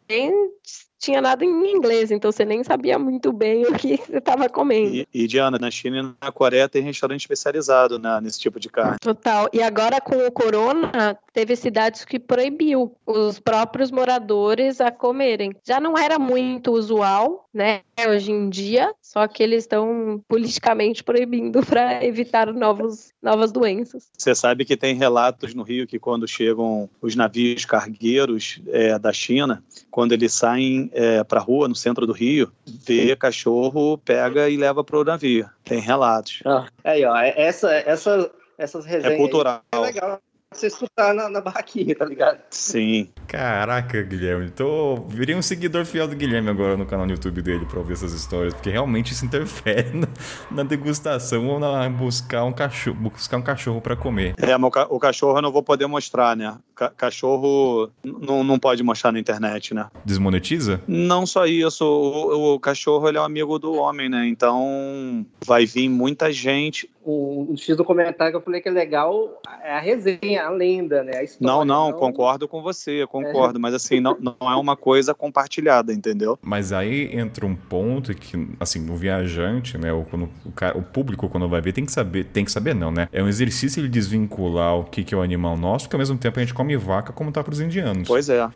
tinha 0.98 1.20
nada 1.22 1.44
em 1.44 1.70
inglês, 1.70 2.10
então 2.10 2.30
você 2.32 2.44
nem 2.44 2.64
sabia 2.64 2.98
muito 2.98 3.32
bem 3.32 3.64
o 3.66 3.74
que 3.74 3.96
você 3.96 4.18
estava 4.18 4.48
comendo. 4.48 4.96
E, 4.96 5.08
e, 5.14 5.26
Diana, 5.26 5.58
na 5.58 5.70
China 5.70 5.98
e 5.98 6.24
na 6.24 6.32
Coreia 6.32 6.68
tem 6.68 6.82
restaurante 6.82 7.20
especializado 7.20 7.98
né, 7.98 8.20
nesse 8.20 8.40
tipo 8.40 8.58
de 8.58 8.68
carne. 8.68 8.98
Total. 9.00 9.48
E 9.52 9.62
agora 9.62 10.00
com 10.00 10.16
o 10.16 10.32
corona, 10.32 11.16
teve 11.32 11.54
cidades 11.54 12.04
que 12.04 12.18
proibiu 12.18 12.94
os 13.06 13.38
próprios 13.38 13.90
moradores 13.90 14.80
a 14.80 14.90
comerem. 14.90 15.54
Já 15.64 15.80
não 15.80 15.96
era 15.96 16.18
muito 16.18 16.72
usual, 16.72 17.47
né, 17.58 17.82
hoje 18.06 18.30
em 18.30 18.48
dia, 18.48 18.94
só 19.02 19.26
que 19.26 19.42
eles 19.42 19.64
estão 19.64 20.22
politicamente 20.28 21.02
proibindo 21.02 21.60
para 21.66 22.04
evitar 22.04 22.52
novos, 22.52 23.12
novas 23.20 23.50
doenças. 23.50 24.08
Você 24.16 24.32
sabe 24.32 24.64
que 24.64 24.76
tem 24.76 24.94
relatos 24.94 25.54
no 25.54 25.64
Rio 25.64 25.84
que 25.84 25.98
quando 25.98 26.28
chegam 26.28 26.88
os 27.02 27.16
navios 27.16 27.64
cargueiros 27.64 28.60
é, 28.68 28.96
da 28.96 29.12
China, 29.12 29.60
quando 29.90 30.12
eles 30.12 30.32
saem 30.32 30.88
é, 30.92 31.24
para 31.24 31.40
a 31.40 31.42
rua, 31.42 31.66
no 31.66 31.74
centro 31.74 32.06
do 32.06 32.12
Rio, 32.12 32.52
vê 32.64 33.16
cachorro, 33.16 33.98
pega 33.98 34.48
e 34.48 34.56
leva 34.56 34.84
para 34.84 34.96
o 34.96 35.04
navio. 35.04 35.50
Tem 35.64 35.80
relatos. 35.80 36.40
Ah, 36.46 36.68
aí, 36.84 37.04
ó, 37.04 37.16
essa, 37.16 37.72
essa, 37.74 38.30
essas 38.56 38.86
resenhas. 38.86 39.14
É 39.14 39.16
cultural. 39.16 39.62
é 39.72 39.78
legal 39.78 40.22
você 40.52 40.66
escutar 40.68 41.14
na, 41.14 41.28
na 41.28 41.40
barraquinha, 41.40 41.94
tá 41.94 42.04
ligado? 42.04 42.40
Sim. 42.50 43.10
Caraca, 43.26 44.02
Guilherme. 44.02 44.50
Tô... 44.50 44.96
Virei 45.08 45.34
um 45.34 45.42
seguidor 45.42 45.84
fiel 45.84 46.08
do 46.08 46.16
Guilherme 46.16 46.48
agora 46.48 46.76
no 46.76 46.86
canal 46.86 47.06
no 47.06 47.12
YouTube 47.12 47.42
dele 47.42 47.66
pra 47.66 47.78
ouvir 47.78 47.92
essas 47.92 48.12
histórias, 48.12 48.54
porque 48.54 48.70
realmente 48.70 49.12
isso 49.12 49.24
interfere 49.24 49.92
na, 49.92 50.08
na 50.50 50.62
degustação 50.62 51.46
ou 51.46 51.60
na 51.60 51.88
buscar 51.88 52.44
um 52.44 52.52
cachorro, 52.52 52.96
buscar 52.96 53.36
um 53.36 53.42
cachorro 53.42 53.80
para 53.80 53.94
comer. 53.94 54.34
É, 54.38 54.56
mas 54.56 54.72
o 54.88 54.98
cachorro 54.98 55.38
eu 55.38 55.42
não 55.42 55.52
vou 55.52 55.62
poder 55.62 55.86
mostrar, 55.86 56.36
né? 56.36 56.56
Ca 56.78 56.90
cachorro 56.90 57.90
não, 58.04 58.44
não 58.44 58.56
pode 58.56 58.84
mostrar 58.84 59.10
na 59.10 59.18
internet, 59.18 59.74
né? 59.74 59.88
Desmonetiza? 60.04 60.80
Não 60.86 61.26
só 61.26 61.44
isso. 61.44 61.84
O, 61.84 62.54
o 62.54 62.60
cachorro 62.60 63.08
ele 63.08 63.18
é 63.18 63.20
um 63.20 63.24
amigo 63.24 63.58
do 63.58 63.74
homem, 63.74 64.08
né? 64.08 64.28
Então 64.28 65.26
vai 65.44 65.66
vir 65.66 65.88
muita 65.88 66.30
gente 66.30 66.88
um, 67.08 67.52
um 67.52 67.56
X 67.56 67.76
do 67.76 67.84
comentário 67.84 68.32
que 68.32 68.36
eu 68.36 68.42
falei 68.42 68.60
que 68.60 68.68
é 68.68 68.72
legal 68.72 69.40
é 69.64 69.72
a 69.72 69.80
resenha, 69.80 70.44
a 70.44 70.50
lenda, 70.50 71.02
né? 71.02 71.16
A 71.16 71.24
história, 71.24 71.54
não, 71.54 71.64
não, 71.64 71.90
não, 71.90 71.98
concordo 71.98 72.46
com 72.46 72.62
você, 72.62 73.06
concordo, 73.06 73.58
é. 73.58 73.60
mas 73.60 73.74
assim, 73.74 73.98
não, 73.98 74.16
não 74.20 74.36
é 74.40 74.56
uma 74.56 74.76
coisa 74.76 75.14
compartilhada, 75.14 75.92
entendeu? 75.92 76.38
Mas 76.42 76.72
aí 76.72 77.10
entra 77.16 77.46
um 77.46 77.54
ponto 77.54 78.14
que, 78.14 78.48
assim, 78.60 78.88
o 78.90 78.94
viajante, 78.94 79.78
né, 79.78 79.92
o, 79.92 80.04
quando, 80.04 80.28
o, 80.44 80.52
cara, 80.52 80.76
o 80.76 80.82
público 80.82 81.28
quando 81.28 81.48
vai 81.48 81.60
ver 81.60 81.72
tem 81.72 81.84
que 81.84 81.92
saber, 81.92 82.24
tem 82.24 82.44
que 82.44 82.52
saber 82.52 82.74
não, 82.74 82.90
né? 82.90 83.08
É 83.12 83.22
um 83.22 83.28
exercício 83.28 83.80
ele 83.80 83.88
desvincular 83.88 84.76
o 84.76 84.84
que, 84.84 85.02
que 85.02 85.14
é 85.14 85.16
o 85.16 85.22
animal 85.22 85.56
nosso, 85.56 85.86
porque 85.86 85.96
ao 85.96 86.00
mesmo 86.00 86.18
tempo 86.18 86.38
a 86.38 86.42
gente 86.42 86.54
come 86.54 86.67
vaca 86.76 87.12
como 87.12 87.32
tá 87.32 87.42
pros 87.42 87.60
indianos. 87.60 88.06
Pois 88.06 88.28
é 88.28 88.48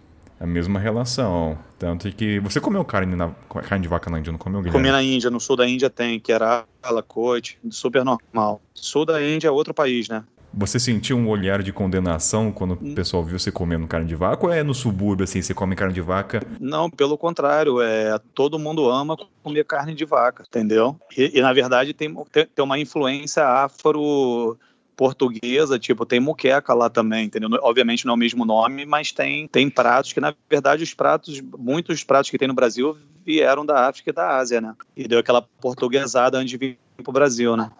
a 0.42 0.46
mesma 0.46 0.80
relação. 0.80 1.56
Tanto 1.78 2.10
que 2.10 2.40
você 2.40 2.60
comeu 2.60 2.84
carne, 2.84 3.14
na, 3.14 3.30
carne 3.68 3.82
de 3.82 3.88
vaca 3.88 4.10
na 4.10 4.18
Índia, 4.18 4.32
não 4.32 4.38
comeu, 4.38 4.60
Guilherme? 4.60 4.88
Comi 4.88 4.90
na 4.90 5.00
Índia, 5.00 5.30
no 5.30 5.38
sul 5.38 5.56
da 5.56 5.68
Índia 5.68 5.88
tem, 5.88 6.18
que 6.18 6.32
era 6.32 6.64
coite, 7.06 7.60
super 7.70 8.04
normal. 8.04 8.60
Sul 8.74 9.06
da 9.06 9.22
Índia 9.22 9.46
é 9.46 9.50
outro 9.52 9.72
país, 9.72 10.08
né? 10.08 10.24
Você 10.52 10.78
sentiu 10.78 11.16
um 11.16 11.28
olhar 11.28 11.62
de 11.62 11.72
condenação 11.72 12.52
quando 12.52 12.72
o 12.72 12.94
pessoal 12.94 13.24
viu 13.24 13.38
você 13.38 13.50
comendo 13.50 13.86
carne 13.86 14.06
de 14.06 14.14
vaca 14.14 14.44
ou 14.44 14.52
é 14.52 14.62
no 14.62 14.74
subúrbio 14.74 15.24
assim, 15.24 15.40
você 15.40 15.54
come 15.54 15.74
carne 15.74 15.94
de 15.94 16.02
vaca? 16.02 16.42
Não, 16.60 16.90
pelo 16.90 17.16
contrário, 17.16 17.80
é 17.80 18.18
todo 18.34 18.58
mundo 18.58 18.90
ama 18.90 19.16
comer 19.42 19.64
carne 19.64 19.94
de 19.94 20.04
vaca, 20.04 20.44
entendeu? 20.46 20.94
E, 21.16 21.38
e 21.38 21.40
na 21.40 21.54
verdade 21.54 21.94
tem, 21.94 22.12
tem, 22.30 22.46
tem 22.46 22.64
uma 22.64 22.78
influência 22.78 23.46
afro 23.46 24.58
portuguesa, 24.96 25.78
tipo, 25.78 26.04
tem 26.04 26.20
muqueca 26.20 26.74
lá 26.74 26.88
também, 26.88 27.26
entendeu? 27.26 27.48
Obviamente 27.62 28.04
não 28.04 28.12
é 28.12 28.16
o 28.16 28.18
mesmo 28.18 28.44
nome, 28.44 28.84
mas 28.84 29.12
tem, 29.12 29.48
tem 29.48 29.68
pratos 29.68 30.12
que, 30.12 30.20
na 30.20 30.34
verdade, 30.48 30.82
os 30.82 30.94
pratos, 30.94 31.40
muitos 31.58 32.04
pratos 32.04 32.30
que 32.30 32.38
tem 32.38 32.48
no 32.48 32.54
Brasil 32.54 32.96
vieram 33.24 33.64
da 33.64 33.88
África 33.88 34.10
e 34.10 34.12
da 34.12 34.36
Ásia, 34.36 34.60
né? 34.60 34.74
E 34.96 35.06
deu 35.08 35.18
aquela 35.18 35.42
portuguesada 35.42 36.38
antes 36.38 36.50
de 36.50 36.56
vir 36.56 36.78
pro 37.02 37.12
Brasil, 37.12 37.56
né? 37.56 37.70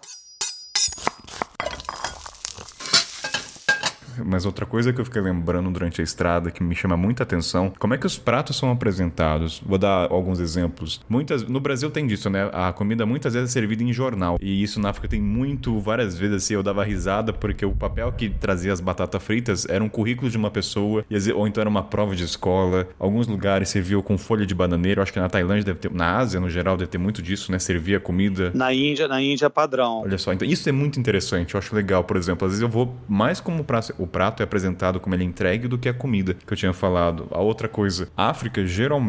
Mas 4.24 4.46
outra 4.46 4.66
coisa 4.66 4.92
que 4.92 5.00
eu 5.00 5.04
fiquei 5.04 5.20
lembrando 5.20 5.70
durante 5.70 6.00
a 6.00 6.04
estrada 6.04 6.50
que 6.50 6.62
me 6.62 6.74
chama 6.74 6.96
muita 6.96 7.22
atenção, 7.22 7.72
como 7.78 7.94
é 7.94 7.98
que 7.98 8.06
os 8.06 8.18
pratos 8.18 8.56
são 8.56 8.70
apresentados? 8.70 9.62
Vou 9.64 9.78
dar 9.78 10.10
alguns 10.10 10.40
exemplos. 10.40 11.00
Muitas 11.08 11.42
no 11.42 11.60
Brasil 11.60 11.90
tem 11.90 12.06
disso, 12.06 12.30
né? 12.30 12.50
A 12.52 12.72
comida 12.72 13.04
muitas 13.04 13.34
vezes 13.34 13.50
é 13.50 13.52
servida 13.52 13.82
em 13.82 13.92
jornal. 13.92 14.38
E 14.40 14.62
isso 14.62 14.80
na 14.80 14.90
África 14.90 15.08
tem 15.08 15.20
muito, 15.20 15.78
várias 15.80 16.16
vezes 16.16 16.36
assim, 16.36 16.54
eu 16.54 16.62
dava 16.62 16.82
risada 16.84 17.32
porque 17.32 17.64
o 17.64 17.72
papel 17.72 18.10
que 18.12 18.30
trazia 18.30 18.72
as 18.72 18.80
batatas 18.80 19.22
fritas 19.22 19.66
era 19.68 19.82
um 19.82 19.88
currículo 19.88 20.30
de 20.30 20.36
uma 20.36 20.50
pessoa, 20.50 21.04
ou 21.34 21.46
então 21.46 21.60
era 21.60 21.68
uma 21.68 21.82
prova 21.82 22.16
de 22.16 22.24
escola. 22.24 22.88
Alguns 22.98 23.26
lugares 23.26 23.68
serviam 23.68 24.02
com 24.02 24.16
folha 24.16 24.46
de 24.46 24.54
bananeiro, 24.54 25.02
acho 25.02 25.12
que 25.12 25.20
na 25.20 25.28
Tailândia 25.28 25.64
deve 25.64 25.78
ter, 25.78 25.92
na 25.92 26.16
Ásia 26.16 26.40
no 26.40 26.48
geral 26.48 26.76
deve 26.76 26.90
ter 26.90 26.98
muito 26.98 27.22
disso, 27.22 27.52
né? 27.52 27.58
Servia 27.58 28.00
comida. 28.00 28.50
Na 28.54 28.72
Índia, 28.72 29.06
na 29.06 29.20
Índia 29.20 29.46
é 29.46 29.48
padrão. 29.48 30.02
Olha 30.02 30.18
só, 30.18 30.32
então 30.32 30.46
isso 30.46 30.68
é 30.68 30.72
muito 30.72 30.98
interessante, 30.98 31.54
eu 31.54 31.58
acho 31.58 31.74
legal, 31.74 32.04
por 32.04 32.16
exemplo, 32.16 32.46
às 32.46 32.52
vezes 32.52 32.62
eu 32.62 32.68
vou 32.68 32.94
mais 33.08 33.40
como 33.40 33.62
prato 33.64 33.82
o 33.98 34.06
prato 34.12 34.42
é 34.42 34.44
apresentado 34.44 35.00
como 35.00 35.14
ele 35.14 35.24
é 35.24 35.26
entregue 35.26 35.66
do 35.66 35.78
que 35.78 35.88
a 35.88 35.94
comida 35.94 36.34
que 36.34 36.52
eu 36.52 36.56
tinha 36.56 36.72
falado. 36.72 37.26
A 37.30 37.40
outra 37.40 37.68
coisa, 37.68 38.08
África, 38.16 38.64
geral, 38.66 39.00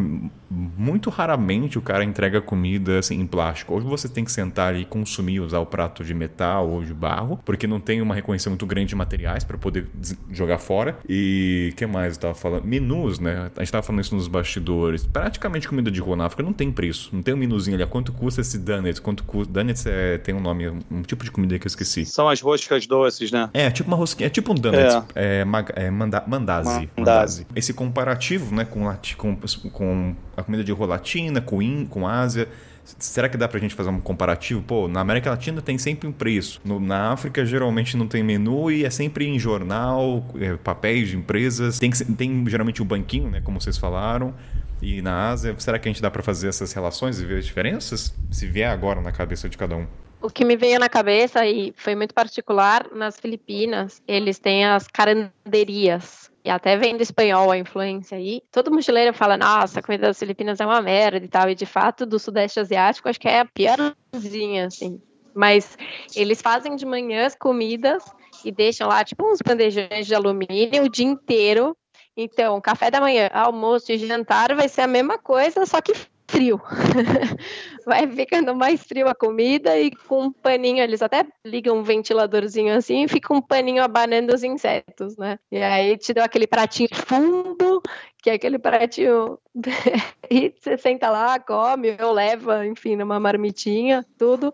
muito 0.49 1.09
raramente 1.09 1.77
o 1.77 1.81
cara 1.81 2.03
entrega 2.03 2.41
comida 2.41 2.99
assim, 2.99 3.19
em 3.19 3.27
plástico. 3.27 3.75
Hoje 3.75 3.85
você 3.85 4.07
tem 4.07 4.23
que 4.23 4.31
sentar 4.31 4.75
e 4.75 4.85
consumir, 4.85 5.39
usar 5.39 5.59
o 5.59 5.65
prato 5.65 6.03
de 6.03 6.13
metal 6.13 6.69
ou 6.69 6.83
de 6.83 6.93
barro, 6.93 7.39
porque 7.43 7.67
não 7.67 7.79
tem 7.79 8.01
uma 8.01 8.15
reconhecimento 8.15 8.53
muito 8.53 8.65
grande 8.65 8.89
de 8.89 8.95
materiais 8.95 9.43
para 9.43 9.57
poder 9.57 9.87
jogar 10.31 10.59
fora. 10.59 10.97
E 11.07 11.73
que 11.75 11.85
mais 11.85 12.15
eu 12.15 12.21
tava 12.21 12.35
falando? 12.35 12.63
Menus, 12.65 13.19
né? 13.19 13.51
A 13.55 13.59
gente 13.59 13.71
tava 13.71 13.83
falando 13.83 14.01
isso 14.01 14.15
nos 14.15 14.27
bastidores. 14.27 15.05
Praticamente 15.05 15.67
comida 15.67 15.91
de 15.91 15.99
rua 15.99 16.15
na 16.15 16.25
África 16.25 16.43
não 16.43 16.53
tem 16.53 16.71
preço. 16.71 17.09
Não 17.11 17.21
tem 17.21 17.33
um 17.33 17.37
menuzinho 17.37 17.75
ali. 17.75 17.85
Quanto 17.85 18.13
custa 18.13 18.41
esse 18.41 18.57
donuts? 18.57 18.99
Quanto 18.99 19.23
custa? 19.23 19.51
Donuts 19.51 19.85
é, 19.85 20.17
tem 20.17 20.33
um 20.33 20.39
nome, 20.39 20.69
um 20.89 21.01
tipo 21.01 21.23
de 21.23 21.31
comida 21.31 21.57
que 21.59 21.65
eu 21.65 21.69
esqueci. 21.69 22.05
São 22.05 22.29
as 22.29 22.39
roscas 22.41 22.85
doces, 22.87 23.31
né? 23.31 23.49
É, 23.53 23.69
tipo 23.71 23.89
uma 23.89 23.97
rosquinha. 23.97 24.27
É 24.27 24.29
tipo 24.29 24.51
um 24.51 24.55
donuts. 24.55 24.82
É 24.82 24.82
é, 25.15 25.45
é 25.75 25.91
manda, 25.91 26.23
mandazi, 26.27 26.89
mandazi. 26.97 27.47
Esse 27.55 27.73
comparativo 27.73 28.53
né, 28.53 28.65
com, 28.65 28.85
com, 29.17 29.35
com 29.69 30.15
a 30.35 30.43
comida 30.43 30.63
de 30.63 30.71
rua 30.71 30.87
latina, 30.87 31.41
com, 31.41 31.61
in, 31.61 31.85
com 31.85 32.07
Ásia. 32.07 32.47
Será 32.83 33.29
que 33.29 33.37
dá 33.37 33.47
pra 33.47 33.59
gente 33.59 33.73
fazer 33.73 33.89
um 33.89 33.99
comparativo? 33.99 34.61
Pô, 34.61 34.89
na 34.89 34.99
América 34.99 35.29
Latina 35.29 35.61
tem 35.61 35.77
sempre 35.77 36.05
um 36.05 36.11
preço. 36.11 36.59
No, 36.65 36.81
na 36.81 37.13
África, 37.13 37.45
geralmente 37.45 37.95
não 37.95 38.07
tem 38.07 38.21
menu 38.21 38.69
e 38.69 38.83
é 38.83 38.89
sempre 38.89 39.25
em 39.25 39.39
jornal, 39.39 40.25
é, 40.39 40.57
papéis 40.57 41.07
de 41.07 41.15
empresas. 41.15 41.79
Tem, 41.79 41.89
tem 41.91 42.43
geralmente 42.47 42.81
o 42.81 42.85
um 42.85 42.87
banquinho, 42.87 43.29
né? 43.29 43.39
Como 43.41 43.59
vocês 43.61 43.77
falaram. 43.77 44.33
E 44.81 45.01
na 45.01 45.29
Ásia, 45.29 45.55
será 45.59 45.79
que 45.79 45.87
a 45.87 45.91
gente 45.91 46.01
dá 46.01 46.11
para 46.11 46.21
fazer 46.21 46.49
essas 46.49 46.73
relações 46.73 47.21
e 47.21 47.25
ver 47.25 47.39
as 47.39 47.45
diferenças? 47.45 48.13
Se 48.29 48.45
vier 48.45 48.69
agora 48.69 48.99
na 48.99 49.13
cabeça 49.13 49.47
de 49.47 49.57
cada 49.57 49.77
um. 49.77 49.87
O 50.23 50.29
que 50.29 50.45
me 50.45 50.55
veio 50.55 50.79
na 50.79 50.87
cabeça, 50.87 51.45
e 51.45 51.73
foi 51.75 51.95
muito 51.95 52.13
particular, 52.13 52.87
nas 52.93 53.19
Filipinas, 53.19 54.01
eles 54.07 54.39
têm 54.39 54.65
as 54.65 54.87
caranderias. 54.87 56.31
E 56.45 56.49
até 56.49 56.77
vem 56.77 56.95
do 56.95 57.03
espanhol 57.03 57.51
a 57.51 57.57
influência 57.57 58.17
aí. 58.17 58.41
Todo 58.49 58.71
mochileiro 58.71 59.13
fala, 59.13 59.35
nossa, 59.35 59.81
a 59.81 59.83
comida 59.83 60.07
das 60.07 60.17
Filipinas 60.17 60.61
é 60.61 60.65
uma 60.65 60.81
merda 60.81 61.25
e 61.25 61.27
tal. 61.27 61.49
E 61.49 61.55
de 61.55 61.65
fato, 61.65 62.05
do 62.05 62.17
Sudeste 62.17 62.57
Asiático, 62.57 63.09
acho 63.09 63.19
que 63.19 63.27
é 63.27 63.41
a 63.41 63.45
piorzinha, 63.45 64.67
assim. 64.67 65.01
Mas 65.35 65.77
eles 66.15 66.41
fazem 66.41 66.77
de 66.77 66.85
manhã 66.85 67.25
as 67.25 67.35
comidas 67.35 68.05
e 68.45 68.51
deixam 68.51 68.87
lá, 68.87 69.03
tipo, 69.03 69.29
uns 69.29 69.39
bandejões 69.45 70.07
de 70.07 70.15
alumínio 70.15 70.85
o 70.85 70.89
dia 70.89 71.05
inteiro. 71.05 71.75
Então, 72.15 72.61
café 72.61 72.89
da 72.89 73.01
manhã, 73.01 73.29
almoço 73.33 73.91
e 73.91 73.97
jantar 73.97 74.55
vai 74.55 74.69
ser 74.69 74.81
a 74.81 74.87
mesma 74.87 75.17
coisa, 75.17 75.65
só 75.65 75.81
que 75.81 75.93
frio. 76.33 76.59
vai 77.85 78.07
ficando 78.07 78.55
mais 78.55 78.83
frio 78.83 79.07
a 79.07 79.13
comida 79.13 79.77
e 79.77 79.91
com 79.91 80.23
um 80.23 80.31
paninho, 80.31 80.83
eles 80.83 81.01
até 81.01 81.25
ligam 81.45 81.77
um 81.77 81.83
ventiladorzinho 81.83 82.75
assim 82.75 83.03
e 83.03 83.07
fica 83.07 83.33
um 83.33 83.41
paninho 83.41 83.83
abanando 83.83 84.33
os 84.33 84.43
insetos, 84.43 85.15
né? 85.15 85.37
E 85.51 85.57
aí 85.57 85.95
te 85.97 86.13
deu 86.13 86.23
aquele 86.23 86.47
pratinho 86.47 86.89
fundo, 86.93 87.81
que 88.21 88.31
é 88.31 88.33
aquele 88.33 88.57
pratinho 88.57 89.37
e 90.29 90.53
você 90.57 90.77
senta 90.77 91.09
lá, 91.09 91.39
come 91.39 91.95
ou 92.01 92.11
leva, 92.11 92.65
enfim, 92.65 92.95
numa 92.95 93.19
marmitinha, 93.19 94.03
tudo. 94.17 94.53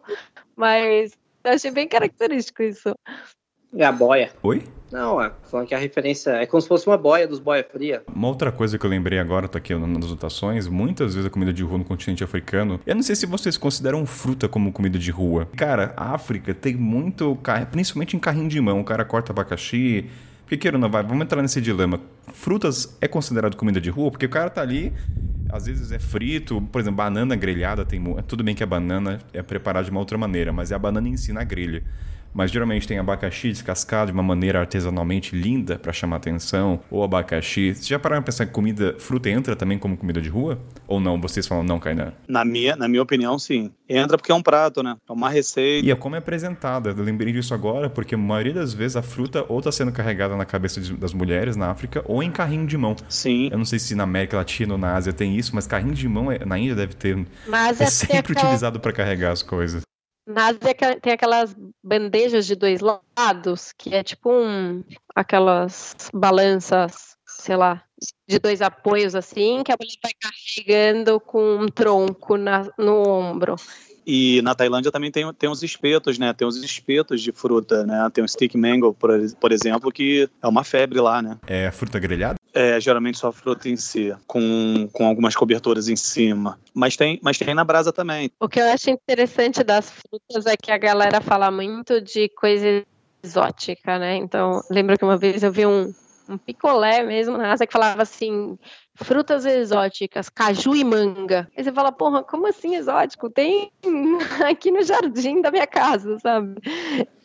Mas 0.56 1.18
eu 1.44 1.54
achei 1.54 1.72
bem 1.72 1.88
característico 1.88 2.62
isso. 2.62 2.94
É 3.76 3.86
a 3.86 3.92
boia. 3.92 4.32
Oi? 4.42 4.64
Não, 4.92 5.22
é, 5.22 5.32
falando 5.44 5.68
que 5.68 5.76
a 5.76 5.78
referência 5.78 6.32
é 6.32 6.48
como 6.48 6.60
se 6.60 6.68
fosse 6.68 6.88
uma 6.88 6.98
boia 6.98 7.28
dos 7.28 7.38
boia 7.38 7.64
fria. 7.64 8.02
Uma 8.14 8.28
outra 8.28 8.52
coisa 8.52 8.80
que 8.80 8.84
eu 8.84 8.90
lembrei 8.90 9.20
agora, 9.20 9.48
tá 9.48 9.60
aqui 9.60 9.76
nas 9.76 9.84
anotações, 9.84 10.68
muitas 10.68 11.14
vezes 11.14 11.28
a 11.28 11.30
comida 11.30 11.54
de 11.54 11.62
rua 11.62 11.78
no 11.78 11.86
continente 11.86 12.24
africano, 12.24 12.80
eu 12.88 12.96
não 12.96 13.04
sei 13.04 13.16
se 13.16 13.28
vocês 13.28 13.56
consideram 13.56 14.04
fruta 14.08 14.48
como 14.48 14.72
comida 14.72 14.98
de 14.98 15.12
rua. 15.12 15.48
Cara, 15.56 15.94
a 15.96 16.16
África 16.16 16.56
tem 16.56 16.76
muito, 16.76 17.38
principalmente 17.72 18.16
em 18.16 18.20
carrinho 18.20 18.50
de 18.50 18.60
mão, 18.60 18.80
o 18.80 18.84
cara 18.84 19.06
corta 19.06 19.32
abacaxi, 19.32 20.10
porque 20.42 20.58
queira 20.58 20.78
ou 20.78 20.82
não 20.82 20.90
vai, 20.90 21.04
vamos 21.04 21.22
entrar 21.22 21.44
nesse 21.44 21.62
dilema. 21.62 22.02
Frutas 22.34 22.98
é 23.00 23.08
considerado 23.08 23.56
comida 23.56 23.80
de 23.80 23.92
rua? 23.92 24.10
Porque 24.10 24.26
o 24.26 24.30
cara 24.30 24.50
tá 24.50 24.64
ali, 24.64 24.92
às 25.52 25.68
vezes 25.68 25.92
é 25.92 26.00
frito, 26.00 26.60
por 26.72 26.82
exemplo, 26.82 26.98
banana 26.98 27.36
grelhada, 27.36 27.86
tem, 27.86 28.04
tudo 28.28 28.44
bem 28.44 28.56
que 28.56 28.64
a 28.64 28.68
banana 28.68 29.20
é 29.32 29.44
preparada 29.44 29.86
de 29.86 29.92
uma 29.92 30.00
outra 30.00 30.18
maneira, 30.18 30.52
mas 30.52 30.72
é 30.72 30.76
a 30.76 30.80
banana 30.80 31.08
em 31.08 31.16
si 31.16 31.32
na 31.32 31.44
grelha 31.44 31.84
mas 32.34 32.52
geralmente 32.52 32.88
tem 32.88 32.98
abacaxi 32.98 33.50
descascado 33.50 34.08
de 34.08 34.14
uma 34.14 34.24
maneira 34.24 34.60
artesanalmente 34.60 35.36
linda 35.36 35.78
para 35.78 35.92
chamar 35.94 36.18
atenção, 36.18 36.80
ou 36.90 37.04
abacaxi. 37.04 37.74
Vocês 37.74 37.88
já 37.88 38.00
pararam 38.00 38.22
pra 38.22 38.32
pensar 38.32 38.46
que 38.46 38.52
comida, 38.52 38.96
fruta 39.00 39.30
entra 39.30 39.56
também 39.56 39.78
como 39.78 39.98
comida 39.98 40.22
de 40.22 40.30
rua? 40.30 40.60
Ou 40.88 41.00
não? 41.00 41.20
Vocês 41.20 41.48
falam 41.48 41.64
não, 41.64 41.80
Kainan? 41.80 42.14
Na 42.28 42.46
minha, 42.46 42.76
na 42.76 42.88
minha 42.88 43.02
opinião, 43.02 43.38
sim. 43.38 43.72
Entra 43.88 44.18
porque 44.18 44.32
é 44.32 44.36
um 44.36 44.42
prato, 44.42 44.84
né? 44.84 44.96
É 45.08 45.12
uma 45.12 45.30
receita. 45.30 45.86
E 45.86 45.92
é 45.92 45.96
como 45.96 46.16
é 46.16 46.20
apresentada. 46.20 46.92
Eu 46.92 47.04
lembrei 47.04 47.34
disso 47.34 47.54
agora 47.54 47.90
porque 47.90 48.16
a 48.16 48.18
maioria 48.18 48.54
das 48.54 48.74
vezes 48.74 48.96
a 48.96 49.02
fruta 49.02 49.44
ou 49.50 49.62
tá 49.62 49.72
sendo 49.72 49.92
carregada 49.92 50.36
na 50.36 50.46
cabeça 50.46 50.80
das 50.94 51.14
mulheres 51.14 51.56
na 51.56 51.72
África 51.72 52.04
ou 52.06 52.22
em 52.22 52.32
carrinho 52.32 52.68
de 52.68 52.78
mão. 52.78 52.96
Sim. 53.08 53.50
Eu 53.52 53.58
não 53.58 53.66
sei 53.66 53.80
se 53.80 53.96
na 53.96 54.04
América 54.04 54.38
Latina 54.38 54.74
ou 54.74 54.80
na 54.80 54.96
Ásia 54.96 55.12
tem 55.12 55.36
isso, 55.36 55.56
mas 55.56 55.66
carrinho 55.66 55.94
de 55.94 56.08
mão 56.08 56.32
é, 56.32 56.46
na 56.46 56.58
Índia 56.58 56.76
deve 56.76 56.94
ter. 56.94 57.26
Mas 57.48 57.82
é 57.82 57.86
sempre 57.88 58.34
utilizado 58.34 58.80
para 58.80 58.94
carregar 58.94 59.32
as 59.32 59.42
coisas. 59.42 59.82
Na 60.26 60.54
tem 60.54 61.14
aquelas 61.14 61.56
bandejas 61.84 62.46
de 62.46 62.56
dois 62.56 62.82
lados, 62.82 63.72
que 63.72 63.96
é 63.96 64.04
tipo 64.04 64.32
um, 64.32 64.84
aquelas 65.16 65.96
balanças, 66.14 67.18
sei 67.26 67.56
lá, 67.56 67.84
de 68.28 68.38
dois 68.40 68.62
apoios 68.62 69.16
assim, 69.16 69.64
que 69.64 69.72
a 69.72 69.78
mulher 69.80 69.98
vai 70.04 70.12
carregando 70.20 71.20
com 71.20 71.56
um 71.56 71.68
tronco 71.68 72.38
na, 72.38 72.70
no 72.78 73.08
ombro. 73.08 73.56
E 74.12 74.42
na 74.42 74.56
Tailândia 74.56 74.92
também 74.92 75.12
tem, 75.12 75.32
tem 75.36 75.48
uns 75.48 75.62
espetos, 75.62 76.18
né? 76.18 76.34
Tem 76.34 76.48
uns 76.48 76.56
espetos 76.56 77.22
de 77.22 77.32
fruta, 77.32 77.86
né? 77.86 78.10
Tem 78.12 78.24
o 78.24 78.28
stick 78.28 78.56
mango, 78.56 78.92
por, 78.92 79.12
por 79.40 79.52
exemplo, 79.52 79.92
que 79.92 80.28
é 80.42 80.48
uma 80.48 80.64
febre 80.64 81.00
lá, 81.00 81.22
né? 81.22 81.38
É 81.46 81.70
fruta 81.70 82.00
grelhada? 82.00 82.40
É, 82.52 82.80
geralmente 82.80 83.20
só 83.20 83.32
fruta 83.32 83.70
em 83.70 83.76
si, 83.76 84.12
com, 84.26 84.90
com 84.92 85.06
algumas 85.06 85.36
coberturas 85.36 85.88
em 85.88 85.96
cima. 85.96 86.60
Mas 86.74 86.98
tem, 86.98 87.20
mas 87.22 87.38
tem 87.38 87.54
na 87.54 87.64
brasa 87.64 87.94
também. 87.94 88.32
O 88.40 88.50
que 88.50 88.60
eu 88.60 88.66
acho 88.72 88.90
interessante 88.90 89.64
das 89.64 89.92
frutas 89.92 90.48
é 90.48 90.58
que 90.58 90.72
a 90.72 90.78
galera 90.80 91.22
fala 91.22 91.52
muito 91.52 92.02
de 92.02 92.30
coisa 92.30 92.84
exótica, 93.22 94.00
né? 94.00 94.16
Então, 94.16 94.64
lembro 94.72 94.98
que 94.98 95.06
uma 95.06 95.18
vez 95.18 95.44
eu 95.44 95.52
vi 95.52 95.68
um, 95.68 95.94
um 96.28 96.36
picolé 96.36 97.04
mesmo 97.04 97.38
na 97.38 97.52
Ásia 97.52 97.68
que 97.68 97.74
falava 97.74 98.02
assim: 98.02 98.58
frutas 99.04 99.46
exóticas, 99.46 100.30
caju 100.30 100.76
e 100.76 100.84
manga. 100.84 101.48
Aí 101.56 101.64
você 101.64 101.72
fala, 101.72 101.92
porra, 101.92 102.24
como 102.24 102.48
assim 102.48 102.76
exótico? 102.76 103.30
Tem 103.30 103.72
aqui 104.48 104.72
no 104.72 104.82
jardim 104.82 105.42
da 105.42 105.52
minha 105.52 105.68
casa, 105.68 106.18
sabe? 106.20 106.56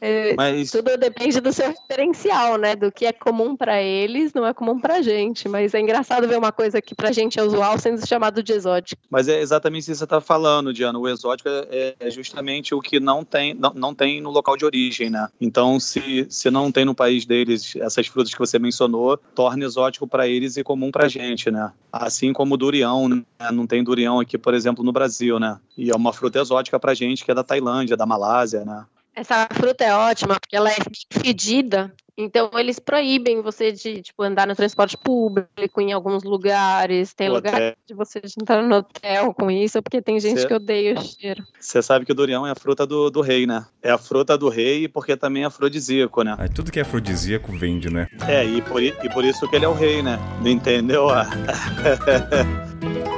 É, 0.01 0.35
mas... 0.35 0.71
Tudo 0.71 0.97
depende 0.99 1.41
do 1.41 1.51
seu 1.51 1.69
referencial, 1.69 2.59
né? 2.59 2.77
Do 2.77 2.93
que 2.93 3.07
é 3.07 3.13
comum 3.13 3.57
para 3.57 3.83
eles, 3.83 4.35
não 4.35 4.47
é 4.47 4.53
comum 4.53 4.79
pra 4.79 5.01
gente. 5.01 5.49
Mas 5.49 5.73
é 5.73 5.81
engraçado 5.81 6.29
ver 6.29 6.37
uma 6.37 6.53
coisa 6.53 6.83
que 6.83 6.95
pra 6.95 7.11
gente 7.11 7.39
é 7.39 7.43
usual 7.43 7.79
sendo 7.79 8.07
chamado 8.07 8.43
de 8.43 8.53
exótico. 8.53 9.01
Mas 9.09 9.29
é 9.29 9.41
exatamente 9.41 9.83
isso 9.83 9.93
que 9.93 9.97
você 9.97 10.07
tá 10.07 10.21
falando, 10.21 10.75
Diana. 10.75 10.99
O 10.99 11.09
exótico 11.09 11.49
é, 11.49 11.95
é 11.99 12.11
justamente 12.11 12.75
o 12.75 12.81
que 12.81 13.01
não 13.01 13.25
tem, 13.25 13.55
não, 13.55 13.73
não 13.73 13.95
tem 13.95 14.21
no 14.21 14.31
local 14.31 14.59
de 14.59 14.67
origem, 14.67 15.09
né? 15.09 15.29
Então, 15.41 15.81
se, 15.81 16.27
se 16.29 16.51
não 16.51 16.71
tem 16.71 16.85
no 16.85 16.95
país 16.95 17.25
deles 17.25 17.75
essas 17.77 18.07
frutas 18.07 18.33
que 18.33 18.39
você 18.39 18.59
mencionou, 18.59 19.17
torna 19.17 19.65
exótico 19.65 20.07
para 20.07 20.29
eles 20.29 20.59
e 20.59 20.63
comum 20.63 20.91
pra 20.91 21.09
gente, 21.09 21.51
né? 21.51 21.64
Assim 21.93 22.33
como 22.33 22.55
o 22.55 22.57
durião, 22.57 23.09
né? 23.09 23.23
Não 23.53 23.67
tem 23.67 23.85
durião 23.85 24.19
aqui, 24.19 24.37
por 24.37 24.53
exemplo, 24.53 24.85
no 24.85 24.93
Brasil, 24.93 25.39
né? 25.39 25.59
E 25.77 25.91
é 25.91 25.95
uma 25.95 26.13
fruta 26.13 26.41
exótica 26.41 26.79
pra 26.79 26.95
gente 26.95 27.25
que 27.25 27.31
é 27.31 27.35
da 27.35 27.45
Tailândia, 27.45 27.97
da 27.97 28.05
Malásia, 28.07 28.65
né? 28.65 28.85
Essa 29.15 29.47
fruta 29.53 29.85
é 29.85 29.95
ótima 29.95 30.39
porque 30.41 30.57
ela 30.57 30.71
é 30.71 30.77
fedida, 31.11 31.93
então 32.17 32.51
eles 32.55 32.79
proíbem 32.79 33.43
você 33.43 33.73
de 33.73 34.01
tipo, 34.01 34.23
andar 34.23 34.47
no 34.47 34.55
transporte 34.55 34.97
público 34.97 35.81
em 35.81 35.93
alguns 35.93 36.23
lugares. 36.23 37.13
Tem 37.13 37.29
o 37.29 37.35
lugar 37.35 37.55
hotel. 37.55 37.75
de 37.87 37.95
você 37.95 38.23
entrar 38.41 38.63
no 38.63 38.77
hotel 38.77 39.35
com 39.35 39.51
isso, 39.51 39.83
porque 39.83 40.01
tem 40.01 40.21
gente 40.21 40.43
Cê... 40.43 40.47
que 40.47 40.55
odeia 40.55 40.99
o 40.99 41.03
cheiro. 41.03 41.45
Você 41.59 41.83
sabe 41.83 42.07
que 42.07 42.13
o 42.13 42.15
durião 42.15 42.47
é 42.47 42.53
a 42.53 42.55
fruta 42.55 42.87
do, 42.87 43.11
do 43.11 43.21
rei, 43.21 43.47
né? 43.47 43.67
É 43.83 43.91
a 43.91 43.99
fruta 43.99 44.39
do 44.39 44.49
rei 44.49 44.87
porque 44.87 45.17
também 45.17 45.43
é 45.43 45.47
afrodisíaco, 45.47 46.23
né? 46.23 46.37
Ah, 46.39 46.49
tudo 46.49 46.71
que 46.71 46.79
é 46.79 46.83
afrodisíaco 46.83 47.51
vende, 47.53 47.91
né? 47.91 48.07
É, 48.29 48.45
e 48.45 48.63
por, 48.63 48.83
e 48.83 48.93
por 49.13 49.25
isso 49.25 49.49
que 49.49 49.57
ele 49.57 49.65
é 49.65 49.69
o 49.69 49.75
rei, 49.75 50.03
né? 50.03 50.19
Entendeu? 50.45 51.09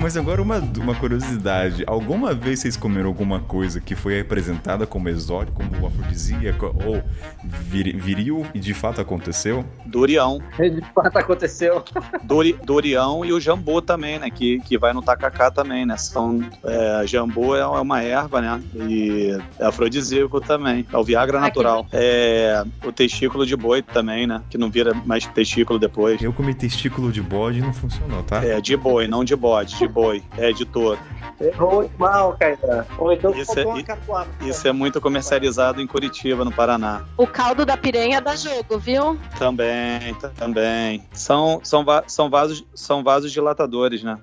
Mas 0.00 0.16
agora 0.16 0.40
uma, 0.40 0.56
uma 0.78 0.94
curiosidade. 0.94 1.84
Alguma 1.86 2.32
vez 2.32 2.60
vocês 2.60 2.74
comeram 2.74 3.08
alguma 3.08 3.38
coisa 3.38 3.80
que 3.80 3.94
foi 3.94 4.18
apresentada 4.18 4.86
como 4.86 5.10
exótico, 5.10 5.62
como 5.62 5.86
afrodisíaco 5.86 6.74
ou 6.86 7.02
vir, 7.44 7.94
viril 8.00 8.46
e 8.54 8.58
de 8.58 8.72
fato 8.72 9.00
aconteceu? 9.00 9.62
Dorião. 9.84 10.40
De 10.58 10.80
fato 10.94 11.18
aconteceu. 11.18 11.84
Dori, 12.24 12.56
Dorião 12.64 13.24
e 13.24 13.32
o 13.32 13.40
jambu 13.40 13.82
também, 13.82 14.18
né? 14.18 14.30
Que, 14.30 14.60
que 14.60 14.78
vai 14.78 14.92
no 14.94 15.02
tacacá 15.02 15.50
também, 15.50 15.84
né? 15.84 15.96
São, 15.98 16.40
é, 16.64 17.06
jambu 17.06 17.54
é 17.54 17.66
uma 17.66 18.02
erva, 18.02 18.40
né? 18.40 18.62
E 18.74 19.38
é 19.58 19.66
afrodisíaco 19.66 20.40
também. 20.40 20.86
É 20.90 20.96
o 20.96 21.04
Viagra 21.04 21.40
natural. 21.40 21.86
É 21.92 22.64
o 22.84 22.92
testículo 22.92 23.44
de 23.44 23.54
boi 23.54 23.82
também, 23.82 24.26
né? 24.26 24.42
Que 24.48 24.56
não 24.56 24.70
vira 24.70 24.94
mais 24.94 25.26
testículo 25.26 25.78
depois. 25.78 26.22
Eu 26.22 26.32
comi 26.32 26.54
testículo 26.54 27.12
de 27.12 27.20
bode 27.20 27.58
e 27.58 27.62
não 27.62 27.74
funcionou, 27.74 28.22
tá? 28.22 28.42
É, 28.42 28.60
de 28.60 28.76
boi, 28.76 29.06
não 29.06 29.24
de 29.24 29.36
bode. 29.36 29.76
De 29.76 29.89
boi, 29.90 30.22
é 30.38 30.50
editor. 30.50 30.98
Errou 31.40 31.90
mal, 31.98 32.36
Caetano. 32.38 32.86
Ou 32.98 33.12
então 33.12 33.34
isso 33.34 33.58
é, 33.58 33.64
isso 34.46 34.68
é 34.68 34.72
muito 34.72 35.00
comercializado 35.00 35.80
em 35.80 35.86
Curitiba, 35.86 36.44
no 36.44 36.52
Paraná. 36.52 37.04
O 37.16 37.26
caldo 37.26 37.64
da 37.64 37.76
piranha 37.76 38.20
dá 38.20 38.36
jogo, 38.36 38.78
viu? 38.78 39.18
Também, 39.38 40.14
também. 40.36 41.08
São, 41.12 41.60
são, 41.62 41.84
são, 42.06 42.28
vasos, 42.28 42.64
são 42.74 43.02
vasos 43.02 43.32
dilatadores, 43.32 44.02
né? 44.02 44.18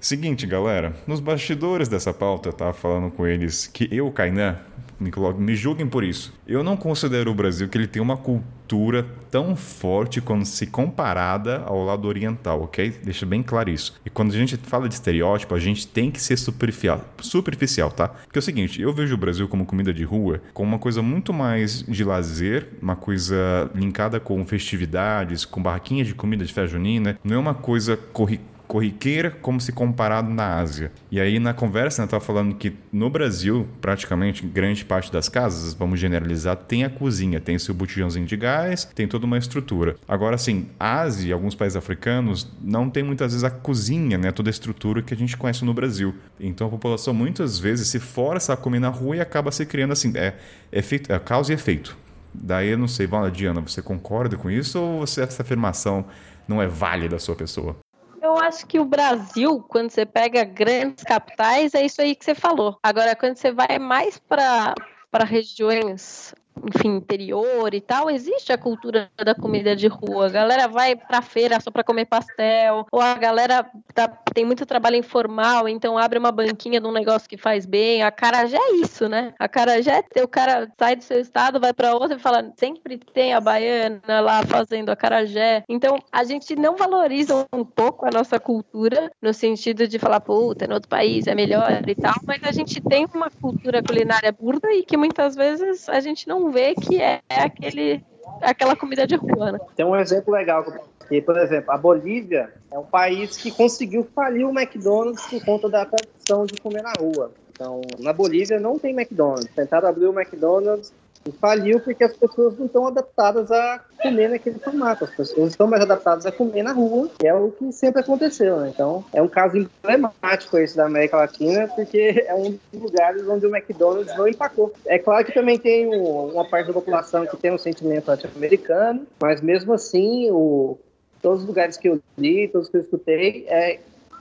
Seguinte, 0.00 0.46
galera, 0.46 0.96
nos 1.06 1.20
bastidores 1.20 1.86
dessa 1.86 2.12
pauta 2.12 2.48
eu 2.48 2.52
tava 2.52 2.72
falando 2.72 3.10
com 3.12 3.26
eles 3.26 3.66
que 3.66 3.88
eu, 3.92 4.10
Kainan, 4.10 4.58
me, 5.00 5.10
me 5.38 5.56
julguem 5.56 5.88
por 5.88 6.04
isso. 6.04 6.32
Eu 6.46 6.62
não 6.62 6.76
considero 6.76 7.30
o 7.30 7.34
Brasil 7.34 7.68
que 7.68 7.78
ele 7.78 7.86
tem 7.86 8.02
uma 8.02 8.16
cultura 8.16 9.06
tão 9.30 9.56
forte 9.56 10.20
quando 10.20 10.44
se 10.44 10.66
comparada 10.66 11.62
ao 11.66 11.82
lado 11.84 12.06
oriental, 12.06 12.62
ok? 12.62 13.00
Deixa 13.02 13.24
bem 13.24 13.42
claro 13.42 13.70
isso. 13.70 13.98
E 14.04 14.10
quando 14.10 14.32
a 14.32 14.36
gente 14.36 14.56
fala 14.56 14.88
de 14.88 14.94
estereótipo, 14.94 15.54
a 15.54 15.58
gente 15.58 15.88
tem 15.88 16.10
que 16.10 16.20
ser 16.20 16.36
superficial, 16.36 17.04
superficial, 17.20 17.90
tá? 17.90 18.08
Porque 18.08 18.38
é 18.38 18.40
o 18.40 18.42
seguinte, 18.42 18.80
eu 18.80 18.92
vejo 18.92 19.14
o 19.14 19.18
Brasil 19.18 19.48
como 19.48 19.64
comida 19.64 19.92
de 19.92 20.04
rua, 20.04 20.42
como 20.52 20.68
uma 20.68 20.78
coisa 20.78 21.02
muito 21.02 21.32
mais 21.32 21.82
de 21.82 22.04
lazer, 22.04 22.68
uma 22.80 22.94
coisa 22.94 23.70
linkada 23.74 24.20
com 24.20 24.44
festividades, 24.44 25.44
com 25.44 25.62
barraquinhas 25.62 26.06
de 26.06 26.14
comida 26.14 26.44
de 26.44 26.52
festa 26.52 26.70
junina, 26.70 27.18
não 27.24 27.36
é 27.36 27.38
uma 27.38 27.54
coisa 27.54 27.96
corriqueira 27.96 28.59
corriqueira 28.70 29.32
como 29.32 29.60
se 29.60 29.72
comparado 29.72 30.30
na 30.30 30.54
Ásia. 30.54 30.92
E 31.10 31.20
aí 31.20 31.40
na 31.40 31.52
conversa, 31.52 32.02
né, 32.02 32.04
estava 32.04 32.24
falando 32.24 32.54
que 32.54 32.72
no 32.92 33.10
Brasil, 33.10 33.66
praticamente 33.80 34.46
grande 34.46 34.84
parte 34.84 35.10
das 35.10 35.28
casas, 35.28 35.74
vamos 35.74 35.98
generalizar, 35.98 36.54
tem 36.54 36.84
a 36.84 36.88
cozinha, 36.88 37.40
tem 37.40 37.58
seu 37.58 37.74
botijãozinho 37.74 38.24
de 38.24 38.36
gás, 38.36 38.84
tem 38.94 39.08
toda 39.08 39.26
uma 39.26 39.36
estrutura. 39.36 39.96
Agora, 40.06 40.36
assim, 40.36 40.68
Ásia 40.78 41.30
e 41.30 41.32
alguns 41.32 41.56
países 41.56 41.76
africanos 41.76 42.48
não 42.62 42.88
tem 42.88 43.02
muitas 43.02 43.32
vezes 43.32 43.42
a 43.42 43.50
cozinha, 43.50 44.16
né, 44.16 44.30
toda 44.30 44.48
a 44.48 44.52
estrutura 44.52 45.02
que 45.02 45.12
a 45.12 45.16
gente 45.16 45.36
conhece 45.36 45.64
no 45.64 45.74
Brasil. 45.74 46.14
Então 46.38 46.68
a 46.68 46.70
população 46.70 47.12
muitas 47.12 47.58
vezes 47.58 47.88
se 47.88 47.98
força 47.98 48.52
a 48.52 48.56
comer 48.56 48.78
na 48.78 48.88
rua 48.88 49.16
e 49.16 49.20
acaba 49.20 49.50
se 49.50 49.66
criando 49.66 49.94
assim, 49.94 50.12
é, 50.14 50.34
efeito, 50.70 51.12
é 51.12 51.18
causa 51.18 51.50
e 51.50 51.56
efeito. 51.56 51.98
Daí 52.32 52.68
eu 52.68 52.78
não 52.78 52.86
sei, 52.86 53.08
Diana, 53.32 53.60
você 53.60 53.82
concorda 53.82 54.36
com 54.36 54.48
isso 54.48 54.78
ou 54.78 55.02
essa 55.02 55.42
afirmação 55.42 56.04
não 56.46 56.62
é 56.62 56.68
válida 56.68 57.16
da 57.16 57.18
sua 57.18 57.34
pessoa? 57.34 57.76
Eu 58.22 58.36
acho 58.38 58.66
que 58.66 58.78
o 58.78 58.84
Brasil, 58.84 59.64
quando 59.68 59.90
você 59.90 60.04
pega 60.04 60.44
grandes 60.44 61.04
capitais, 61.04 61.74
é 61.74 61.84
isso 61.84 62.02
aí 62.02 62.14
que 62.14 62.24
você 62.24 62.34
falou. 62.34 62.78
Agora, 62.82 63.16
quando 63.16 63.36
você 63.36 63.50
vai 63.50 63.78
mais 63.78 64.18
para 64.18 64.74
para 65.10 65.24
regiões 65.24 66.32
enfim, 66.64 66.96
interior 66.96 67.72
e 67.72 67.80
tal, 67.80 68.10
existe 68.10 68.52
a 68.52 68.58
cultura 68.58 69.10
da 69.16 69.34
comida 69.34 69.74
de 69.74 69.86
rua. 69.86 70.26
A 70.26 70.30
galera 70.30 70.68
vai 70.68 70.94
pra 70.96 71.22
feira 71.22 71.60
só 71.60 71.70
pra 71.70 71.84
comer 71.84 72.06
pastel, 72.06 72.86
ou 72.90 73.00
a 73.00 73.14
galera 73.14 73.68
tá, 73.94 74.08
tem 74.34 74.44
muito 74.44 74.66
trabalho 74.66 74.96
informal, 74.96 75.68
então 75.68 75.96
abre 75.96 76.18
uma 76.18 76.32
banquinha 76.32 76.80
de 76.80 76.86
um 76.86 76.92
negócio 76.92 77.28
que 77.28 77.36
faz 77.36 77.64
bem. 77.66 78.02
A 78.02 78.10
Carajé 78.10 78.56
é 78.56 78.74
isso, 78.76 79.08
né? 79.08 79.34
A 79.38 79.48
Carajé, 79.48 80.04
o 80.22 80.28
cara 80.28 80.70
sai 80.78 80.96
do 80.96 81.04
seu 81.04 81.20
estado, 81.20 81.60
vai 81.60 81.72
pra 81.72 81.94
outro 81.94 82.16
e 82.16 82.20
fala, 82.20 82.52
sempre 82.56 82.98
tem 82.98 83.32
a 83.32 83.40
baiana 83.40 84.20
lá 84.20 84.42
fazendo 84.42 84.90
a 84.90 84.96
Carajé. 84.96 85.64
Então, 85.68 85.98
a 86.12 86.24
gente 86.24 86.54
não 86.56 86.76
valoriza 86.76 87.46
um 87.52 87.64
pouco 87.64 88.06
a 88.06 88.10
nossa 88.10 88.38
cultura, 88.38 89.10
no 89.20 89.32
sentido 89.32 89.86
de 89.86 89.98
falar, 89.98 90.20
puta, 90.20 90.66
no 90.66 90.74
outro 90.74 90.88
país 90.88 91.26
é 91.26 91.34
melhor 91.34 91.82
e 91.86 91.94
tal, 91.94 92.14
mas 92.26 92.42
a 92.44 92.52
gente 92.52 92.80
tem 92.80 93.06
uma 93.14 93.30
cultura 93.30 93.82
culinária 93.82 94.32
burda 94.32 94.72
e 94.72 94.82
que 94.82 94.96
muitas 94.96 95.34
vezes 95.34 95.88
a 95.88 96.00
gente 96.00 96.28
não 96.28 96.39
vê 96.48 96.74
que 96.74 97.00
é 97.00 97.20
aquele, 97.28 98.02
aquela 98.40 98.74
comida 98.74 99.06
de 99.06 99.16
rua, 99.16 99.52
né? 99.52 99.58
Tem 99.76 99.84
um 99.84 99.96
exemplo 99.96 100.32
legal 100.32 100.64
que, 101.08 101.20
por 101.20 101.36
exemplo, 101.36 101.72
a 101.72 101.76
Bolívia 101.76 102.52
é 102.70 102.78
um 102.78 102.84
país 102.84 103.36
que 103.36 103.50
conseguiu 103.50 104.06
falir 104.14 104.46
o 104.46 104.50
McDonald's 104.50 105.26
por 105.26 105.44
conta 105.44 105.68
da 105.68 105.84
tradição 105.84 106.46
de 106.46 106.54
comer 106.60 106.82
na 106.82 106.92
rua. 106.98 107.32
Então, 107.52 107.82
na 107.98 108.12
Bolívia 108.12 108.58
não 108.58 108.78
tem 108.78 108.92
McDonald's. 108.92 109.50
Tentaram 109.54 109.88
abrir 109.88 110.06
o 110.06 110.18
McDonald's 110.18 110.92
e 111.26 111.32
faliu 111.32 111.80
porque 111.80 112.04
as 112.04 112.16
pessoas 112.16 112.56
não 112.58 112.66
estão 112.66 112.86
adaptadas 112.86 113.50
a 113.50 113.80
comer 114.00 114.28
naquele 114.28 114.58
formato. 114.58 115.04
As 115.04 115.10
pessoas 115.10 115.50
estão 115.50 115.66
mais 115.66 115.82
adaptadas 115.82 116.24
a 116.24 116.32
comer 116.32 116.62
na 116.62 116.72
rua, 116.72 117.10
que 117.18 117.26
é 117.26 117.34
o 117.34 117.50
que 117.50 117.72
sempre 117.72 118.00
aconteceu, 118.00 118.60
né? 118.60 118.70
Então, 118.72 119.04
é 119.12 119.20
um 119.20 119.28
caso 119.28 119.56
emblemático 119.56 120.56
esse 120.58 120.76
da 120.76 120.86
América 120.86 121.18
Latina, 121.18 121.68
porque 121.68 122.24
é 122.26 122.34
um 122.34 122.58
dos 122.72 122.82
lugares 122.82 123.26
onde 123.28 123.46
o 123.46 123.54
McDonald's 123.54 124.16
não 124.16 124.26
empacou. 124.26 124.72
É 124.86 124.98
claro 124.98 125.24
que 125.24 125.32
também 125.32 125.58
tem 125.58 125.86
uma 125.86 126.44
parte 126.44 126.68
da 126.68 126.72
população 126.72 127.26
que 127.26 127.36
tem 127.36 127.52
um 127.52 127.58
sentimento 127.58 128.10
anti-americano, 128.10 129.06
mas 129.20 129.40
mesmo 129.40 129.74
assim, 129.74 130.30
o, 130.30 130.78
todos 131.20 131.42
os 131.42 131.46
lugares 131.46 131.76
que 131.76 131.88
eu 131.88 132.00
li, 132.16 132.48
todos 132.48 132.68
que 132.68 132.76
eu 132.76 132.80
escutei, 132.80 133.44
é, 133.48 133.78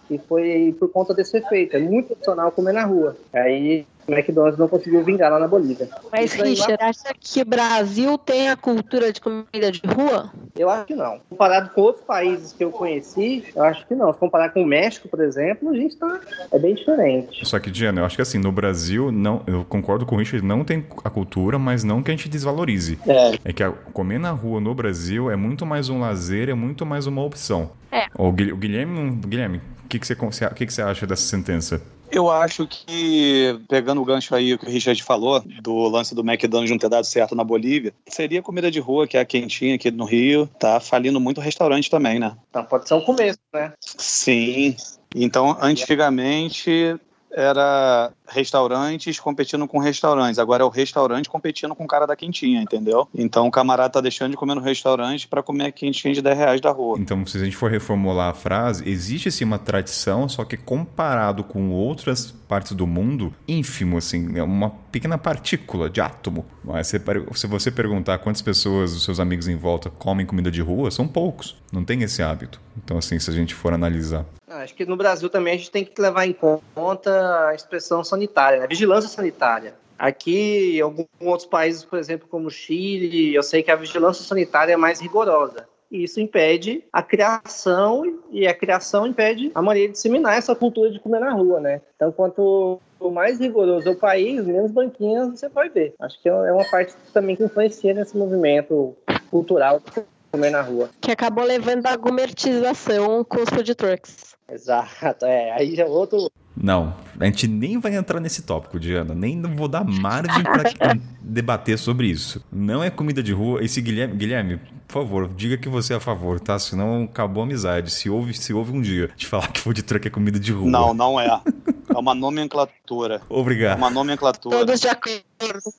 e 0.10 0.18
foi 0.18 0.76
por 0.80 0.90
conta 0.90 1.14
desse 1.14 1.38
efeito. 1.38 1.76
É 1.76 1.80
muito 1.80 2.14
opcional 2.14 2.52
comer 2.52 2.74
na 2.74 2.86
rua. 2.86 3.16
Aí 3.34 3.86
o 4.10 4.12
McDonald's 4.12 4.58
não 4.58 4.68
conseguiu 4.68 5.04
vingar 5.04 5.32
lá 5.32 5.40
na 5.40 5.48
Bolívia. 5.48 5.88
Mas, 6.12 6.34
Richard, 6.34 6.78
lá... 6.82 6.90
acha 6.90 7.14
que 7.20 7.42
o 7.42 7.46
Brasil 7.46 8.18
tem 8.18 8.50
a 8.50 8.58
cultura 8.58 9.14
de 9.14 9.22
comida 9.22 9.72
de 9.72 9.82
rua? 9.86 10.32
Eu 10.58 10.70
acho 10.70 10.86
que 10.86 10.96
não. 10.96 11.20
Comparado 11.30 11.70
com 11.70 11.82
outros 11.82 12.04
países 12.04 12.52
que 12.52 12.64
eu 12.64 12.72
conheci, 12.72 13.46
eu 13.56 13.64
acho 13.64 13.86
que 13.86 13.94
não. 13.94 14.12
Se 14.12 14.20
comparar 14.20 14.50
com 14.50 14.64
o 14.64 14.66
México, 14.66 15.08
por 15.08 15.22
exemplo, 15.22 15.70
a 15.70 15.76
gente 15.76 15.96
tá. 15.96 16.20
É 16.52 16.58
bem 16.58 16.74
diferente. 16.74 17.46
Só 17.46 17.60
que, 17.60 17.70
Diana, 17.70 18.02
eu 18.02 18.06
acho 18.06 18.16
que 18.16 18.22
assim, 18.22 18.40
no 18.40 18.52
Brasil, 18.52 19.12
não, 19.12 19.44
eu 19.46 19.64
concordo 19.64 20.06
com 20.06 20.16
o 20.16 20.20
Richard, 20.20 20.46
não 20.46 20.64
tem 20.64 20.86
a 21.04 21.10
cultura, 21.10 21.60
mas 21.60 21.84
não 21.84 22.02
que 22.02 22.12
a 22.12 22.16
gente 22.16 22.28
desvalorize. 22.28 23.00
É. 23.08 23.50
É 23.50 23.54
que 23.54 23.64
a, 23.64 23.72
comer 23.94 24.20
na 24.20 24.32
rua 24.32 24.60
no 24.60 24.74
Brasil 24.74 25.30
é 25.30 25.36
muito 25.36 25.66
mais 25.66 25.90
um 25.90 26.00
lazer, 26.00 26.50
é 26.50 26.54
muito 26.54 26.86
mais 26.86 27.06
uma 27.06 27.24
opção. 27.24 27.72
É. 27.92 28.08
O 28.18 28.32
Guilherme, 28.32 29.16
Guilherme, 29.16 29.62
que, 29.90 30.00
que, 30.00 30.08
você, 30.08 30.16
que, 30.16 30.66
que 30.68 30.74
você 30.74 30.82
acha 30.82 31.08
dessa 31.08 31.24
sentença? 31.24 31.82
Eu 32.12 32.30
acho 32.30 32.68
que, 32.68 33.60
pegando 33.68 34.02
o 34.02 34.06
gancho 34.06 34.34
aí 34.34 34.58
que 34.58 34.66
o 34.66 34.70
Richard 34.70 35.02
falou, 35.04 35.44
do 35.62 35.88
lance 35.88 36.16
do 36.16 36.22
McDonald's 36.22 36.72
não 36.72 36.78
ter 36.78 36.90
dado 36.90 37.06
certo 37.06 37.36
na 37.36 37.44
Bolívia, 37.44 37.94
seria 38.08 38.42
comida 38.42 38.72
de 38.72 38.80
rua, 38.80 39.08
que 39.08 39.16
é 39.16 39.20
a 39.20 39.26
quentinha 39.26 39.76
aqui 39.76 39.92
no 39.92 40.06
Rio. 40.06 40.50
Tá 40.60 40.80
falindo 40.80 41.20
muito 41.20 41.42
restaurante 41.42 41.90
também, 41.90 42.18
né? 42.18 42.36
Então 42.50 42.64
pode 42.64 42.88
ser 42.88 42.96
um 42.96 43.02
começo, 43.02 43.40
né? 43.54 43.74
Sim. 43.80 44.76
Então, 45.16 45.56
antigamente, 45.62 46.96
era 47.32 48.12
restaurantes 48.28 49.20
competindo 49.20 49.68
com 49.68 49.80
restaurantes. 49.80 50.40
Agora 50.40 50.64
é 50.64 50.66
o 50.66 50.70
restaurante 50.70 51.30
competindo 51.30 51.76
com 51.76 51.84
o 51.84 51.88
cara 51.88 52.06
da 52.06 52.16
quentinha, 52.16 52.62
entendeu? 52.62 53.08
Então 53.14 53.48
o 53.48 53.52
camarada 53.52 53.90
tá 53.90 54.02
deixando 54.02 54.32
de 54.32 54.38
comer 54.38 54.56
no 54.56 54.62
restaurante 54.62 55.28
para 55.28 55.42
comer 55.42 55.66
a 55.66 55.72
quentinha 55.72 56.14
de 56.14 56.22
10 56.22 56.38
reais 56.38 56.62
da 56.62 56.72
rua. 56.72 56.98
Então, 57.00 57.26
se 57.26 57.38
a 57.38 57.44
gente 57.44 57.56
for 57.56 57.72
reformular 57.72 58.30
a 58.30 58.34
frase, 58.34 58.88
existe 58.90 59.32
sim 59.32 59.46
uma 59.46 59.60
tradição, 59.60 60.30
só 60.30 60.44
que 60.44 60.58
comparado 60.58 61.44
com 61.44 61.72
outras 61.72 62.32
partes 62.32 62.72
do 62.74 62.88
mundo, 62.88 63.34
ínfimo, 63.48 63.98
assim, 63.98 64.38
é 64.38 64.44
uma 64.44 64.72
pequena 64.92 65.18
partícula 65.18 65.90
de 65.90 66.02
átomo. 66.02 66.46
Mas 66.64 66.88
se 66.88 67.48
você 67.48 67.72
perguntar 67.72 68.18
quantas 68.20 68.42
pessoas, 68.42 68.94
os 68.94 69.04
seus 69.04 69.20
amigos 69.20 69.48
em 69.48 69.56
volta, 69.56 69.90
comem 69.90 70.26
comida 70.26 70.50
de 70.50 70.62
rua, 70.62 70.90
são 70.90 71.08
poucos. 71.08 71.56
Não 71.72 71.84
tem 71.84 72.02
esse 72.02 72.24
hábito. 72.24 72.60
Então, 72.84 72.98
assim, 72.98 73.20
se 73.20 73.30
a 73.30 73.34
gente 73.34 73.54
for 73.54 73.74
analisar. 73.74 74.26
Acho 74.48 74.74
que 74.74 74.84
no 74.84 74.98
Brasil 74.98 75.30
também 75.30 75.54
a 75.54 75.58
gente 75.58 75.70
tem 75.70 75.86
que 75.86 76.02
levar 76.02 76.26
em 76.26 76.36
conta 76.74 77.19
expressão 77.54 78.04
sanitária, 78.04 78.60
né? 78.60 78.68
vigilância 78.68 79.10
sanitária. 79.10 79.74
Aqui, 79.98 80.78
em 80.78 80.82
alguns 80.82 81.08
outros 81.20 81.48
países, 81.48 81.84
por 81.84 82.00
exemplo, 82.00 82.28
como 82.30 82.48
o 82.48 82.52
Chile, 82.52 83.36
eu 83.36 83.44
sei 83.44 83.62
que 83.62 83.70
a 83.70 83.76
vigilância 83.76 84.24
sanitária 84.24 84.74
é 84.74 84.78
mais 84.78 85.02
rigorosa. 85.02 85.68
E 85.92 86.04
isso 86.04 86.22
impede 86.22 86.84
a 86.94 87.02
criação, 87.02 88.20
e 88.32 88.48
a 88.48 88.54
criação 88.54 89.08
impede 89.08 89.52
a 89.56 89.62
maneira 89.62 89.88
de 89.88 89.94
disseminar 89.94 90.38
essa 90.38 90.56
cultura 90.56 90.92
de 90.92 91.00
comer 91.00 91.20
na 91.20 91.34
rua, 91.34 91.60
né? 91.60 91.82
Então, 91.96 92.12
quanto 92.12 92.80
mais 93.12 93.40
rigoroso 93.40 93.90
é 93.90 93.92
o 93.92 93.96
país, 93.96 94.46
menos 94.46 94.72
banquinhas 94.72 95.32
você 95.32 95.50
vai 95.50 95.68
ver. 95.68 95.96
Acho 96.00 96.22
que 96.22 96.30
é 96.30 96.34
uma 96.34 96.66
parte 96.70 96.94
também 97.12 97.36
que 97.36 97.44
influencia 97.44 97.94
nesse 97.94 98.16
movimento 98.16 98.96
cultural 99.32 99.80
de 99.80 100.06
comer 100.32 100.52
na 100.52 100.62
rua. 100.62 100.90
Que 101.02 101.12
acabou 101.12 101.44
levando 101.44 101.88
a 101.88 101.96
gourmetização 101.96 103.24
com 103.24 103.42
os 103.42 103.50
food 103.50 103.74
trucks. 103.74 104.36
Exato, 104.52 105.26
é. 105.26 105.52
Aí 105.52 105.80
é 105.80 105.86
outro. 105.86 106.30
Não, 106.62 106.94
a 107.18 107.26
gente 107.26 107.48
nem 107.48 107.80
vai 107.80 107.96
entrar 107.96 108.20
nesse 108.20 108.42
tópico, 108.42 108.78
Diana. 108.78 109.16
Nem 109.16 109.42
vou 109.42 109.68
dar 109.68 109.86
margem 109.86 110.44
para 110.44 110.64
debater 111.22 111.80
sobre 111.80 112.08
isso. 112.08 112.44
Não 112.52 112.84
é 112.84 112.90
comida 112.90 113.24
de 113.24 113.32
rua. 113.32 113.64
Esse 113.64 113.82
Guilherme, 113.82 114.16
Guilherme, 114.16 114.60
por 114.86 114.94
favor, 114.94 115.30
diga 115.34 115.58
que 115.58 115.70
você 115.70 115.94
é 115.94 115.96
a 115.96 116.00
favor, 116.02 116.40
tá? 116.40 116.60
Senão 116.60 117.04
acabou 117.04 117.44
a 117.44 117.46
amizade. 117.46 117.92
Se 117.92 118.10
houve, 118.10 118.34
se 118.34 118.54
houve 118.54 118.72
um 118.72 118.82
dia 118.82 119.10
de 119.16 119.26
falar 119.26 119.48
que 119.48 119.62
food 119.62 119.82
truck 119.84 120.06
é 120.08 120.12
comida 120.12 120.38
de 120.38 120.52
rua. 120.52 120.70
Não, 120.70 120.94
não 120.94 121.20
é. 121.20 121.28
É 121.28 121.98
uma 121.98 122.14
nomenclatura. 122.14 123.22
Obrigado. 123.30 123.76
É 123.76 123.78
uma 123.78 123.90
nomenclatura. 123.90 124.58
Todos 124.58 124.82
de 124.82 124.88
acordo. 124.88 125.24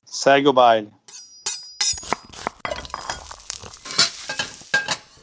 Segue 0.03 0.47
o 0.47 0.53
baile. 0.53 0.89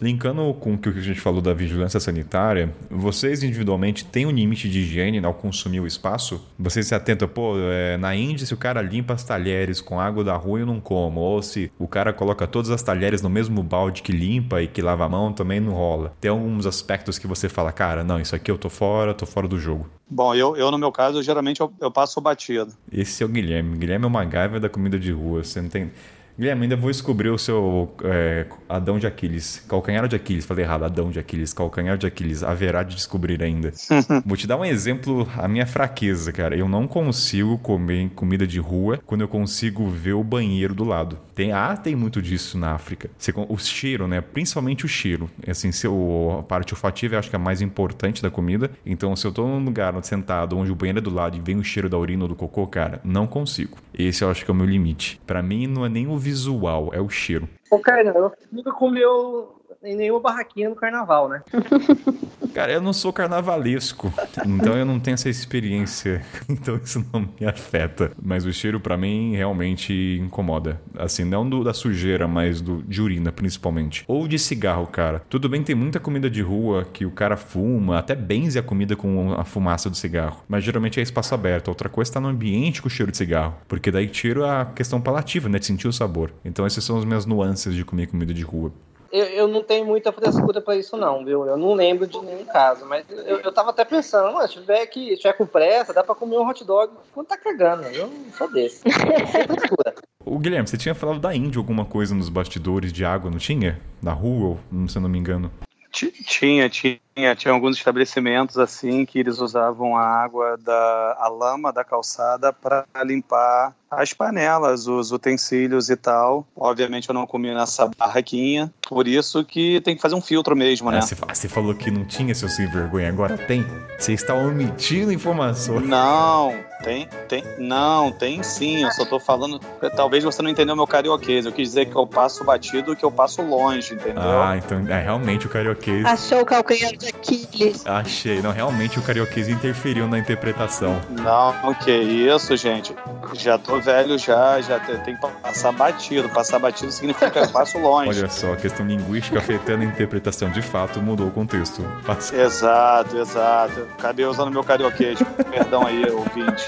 Linkando 0.01 0.55
com 0.55 0.74
o 0.74 0.78
que 0.78 0.88
a 0.88 0.92
gente 0.92 1.20
falou 1.20 1.40
da 1.40 1.53
vigilância 1.53 1.99
sanitária, 1.99 2.72
vocês 2.88 3.42
individualmente 3.42 4.05
têm 4.05 4.26
um 4.26 4.30
limite 4.30 4.68
de 4.68 4.80
higiene 4.80 5.24
ao 5.24 5.34
consumir 5.34 5.80
o 5.80 5.86
espaço? 5.86 6.40
Vocês 6.59 6.86
se 6.86 6.94
atentam, 6.94 7.26
pô, 7.26 7.55
é, 7.59 7.96
na 7.96 8.14
Índia, 8.14 8.46
se 8.46 8.55
o 8.55 8.57
cara 8.57 8.80
limpa 8.80 9.14
as 9.14 9.24
talheres 9.24 9.80
com 9.80 10.01
água 10.01 10.22
da 10.22 10.36
rua, 10.36 10.61
eu 10.61 10.66
não 10.66 10.80
como. 10.80 11.20
Ou 11.20 11.42
se 11.42 11.70
o 11.78 11.88
cara 11.88 12.12
coloca 12.12 12.46
todas 12.46 12.70
as 12.70 12.82
talheres 12.82 13.22
no 13.22 13.28
mesmo 13.28 13.62
balde 13.62 14.03
que 14.03 14.12
limpa 14.12 14.62
e 14.62 14.68
que 14.68 14.80
lava 14.80 15.05
a 15.05 15.09
mão, 15.09 15.32
também 15.32 15.59
não 15.59 15.72
rola. 15.72 16.12
Tem 16.20 16.30
alguns 16.30 16.64
aspectos 16.64 17.18
que 17.18 17.26
você 17.26 17.49
fala, 17.49 17.72
cara, 17.72 18.05
não, 18.05 18.20
isso 18.20 18.36
aqui 18.36 18.51
eu 18.51 18.59
tô 18.59 18.70
fora, 18.70 19.12
tô 19.12 19.26
fora 19.26 19.49
do 19.49 19.59
jogo. 19.59 19.88
Bom, 20.11 20.34
eu, 20.34 20.57
eu 20.57 20.70
no 20.70 20.78
meu 20.78 20.90
caso, 20.90 21.22
geralmente 21.22 21.61
eu, 21.61 21.70
eu 21.80 21.90
passo 21.90 22.20
batido. 22.20 22.72
Esse 22.90 23.22
é 23.22 23.26
o 23.26 23.28
Guilherme. 23.28 23.76
Guilherme 23.76 24.05
é 24.05 24.09
uma 24.09 24.24
gaiva 24.24 24.59
da 24.59 24.68
comida 24.68 24.99
de 24.99 25.12
rua. 25.12 25.44
Você 25.44 25.61
não 25.61 25.68
tem. 25.68 25.90
Guilherme, 26.39 26.62
ainda 26.62 26.76
vou 26.76 26.89
descobrir 26.89 27.30
o 27.30 27.36
seu 27.36 27.93
é, 28.05 28.47
Adão 28.68 28.97
de 28.97 29.09
Aquiles. 29.09 29.61
Calcanhar 29.68 30.07
de 30.07 30.14
Aquiles. 30.14 30.47
Falei 30.47 30.64
errado, 30.64 30.84
Adão 30.84 31.11
de 31.11 31.18
Aquiles. 31.18 31.53
Calcanhar 31.53 31.99
de 31.99 32.07
Aquiles. 32.07 32.45
Haverá 32.45 32.84
de 32.84 32.95
descobrir 32.95 33.43
ainda. 33.43 33.72
vou 34.24 34.36
te 34.36 34.47
dar 34.47 34.57
um 34.57 34.64
exemplo, 34.64 35.28
a 35.36 35.49
minha 35.49 35.66
fraqueza, 35.66 36.32
cara. 36.32 36.57
Eu 36.57 36.68
não 36.68 36.86
consigo 36.86 37.59
comer 37.59 38.11
comida 38.11 38.47
de 38.47 38.61
rua 38.61 39.01
quando 39.05 39.22
eu 39.22 39.28
consigo 39.28 39.89
ver 39.89 40.12
o 40.12 40.22
banheiro 40.22 40.76
do 40.76 40.84
lado. 40.84 41.18
Tem, 41.34 41.51
ah, 41.51 41.76
tem 41.76 41.97
muito 41.97 42.22
disso 42.22 42.57
na 42.57 42.72
África. 42.72 43.11
Você, 43.18 43.32
o 43.36 43.59
cheiro, 43.59 44.07
né? 44.07 44.20
Principalmente 44.20 44.84
o 44.84 44.89
cheiro. 44.89 45.28
Assim, 45.45 45.72
se 45.72 45.89
a 45.89 46.43
parte 46.45 46.72
olfativa 46.72 47.16
eu 47.16 47.18
acho 47.18 47.30
que 47.30 47.34
é 47.34 47.39
a 47.39 47.43
mais 47.43 47.61
importante 47.61 48.22
da 48.22 48.30
comida. 48.30 48.70
Então, 48.86 49.16
se 49.16 49.26
eu 49.26 49.32
tô 49.32 49.45
num 49.45 49.64
lugar 49.64 49.93
sentado 50.05 50.57
onde 50.57 50.70
o 50.70 50.76
banheiro 50.76 51.01
é 51.01 51.03
do 51.03 51.11
lado 51.11 51.36
e 51.36 51.41
vem 51.41 51.57
o 51.57 51.64
cheiro 51.64 51.89
da 51.89 51.99
urina 51.99 52.22
ou 52.22 52.28
do 52.28 52.36
cocô, 52.36 52.64
cara, 52.68 53.01
não 53.03 53.26
consigo. 53.26 53.76
Esse 53.99 54.22
eu 54.22 54.30
acho 54.30 54.44
que 54.44 54.51
é 54.51 54.55
o 54.55 54.57
meu 54.57 54.66
limite. 54.66 55.20
Para 55.26 55.42
mim, 55.42 55.66
não 55.66 55.84
é 55.84 55.88
nem 55.88 56.07
o 56.07 56.16
visual, 56.16 56.90
é 56.92 57.01
o 57.01 57.09
cheiro. 57.09 57.49
Ô, 57.68 57.80
cara, 57.80 58.32
nunca 58.53 58.70
comeu 58.72 59.57
em 59.83 59.97
nenhuma 59.97 60.20
barraquinha 60.20 60.68
no 60.68 60.76
carnaval, 60.76 61.29
né? 61.29 61.43
Cara, 62.55 62.72
eu 62.72 62.81
não 62.81 62.93
sou 62.93 63.12
carnavalesco, 63.12 64.12
então 64.45 64.76
eu 64.76 64.85
não 64.85 64.99
tenho 64.99 65.14
essa 65.14 65.29
experiência, 65.29 66.25
então 66.49 66.80
isso 66.83 67.05
não 67.13 67.29
me 67.38 67.46
afeta. 67.46 68.11
Mas 68.21 68.45
o 68.45 68.53
cheiro 68.53 68.80
para 68.80 68.96
mim 68.96 69.37
realmente 69.37 70.18
incomoda. 70.21 70.80
Assim, 70.96 71.25
não 71.25 71.49
do, 71.49 71.63
da 71.63 71.72
sujeira, 71.72 72.26
mas 72.26 72.61
do, 72.61 72.83
de 72.83 73.00
urina 73.00 73.30
principalmente. 73.30 74.05
Ou 74.09 74.26
de 74.26 74.38
cigarro, 74.38 74.87
cara. 74.87 75.22
Tudo 75.29 75.49
bem, 75.49 75.63
tem 75.63 75.76
muita 75.76 76.00
comida 76.00 76.29
de 76.29 76.42
rua 76.42 76.87
que 76.92 77.07
o 77.07 77.11
cara 77.11 77.37
fuma, 77.37 77.99
até 77.99 78.14
benze 78.14 78.59
a 78.59 78.63
comida 78.63 78.96
com 78.96 79.34
a 79.34 79.45
fumaça 79.45 79.88
do 79.88 79.96
cigarro. 79.96 80.42
Mas 80.49 80.64
geralmente 80.64 80.99
é 80.99 81.03
espaço 81.03 81.34
aberto. 81.34 81.68
Outra 81.68 81.88
coisa 81.88 82.11
está 82.11 82.21
no 82.21 82.29
ambiente 82.29 82.83
com 82.83 82.88
o 82.88 82.91
cheiro 82.91 83.13
de 83.13 83.18
cigarro. 83.18 83.55
Porque 83.68 83.91
daí 83.91 84.09
tira 84.09 84.63
a 84.63 84.64
questão 84.64 85.00
palativa, 85.00 85.49
né? 85.49 85.59
De 85.59 85.67
sentir 85.67 85.87
o 85.87 85.92
sabor. 85.92 86.33
Então 86.45 86.67
essas 86.67 86.83
são 86.83 86.99
as 86.99 87.05
minhas 87.05 87.26
nuances 87.26 87.75
de 87.75 87.84
comer 87.84 88.09
comida 88.09 88.34
de 88.34 88.42
rua. 88.42 88.72
Eu, 89.11 89.25
eu 89.25 89.49
não 89.49 89.63
tenho 89.63 89.87
muita 89.87 90.13
frescura 90.13 90.61
pra 90.61 90.76
isso, 90.76 90.97
não, 90.97 91.25
viu? 91.25 91.47
Eu 91.47 91.57
não 91.57 91.75
lembro 91.75 92.07
de 92.07 92.18
nenhum 92.21 92.45
caso, 92.45 92.85
mas 92.85 93.05
eu, 93.09 93.41
eu 93.41 93.53
tava 93.53 93.71
até 93.71 93.85
pensando, 93.85 94.33
mano, 94.33 94.47
se 94.47 94.55
tiver, 94.55 94.87
que, 94.87 95.11
se 95.11 95.17
tiver 95.17 95.33
com 95.33 95.47
pressa, 95.47 95.95
dá 95.95 96.05
pra 96.05 96.14
comer 96.14 96.37
um 96.37 96.47
hot 96.47 96.64
dog 96.64 96.93
quando 97.13 97.26
tá 97.26 97.37
cagando. 97.37 97.85
Eu 97.85 98.07
não 98.07 98.33
sou 98.33 98.51
desse. 98.51 98.83
Sem 99.33 99.47
frescura. 99.47 99.95
O 100.25 100.39
Guilherme, 100.39 100.68
você 100.68 100.76
tinha 100.76 100.95
falado 100.95 101.18
da 101.18 101.35
Índia 101.35 101.59
alguma 101.59 101.87
coisa 101.87 102.14
nos 102.14 102.29
bastidores 102.29 102.93
de 102.93 103.05
água, 103.05 103.30
não 103.30 103.39
tinha? 103.39 103.80
Da 104.03 104.13
rua, 104.13 104.59
se 104.89 104.99
eu 104.99 105.03
não 105.03 105.09
me 105.09 105.18
engano. 105.18 105.51
Tinha, 105.91 106.68
tinha, 106.68 107.01
tinha 107.36 107.53
alguns 107.53 107.76
estabelecimentos 107.76 108.58
assim 108.58 109.04
que 109.04 109.18
eles 109.18 109.38
usavam 109.38 109.96
a 109.96 110.04
água 110.04 110.57
da 110.58 111.16
a 111.18 111.28
lama 111.28 111.72
da 111.72 111.84
calçada 111.84 112.53
para 112.53 112.84
limpar 113.04 113.74
as 113.90 114.12
panelas, 114.12 114.86
os 114.86 115.12
utensílios 115.12 115.88
e 115.88 115.96
tal. 115.96 116.46
Obviamente 116.54 117.08
eu 117.08 117.14
não 117.14 117.26
comi 117.26 117.53
nessa 117.54 117.90
barraquinha, 117.96 118.72
por 118.88 119.08
isso 119.08 119.45
que 119.45 119.80
tem 119.80 119.96
que 119.96 120.03
fazer 120.03 120.14
um 120.14 120.20
filtro 120.20 120.54
mesmo, 120.54 120.90
né? 120.90 120.99
É, 120.99 121.00
você, 121.00 121.49
falou 121.49 121.74
que 121.74 121.90
não 121.90 122.04
tinha 122.04 122.34
seu 122.34 122.49
sem 122.49 122.66
vergonha, 122.70 123.08
agora 123.08 123.36
tem. 123.36 123.64
Você 123.99 124.12
está 124.12 124.34
omitindo 124.34 125.12
informações. 125.12 125.86
Não, 125.86 126.54
tem, 126.82 127.08
tem, 127.28 127.42
não, 127.58 128.12
tem 128.12 128.42
sim. 128.42 128.84
Eu 128.84 128.92
só 128.92 129.04
tô 129.04 129.18
falando. 129.18 129.58
Talvez 129.96 130.22
você 130.22 130.42
não 130.42 130.50
entendeu 130.50 130.76
meu 130.76 130.86
carioquês. 130.86 131.46
Eu 131.46 131.53
quis 131.53 131.68
dizer 131.68 131.86
que 131.86 131.96
eu 131.96 132.07
passo 132.07 132.45
batido 132.45 132.95
que 132.95 133.04
eu 133.04 133.11
passo 133.11 133.42
longe, 133.42 133.95
entendeu? 133.95 134.22
Ah, 134.22 134.57
então 134.57 134.86
é 134.88 135.03
realmente 135.03 135.46
o 135.46 135.49
carioquês. 135.49 136.04
Achou 136.04 136.42
o 136.42 136.46
calcanhar 136.46 136.96
de 136.96 137.08
Aquiles. 137.09 137.87
Achei, 137.87 138.41
não, 138.41 138.53
realmente 138.53 138.99
o 138.99 139.03
carioquês 139.03 139.49
interferiu 139.49 140.07
na 140.07 140.18
interpretação. 140.18 141.01
Não, 141.11 141.75
que 141.75 141.91
isso, 141.91 142.57
gente. 142.57 142.95
Já 143.35 143.59
tô 143.59 143.80
velho 143.80 144.18
já, 144.18 144.61
já 144.61 144.79
tem 144.80 145.17
que 145.17 145.26
passar 145.43 145.72
batido. 145.72 146.29
Passar 146.29 146.59
batido 146.59 146.91
significa 146.93 147.30
que 147.30 147.39
eu 147.39 147.49
passo 147.49 147.79
longe. 147.79 148.21
Olha 148.21 148.29
só, 148.29 148.53
a 148.53 148.57
questão 148.57 148.87
linguística 148.87 149.39
afetando 149.39 149.83
a 149.83 149.87
interpretação 149.87 150.51
de 150.51 150.63
fato 150.63 151.01
mudou 151.01 151.29
o 151.29 151.30
contexto. 151.30 151.83
Passa... 152.07 152.37
Exato, 152.37 153.17
exato. 153.18 153.89
Acabei 153.99 154.25
usando 154.25 154.51
meu 154.51 154.64
carioquês. 154.64 155.18
Perdão 155.51 155.87
aí, 155.87 156.05
ouvinte. 156.11 156.67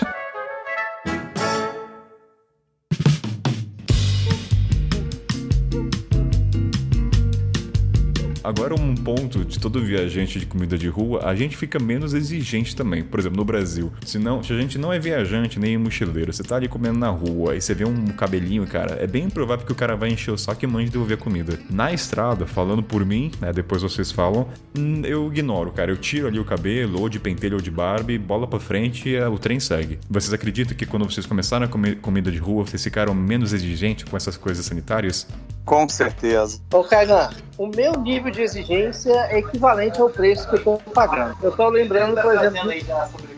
Agora, 8.42 8.74
um 8.74 8.94
ponto 8.94 9.44
de 9.44 9.58
todo 9.58 9.80
viajante 9.80 10.38
de 10.38 10.46
comida 10.46 10.78
de 10.78 10.88
rua, 10.88 11.22
a 11.24 11.34
gente 11.34 11.56
fica 11.56 11.78
menos 11.78 12.14
exigente 12.14 12.74
também. 12.74 13.02
Por 13.02 13.20
exemplo, 13.20 13.36
no 13.36 13.44
Brasil, 13.44 13.92
se, 14.04 14.18
não, 14.18 14.42
se 14.42 14.52
a 14.52 14.56
gente 14.56 14.78
não 14.78 14.92
é 14.92 14.98
viajante 14.98 15.58
nem 15.58 15.76
mochileiro, 15.76 16.32
você 16.32 16.42
tá 16.42 16.56
ali 16.56 16.68
comendo 16.68 16.98
na 16.98 17.10
rua 17.10 17.54
e 17.56 17.60
você 17.60 17.74
vê 17.74 17.84
um 17.84 18.06
cabelinho, 18.06 18.66
cara, 18.66 18.96
é 19.00 19.06
bem 19.06 19.28
provável 19.28 19.66
que 19.66 19.72
o 19.72 19.74
cara 19.74 19.96
vai 19.96 20.10
encher 20.10 20.30
o 20.30 20.38
saco 20.38 20.64
e 20.64 20.66
mande 20.66 20.90
devolver 20.90 21.18
a 21.18 21.20
comida. 21.20 21.58
Na 21.70 21.92
estrada, 21.92 22.46
falando 22.46 22.82
por 22.82 23.04
mim, 23.04 23.30
né, 23.40 23.52
depois 23.52 23.82
vocês 23.82 24.10
falam, 24.10 24.48
hum, 24.76 25.02
eu 25.04 25.28
ignoro, 25.28 25.72
cara. 25.72 25.90
Eu 25.90 25.96
tiro 25.96 26.26
ali 26.26 26.38
o 26.38 26.44
cabelo, 26.44 27.00
ou 27.00 27.08
de 27.08 27.18
pentelho 27.18 27.56
ou 27.56 27.62
de 27.62 27.70
Barbie, 27.70 28.18
bola 28.18 28.46
pra 28.46 28.58
frente 28.58 29.08
e 29.08 29.20
o 29.20 29.38
trem 29.38 29.60
segue. 29.60 29.98
Vocês 30.08 30.32
acreditam 30.32 30.76
que 30.76 30.86
quando 30.86 31.04
vocês 31.04 31.26
começaram 31.26 31.66
a 31.66 31.68
comer 31.68 32.00
comida 32.00 32.30
de 32.30 32.38
rua, 32.38 32.64
vocês 32.64 32.82
ficaram 32.82 33.14
menos 33.14 33.52
exigentes 33.52 34.04
com 34.04 34.16
essas 34.16 34.36
coisas 34.36 34.64
sanitárias? 34.64 35.26
Com 35.64 35.88
certeza. 35.88 36.60
Ô, 36.72 36.82
Kainan, 36.82 37.30
o 37.56 37.66
meu 37.68 37.92
nível 37.92 38.30
de 38.30 38.39
exigência 38.42 39.12
é 39.30 39.38
equivalente 39.38 40.00
ao 40.00 40.10
preço 40.10 40.48
que 40.48 40.54
eu 40.54 40.58
estou 40.58 40.78
pagando. 40.94 41.36
Eu 41.42 41.50
estou 41.50 41.68
lembrando, 41.68 42.20
por 42.20 42.34
exemplo, 42.34 42.72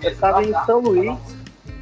eu 0.03 0.11
estava 0.11 0.43
em 0.43 0.53
São 0.67 0.81
Luís, 0.81 1.19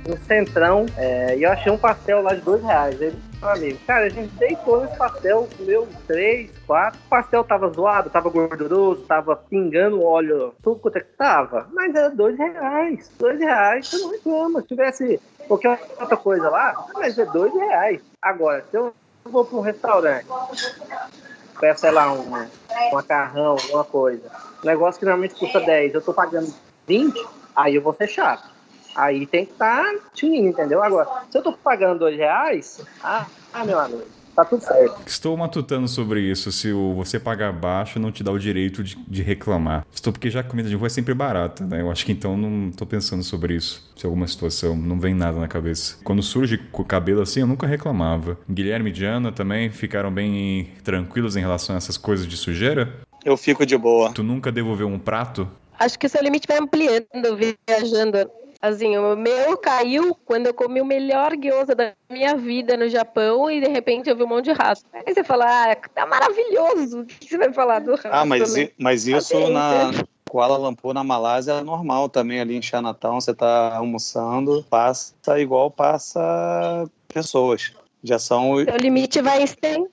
no 0.07 0.17
Centrão, 0.27 0.87
é, 0.97 1.37
e 1.37 1.43
eu 1.43 1.51
achei 1.51 1.71
um 1.71 1.79
pastel 1.79 2.23
lá 2.23 2.35
de 2.35 2.41
dois 2.41 2.63
reais. 2.63 3.01
Ele, 3.01 3.19
amigo, 3.43 3.79
cara, 3.87 4.07
a 4.07 4.09
gente 4.09 4.33
deitou 4.37 4.81
nesse 4.81 4.97
pastel, 4.97 5.49
comeu 5.57 5.89
três, 6.07 6.51
quatro. 6.67 6.99
O 7.07 7.09
pastel 7.09 7.45
tava 7.45 7.69
zoado, 7.71 8.11
tava 8.11 8.31
gorduroso, 8.31 9.03
tava 9.03 9.37
pingando 9.37 10.03
óleo, 10.03 10.55
tudo 10.63 10.81
quanto 10.81 10.97
é 10.97 11.01
que 11.01 11.13
tava. 11.17 11.69
Mas 11.73 11.95
era 11.95 12.11
dois 12.11 12.37
reais. 12.37 13.11
Dois 13.19 13.39
reais, 13.39 13.89
você 13.89 13.99
não 13.99 14.11
reclama. 14.11 14.61
Se 14.63 14.69
tivesse 14.69 15.21
qualquer 15.47 15.81
outra 16.01 16.17
coisa 16.17 16.49
lá, 16.49 16.87
mas 16.95 17.19
é 17.19 17.27
dois 17.27 17.53
reais. 17.53 18.01
Agora, 18.23 18.65
se 18.71 18.77
eu 18.77 18.93
vou 19.25 19.45
para 19.45 19.59
um 19.59 19.63
restaurante, 19.63 20.27
peço, 21.61 21.83
sei 21.83 21.91
lá, 21.91 22.13
um, 22.13 22.35
um 22.35 22.49
macarrão, 22.93 23.53
alguma 23.53 23.85
coisa, 23.85 24.31
negócio 24.65 24.99
que 24.99 25.05
normalmente 25.05 25.39
custa 25.39 25.61
10, 25.61 25.95
eu 25.95 26.03
tô 26.03 26.15
pagando 26.15 26.53
20, 26.87 27.21
aí 27.55 27.75
eu 27.75 27.83
vou 27.83 27.95
ser 27.95 28.09
chato. 28.09 28.51
Aí 28.95 29.27
tem 29.27 29.47
que 29.47 29.53
estar 29.53 29.85
tá 29.85 29.99
tinindo, 30.13 30.49
entendeu? 30.49 30.83
Agora, 30.83 31.09
se 31.31 31.39
eu 31.39 31.43
tô 31.43 31.53
pagando 31.53 32.01
2 32.01 32.17
reais, 32.17 32.85
ah, 33.03 33.27
ah, 33.53 33.65
meu 33.65 33.79
amigo, 33.79 34.20
tá 34.41 34.45
tudo 34.45 34.63
certo. 34.63 35.03
Estou 35.07 35.37
matutando 35.37 35.87
sobre 35.89 36.21
isso. 36.21 36.51
Se 36.51 36.73
o, 36.73 36.95
você 36.95 37.19
pagar 37.19 37.53
baixo, 37.53 37.99
não 37.99 38.11
te 38.11 38.23
dá 38.23 38.33
o 38.33 38.39
direito 38.39 38.83
de, 38.83 38.97
de, 39.07 39.23
reclamar. 39.23 39.87
Estou 39.93 40.13
porque 40.13 40.31
já 40.31 40.41
a 40.41 40.45
comida 40.45 40.69
de 40.69 40.75
rua 40.75 40.87
é 40.87 40.91
sempre 40.91 41.15
barata, 41.15 41.65
né? 41.65 41.81
Eu 41.81 41.91
acho 41.91 42.05
que 42.05 42.13
então 42.13 42.37
não 42.37 42.71
estou 42.71 42.87
pensando 42.87 43.23
sobre 43.23 43.55
isso. 43.55 43.91
Se 43.97 44.07
alguma 44.07 44.27
situação, 44.27 44.77
não 44.77 44.99
vem 44.99 45.15
nada 45.15 45.39
na 45.39 45.49
cabeça. 45.49 45.99
Quando 46.03 46.23
surge 46.23 46.59
com 46.59 46.83
o 46.83 46.85
cabelo 46.85 47.21
assim, 47.23 47.41
eu 47.41 47.47
nunca 47.47 47.67
reclamava. 47.67 48.39
Guilherme 48.49 48.91
e 48.91 48.93
Diana 48.93 49.31
também 49.31 49.71
ficaram 49.71 50.13
bem 50.13 50.71
tranquilos 50.83 51.37
em 51.37 51.41
relação 51.41 51.75
a 51.75 51.79
essas 51.79 51.97
coisas 51.97 52.27
de 52.27 52.37
sujeira? 52.37 53.01
Eu 53.25 53.37
fico 53.37 53.67
de 53.67 53.77
boa. 53.77 54.13
Tu 54.13 54.23
nunca 54.23 54.51
devolveu 54.51 54.89
um 54.89 54.99
prato? 54.99 55.47
Acho 55.79 55.99
que 55.99 56.07
o 56.07 56.11
seu 56.11 56.23
limite 56.23 56.47
vai 56.47 56.59
ampliando 56.59 57.07
viajando. 57.37 58.31
Assim, 58.63 58.95
o 58.99 59.17
meu 59.17 59.57
caiu 59.57 60.15
quando 60.27 60.47
eu 60.47 60.53
comi 60.53 60.83
o 60.83 60.85
melhor 60.85 61.35
gyoza 61.35 61.75
da 61.75 61.93
minha 62.11 62.37
vida 62.37 62.77
no 62.77 62.91
Japão 62.91 63.51
e 63.51 63.59
de 63.59 63.69
repente 63.69 64.11
eu 64.11 64.17
vi 64.17 64.23
um 64.23 64.27
monte 64.27 64.47
de 64.47 64.53
rato. 64.53 64.83
Aí 64.93 65.15
você 65.15 65.25
fala, 65.25 65.47
ah, 65.47 65.77
tá 65.95 66.05
maravilhoso. 66.05 67.01
O 67.01 67.07
que 67.07 67.27
você 67.27 67.39
vai 67.39 67.53
falar 67.55 67.79
do 67.79 67.93
rato? 67.93 68.09
Ah, 68.11 68.27
mas, 68.27 68.55
né? 68.55 68.69
mas 68.77 69.07
isso 69.07 69.49
na 69.49 69.91
Kuala 70.29 70.59
Lumpur, 70.59 70.93
na 70.93 71.03
Malásia, 71.03 71.53
é 71.53 71.63
normal 71.63 72.11
também. 72.11 72.39
Ali 72.39 72.55
em 72.55 72.61
Chinatown, 72.61 73.19
você 73.19 73.33
tá 73.33 73.77
almoçando, 73.77 74.63
passa 74.69 75.15
igual 75.41 75.71
passa 75.71 76.87
pessoas. 77.09 77.73
Já 78.05 78.19
são. 78.19 78.53
O 78.53 78.61
limite 78.61 79.23
vai 79.23 79.43
estendendo. 79.43 79.91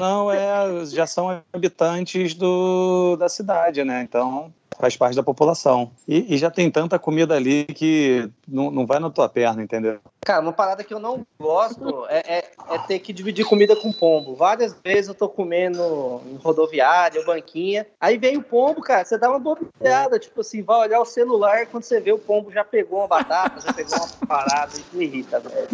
Não, 0.00 0.30
é, 0.30 0.84
já 0.86 1.06
são 1.06 1.42
habitantes 1.52 2.34
do, 2.34 3.16
da 3.16 3.28
cidade, 3.28 3.84
né? 3.84 4.02
Então 4.02 4.52
faz 4.80 4.96
parte 4.96 5.14
da 5.14 5.22
população. 5.22 5.90
E, 6.08 6.34
e, 6.34 6.38
já 6.38 6.50
tem 6.50 6.70
tanta 6.70 6.98
comida 6.98 7.36
ali 7.36 7.64
que 7.66 8.28
não, 8.48 8.70
não 8.70 8.86
vai 8.86 8.98
na 8.98 9.10
tua 9.10 9.28
perna, 9.28 9.62
entendeu? 9.62 10.00
Cara, 10.24 10.40
uma 10.40 10.52
parada 10.52 10.82
que 10.82 10.92
eu 10.92 10.98
não 10.98 11.24
gosto 11.38 12.06
é, 12.08 12.38
é, 12.38 12.50
é, 12.70 12.78
ter 12.86 12.98
que 12.98 13.12
dividir 13.12 13.44
comida 13.44 13.76
com 13.76 13.92
pombo. 13.92 14.34
Várias 14.34 14.74
vezes 14.82 15.08
eu 15.08 15.14
tô 15.14 15.28
comendo 15.28 16.20
em 16.26 16.36
rodoviária, 16.36 17.24
banquinha, 17.24 17.86
aí 18.00 18.16
vem 18.18 18.36
o 18.36 18.42
pombo, 18.42 18.80
cara, 18.80 19.04
você 19.04 19.18
dá 19.18 19.28
uma 19.30 19.38
bobeada, 19.38 20.18
tipo 20.18 20.40
assim, 20.40 20.62
vai 20.62 20.80
olhar 20.80 21.00
o 21.00 21.04
celular, 21.04 21.66
quando 21.66 21.84
você 21.84 22.00
vê 22.00 22.12
o 22.12 22.18
pombo 22.18 22.50
já 22.50 22.64
pegou 22.64 23.00
uma 23.00 23.08
batata, 23.08 23.60
já 23.60 23.72
pegou 23.72 23.96
uma 23.96 24.26
parada, 24.26 24.72
isso 24.72 24.84
me 24.92 25.04
irrita, 25.04 25.40
velho. 25.40 25.68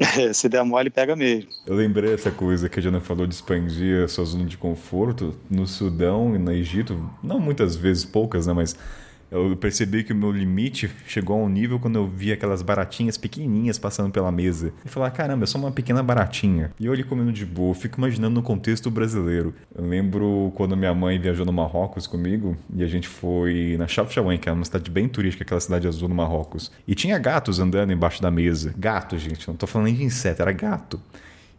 Se 0.32 0.48
der 0.48 0.64
mole, 0.64 0.90
pega 0.90 1.14
mesmo. 1.14 1.50
Eu 1.66 1.74
lembrei 1.74 2.14
essa 2.14 2.30
coisa 2.30 2.68
que 2.68 2.78
a 2.78 2.82
Jana 2.82 3.00
falou 3.00 3.26
de 3.26 3.34
expandir 3.34 4.02
a 4.04 4.08
sua 4.08 4.24
zona 4.24 4.44
de 4.44 4.56
conforto 4.56 5.34
no 5.50 5.66
Sudão 5.66 6.34
e 6.34 6.38
no 6.38 6.52
Egito. 6.52 7.10
Não 7.22 7.38
muitas 7.38 7.76
vezes, 7.76 8.04
poucas, 8.04 8.46
né? 8.46 8.52
Mas 8.52 8.76
eu 9.30 9.56
percebi 9.56 10.02
que 10.02 10.12
o 10.12 10.16
meu 10.16 10.32
limite 10.32 10.90
chegou 11.06 11.40
a 11.40 11.44
um 11.44 11.48
nível 11.48 11.78
quando 11.78 11.96
eu 11.96 12.06
vi 12.06 12.32
aquelas 12.32 12.62
baratinhas 12.62 13.16
pequenininhas 13.16 13.78
passando 13.78 14.10
pela 14.10 14.32
mesa. 14.32 14.72
E 14.84 14.88
falar, 14.88 15.10
caramba, 15.10 15.44
é 15.44 15.46
só 15.46 15.58
uma 15.58 15.70
pequena 15.70 16.02
baratinha. 16.02 16.72
E 16.78 16.86
eu 16.86 17.06
comendo 17.06 17.32
de 17.32 17.46
boa, 17.46 17.74
fico 17.74 17.98
imaginando 17.98 18.34
no 18.34 18.42
contexto 18.42 18.90
brasileiro. 18.90 19.54
Eu 19.74 19.84
lembro 19.84 20.52
quando 20.54 20.76
minha 20.76 20.94
mãe 20.94 21.18
viajou 21.18 21.46
no 21.46 21.52
Marrocos 21.52 22.06
comigo 22.06 22.56
e 22.74 22.82
a 22.82 22.86
gente 22.86 23.08
foi 23.08 23.76
na 23.78 23.86
Chafchaouen, 23.86 24.38
que 24.38 24.48
é 24.48 24.52
uma 24.52 24.64
cidade 24.64 24.90
bem 24.90 25.08
turística, 25.08 25.44
aquela 25.44 25.60
cidade 25.60 25.86
azul 25.86 26.08
no 26.08 26.14
Marrocos. 26.14 26.70
E 26.86 26.94
tinha 26.94 27.18
gatos 27.18 27.58
andando 27.58 27.92
embaixo 27.92 28.20
da 28.20 28.30
mesa. 28.30 28.74
Gato, 28.76 29.16
gente, 29.16 29.46
não 29.48 29.56
tô 29.56 29.66
falando 29.66 29.86
nem 29.86 29.96
de 29.96 30.04
inseto, 30.04 30.42
era 30.42 30.52
gato. 30.52 31.00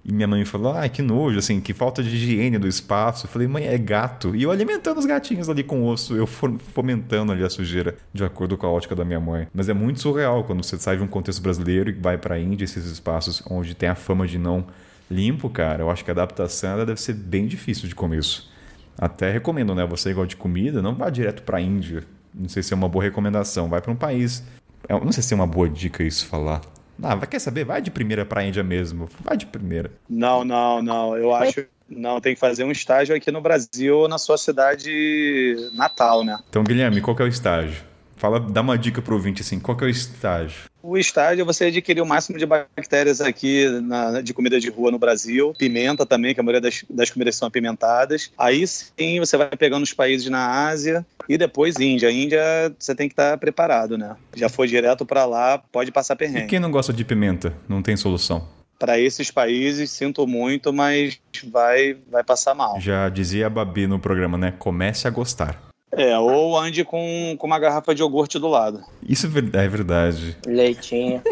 E 0.04 0.12
minha 0.12 0.28
mãe 0.28 0.44
falou: 0.46 0.74
ai, 0.74 0.90
que 0.90 1.02
nojo, 1.02 1.38
assim, 1.38 1.62
que 1.62 1.74
falta 1.74 2.02
de 2.02 2.10
higiene 2.10 2.58
do 2.58 2.68
espaço. 2.68 3.26
Eu 3.26 3.30
falei, 3.30 3.48
mãe, 3.48 3.68
é 3.68 3.78
gato. 3.78 4.36
E 4.36 4.44
eu 4.44 4.52
alimentando 4.52 4.98
os 4.98 5.06
gatinhos 5.06 5.50
ali 5.50 5.64
com 5.64 5.86
osso, 5.86 6.16
eu 6.16 6.26
fomentando 6.26 7.32
ali 7.32 7.44
a 7.44 7.50
sujeira, 7.50 7.96
de 8.14 8.24
acordo 8.24 8.58
com 8.58 8.66
a 8.66 8.72
ótica 8.72 8.96
da 8.96 9.06
minha 9.06 9.20
mãe. 9.20 9.48
Mas 9.54 9.70
é 9.70 9.74
muito 9.74 10.02
surreal 10.02 10.44
quando 10.44 10.64
você 10.64 10.78
sai 10.78 10.98
de 10.98 11.04
um 11.04 11.08
contexto 11.08 11.42
brasileiro 11.42 11.90
e 11.90 11.94
vai 11.94 12.18
pra 12.18 12.40
Índia, 12.40 12.66
esses 12.66 12.86
espaços 12.86 13.44
onde 13.50 13.76
tem 13.76 13.90
a 13.90 13.96
fama 13.96 14.26
de 14.26 14.38
não 14.38 14.66
limpo, 15.10 15.50
cara. 15.50 15.84
Eu 15.84 15.90
acho 15.90 16.04
que 16.04 16.10
a 16.10 16.14
adaptação 16.14 16.72
ela 16.72 16.86
deve 16.86 17.00
ser 17.00 17.14
bem 17.14 17.46
difícil 17.46 17.88
de 17.88 17.94
começo. 17.94 18.50
Até 18.98 19.32
recomendo, 19.32 19.76
né? 19.76 19.86
Você 19.86 20.10
igual 20.10 20.26
de 20.26 20.36
comida, 20.36 20.82
não 20.82 20.96
vá 20.96 21.10
direto 21.10 21.44
pra 21.44 21.62
Índia. 21.62 22.04
Não 22.34 22.50
sei 22.50 22.64
se 22.64 22.74
é 22.74 22.76
uma 22.76 22.90
boa 22.90 23.04
recomendação. 23.04 23.70
Vai 23.70 23.82
para 23.82 23.92
um 23.92 23.96
país. 23.96 24.44
Eu 24.88 25.04
não 25.04 25.12
sei 25.12 25.22
se 25.22 25.34
é 25.34 25.36
uma 25.36 25.48
boa 25.48 25.70
dica 25.70 26.04
isso 26.04 26.26
falar 26.26 26.62
ah, 27.04 27.26
quer 27.26 27.40
saber? 27.40 27.64
Vai 27.64 27.82
de 27.82 27.92
primeira 27.92 28.26
pra 28.26 28.44
Índia 28.44 28.64
mesmo. 28.64 29.10
Vai 29.24 29.38
de 29.38 29.46
primeira. 29.46 29.92
Não, 30.10 30.44
não, 30.44 30.82
não. 30.82 31.18
Eu 31.18 31.34
acho. 31.34 31.66
Não, 31.90 32.22
tem 32.22 32.34
que 32.34 32.40
fazer 32.40 32.64
um 32.64 32.72
estágio 32.72 33.14
aqui 33.14 33.32
no 33.32 33.42
Brasil 33.42 33.98
ou 33.98 34.08
na 34.08 34.18
sua 34.18 34.38
cidade 34.38 35.70
natal, 35.74 36.24
né? 36.24 36.40
Então, 36.50 36.64
Guilherme, 36.64 37.02
qual 37.02 37.16
que 37.16 37.22
é 37.22 37.26
o 37.26 37.28
estágio? 37.28 37.91
Fala, 38.22 38.40
dá 38.40 38.62
uma 38.62 38.78
dica 38.78 39.02
pro 39.02 39.16
ouvinte 39.16 39.42
assim, 39.42 39.60
qual 39.60 39.76
que 39.76 39.84
é 39.84 39.88
o 39.88 39.90
estágio? 39.90 40.66
O 40.84 40.96
estágio 40.96 41.42
é 41.42 41.44
você 41.44 41.66
adquirir 41.66 42.02
o 42.02 42.06
máximo 42.06 42.38
de 42.38 42.46
bactérias 42.46 43.20
aqui 43.20 43.68
na, 43.82 44.22
de 44.22 44.32
comida 44.32 44.60
de 44.60 44.70
rua 44.70 44.92
no 44.92 45.00
Brasil, 45.00 45.56
pimenta 45.58 46.06
também, 46.06 46.32
que 46.32 46.40
a 46.40 46.44
maioria 46.44 46.62
das, 46.62 46.86
das 46.88 47.10
comidas 47.10 47.36
são 47.36 47.48
apimentadas. 47.48 48.32
Aí 48.38 48.68
sim 48.68 49.20
você 49.20 49.36
vai 49.38 49.50
pegando 49.58 49.82
os 49.82 49.92
países 49.92 50.30
na 50.30 50.68
Ásia 50.68 51.04
e 51.28 51.36
depois 51.36 51.80
Índia. 51.80 52.12
Índia 52.12 52.40
você 52.78 52.94
tem 52.94 53.08
que 53.08 53.14
estar 53.14 53.40
preparado, 53.40 53.98
né? 53.98 54.16
Já 54.36 54.50
foi 54.50 54.68
direto 54.68 55.04
para 55.04 55.26
lá, 55.26 55.58
pode 55.58 55.92
passar 55.92 56.16
perrengue. 56.16 56.46
E 56.46 56.48
quem 56.48 56.60
não 56.60 56.70
gosta 56.70 56.94
de 56.94 57.04
pimenta? 57.04 57.52
Não 57.68 57.82
tem 57.82 57.98
solução. 57.98 58.48
Para 58.78 59.00
esses 59.00 59.32
países, 59.32 59.90
sinto 59.90 60.28
muito, 60.28 60.72
mas 60.72 61.20
vai, 61.48 61.98
vai 62.08 62.24
passar 62.24 62.54
mal. 62.54 62.80
Já 62.80 63.10
dizia 63.10 63.48
a 63.48 63.50
Babi 63.50 63.88
no 63.88 63.98
programa, 63.98 64.38
né? 64.38 64.54
Comece 64.60 65.08
a 65.08 65.10
gostar. 65.10 65.71
É, 65.92 66.18
ou 66.18 66.58
ande 66.58 66.86
com, 66.86 67.36
com 67.38 67.48
uma 67.48 67.60
garrafa 67.60 67.94
de 67.94 68.02
iogurte 68.02 68.40
do 68.40 68.48
lado. 68.48 68.82
Isso 69.08 69.28
é 69.28 69.68
verdade. 69.68 70.38
Leitinho. 70.46 71.22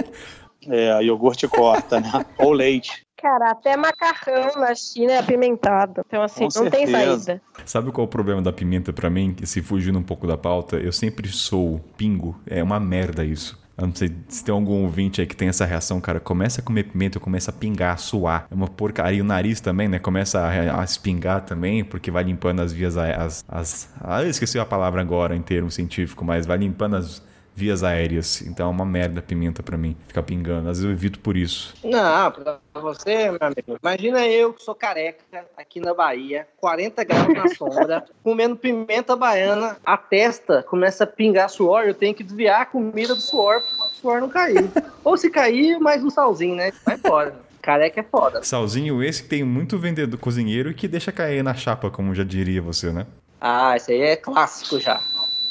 É, 0.68 1.02
iogurte 1.02 1.48
corta, 1.48 2.02
né? 2.02 2.12
Ou 2.38 2.52
leite. 2.52 3.06
Cara, 3.16 3.52
até 3.52 3.76
macarrão 3.76 4.62
na 4.62 4.76
China 4.76 5.14
é 5.14 5.18
apimentado. 5.20 6.02
Então, 6.06 6.22
assim, 6.22 6.48
Com 6.50 6.64
não 6.64 6.70
tem 6.70 6.86
certeza. 6.86 7.18
saída. 7.26 7.42
Sabe 7.66 7.92
qual 7.92 8.06
é 8.06 8.08
o 8.08 8.10
problema 8.10 8.42
da 8.42 8.52
pimenta 8.52 8.94
pra 8.94 9.10
mim? 9.10 9.34
Que 9.34 9.48
se 9.48 9.62
fugindo 9.62 9.98
um 9.98 10.04
pouco 10.04 10.28
da 10.28 10.38
pauta, 10.38 10.78
eu 10.78 10.92
sempre 10.92 11.28
sou 11.30 11.80
pingo. 11.98 12.40
É 12.46 12.62
uma 12.62 12.80
merda 12.80 13.24
isso. 13.26 13.58
Eu 13.80 13.88
não 13.88 13.96
sei 13.96 14.12
se 14.28 14.44
tem 14.44 14.54
algum 14.54 14.84
ouvinte 14.84 15.22
aí 15.22 15.28
que 15.28 15.36
tem 15.36 15.48
essa 15.48 15.66
reação, 15.66 16.02
cara. 16.02 16.20
Começa 16.20 16.62
a 16.62 16.64
comer 16.64 16.84
pimenta 16.84 17.20
começa 17.20 17.52
a 17.52 17.54
pingar, 17.54 17.94
a 17.94 17.98
suar. 17.98 18.48
É 18.50 18.56
uma 18.56 18.68
porcaria. 18.68 19.22
O 19.22 19.26
nariz 19.26 19.62
também, 19.62 19.88
né? 19.88 20.00
Começa 20.00 20.40
a, 20.40 20.82
a 20.82 20.84
espingar 20.84 21.42
também, 21.46 21.84
porque 21.84 22.12
vai 22.12 22.24
limpando 22.24 22.62
as 22.62 22.74
vias. 22.74 22.98
As, 22.98 23.44
as, 23.48 23.90
ah, 24.02 24.24
eu 24.24 24.30
esqueci 24.30 24.60
a 24.60 24.66
palavra 24.66 25.02
agora 25.02 25.36
em 25.36 25.42
termo 25.42 25.72
científico, 25.72 26.24
mas 26.26 26.46
vai 26.46 26.58
limpando 26.58 26.96
as 26.96 27.22
vias 27.60 27.84
aéreas. 27.84 28.42
Então 28.42 28.68
é 28.68 28.70
uma 28.70 28.86
merda 28.86 29.20
a 29.20 29.24
pimenta 29.24 29.62
pra 29.62 29.78
mim. 29.78 29.96
Ficar 30.08 30.24
pingando. 30.24 30.70
Às 30.70 30.78
vezes 30.78 30.86
eu 30.86 30.92
evito 30.92 31.20
por 31.20 31.36
isso. 31.36 31.74
Não, 31.84 32.32
pra 32.32 32.60
você, 32.76 33.30
meu 33.30 33.40
amigo. 33.42 33.78
Imagina 33.84 34.26
eu 34.26 34.54
que 34.54 34.64
sou 34.64 34.74
careca 34.74 35.46
aqui 35.58 35.80
na 35.80 35.94
Bahia, 35.94 36.48
40 36.58 37.04
graus 37.04 37.34
na 37.34 37.48
sombra, 37.50 38.06
comendo 38.24 38.56
pimenta 38.56 39.16
baiana, 39.16 39.78
a 39.86 39.98
testa 39.98 40.64
começa 40.64 41.04
a 41.04 41.08
pingar 41.08 41.50
suor, 41.50 41.84
eu 41.84 41.94
tenho 41.94 42.16
que 42.16 42.24
desviar 42.24 42.62
a 42.62 42.66
comida 42.66 43.14
do 43.14 43.22
suor 43.22 43.62
para 43.62 43.86
o 43.86 43.90
suor 43.90 44.22
não 44.22 44.30
cair. 44.30 44.70
Ou 45.04 45.18
se 45.18 45.30
cair, 45.30 45.80
mais 45.80 46.04
um 46.04 46.10
salzinho, 46.10 46.56
né? 46.56 46.72
Vai 46.86 46.96
embora. 46.96 47.36
Careca 47.62 48.00
é 48.00 48.04
foda. 48.04 48.42
Salzinho 48.42 49.04
esse 49.04 49.24
que 49.24 49.30
tem 49.30 49.44
muito 49.44 49.78
vendedor 49.78 50.18
cozinheiro 50.18 50.72
e 50.72 50.74
que 50.74 50.88
deixa 50.88 51.12
cair 51.12 51.44
na 51.44 51.54
chapa, 51.54 51.90
como 51.92 52.16
já 52.16 52.24
diria 52.24 52.62
você, 52.62 52.92
né? 52.92 53.06
Ah, 53.42 53.76
esse 53.76 53.92
aí 53.92 54.02
é 54.02 54.16
clássico 54.16 54.80
já. 54.80 55.02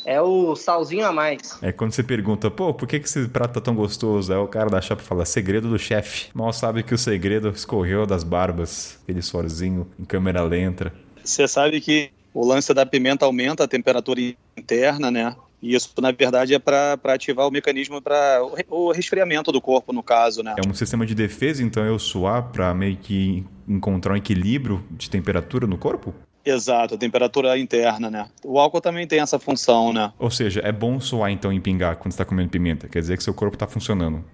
É 0.09 0.23
o 0.23 0.57
salzinho 0.57 1.05
a 1.05 1.13
mais. 1.13 1.59
É 1.61 1.71
quando 1.71 1.93
você 1.93 2.03
pergunta, 2.03 2.51
pô, 2.51 2.73
por 2.73 2.89
que 2.89 2.99
que 2.99 3.07
esse 3.07 3.29
prato 3.29 3.53
tá 3.53 3.61
tão 3.61 3.75
gostoso? 3.75 4.33
Aí 4.33 4.39
o 4.39 4.47
cara 4.47 4.71
da 4.71 4.81
chapa 4.81 5.03
fala, 5.03 5.27
segredo 5.27 5.69
do 5.69 5.79
chefe. 5.79 6.31
Mal 6.33 6.51
sabe 6.51 6.83
que 6.83 6.95
o 6.95 6.99
segredo 6.99 7.51
escorreu 7.51 8.07
das 8.07 8.25
barbas, 8.25 8.99
aquele 9.03 9.21
suorzinho 9.21 9.87
em 10.01 10.07
câmera 10.07 10.41
lenta. 10.41 10.95
Você 11.23 11.47
sabe 11.47 11.79
que 11.83 12.09
o 12.33 12.43
lance 12.43 12.73
da 12.73 12.87
pimenta 12.87 13.27
aumenta 13.27 13.65
a 13.65 13.69
temperatura 13.69 14.19
interna, 14.57 15.11
né? 15.11 15.37
E 15.61 15.75
isso, 15.75 15.93
na 16.01 16.11
verdade, 16.11 16.55
é 16.55 16.59
para 16.59 16.99
ativar 17.05 17.47
o 17.47 17.51
mecanismo 17.51 18.01
para 18.01 18.41
o 18.71 18.91
resfriamento 18.91 19.53
do 19.53 19.61
corpo, 19.61 19.93
no 19.93 20.03
caso, 20.03 20.43
né? 20.43 20.55
É 20.57 20.67
um 20.67 20.73
sistema 20.73 21.05
de 21.05 21.15
defesa, 21.15 21.63
então 21.63 21.85
eu 21.85 21.99
suar 21.99 22.45
pra 22.45 22.73
meio 22.73 22.97
que 22.97 23.45
encontrar 23.69 24.15
um 24.15 24.17
equilíbrio 24.17 24.83
de 24.91 25.11
temperatura 25.11 25.67
no 25.67 25.77
corpo? 25.77 26.15
Exato, 26.45 26.95
a 26.95 26.99
temperatura 26.99 27.59
interna, 27.59 28.11
né? 28.11 28.29
O 28.45 28.59
álcool 28.59 28.81
também 28.81 29.07
tem 29.07 29.21
essa 29.21 29.39
função, 29.39 29.93
né? 29.93 30.13
Ou 30.19 30.31
seja, 30.31 30.61
é 30.61 30.73
bom 30.73 30.99
suar 31.01 31.31
então 31.31 31.53
em 31.53 31.61
pingar 31.61 31.97
quando 31.97 32.13
você 32.13 32.19
tá 32.19 32.25
comendo 32.25 32.49
pimenta. 32.49 32.89
Quer 32.89 33.01
dizer 33.01 33.17
que 33.17 33.23
seu 33.23 33.35
corpo 33.35 33.57
tá 33.57 33.67
funcionando. 33.67 34.25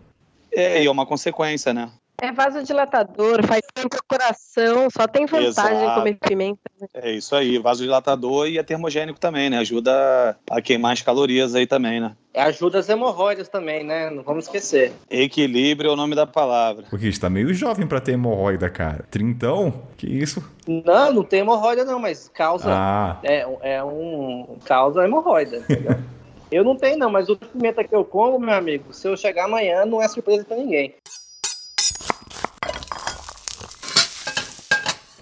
É, 0.54 0.82
e 0.82 0.86
é 0.86 0.90
uma 0.90 1.06
consequência, 1.06 1.72
né? 1.72 1.90
É 2.22 2.30
vasodilatador, 2.30 3.44
faz 3.44 3.60
bem 3.74 3.88
pro 3.88 4.00
coração, 4.06 4.88
só 4.88 5.06
tem 5.06 5.26
vantagem 5.26 5.82
Exato. 5.82 6.00
comer 6.00 6.16
pimenta. 6.20 6.60
É 6.94 7.10
isso 7.10 7.34
aí, 7.34 7.58
vasodilatador 7.58 8.46
e 8.46 8.56
é 8.56 8.62
termogênico 8.62 9.18
também, 9.18 9.50
né? 9.50 9.58
Ajuda 9.58 10.36
a 10.48 10.62
queimar 10.62 10.92
as 10.92 11.02
calorias 11.02 11.56
aí 11.56 11.66
também, 11.66 12.00
né? 12.00 12.14
Ajuda 12.32 12.78
as 12.78 12.88
hemorroidas 12.88 13.48
também, 13.48 13.84
né? 13.84 14.10
Não 14.10 14.22
vamos 14.22 14.44
esquecer. 14.44 14.92
Equilíbrio 15.10 15.90
é 15.90 15.92
o 15.92 15.96
nome 15.96 16.14
da 16.14 16.26
palavra. 16.26 16.84
Porque 16.88 17.08
está 17.08 17.28
meio 17.28 17.52
jovem 17.52 17.86
pra 17.86 18.00
ter 18.00 18.12
hemorroida, 18.12 18.70
cara. 18.70 19.04
Trintão? 19.10 19.82
Que 19.96 20.06
isso? 20.06 20.42
Não, 20.66 21.12
não 21.12 21.24
tem 21.24 21.40
hemorroida 21.40 21.84
não, 21.84 21.98
mas 21.98 22.28
causa 22.32 22.70
Ah, 22.70 23.18
é, 23.24 23.44
é 23.60 23.84
um 23.84 24.56
causa 24.64 25.04
hemorroida? 25.04 25.62
Eu 26.54 26.62
não 26.62 26.76
tenho 26.76 26.96
não, 26.96 27.10
mas 27.10 27.28
o 27.28 27.36
pimenta 27.36 27.82
que 27.82 27.92
eu 27.92 28.04
como, 28.04 28.38
meu 28.38 28.54
amigo, 28.54 28.92
se 28.92 29.08
eu 29.08 29.16
chegar 29.16 29.46
amanhã 29.46 29.84
não 29.84 30.00
é 30.00 30.06
surpresa 30.06 30.44
pra 30.44 30.56
ninguém. 30.56 30.94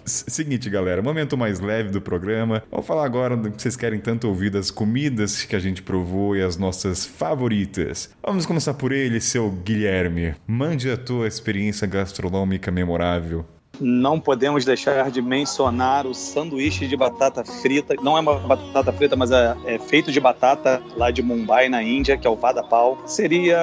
Seguinte, 0.04 0.68
galera, 0.68 1.00
momento 1.00 1.34
mais 1.34 1.58
leve 1.58 1.88
do 1.88 2.02
programa. 2.02 2.62
Vamos 2.70 2.86
falar 2.86 3.06
agora 3.06 3.34
do 3.34 3.50
que 3.50 3.62
vocês 3.62 3.76
querem 3.76 3.98
tanto 3.98 4.28
ouvir 4.28 4.50
das 4.50 4.70
comidas 4.70 5.42
que 5.42 5.56
a 5.56 5.58
gente 5.58 5.82
provou 5.82 6.36
e 6.36 6.42
as 6.42 6.58
nossas 6.58 7.06
favoritas. 7.06 8.14
Vamos 8.22 8.44
começar 8.44 8.74
por 8.74 8.92
ele, 8.92 9.18
seu 9.18 9.50
Guilherme. 9.50 10.34
Mande 10.46 10.90
a 10.90 10.98
tua 10.98 11.26
experiência 11.26 11.86
gastronômica 11.86 12.70
memorável. 12.70 13.46
Não 13.80 14.20
podemos 14.20 14.64
deixar 14.64 15.10
de 15.10 15.20
mencionar 15.22 16.06
o 16.06 16.14
sanduíche 16.14 16.86
de 16.86 16.96
batata 16.96 17.44
frita. 17.44 17.94
Não 18.02 18.16
é 18.16 18.20
uma 18.20 18.34
batata 18.38 18.92
frita, 18.92 19.16
mas 19.16 19.30
é, 19.30 19.56
é 19.64 19.78
feito 19.78 20.12
de 20.12 20.20
batata 20.20 20.82
lá 20.96 21.10
de 21.10 21.22
Mumbai, 21.22 21.68
na 21.68 21.82
Índia, 21.82 22.16
que 22.16 22.26
é 22.26 22.30
o 22.30 22.36
Vada 22.36 22.62
Pav. 22.62 22.98
Seria 23.06 23.58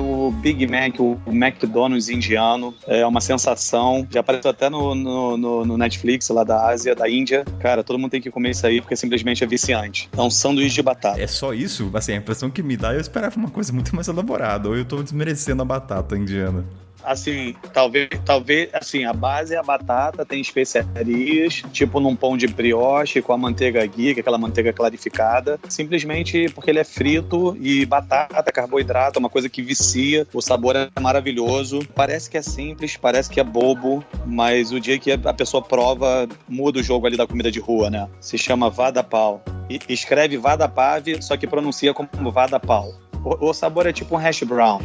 o 0.00 0.30
Big 0.32 0.66
Mac, 0.66 0.98
o 1.00 1.18
McDonald's 1.26 2.08
indiano. 2.08 2.74
É 2.86 3.06
uma 3.06 3.20
sensação. 3.20 4.06
Já 4.10 4.20
apareceu 4.20 4.50
até 4.50 4.68
no, 4.68 4.94
no, 4.94 5.36
no- 5.36 5.64
no 5.64 5.78
Netflix 5.78 6.28
lá 6.28 6.44
da 6.44 6.66
Ásia, 6.68 6.94
da 6.94 7.08
Índia. 7.08 7.44
Cara, 7.60 7.82
todo 7.84 7.98
mundo 7.98 8.10
tem 8.10 8.20
que 8.20 8.30
comer 8.30 8.50
isso 8.50 8.66
aí 8.66 8.80
porque 8.80 8.96
simplesmente 8.96 9.42
é 9.44 9.46
viciante. 9.46 10.08
É 10.16 10.20
um 10.20 10.30
sanduíche 10.30 10.74
de 10.74 10.82
batata. 10.82 11.20
É 11.20 11.26
só 11.26 11.54
isso? 11.54 11.90
Assim, 11.94 12.12
a 12.12 12.16
impressão 12.16 12.50
que 12.50 12.62
me 12.62 12.76
dá, 12.76 12.92
eu 12.92 13.00
esperava 13.00 13.36
uma 13.36 13.50
coisa 13.50 13.72
muito 13.72 13.94
mais 13.94 14.08
elaborada. 14.08 14.68
Ou 14.68 14.76
eu 14.76 14.84
tô 14.84 15.02
desmerecendo 15.02 15.62
a 15.62 15.64
batata 15.64 16.16
indiana. 16.16 16.64
Assim, 17.04 17.54
talvez, 17.72 18.08
talvez, 18.24 18.68
assim, 18.72 19.04
a 19.04 19.12
base 19.12 19.54
é 19.54 19.58
a 19.58 19.62
batata, 19.62 20.24
tem 20.24 20.40
especiarias, 20.40 21.62
tipo 21.72 22.00
num 22.00 22.16
pão 22.16 22.36
de 22.36 22.46
brioche 22.46 23.20
com 23.20 23.32
a 23.32 23.38
manteiga 23.38 23.84
ghee, 23.86 24.14
que 24.14 24.20
é 24.20 24.22
aquela 24.22 24.38
manteiga 24.38 24.72
clarificada, 24.72 25.58
simplesmente 25.68 26.48
porque 26.54 26.70
ele 26.70 26.78
é 26.78 26.84
frito 26.84 27.56
e 27.60 27.84
batata, 27.84 28.50
carboidrato, 28.50 29.18
é 29.18 29.20
uma 29.20 29.28
coisa 29.28 29.48
que 29.48 29.62
vicia, 29.62 30.26
o 30.32 30.40
sabor 30.40 30.76
é 30.76 30.88
maravilhoso. 31.00 31.80
Parece 31.94 32.30
que 32.30 32.36
é 32.36 32.42
simples, 32.42 32.96
parece 32.96 33.30
que 33.30 33.40
é 33.40 33.44
bobo, 33.44 34.04
mas 34.26 34.72
o 34.72 34.80
dia 34.80 34.98
que 34.98 35.12
a 35.12 35.34
pessoa 35.34 35.62
prova, 35.62 36.28
muda 36.48 36.80
o 36.80 36.82
jogo 36.82 37.06
ali 37.06 37.16
da 37.16 37.26
comida 37.26 37.50
de 37.50 37.60
rua, 37.60 37.90
né? 37.90 38.08
Se 38.20 38.38
chama 38.38 38.70
Vada 38.70 39.02
Pau. 39.02 39.42
E 39.68 39.80
escreve 39.88 40.36
Vada 40.36 40.68
Pav, 40.68 41.06
só 41.20 41.36
que 41.36 41.46
pronuncia 41.46 41.94
como 41.94 42.30
Vada 42.30 42.60
Pau. 42.60 42.92
O, 43.24 43.48
o 43.48 43.54
sabor 43.54 43.86
é 43.86 43.92
tipo 43.92 44.14
um 44.14 44.18
hash 44.18 44.42
brown. 44.42 44.80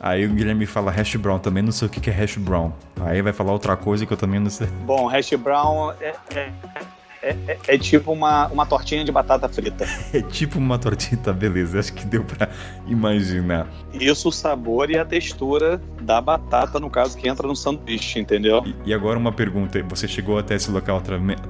Aí 0.00 0.26
o 0.26 0.30
Guilherme 0.30 0.66
fala 0.66 0.90
hash 0.90 1.16
brown, 1.16 1.38
também 1.38 1.62
não 1.62 1.72
sei 1.72 1.88
o 1.88 1.90
que 1.90 2.10
é 2.10 2.12
hash 2.12 2.36
brown. 2.36 2.72
Aí 3.00 3.22
vai 3.22 3.32
falar 3.32 3.52
outra 3.52 3.76
coisa 3.76 4.04
que 4.04 4.12
eu 4.12 4.16
também 4.16 4.40
não 4.40 4.50
sei. 4.50 4.66
Bom, 4.84 5.06
hash 5.06 5.32
brown 5.34 5.92
é, 6.00 6.14
é, 6.34 6.52
é, 7.24 7.36
é- 7.48 7.58
é 7.74 7.78
tipo 7.78 8.12
uma, 8.12 8.46
uma 8.48 8.66
tortinha 8.66 9.04
de 9.04 9.10
batata 9.12 9.48
frita. 9.48 9.84
É 10.14 10.20
tipo 10.22 10.58
uma 10.58 10.78
tortinha, 10.78 11.20
tá, 11.22 11.32
beleza. 11.32 11.78
Acho 11.80 11.92
que 11.92 12.04
deu 12.06 12.22
pra 12.24 12.48
imaginar. 12.86 13.66
Isso 13.92 14.28
o 14.28 14.32
sabor 14.32 14.90
e 14.90 14.98
a 14.98 15.04
textura 15.04 15.80
da 16.00 16.20
batata, 16.20 16.78
no 16.78 16.88
caso, 16.90 17.16
que 17.16 17.28
entra 17.28 17.46
no 17.48 17.56
sanduíche, 17.56 18.18
entendeu? 18.18 18.62
E- 18.64 18.74
E 18.90 18.94
agora 18.94 19.18
uma 19.18 19.32
pergunta: 19.32 19.82
você 19.88 20.06
chegou 20.06 20.38
até 20.38 20.54
esse 20.54 20.70
local 20.70 21.02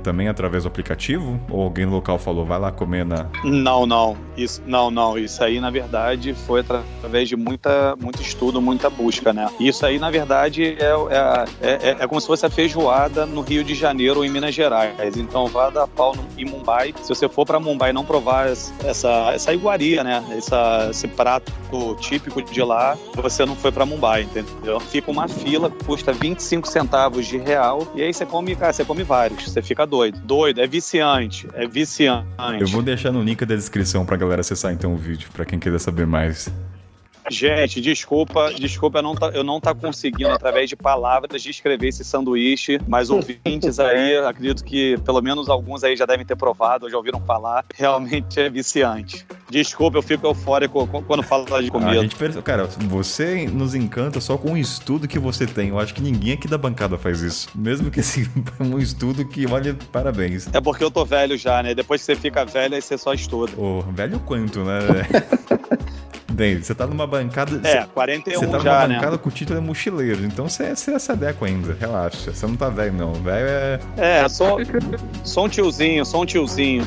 também 0.02 0.28
através 0.28 0.62
do 0.64 0.68
aplicativo? 0.68 1.38
Ou 1.50 1.62
alguém 1.62 1.84
no 1.86 1.92
local 1.92 2.18
falou, 2.18 2.44
vai 2.46 2.58
lá 2.58 2.70
comer 2.72 3.04
na. 3.04 3.26
Não, 3.44 3.84
não. 3.86 4.16
Isso, 4.36 4.62
não, 4.66 4.90
não. 4.90 5.18
Isso 5.18 5.42
aí, 5.44 5.60
na 5.60 5.70
verdade, 5.70 6.32
foi 6.34 6.60
através 6.60 7.28
de 7.28 7.36
muita, 7.36 7.94
muito 8.00 8.22
estudo, 8.22 8.60
muita 8.62 8.88
busca, 8.88 9.32
né? 9.32 9.48
Isso 9.60 9.84
aí, 9.84 9.98
na 9.98 10.10
verdade, 10.10 10.76
é, 10.78 10.84
é, 11.60 11.70
é, 11.90 11.96
é 12.00 12.06
como 12.06 12.20
se 12.20 12.26
fosse 12.26 12.46
a 12.46 12.50
feijoada 12.50 13.26
no 13.26 13.40
Rio 13.42 13.62
de 13.64 13.74
Janeiro 13.74 14.20
ou 14.20 14.24
em 14.24 14.28
Minas 14.30 14.54
Gerais. 14.54 15.16
Então, 15.16 15.48
vá 15.64 15.70
dar 15.70 15.86
pau 15.86 16.14
em 16.36 16.44
Mumbai. 16.44 16.94
Se 17.02 17.08
você 17.08 17.28
for 17.28 17.46
para 17.46 17.58
Mumbai 17.58 17.92
não 17.92 18.04
provar 18.04 18.48
essa, 18.48 19.32
essa 19.32 19.52
iguaria, 19.52 20.02
né? 20.04 20.24
Essa, 20.36 20.88
esse 20.90 21.08
prato 21.08 21.52
típico 22.00 22.42
de 22.42 22.62
lá, 22.62 22.96
você 23.14 23.44
não 23.44 23.56
foi 23.56 23.72
para 23.72 23.86
Mumbai, 23.86 24.22
entendeu? 24.22 24.80
Fica 24.80 25.10
uma 25.10 25.28
fila, 25.28 25.70
custa 25.86 26.12
25 26.12 26.68
centavos 26.68 27.26
de 27.26 27.38
real. 27.38 27.86
E 27.94 28.02
aí 28.02 28.12
você 28.12 28.26
come, 28.26 28.54
cara, 28.54 28.72
você 28.72 28.84
come 28.84 29.02
vários. 29.02 29.44
Você 29.44 29.62
fica 29.62 29.86
doido. 29.86 30.18
Doido, 30.20 30.60
é 30.60 30.66
viciante. 30.66 31.48
É 31.54 31.66
viciante. 31.66 32.26
Eu 32.60 32.68
vou 32.68 32.82
deixar 32.82 33.12
no 33.12 33.22
link 33.22 33.44
da 33.44 33.54
descrição 33.54 34.04
pra 34.04 34.16
galera 34.16 34.40
acessar 34.40 34.72
então 34.72 34.94
o 34.94 34.96
vídeo, 34.96 35.28
pra 35.32 35.44
quem 35.44 35.58
quiser 35.58 35.78
saber 35.78 36.06
mais. 36.06 36.50
Gente, 37.30 37.80
desculpa, 37.80 38.52
desculpa, 38.52 38.98
eu 38.98 39.02
não 39.02 39.14
tá, 39.14 39.28
eu 39.28 39.44
não 39.44 39.60
tá 39.60 39.74
conseguindo, 39.74 40.30
através 40.30 40.68
de 40.68 40.76
palavras, 40.76 41.42
descrever 41.42 41.88
esse 41.88 42.04
sanduíche, 42.04 42.78
mas 42.86 43.10
ouvintes 43.10 43.78
aí, 43.78 44.16
acredito 44.18 44.64
que 44.64 44.98
pelo 44.98 45.22
menos 45.22 45.48
alguns 45.48 45.82
aí 45.84 45.96
já 45.96 46.06
devem 46.06 46.24
ter 46.24 46.36
provado, 46.36 46.84
ou 46.84 46.90
já 46.90 46.96
ouviram 46.96 47.20
falar, 47.20 47.64
realmente 47.74 48.38
é 48.38 48.48
viciante. 48.50 49.26
Desculpa, 49.50 49.98
eu 49.98 50.02
fico 50.02 50.26
eufórico 50.26 50.86
quando 51.06 51.22
falo 51.22 51.44
de 51.62 51.70
comida. 51.70 52.00
A 52.00 52.02
gente, 52.02 52.16
cara, 52.42 52.66
você 52.66 53.46
nos 53.46 53.74
encanta 53.74 54.20
só 54.20 54.36
com 54.36 54.52
o 54.52 54.58
estudo 54.58 55.06
que 55.06 55.18
você 55.18 55.46
tem. 55.46 55.68
Eu 55.68 55.78
acho 55.78 55.94
que 55.94 56.02
ninguém 56.02 56.32
aqui 56.32 56.48
da 56.48 56.58
bancada 56.58 56.98
faz 56.98 57.22
isso. 57.22 57.48
Mesmo 57.54 57.90
que 57.90 58.00
assim, 58.00 58.26
um 58.60 58.78
estudo 58.78 59.26
que, 59.26 59.46
olha, 59.46 59.76
parabéns. 59.92 60.48
É 60.52 60.60
porque 60.60 60.82
eu 60.82 60.90
tô 60.90 61.04
velho 61.04 61.36
já, 61.36 61.62
né? 61.62 61.74
Depois 61.74 62.00
que 62.00 62.06
você 62.06 62.16
fica 62.16 62.44
velho, 62.44 62.74
aí 62.74 62.82
você 62.82 62.98
só 62.98 63.12
estuda. 63.12 63.52
Ô, 63.56 63.78
oh, 63.78 63.92
velho 63.92 64.18
quanto, 64.20 64.64
né? 64.64 64.78
Bem, 66.34 66.60
você 66.60 66.74
tá 66.74 66.84
numa 66.84 67.06
bancada. 67.06 67.60
É, 67.66 67.86
41 67.86 68.40
Você 68.40 68.46
tá 68.48 68.58
já, 68.58 68.72
numa 68.74 68.88
né? 68.88 68.94
bancada 68.96 69.18
com 69.18 69.28
o 69.28 69.32
título 69.32 69.60
de 69.60 69.64
mochileiro, 69.64 70.24
então 70.24 70.48
você, 70.48 70.74
você 70.74 70.90
é 70.90 70.94
essa 70.94 71.12
adequa 71.12 71.46
ainda, 71.46 71.76
relaxa. 71.78 72.32
Você 72.32 72.44
não 72.44 72.56
tá 72.56 72.68
velho, 72.68 72.92
não. 72.92 73.12
Velho 73.14 73.46
é. 73.46 73.80
É, 73.96 74.28
sou, 74.28 74.58
sou 75.22 75.46
um 75.46 75.48
tiozinho, 75.48 76.04
sou 76.04 76.22
um 76.22 76.26
tiozinho. 76.26 76.84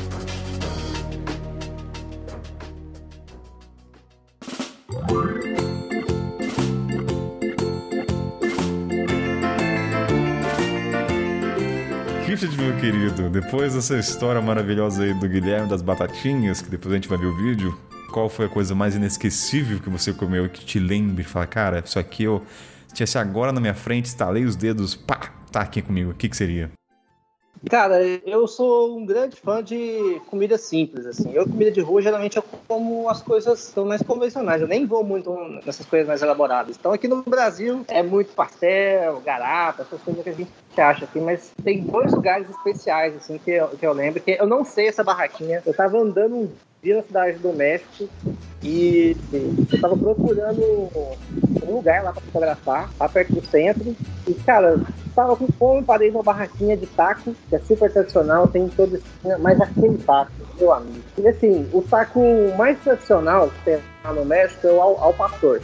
Meu 12.56 12.76
querido, 12.76 13.30
depois 13.30 13.74
dessa 13.74 13.96
história 13.96 14.40
maravilhosa 14.40 15.02
aí 15.02 15.14
do 15.14 15.28
Guilherme 15.28 15.68
das 15.68 15.82
batatinhas, 15.82 16.60
que 16.60 16.70
depois 16.70 16.92
a 16.92 16.96
gente 16.96 17.08
vai 17.08 17.18
ver 17.18 17.26
o 17.26 17.36
vídeo, 17.36 17.76
qual 18.10 18.28
foi 18.28 18.46
a 18.46 18.48
coisa 18.48 18.74
mais 18.74 18.96
inesquecível 18.96 19.80
que 19.80 19.88
você 19.88 20.12
comeu 20.12 20.46
e 20.46 20.48
que 20.48 20.64
te 20.64 20.78
lembre? 20.78 21.24
Fala, 21.24 21.46
cara, 21.46 21.82
isso 21.84 21.98
aqui 21.98 22.24
eu 22.24 22.42
tivesse 22.92 23.18
agora 23.18 23.52
na 23.52 23.60
minha 23.60 23.74
frente, 23.74 24.06
estalei 24.06 24.44
os 24.44 24.56
dedos, 24.56 24.94
pá, 24.94 25.32
tá 25.52 25.60
aqui 25.60 25.82
comigo. 25.82 26.10
O 26.10 26.14
que, 26.14 26.28
que 26.28 26.36
seria? 26.36 26.70
Cara, 27.68 28.00
eu 28.24 28.46
sou 28.46 28.96
um 28.96 29.04
grande 29.04 29.36
fã 29.36 29.62
de 29.62 30.20
comida 30.28 30.56
simples, 30.56 31.04
assim. 31.06 31.32
Eu, 31.32 31.44
comida 31.44 31.70
de 31.70 31.80
rua, 31.80 32.00
geralmente 32.00 32.36
eu 32.36 32.44
como 32.68 33.08
as 33.08 33.20
coisas 33.20 33.58
são 33.58 33.84
mais 33.84 34.00
convencionais. 34.02 34.62
Eu 34.62 34.68
nem 34.68 34.86
vou 34.86 35.02
muito 35.02 35.34
nessas 35.66 35.84
coisas 35.84 36.06
mais 36.06 36.22
elaboradas. 36.22 36.76
Então, 36.78 36.92
aqui 36.92 37.08
no 37.08 37.22
Brasil, 37.22 37.84
é 37.88 38.02
muito 38.02 38.32
pastel, 38.32 39.20
garapa, 39.24 39.82
essas 39.82 40.00
coisas 40.00 40.22
que 40.22 40.30
a 40.30 40.32
gente 40.32 40.50
acha 40.76 41.04
aqui. 41.04 41.20
Mas 41.20 41.52
tem 41.64 41.82
dois 41.82 42.12
lugares 42.12 42.48
especiais, 42.48 43.16
assim, 43.16 43.38
que 43.38 43.50
eu, 43.50 43.68
que 43.68 43.84
eu 43.84 43.92
lembro. 43.92 44.22
Que 44.22 44.36
eu 44.38 44.46
não 44.46 44.64
sei 44.64 44.86
essa 44.86 45.02
barraquinha. 45.02 45.60
Eu 45.66 45.74
tava 45.74 45.98
andando 45.98 46.52
dia 46.82 46.96
na 46.96 47.02
cidade 47.02 47.38
do 47.38 47.52
México 47.52 48.08
e 48.62 49.16
eu 49.32 49.80
tava 49.80 49.96
procurando 49.96 50.62
um 50.62 51.74
lugar 51.74 52.02
lá 52.02 52.12
para 52.12 52.22
fotografar, 52.22 52.90
lá 52.98 53.08
perto 53.08 53.34
do 53.34 53.46
centro. 53.46 53.94
E, 54.26 54.34
cara, 54.34 54.80
tava 55.14 55.36
com 55.36 55.46
fome, 55.48 55.82
parei 55.82 56.10
numa 56.10 56.22
barraquinha 56.22 56.76
de 56.76 56.86
taco, 56.86 57.34
que 57.48 57.56
é 57.56 57.58
super 57.60 57.92
tradicional, 57.92 58.48
tem 58.48 58.68
todo 58.68 58.96
esse. 58.96 59.38
Mas 59.40 59.60
aquele 59.60 59.98
taco, 59.98 60.32
meu 60.58 60.72
amigo. 60.72 61.02
E 61.18 61.28
assim, 61.28 61.68
o 61.72 61.82
taco 61.82 62.20
mais 62.56 62.78
tradicional 62.80 63.48
que 63.48 63.64
tem 63.64 63.78
lá 64.04 64.12
no 64.12 64.24
México 64.24 64.66
é 64.66 64.72
o 64.72 64.80
ao, 64.80 65.14
pastor. 65.14 65.60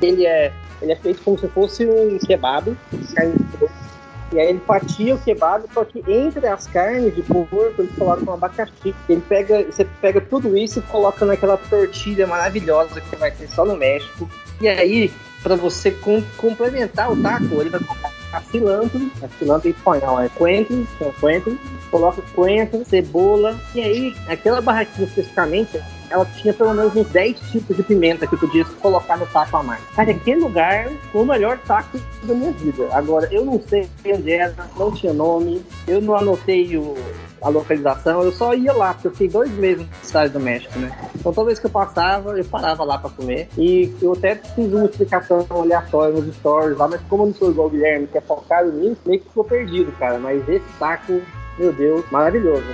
Ele 0.00 0.26
é, 0.26 0.52
ele 0.80 0.92
é 0.92 0.96
feito 0.96 1.22
como 1.22 1.38
se 1.38 1.48
fosse 1.48 1.86
um 1.86 2.18
kebab, 2.18 2.76
carne 3.14 3.34
de 3.36 3.91
e 4.32 4.40
aí 4.40 4.48
ele 4.48 4.60
fatia 4.66 5.14
o 5.14 5.18
kebab, 5.18 5.64
só 5.72 5.84
que 5.84 6.02
entre 6.10 6.46
as 6.46 6.66
carnes 6.66 7.14
de 7.14 7.22
porco 7.22 7.72
eles 7.78 7.94
colocam 7.96 8.28
um 8.28 8.32
abacaxi. 8.34 8.94
Ele 9.08 9.22
pega, 9.28 9.64
você 9.64 9.84
pega 10.00 10.20
tudo 10.20 10.56
isso 10.56 10.78
e 10.78 10.82
coloca 10.82 11.24
naquela 11.24 11.56
tortilha 11.56 12.26
maravilhosa 12.26 13.00
que 13.00 13.16
vai 13.16 13.30
ter 13.30 13.48
só 13.48 13.64
no 13.64 13.76
México. 13.76 14.28
E 14.60 14.68
aí, 14.68 15.12
para 15.42 15.56
você 15.56 15.90
com, 15.90 16.22
complementar 16.36 17.12
o 17.12 17.20
taco, 17.20 17.60
ele 17.60 17.70
vai 17.70 17.80
colocar 17.80 18.12
cilantro, 18.50 19.10
a 19.22 19.28
cilantro 19.38 19.68
em 19.68 19.72
espanhol 19.72 20.20
é 20.20 20.28
coentro, 20.28 20.86
é 21.00 21.10
coentro, 21.20 21.58
coloca 21.90 22.22
coentro, 22.34 22.84
cebola, 22.84 23.58
e 23.74 23.80
aí, 23.82 24.16
aquela 24.26 24.60
barraquinha 24.60 25.06
especificamente, 25.06 25.78
ela 26.12 26.26
tinha 26.26 26.52
pelo 26.52 26.74
menos 26.74 26.94
uns 26.94 27.08
10 27.08 27.40
tipos 27.50 27.74
de 27.74 27.82
pimenta 27.82 28.26
que 28.26 28.34
eu 28.34 28.38
podia 28.38 28.64
colocar 28.80 29.16
no 29.16 29.26
taco 29.26 29.56
a 29.56 29.62
mais. 29.62 29.82
Cara, 29.96 30.10
aquele 30.10 30.40
lugar 30.40 30.90
foi 31.10 31.22
o 31.22 31.26
melhor 31.26 31.58
taco 31.66 31.98
da 32.22 32.34
minha 32.34 32.52
vida. 32.52 32.88
Agora, 32.92 33.26
eu 33.32 33.44
não 33.44 33.60
sei 33.66 33.88
onde 34.06 34.30
era, 34.30 34.54
não 34.76 34.92
tinha 34.92 35.12
nome, 35.12 35.64
eu 35.88 36.02
não 36.02 36.14
anotei 36.14 36.76
o, 36.76 36.94
a 37.40 37.48
localização, 37.48 38.22
eu 38.22 38.32
só 38.32 38.54
ia 38.54 38.72
lá, 38.72 38.92
porque 38.92 39.08
eu 39.08 39.12
fiquei 39.12 39.28
dois 39.28 39.50
meses 39.52 39.86
na 39.88 39.94
cidade 40.02 40.32
do 40.32 40.40
México, 40.40 40.78
né? 40.78 40.96
Então 41.14 41.32
toda 41.32 41.46
vez 41.46 41.58
que 41.58 41.66
eu 41.66 41.70
passava, 41.70 42.38
eu 42.38 42.44
parava 42.44 42.84
lá 42.84 42.98
pra 42.98 43.10
comer. 43.10 43.48
E 43.56 43.94
eu 44.02 44.12
até 44.12 44.34
fiz 44.34 44.72
uma 44.72 44.84
explicação 44.84 45.46
aleatória 45.48 46.14
nos 46.14 46.34
stories 46.36 46.76
lá, 46.76 46.88
mas 46.88 47.00
como 47.08 47.22
eu 47.22 47.26
não 47.28 47.34
sou 47.34 47.50
igual 47.50 47.68
o 47.68 47.70
Guilherme, 47.70 48.06
que 48.06 48.18
é 48.18 48.20
focado 48.20 48.70
nisso, 48.70 49.00
meio 49.06 49.20
que 49.20 49.28
ficou 49.28 49.44
perdido, 49.44 49.90
cara. 49.92 50.18
Mas 50.18 50.46
esse 50.46 50.66
taco, 50.78 51.20
meu 51.58 51.72
Deus, 51.72 52.04
maravilhoso. 52.10 52.66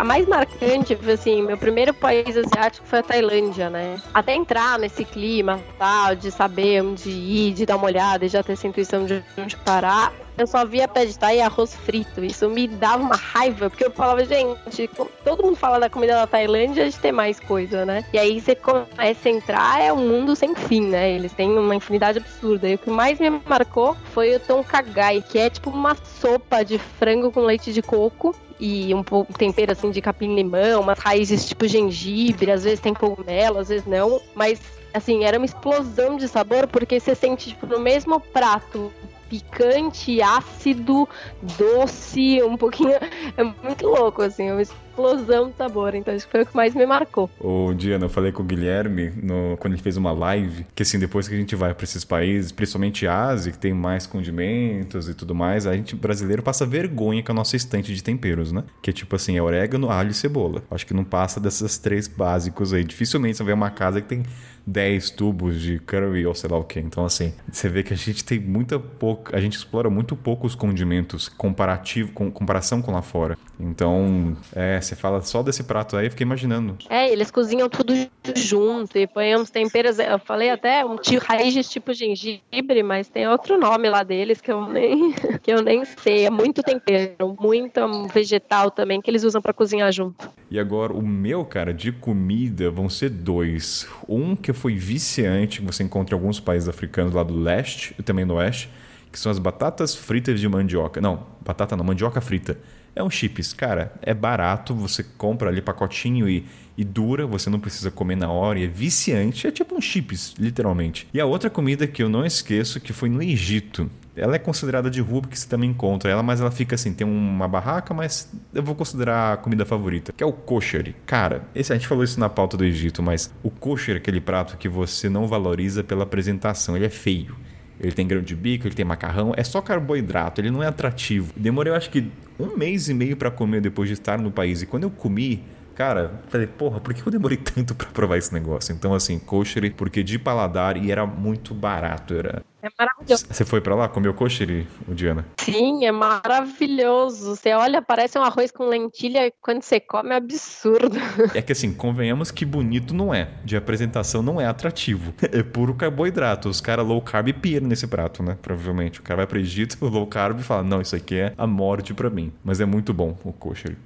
A 0.00 0.04
mais 0.04 0.26
marcante, 0.26 0.98
assim, 1.12 1.42
meu 1.42 1.58
primeiro 1.58 1.92
país 1.92 2.34
asiático 2.34 2.86
foi 2.86 3.00
a 3.00 3.02
Tailândia, 3.02 3.68
né? 3.68 4.00
Até 4.14 4.34
entrar 4.34 4.78
nesse 4.78 5.04
clima, 5.04 5.60
tal, 5.78 6.14
de 6.14 6.30
saber 6.30 6.82
onde 6.82 7.10
ir, 7.10 7.52
de 7.52 7.66
dar 7.66 7.76
uma 7.76 7.84
olhada 7.84 8.24
e 8.24 8.28
já 8.28 8.42
ter 8.42 8.54
essa 8.54 8.66
intuição 8.66 9.04
de 9.04 9.22
onde 9.36 9.56
parar, 9.58 10.10
eu 10.40 10.46
só 10.46 10.64
via 10.64 10.88
pé 10.88 11.04
de 11.04 11.18
thai 11.18 11.38
e 11.38 11.40
arroz 11.40 11.74
frito. 11.74 12.24
Isso 12.24 12.48
me 12.48 12.66
dava 12.66 13.02
uma 13.02 13.16
raiva, 13.16 13.68
porque 13.68 13.84
eu 13.84 13.90
falava, 13.90 14.24
gente, 14.24 14.88
todo 15.24 15.42
mundo 15.42 15.56
fala 15.56 15.78
da 15.78 15.90
comida 15.90 16.14
da 16.14 16.26
Tailândia 16.26 16.88
de 16.88 16.98
ter 16.98 17.12
mais 17.12 17.38
coisa, 17.38 17.84
né? 17.84 18.04
E 18.12 18.18
aí 18.18 18.40
você 18.40 18.54
começa 18.54 19.28
a 19.28 19.32
entrar, 19.32 19.80
é 19.80 19.92
um 19.92 20.08
mundo 20.08 20.34
sem 20.34 20.54
fim, 20.54 20.82
né? 20.82 21.10
Eles 21.10 21.32
têm 21.32 21.50
uma 21.50 21.74
infinidade 21.74 22.18
absurda. 22.18 22.68
E 22.68 22.74
o 22.74 22.78
que 22.78 22.90
mais 22.90 23.18
me 23.20 23.30
marcou 23.46 23.96
foi 24.12 24.34
o 24.34 24.40
tom 24.40 24.64
kagai, 24.64 25.22
que 25.22 25.38
é 25.38 25.50
tipo 25.50 25.70
uma 25.70 25.94
sopa 25.94 26.64
de 26.64 26.78
frango 26.78 27.30
com 27.30 27.40
leite 27.40 27.72
de 27.72 27.82
coco 27.82 28.34
e 28.58 28.94
um 28.94 29.02
pouco 29.02 29.32
tempero 29.32 29.72
assim 29.72 29.90
de 29.90 30.00
capim-limão, 30.00 30.80
umas 30.80 30.98
raízes 30.98 31.46
tipo 31.46 31.66
gengibre, 31.66 32.50
às 32.50 32.64
vezes 32.64 32.80
tem 32.80 32.92
cogumelo, 32.92 33.58
às 33.58 33.68
vezes 33.68 33.86
não, 33.86 34.20
mas 34.34 34.60
assim, 34.92 35.24
era 35.24 35.38
uma 35.38 35.46
explosão 35.46 36.16
de 36.16 36.28
sabor 36.28 36.66
porque 36.66 37.00
você 37.00 37.14
sente 37.14 37.50
tipo 37.50 37.66
no 37.66 37.78
mesmo 37.78 38.20
prato 38.20 38.92
picante, 39.30 40.20
ácido, 40.20 41.08
doce, 41.56 42.42
um 42.42 42.56
pouquinho. 42.56 42.90
É 43.36 43.44
muito 43.44 43.86
louco, 43.86 44.22
assim, 44.22 44.48
é 44.48 44.54
explosão 45.00 45.50
de 45.50 45.56
sabor. 45.56 45.94
Então, 45.94 46.14
que 46.16 46.26
foi 46.26 46.42
o 46.42 46.46
que 46.46 46.54
mais 46.54 46.74
me 46.74 46.86
marcou. 46.86 47.30
O 47.40 47.72
Diana, 47.74 48.04
eu 48.04 48.08
falei 48.08 48.32
com 48.32 48.42
o 48.42 48.46
Guilherme 48.46 49.10
no, 49.22 49.56
quando 49.56 49.74
ele 49.74 49.82
fez 49.82 49.96
uma 49.96 50.12
live, 50.12 50.66
que 50.74 50.82
assim, 50.82 50.98
depois 50.98 51.26
que 51.26 51.34
a 51.34 51.38
gente 51.38 51.56
vai 51.56 51.74
para 51.74 51.84
esses 51.84 52.04
países, 52.04 52.52
principalmente 52.52 53.06
Ásia, 53.06 53.52
que 53.52 53.58
tem 53.58 53.72
mais 53.72 54.06
condimentos 54.06 55.08
e 55.08 55.14
tudo 55.14 55.34
mais, 55.34 55.66
a 55.66 55.74
gente 55.74 55.96
brasileiro 55.96 56.42
passa 56.42 56.66
vergonha 56.66 57.22
com 57.22 57.32
a 57.32 57.34
nossa 57.34 57.56
estante 57.56 57.94
de 57.94 58.02
temperos, 58.02 58.52
né? 58.52 58.64
Que 58.82 58.90
é 58.90 58.92
tipo 58.92 59.16
assim, 59.16 59.36
é 59.36 59.42
orégano, 59.42 59.90
alho 59.90 60.10
e 60.10 60.14
cebola. 60.14 60.62
Acho 60.70 60.86
que 60.86 60.94
não 60.94 61.04
passa 61.04 61.40
dessas 61.40 61.78
três 61.78 62.06
básicos 62.06 62.72
aí. 62.72 62.84
Dificilmente 62.84 63.36
você 63.36 63.44
vê 63.44 63.52
uma 63.52 63.70
casa 63.70 64.00
que 64.00 64.08
tem 64.08 64.22
10 64.66 65.10
tubos 65.10 65.60
de 65.60 65.78
curry 65.80 66.26
ou 66.26 66.34
sei 66.34 66.50
lá 66.50 66.58
o 66.58 66.64
que. 66.64 66.78
Então, 66.78 67.04
assim, 67.04 67.32
você 67.50 67.68
vê 67.68 67.82
que 67.82 67.92
a 67.92 67.96
gente 67.96 68.24
tem 68.24 68.38
muita 68.38 68.78
pouca. 68.78 69.36
A 69.36 69.40
gente 69.40 69.56
explora 69.56 69.90
muito 69.90 70.14
pouco 70.16 70.46
os 70.46 70.54
condimentos 70.54 71.28
comparativo, 71.28 72.12
com 72.12 72.30
comparação 72.30 72.80
com 72.80 72.92
lá 72.92 73.02
fora. 73.02 73.36
Então, 73.58 74.36
é, 74.54 74.80
você 74.90 74.96
fala 74.96 75.20
só 75.20 75.42
desse 75.42 75.62
prato 75.62 75.96
aí, 75.96 76.06
eu 76.06 76.10
fiquei 76.10 76.24
imaginando. 76.24 76.76
É, 76.88 77.10
eles 77.10 77.30
cozinham 77.30 77.68
tudo 77.68 77.94
junto 78.34 78.98
e 78.98 79.06
põem 79.06 79.36
uns 79.36 79.48
temperos. 79.48 79.98
Eu 79.98 80.18
falei 80.18 80.50
até 80.50 80.84
um 80.84 80.96
tio 80.96 81.20
raiz 81.20 81.68
tipo 81.68 81.92
gengibre, 81.94 82.82
mas 82.82 83.08
tem 83.08 83.28
outro 83.28 83.58
nome 83.58 83.88
lá 83.88 84.02
deles 84.02 84.40
que 84.40 84.50
eu 84.50 84.66
nem, 84.66 85.12
que 85.42 85.52
eu 85.52 85.62
nem 85.62 85.84
sei. 85.84 86.26
É 86.26 86.30
muito 86.30 86.62
tempero, 86.62 87.36
muito 87.40 87.80
vegetal 88.12 88.70
também 88.70 89.00
que 89.00 89.08
eles 89.08 89.22
usam 89.22 89.40
para 89.40 89.52
cozinhar 89.52 89.92
junto. 89.92 90.28
E 90.50 90.58
agora, 90.58 90.92
o 90.92 91.02
meu, 91.02 91.44
cara, 91.44 91.72
de 91.72 91.92
comida 91.92 92.70
vão 92.70 92.88
ser 92.88 93.10
dois. 93.10 93.86
Um 94.08 94.34
que 94.34 94.52
foi 94.52 94.74
viciante, 94.74 95.60
que 95.60 95.66
você 95.66 95.84
encontra 95.84 96.16
em 96.16 96.18
alguns 96.18 96.40
países 96.40 96.68
africanos 96.68 97.14
lá 97.14 97.22
do 97.22 97.38
leste 97.38 97.94
e 97.96 98.02
também 98.02 98.26
do 98.26 98.34
oeste, 98.34 98.68
que 99.12 99.18
são 99.18 99.30
as 99.30 99.38
batatas 99.38 99.94
fritas 99.94 100.40
de 100.40 100.48
mandioca. 100.48 101.00
Não, 101.00 101.26
batata 101.44 101.76
não, 101.76 101.84
mandioca 101.84 102.20
frita. 102.20 102.58
É 102.94 103.02
um 103.02 103.10
chips, 103.10 103.52
cara, 103.52 103.92
é 104.02 104.12
barato, 104.12 104.74
você 104.74 105.02
compra 105.02 105.48
ali 105.48 105.62
pacotinho 105.62 106.28
e, 106.28 106.44
e 106.76 106.84
dura, 106.84 107.26
você 107.26 107.48
não 107.48 107.60
precisa 107.60 107.90
comer 107.90 108.16
na 108.16 108.30
hora 108.30 108.58
e 108.58 108.64
é 108.64 108.66
viciante, 108.66 109.46
é 109.46 109.50
tipo 109.50 109.74
um 109.74 109.80
chips, 109.80 110.34
literalmente. 110.38 111.06
E 111.12 111.20
a 111.20 111.26
outra 111.26 111.48
comida 111.48 111.86
que 111.86 112.02
eu 112.02 112.08
não 112.08 112.24
esqueço, 112.24 112.80
que 112.80 112.92
foi 112.92 113.08
no 113.08 113.22
Egito, 113.22 113.90
ela 114.16 114.34
é 114.34 114.38
considerada 114.38 114.90
de 114.90 115.00
rua 115.00 115.22
porque 115.22 115.36
você 115.36 115.48
também 115.48 115.70
encontra 115.70 116.10
ela, 116.10 116.22
mas 116.22 116.40
ela 116.40 116.50
fica 116.50 116.74
assim, 116.74 116.92
tem 116.92 117.06
uma 117.06 117.48
barraca, 117.48 117.94
mas 117.94 118.30
eu 118.52 118.62
vou 118.62 118.74
considerar 118.74 119.34
a 119.34 119.36
comida 119.36 119.64
favorita, 119.64 120.12
que 120.12 120.22
é 120.22 120.26
o 120.26 120.32
kosher. 120.32 120.94
Cara, 121.06 121.42
esse, 121.54 121.72
a 121.72 121.76
gente 121.76 121.86
falou 121.86 122.04
isso 122.04 122.18
na 122.18 122.28
pauta 122.28 122.56
do 122.56 122.64
Egito, 122.64 123.02
mas 123.02 123.32
o 123.42 123.50
kosher 123.50 123.96
é 123.96 123.98
aquele 123.98 124.20
prato 124.20 124.56
que 124.56 124.68
você 124.68 125.08
não 125.08 125.26
valoriza 125.26 125.84
pela 125.84 126.02
apresentação, 126.02 126.76
ele 126.76 126.86
é 126.86 126.90
feio. 126.90 127.36
Ele 127.80 127.92
tem 127.92 128.06
grão 128.06 128.20
de 128.20 128.36
bico, 128.36 128.66
ele 128.66 128.74
tem 128.74 128.84
macarrão, 128.84 129.32
é 129.36 129.42
só 129.42 129.60
carboidrato, 129.62 130.40
ele 130.40 130.50
não 130.50 130.62
é 130.62 130.66
atrativo. 130.66 131.32
Demorei, 131.34 131.72
eu 131.72 131.76
acho 131.76 131.90
que 131.90 132.10
um 132.38 132.56
mês 132.56 132.88
e 132.88 132.94
meio 132.94 133.16
para 133.16 133.30
comer 133.30 133.60
depois 133.60 133.88
de 133.88 133.94
estar 133.94 134.18
no 134.18 134.30
país. 134.30 134.60
E 134.60 134.66
quando 134.66 134.84
eu 134.84 134.90
comi, 134.90 135.42
cara, 135.74 136.20
falei, 136.28 136.46
porra, 136.46 136.78
por 136.78 136.92
que 136.92 137.06
eu 137.06 137.10
demorei 137.10 137.38
tanto 137.42 137.74
para 137.74 137.88
provar 137.88 138.18
esse 138.18 138.32
negócio? 138.32 138.74
Então, 138.74 138.92
assim, 138.92 139.18
kosher, 139.18 139.72
porque 139.74 140.02
de 140.02 140.18
paladar 140.18 140.76
e 140.76 140.90
era 140.92 141.06
muito 141.06 141.54
barato. 141.54 142.14
Era 142.14 142.42
é 142.62 142.68
maravilhoso. 142.78 143.26
Você 143.30 143.44
foi 143.44 143.60
para 143.60 143.74
lá, 143.74 143.88
comeu 143.88 144.12
kosher, 144.14 144.66
Diana? 144.88 145.26
Sim, 145.38 145.84
é 145.84 145.92
maravilhoso. 145.92 147.36
Você 147.36 147.52
olha, 147.52 147.80
parece 147.80 148.18
um 148.18 148.22
arroz 148.22 148.50
com 148.50 148.66
lentilha 148.66 149.26
e 149.26 149.32
quando 149.40 149.62
você 149.62 149.80
come 149.80 150.10
é 150.10 150.16
absurdo. 150.16 150.98
É 151.34 151.42
que 151.42 151.52
assim, 151.52 151.72
convenhamos 151.72 152.30
que 152.30 152.44
bonito 152.44 152.94
não 152.94 153.14
é. 153.14 153.28
De 153.44 153.56
apresentação 153.56 154.22
não 154.22 154.40
é 154.40 154.46
atrativo. 154.46 155.14
É 155.32 155.42
puro 155.42 155.74
carboidrato. 155.74 156.48
Os 156.48 156.60
caras 156.60 156.86
low 156.86 157.00
carb 157.00 157.32
piram 157.32 157.66
nesse 157.66 157.86
prato, 157.86 158.22
né? 158.22 158.36
Provavelmente. 158.42 159.00
O 159.00 159.02
cara 159.02 159.18
vai 159.18 159.26
pro 159.26 159.38
Egito, 159.38 159.76
low 159.84 160.06
carb 160.06 160.40
e 160.40 160.42
fala: 160.42 160.62
Não, 160.62 160.80
isso 160.80 160.96
aqui 160.96 161.16
é 161.16 161.32
a 161.38 161.46
morte 161.46 161.94
para 161.94 162.10
mim. 162.10 162.32
Mas 162.44 162.60
é 162.60 162.66
muito 162.66 162.92
bom 162.92 163.16
o 163.24 163.32
kosher. 163.32 163.76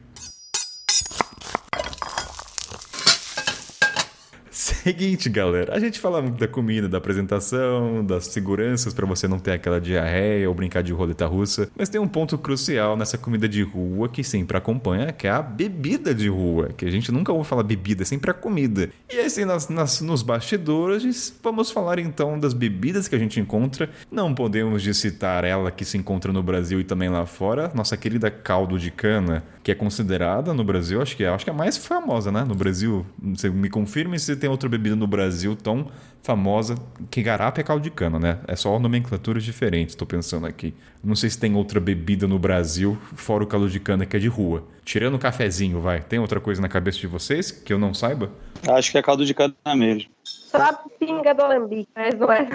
Seguinte, 4.84 5.30
galera, 5.30 5.74
a 5.74 5.80
gente 5.80 5.98
fala 5.98 6.20
muito 6.20 6.38
da 6.38 6.46
comida, 6.46 6.86
da 6.86 6.98
apresentação, 6.98 8.04
das 8.04 8.26
seguranças 8.26 8.92
para 8.92 9.06
você 9.06 9.26
não 9.26 9.38
ter 9.38 9.52
aquela 9.52 9.80
diarreia 9.80 10.46
ou 10.46 10.54
brincar 10.54 10.82
de 10.82 10.92
roleta 10.92 11.24
russa, 11.24 11.70
mas 11.74 11.88
tem 11.88 11.98
um 11.98 12.06
ponto 12.06 12.36
crucial 12.36 12.94
nessa 12.94 13.16
comida 13.16 13.48
de 13.48 13.62
rua 13.62 14.10
que 14.10 14.22
sempre 14.22 14.58
acompanha, 14.58 15.10
que 15.10 15.26
é 15.26 15.30
a 15.30 15.40
bebida 15.40 16.14
de 16.14 16.28
rua, 16.28 16.68
que 16.76 16.84
a 16.84 16.90
gente 16.90 17.10
nunca 17.10 17.32
ouve 17.32 17.48
falar 17.48 17.62
bebida, 17.62 18.02
é 18.02 18.04
sempre 18.04 18.30
a 18.30 18.34
comida. 18.34 18.90
E 19.10 19.18
assim, 19.20 19.46
nas, 19.46 19.70
nas, 19.70 20.02
nos 20.02 20.22
bastidores, 20.22 21.34
vamos 21.42 21.70
falar 21.70 21.98
então 21.98 22.38
das 22.38 22.52
bebidas 22.52 23.08
que 23.08 23.14
a 23.14 23.18
gente 23.18 23.40
encontra. 23.40 23.88
Não 24.12 24.34
podemos 24.34 24.82
de 24.82 24.92
citar 24.92 25.44
ela 25.44 25.70
que 25.70 25.86
se 25.86 25.96
encontra 25.96 26.30
no 26.30 26.42
Brasil 26.42 26.78
e 26.78 26.84
também 26.84 27.08
lá 27.08 27.24
fora, 27.24 27.72
nossa 27.74 27.96
querida 27.96 28.30
caldo 28.30 28.78
de 28.78 28.90
cana, 28.90 29.42
que 29.64 29.72
é 29.72 29.74
considerada 29.74 30.52
no 30.52 30.62
Brasil, 30.62 31.00
acho 31.00 31.16
que 31.16 31.24
é, 31.24 31.28
acho 31.28 31.42
que 31.42 31.50
é 31.50 31.52
a 31.52 31.56
mais 31.56 31.78
famosa, 31.78 32.30
né? 32.30 32.44
No 32.44 32.54
Brasil, 32.54 33.06
você 33.18 33.48
me 33.48 33.70
confirme 33.70 34.18
se 34.18 34.36
tem 34.36 34.50
outra 34.50 34.68
bebida 34.68 34.94
no 34.94 35.06
Brasil 35.06 35.56
tão 35.56 35.86
famosa 36.22 36.74
que 37.10 37.22
garapa 37.22 37.62
é 37.62 37.64
caldo 37.64 37.82
de 37.82 37.90
cana, 37.90 38.18
né? 38.18 38.38
É 38.46 38.54
só 38.54 38.78
nomenclaturas 38.78 39.42
diferentes, 39.42 39.94
tô 39.94 40.04
pensando 40.04 40.46
aqui. 40.46 40.74
Não 41.02 41.16
sei 41.16 41.30
se 41.30 41.38
tem 41.38 41.54
outra 41.54 41.80
bebida 41.80 42.28
no 42.28 42.38
Brasil, 42.38 42.98
fora 43.16 43.42
o 43.42 43.46
caldo 43.46 43.70
de 43.70 43.80
cana 43.80 44.04
que 44.04 44.14
é 44.14 44.20
de 44.20 44.28
rua. 44.28 44.68
Tirando 44.84 45.14
o 45.14 45.18
cafezinho, 45.18 45.80
vai. 45.80 46.02
Tem 46.02 46.18
outra 46.18 46.40
coisa 46.40 46.60
na 46.60 46.68
cabeça 46.68 46.98
de 46.98 47.06
vocês 47.06 47.50
que 47.50 47.72
eu 47.72 47.78
não 47.78 47.94
saiba? 47.94 48.30
Acho 48.68 48.92
que 48.92 48.98
é 48.98 49.02
caldo 49.02 49.24
de 49.24 49.32
cana 49.32 49.54
mesmo. 49.74 50.13
Só 50.54 50.62
a 50.62 50.72
pinga 50.72 51.34
do 51.34 51.42
alambique, 51.42 51.90
mas 51.96 52.14
não 52.14 52.30
é. 52.30 52.48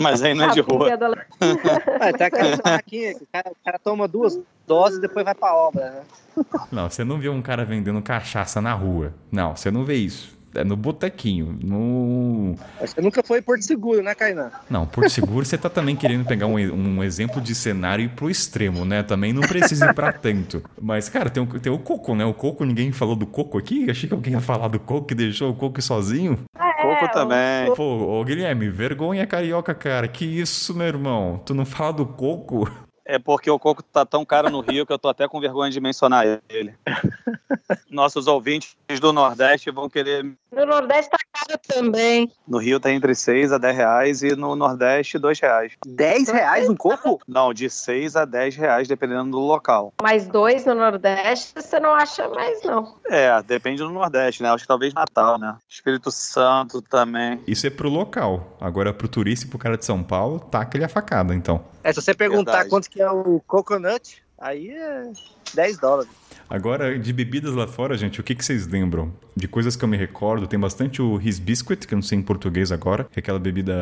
Mas 0.00 0.22
aí 0.22 0.32
não 0.32 0.46
é 0.46 0.48
de 0.48 0.60
rua. 0.60 0.88
é, 2.00 2.12
tem 2.12 2.26
aquela 2.26 2.56
barraquinha 2.56 3.14
que 3.14 3.24
o 3.24 3.28
cara, 3.30 3.50
o 3.50 3.56
cara 3.62 3.78
toma 3.78 4.08
duas 4.08 4.40
doses 4.66 4.98
e 4.98 5.02
depois 5.02 5.26
vai 5.26 5.34
pra 5.34 5.54
obra, 5.54 5.90
né? 5.90 6.02
Não, 6.72 6.88
você 6.88 7.04
não 7.04 7.18
vê 7.18 7.28
um 7.28 7.42
cara 7.42 7.64
vendendo 7.64 8.00
cachaça 8.00 8.62
na 8.62 8.72
rua. 8.72 9.12
Não, 9.30 9.54
você 9.54 9.70
não 9.70 9.84
vê 9.84 9.96
isso. 9.96 10.34
É 10.54 10.62
no 10.62 10.76
botequinho. 10.76 11.58
No... 11.62 12.54
Você 12.80 13.00
nunca 13.00 13.22
foi 13.22 13.40
em 13.40 13.42
Porto 13.42 13.62
Seguro, 13.62 14.02
né, 14.02 14.14
Kainan? 14.14 14.52
Não, 14.70 14.86
Porto 14.86 15.10
Seguro 15.10 15.44
você 15.44 15.58
tá 15.58 15.68
também 15.68 15.96
querendo 15.96 16.24
pegar 16.24 16.46
um, 16.46 16.54
um 16.54 17.02
exemplo 17.02 17.40
de 17.42 17.54
cenário 17.54 18.04
e 18.04 18.06
ir 18.06 18.10
pro 18.10 18.30
extremo, 18.30 18.84
né? 18.84 19.02
Também 19.02 19.32
não 19.32 19.42
precisa 19.42 19.90
ir 19.90 19.94
pra 19.94 20.12
tanto. 20.12 20.62
Mas, 20.80 21.08
cara, 21.08 21.28
tem, 21.28 21.44
tem 21.44 21.72
o 21.72 21.78
coco, 21.78 22.14
né? 22.14 22.24
O 22.24 22.32
coco, 22.32 22.64
ninguém 22.64 22.92
falou 22.92 23.16
do 23.16 23.26
coco 23.26 23.58
aqui? 23.58 23.90
Achei 23.90 24.08
que 24.08 24.14
alguém 24.14 24.34
ia 24.34 24.40
falar 24.40 24.68
do 24.68 24.78
coco 24.78 25.08
que 25.08 25.14
deixou 25.14 25.50
o 25.50 25.56
coco 25.56 25.82
sozinho. 25.82 26.38
É, 26.56 26.73
coco 27.08 27.14
também. 27.20 27.74
Pô, 27.74 28.20
ô, 28.20 28.24
Guilherme, 28.24 28.68
vergonha 28.68 29.26
carioca, 29.26 29.74
cara. 29.74 30.08
Que 30.08 30.24
isso, 30.24 30.74
meu 30.74 30.86
irmão? 30.86 31.40
Tu 31.44 31.54
não 31.54 31.64
fala 31.64 31.92
do 31.92 32.06
coco? 32.06 32.70
É 33.06 33.18
porque 33.18 33.50
o 33.50 33.58
coco 33.58 33.82
tá 33.82 34.06
tão 34.06 34.24
caro 34.24 34.48
no 34.48 34.60
Rio 34.60 34.86
que 34.86 34.92
eu 34.92 34.98
tô 34.98 35.08
até 35.08 35.28
com 35.28 35.40
vergonha 35.40 35.70
de 35.70 35.80
mencionar 35.80 36.40
ele. 36.48 36.74
Nossos 37.90 38.26
ouvintes 38.26 38.76
do 39.00 39.12
Nordeste 39.12 39.70
vão 39.70 39.88
querer. 39.90 40.24
No 40.50 40.66
Nordeste 40.66 41.10
tá 41.10 41.18
caro 41.32 41.60
também. 41.66 42.30
No 42.48 42.58
Rio 42.58 42.80
tá 42.80 42.90
entre 42.90 43.14
6 43.14 43.52
a 43.52 43.58
10 43.58 43.76
reais 43.76 44.22
e 44.22 44.34
no 44.34 44.56
Nordeste 44.56 45.18
2 45.18 45.38
reais. 45.38 45.72
10 45.86 46.28
reais 46.28 46.68
um 46.68 46.74
coco? 46.74 47.20
Não, 47.28 47.52
de 47.52 47.68
6 47.68 48.16
a 48.16 48.24
10 48.24 48.56
reais, 48.56 48.88
dependendo 48.88 49.32
do 49.32 49.38
local. 49.38 49.92
Mais 50.00 50.26
dois 50.26 50.64
no 50.64 50.74
Nordeste 50.74 51.52
você 51.54 51.78
não 51.78 51.94
acha 51.94 52.28
mais, 52.28 52.62
não. 52.62 52.96
É, 53.06 53.42
depende 53.42 53.82
do 53.82 53.90
Nordeste, 53.90 54.42
né? 54.42 54.50
Acho 54.50 54.64
que 54.64 54.68
talvez 54.68 54.94
Natal, 54.94 55.38
né? 55.38 55.56
Espírito 55.68 56.10
Santo 56.10 56.80
também. 56.80 57.42
Isso 57.46 57.66
é 57.66 57.70
pro 57.70 57.88
local. 57.88 58.56
Agora 58.60 58.92
pro 58.92 59.08
turista 59.08 59.46
e 59.46 59.48
pro 59.48 59.58
cara 59.58 59.76
de 59.76 59.84
São 59.84 60.02
Paulo, 60.02 60.40
tá 60.40 60.60
aquele 60.60 60.84
a 60.84 60.88
facada, 60.88 61.34
então. 61.34 61.64
É, 61.82 61.92
se 61.92 62.00
você 62.00 62.14
perguntar 62.14 62.52
Verdade. 62.52 62.70
quanto 62.70 62.88
que 62.94 63.02
é 63.02 63.10
o 63.10 63.40
coconut, 63.40 64.22
aí 64.38 64.70
é 64.70 65.10
10 65.54 65.78
dólares. 65.78 66.24
Agora, 66.48 66.98
de 66.98 67.12
bebidas 67.12 67.54
lá 67.54 67.66
fora, 67.66 67.96
gente, 67.96 68.20
o 68.20 68.22
que, 68.22 68.34
que 68.34 68.44
vocês 68.44 68.66
lembram? 68.66 69.12
De 69.36 69.48
coisas 69.48 69.74
que 69.74 69.84
eu 69.84 69.88
me 69.88 69.96
recordo, 69.96 70.46
tem 70.46 70.60
bastante 70.60 71.02
o 71.02 71.20
His 71.20 71.38
Biscuit, 71.38 71.86
que 71.86 71.94
eu 71.94 71.96
não 71.96 72.02
sei 72.02 72.18
em 72.18 72.22
português 72.22 72.70
agora, 72.70 73.04
que 73.04 73.18
é 73.18 73.20
aquela 73.20 73.38
bebida, 73.38 73.74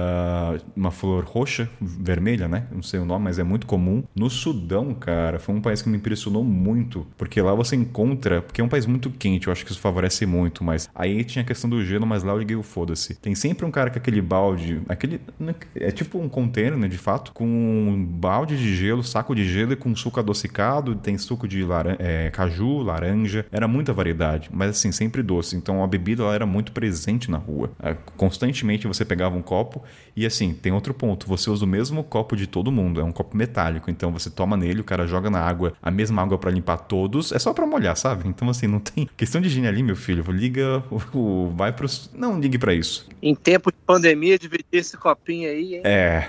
uma 0.75 0.91
flor 0.91 1.25
roxa, 1.25 1.69
vermelha, 1.81 2.49
né? 2.49 2.67
Não 2.73 2.83
sei 2.83 3.01
o 3.01 3.05
nome, 3.05 3.25
mas 3.25 3.39
é 3.39 3.43
muito 3.43 3.67
comum. 3.67 4.03
No 4.15 4.31
Sudão, 4.31 4.95
cara, 4.95 5.39
foi 5.39 5.55
um 5.55 5.61
país 5.61 5.83
que 5.83 5.89
me 5.89 5.99
impressionou 5.99 6.43
muito, 6.43 7.07
porque 7.19 7.43
lá 7.43 7.55
você 7.55 7.77
encontra, 7.77 8.41
porque 8.41 8.61
é 8.61 8.65
um 8.65 8.69
país 8.69 8.87
muito 8.87 9.11
quente, 9.11 9.49
eu 9.49 9.53
acho 9.53 9.65
que 9.67 9.73
isso 9.73 9.81
favorece 9.81 10.25
muito, 10.25 10.65
mas 10.65 10.89
aí 10.95 11.25
tinha 11.25 11.43
a 11.43 11.47
questão 11.47 11.69
do 11.69 11.85
gelo, 11.85 12.07
mas 12.07 12.23
lá 12.23 12.33
eu 12.33 12.39
liguei 12.39 12.57
o 12.57 12.63
foda-se. 12.63 13.15
Tem 13.17 13.35
sempre 13.35 13.67
um 13.67 13.71
cara 13.71 13.91
com 13.91 13.99
aquele 13.99 14.23
balde, 14.23 14.81
aquele, 14.89 15.21
é 15.75 15.91
tipo 15.91 16.19
um 16.19 16.29
container, 16.29 16.79
né, 16.79 16.89
de 16.89 16.99
fato, 16.99 17.33
com 17.33 17.45
um 17.45 18.03
balde 18.03 18.57
de 18.57 18.75
gelo, 18.75 19.03
saco 19.03 19.35
de 19.35 19.47
gelo 19.47 19.73
e 19.73 19.77
com 19.77 19.95
suco 19.95 20.19
adocicado, 20.19 20.95
tem 20.95 21.19
suco 21.19 21.47
de 21.47 21.62
laranja, 21.65 21.97
é, 22.01 22.31
caju 22.31 22.53
caju, 22.53 22.83
laranja, 22.83 23.47
era 23.51 23.67
muita 23.67 23.93
variedade, 23.93 24.49
mas 24.53 24.71
assim, 24.71 24.93
sempre 24.93 25.23
doce. 25.23 25.57
Então 25.57 25.83
a 25.83 25.87
bebida 25.87 26.23
ela 26.23 26.35
era 26.35 26.47
muito 26.47 26.73
presente 26.73 27.31
na 27.31 27.39
rua. 27.39 27.71
É, 27.83 27.97
constantemente 28.17 28.87
você 28.87 29.05
pegava 29.05 29.37
um 29.37 29.43
copo 29.43 29.83
e 30.15 30.27
assim, 30.27 30.55
tem 30.55 30.73
outro 30.73 30.93
ponto, 30.93 31.27
você 31.27 31.51
usa 31.51 31.65
o 31.65 31.69
mesmo 31.69 32.05
copo 32.05 32.37
de 32.37 32.47
todo 32.47 32.71
mundo, 32.71 33.01
é 33.01 33.05
um 33.05 33.13
copo 33.13 33.37
metálico, 33.37 33.91
então 33.91 34.13
você 34.13 34.31
toma 34.31 34.57
nele, 34.57 34.81
o 34.81 34.85
cara 34.85 35.07
joga 35.07 35.31
na 35.31 35.41
água, 35.41 35.73
a 35.83 35.91
mesma 35.91 36.23
água 36.23 36.39
para 36.39 36.51
limpar 36.51 36.79
todos, 36.79 37.33
é 37.33 37.39
só 37.39 37.53
para 37.53 37.67
molhar, 37.67 37.97
sabe? 37.97 38.29
Então 38.29 38.49
assim, 38.49 38.67
não 38.67 38.79
tem 38.81 39.09
questão 39.17 39.41
de 39.41 39.49
higiene 39.49 39.69
ali, 39.69 39.83
meu 39.83 39.97
filho, 39.97 40.23
liga, 40.31 40.83
vai 41.55 41.73
pros, 41.73 42.11
não 42.15 42.39
ligue 42.39 42.59
para 42.59 42.75
isso. 42.75 43.09
Em 43.23 43.35
tempo 43.35 43.71
de 43.71 43.79
pandemia, 43.87 44.39
dividir 44.39 44.67
esse 44.73 44.97
copinho 44.97 45.49
aí, 45.49 45.77
hein? 45.77 45.83
É. 45.85 46.29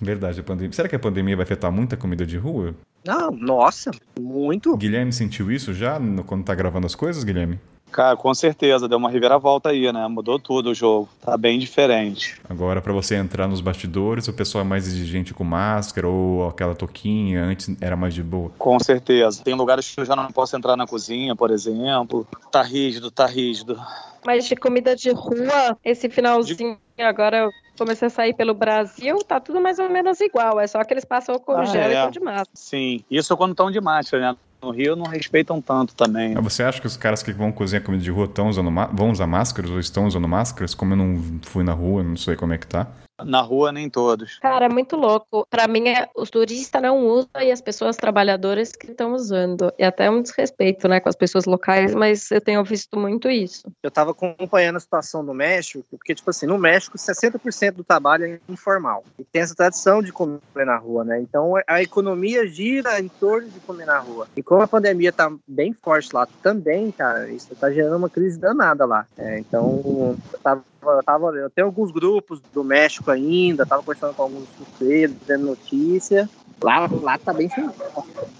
Verdade, 0.00 0.40
a 0.40 0.42
pandemia. 0.42 0.72
Será 0.72 0.88
que 0.88 0.96
a 0.96 0.98
pandemia 0.98 1.36
vai 1.36 1.44
afetar 1.44 1.70
muita 1.72 1.96
comida 1.96 2.24
de 2.24 2.36
rua? 2.36 2.74
Não, 3.04 3.30
nossa, 3.30 3.90
muito. 4.18 4.76
Guilherme 4.76 5.12
sentiu 5.12 5.50
isso 5.50 5.72
já 5.72 5.98
no, 5.98 6.24
quando 6.24 6.44
tá 6.44 6.54
gravando 6.54 6.86
as 6.86 6.94
coisas, 6.94 7.24
Guilherme? 7.24 7.58
Cara, 7.90 8.16
com 8.16 8.32
certeza, 8.34 8.88
deu 8.88 8.98
uma 8.98 9.10
reviravolta 9.10 9.70
aí, 9.70 9.90
né? 9.92 10.06
Mudou 10.08 10.38
tudo 10.38 10.70
o 10.70 10.74
jogo. 10.74 11.08
Tá 11.20 11.36
bem 11.36 11.58
diferente. 11.58 12.40
Agora, 12.48 12.80
para 12.80 12.92
você 12.92 13.16
entrar 13.16 13.48
nos 13.48 13.60
bastidores, 13.60 14.28
o 14.28 14.32
pessoal 14.32 14.64
é 14.64 14.66
mais 14.66 14.86
exigente 14.86 15.34
com 15.34 15.44
máscara 15.44 16.06
ou 16.06 16.48
aquela 16.48 16.74
toquinha, 16.74 17.42
antes 17.42 17.74
era 17.80 17.96
mais 17.96 18.14
de 18.14 18.22
boa? 18.22 18.50
Com 18.58 18.78
certeza. 18.78 19.42
Tem 19.42 19.54
lugares 19.54 19.94
que 19.94 20.00
eu 20.00 20.04
já 20.04 20.14
não 20.14 20.30
posso 20.30 20.56
entrar 20.56 20.76
na 20.76 20.86
cozinha, 20.86 21.34
por 21.34 21.50
exemplo. 21.50 22.26
Tá 22.50 22.62
rígido, 22.62 23.10
tá 23.10 23.26
rígido. 23.26 23.80
Mas 24.24 24.46
de 24.46 24.56
comida 24.56 24.94
de 24.94 25.10
rua, 25.10 25.76
esse 25.84 26.08
finalzinho 26.08 26.76
de... 26.96 27.02
agora 27.02 27.48
comecei 27.78 28.08
a 28.08 28.10
sair 28.10 28.34
pelo 28.34 28.52
Brasil, 28.52 29.18
tá 29.20 29.38
tudo 29.38 29.60
mais 29.60 29.78
ou 29.78 29.88
menos 29.88 30.20
igual. 30.20 30.58
É 30.60 30.66
só 30.66 30.82
que 30.82 30.92
eles 30.92 31.04
passam 31.04 31.36
o 31.36 31.40
congelo 31.40 31.84
ah, 31.84 31.88
é. 31.88 31.90
e 31.90 31.94
estão 31.94 32.10
de 32.10 32.20
máscara. 32.20 32.50
Sim, 32.52 33.04
isso 33.10 33.36
quando 33.36 33.52
estão 33.52 33.70
de 33.70 33.80
máscara, 33.80 34.32
né? 34.32 34.38
No 34.60 34.70
Rio 34.70 34.96
não 34.96 35.06
respeitam 35.06 35.60
tanto 35.60 35.94
também. 35.94 36.34
Mas 36.34 36.42
você 36.42 36.62
acha 36.62 36.80
que 36.80 36.86
os 36.86 36.96
caras 36.96 37.22
que 37.22 37.32
vão 37.32 37.52
cozinhar 37.52 37.84
comida 37.84 38.02
de 38.02 38.10
rua 38.10 38.24
estão 38.24 38.48
usando 38.48 38.70
vão 38.92 39.10
usar 39.10 39.26
máscaras 39.26 39.70
ou 39.70 39.78
estão 39.78 40.06
usando 40.06 40.26
máscaras? 40.26 40.74
Como 40.74 40.94
eu 40.94 40.96
não 40.96 41.40
fui 41.42 41.62
na 41.62 41.72
rua, 41.72 42.02
não 42.02 42.16
sei 42.16 42.34
como 42.34 42.52
é 42.52 42.58
que 42.58 42.66
tá. 42.66 42.88
Na 43.24 43.40
rua, 43.40 43.72
nem 43.72 43.90
todos. 43.90 44.38
Cara, 44.38 44.66
é 44.66 44.68
muito 44.68 44.96
louco. 44.96 45.46
Para 45.50 45.66
mim, 45.66 45.88
é, 45.88 46.08
os 46.14 46.30
turistas 46.30 46.80
não 46.80 47.06
usam 47.06 47.42
e 47.42 47.50
as 47.50 47.60
pessoas 47.60 47.96
trabalhadoras 47.96 48.72
que 48.72 48.90
estão 48.90 49.12
usando. 49.12 49.72
E 49.78 49.84
até 49.84 50.10
um 50.10 50.22
desrespeito, 50.22 50.86
né, 50.88 51.00
com 51.00 51.08
as 51.08 51.16
pessoas 51.16 51.44
locais, 51.44 51.94
mas 51.94 52.30
eu 52.30 52.40
tenho 52.40 52.62
visto 52.64 52.98
muito 52.98 53.28
isso. 53.28 53.70
Eu 53.82 53.90
tava 53.90 54.12
acompanhando 54.12 54.76
a 54.76 54.80
situação 54.80 55.22
no 55.22 55.34
México, 55.34 55.84
porque, 55.90 56.14
tipo 56.14 56.30
assim, 56.30 56.46
no 56.46 56.58
México, 56.58 56.96
60% 56.96 57.72
do 57.72 57.84
trabalho 57.84 58.24
é 58.24 58.40
informal. 58.48 59.04
E 59.18 59.24
tem 59.24 59.42
essa 59.42 59.54
tradição 59.54 60.02
de 60.02 60.12
comer 60.12 60.40
na 60.54 60.76
rua, 60.76 61.04
né? 61.04 61.20
Então, 61.20 61.54
a 61.66 61.82
economia 61.82 62.46
gira 62.46 63.00
em 63.00 63.08
torno 63.08 63.48
de 63.48 63.60
comer 63.60 63.86
na 63.86 63.98
rua. 63.98 64.28
E 64.36 64.42
como 64.42 64.62
a 64.62 64.68
pandemia 64.68 65.12
tá 65.12 65.32
bem 65.46 65.72
forte 65.72 66.14
lá 66.14 66.26
também, 66.42 66.90
cara, 66.92 67.28
isso 67.28 67.54
tá 67.56 67.70
gerando 67.70 67.96
uma 67.96 68.08
crise 68.08 68.38
danada 68.38 68.84
lá. 68.86 69.06
É, 69.16 69.38
então, 69.38 70.16
eu 70.32 70.38
tava 70.42 70.64
eu, 70.82 71.02
tava, 71.02 71.30
eu 71.36 71.50
tenho 71.50 71.66
alguns 71.66 71.90
grupos 71.90 72.40
do 72.52 72.62
México 72.64 73.10
ainda, 73.10 73.66
tava 73.66 73.82
conversando 73.82 74.14
com 74.14 74.22
alguns 74.22 74.48
suceiros, 74.56 75.16
dando 75.26 75.46
notícia. 75.46 76.28
Lá, 76.60 76.88
lá 77.02 77.16
tá 77.16 77.32
bem 77.32 77.48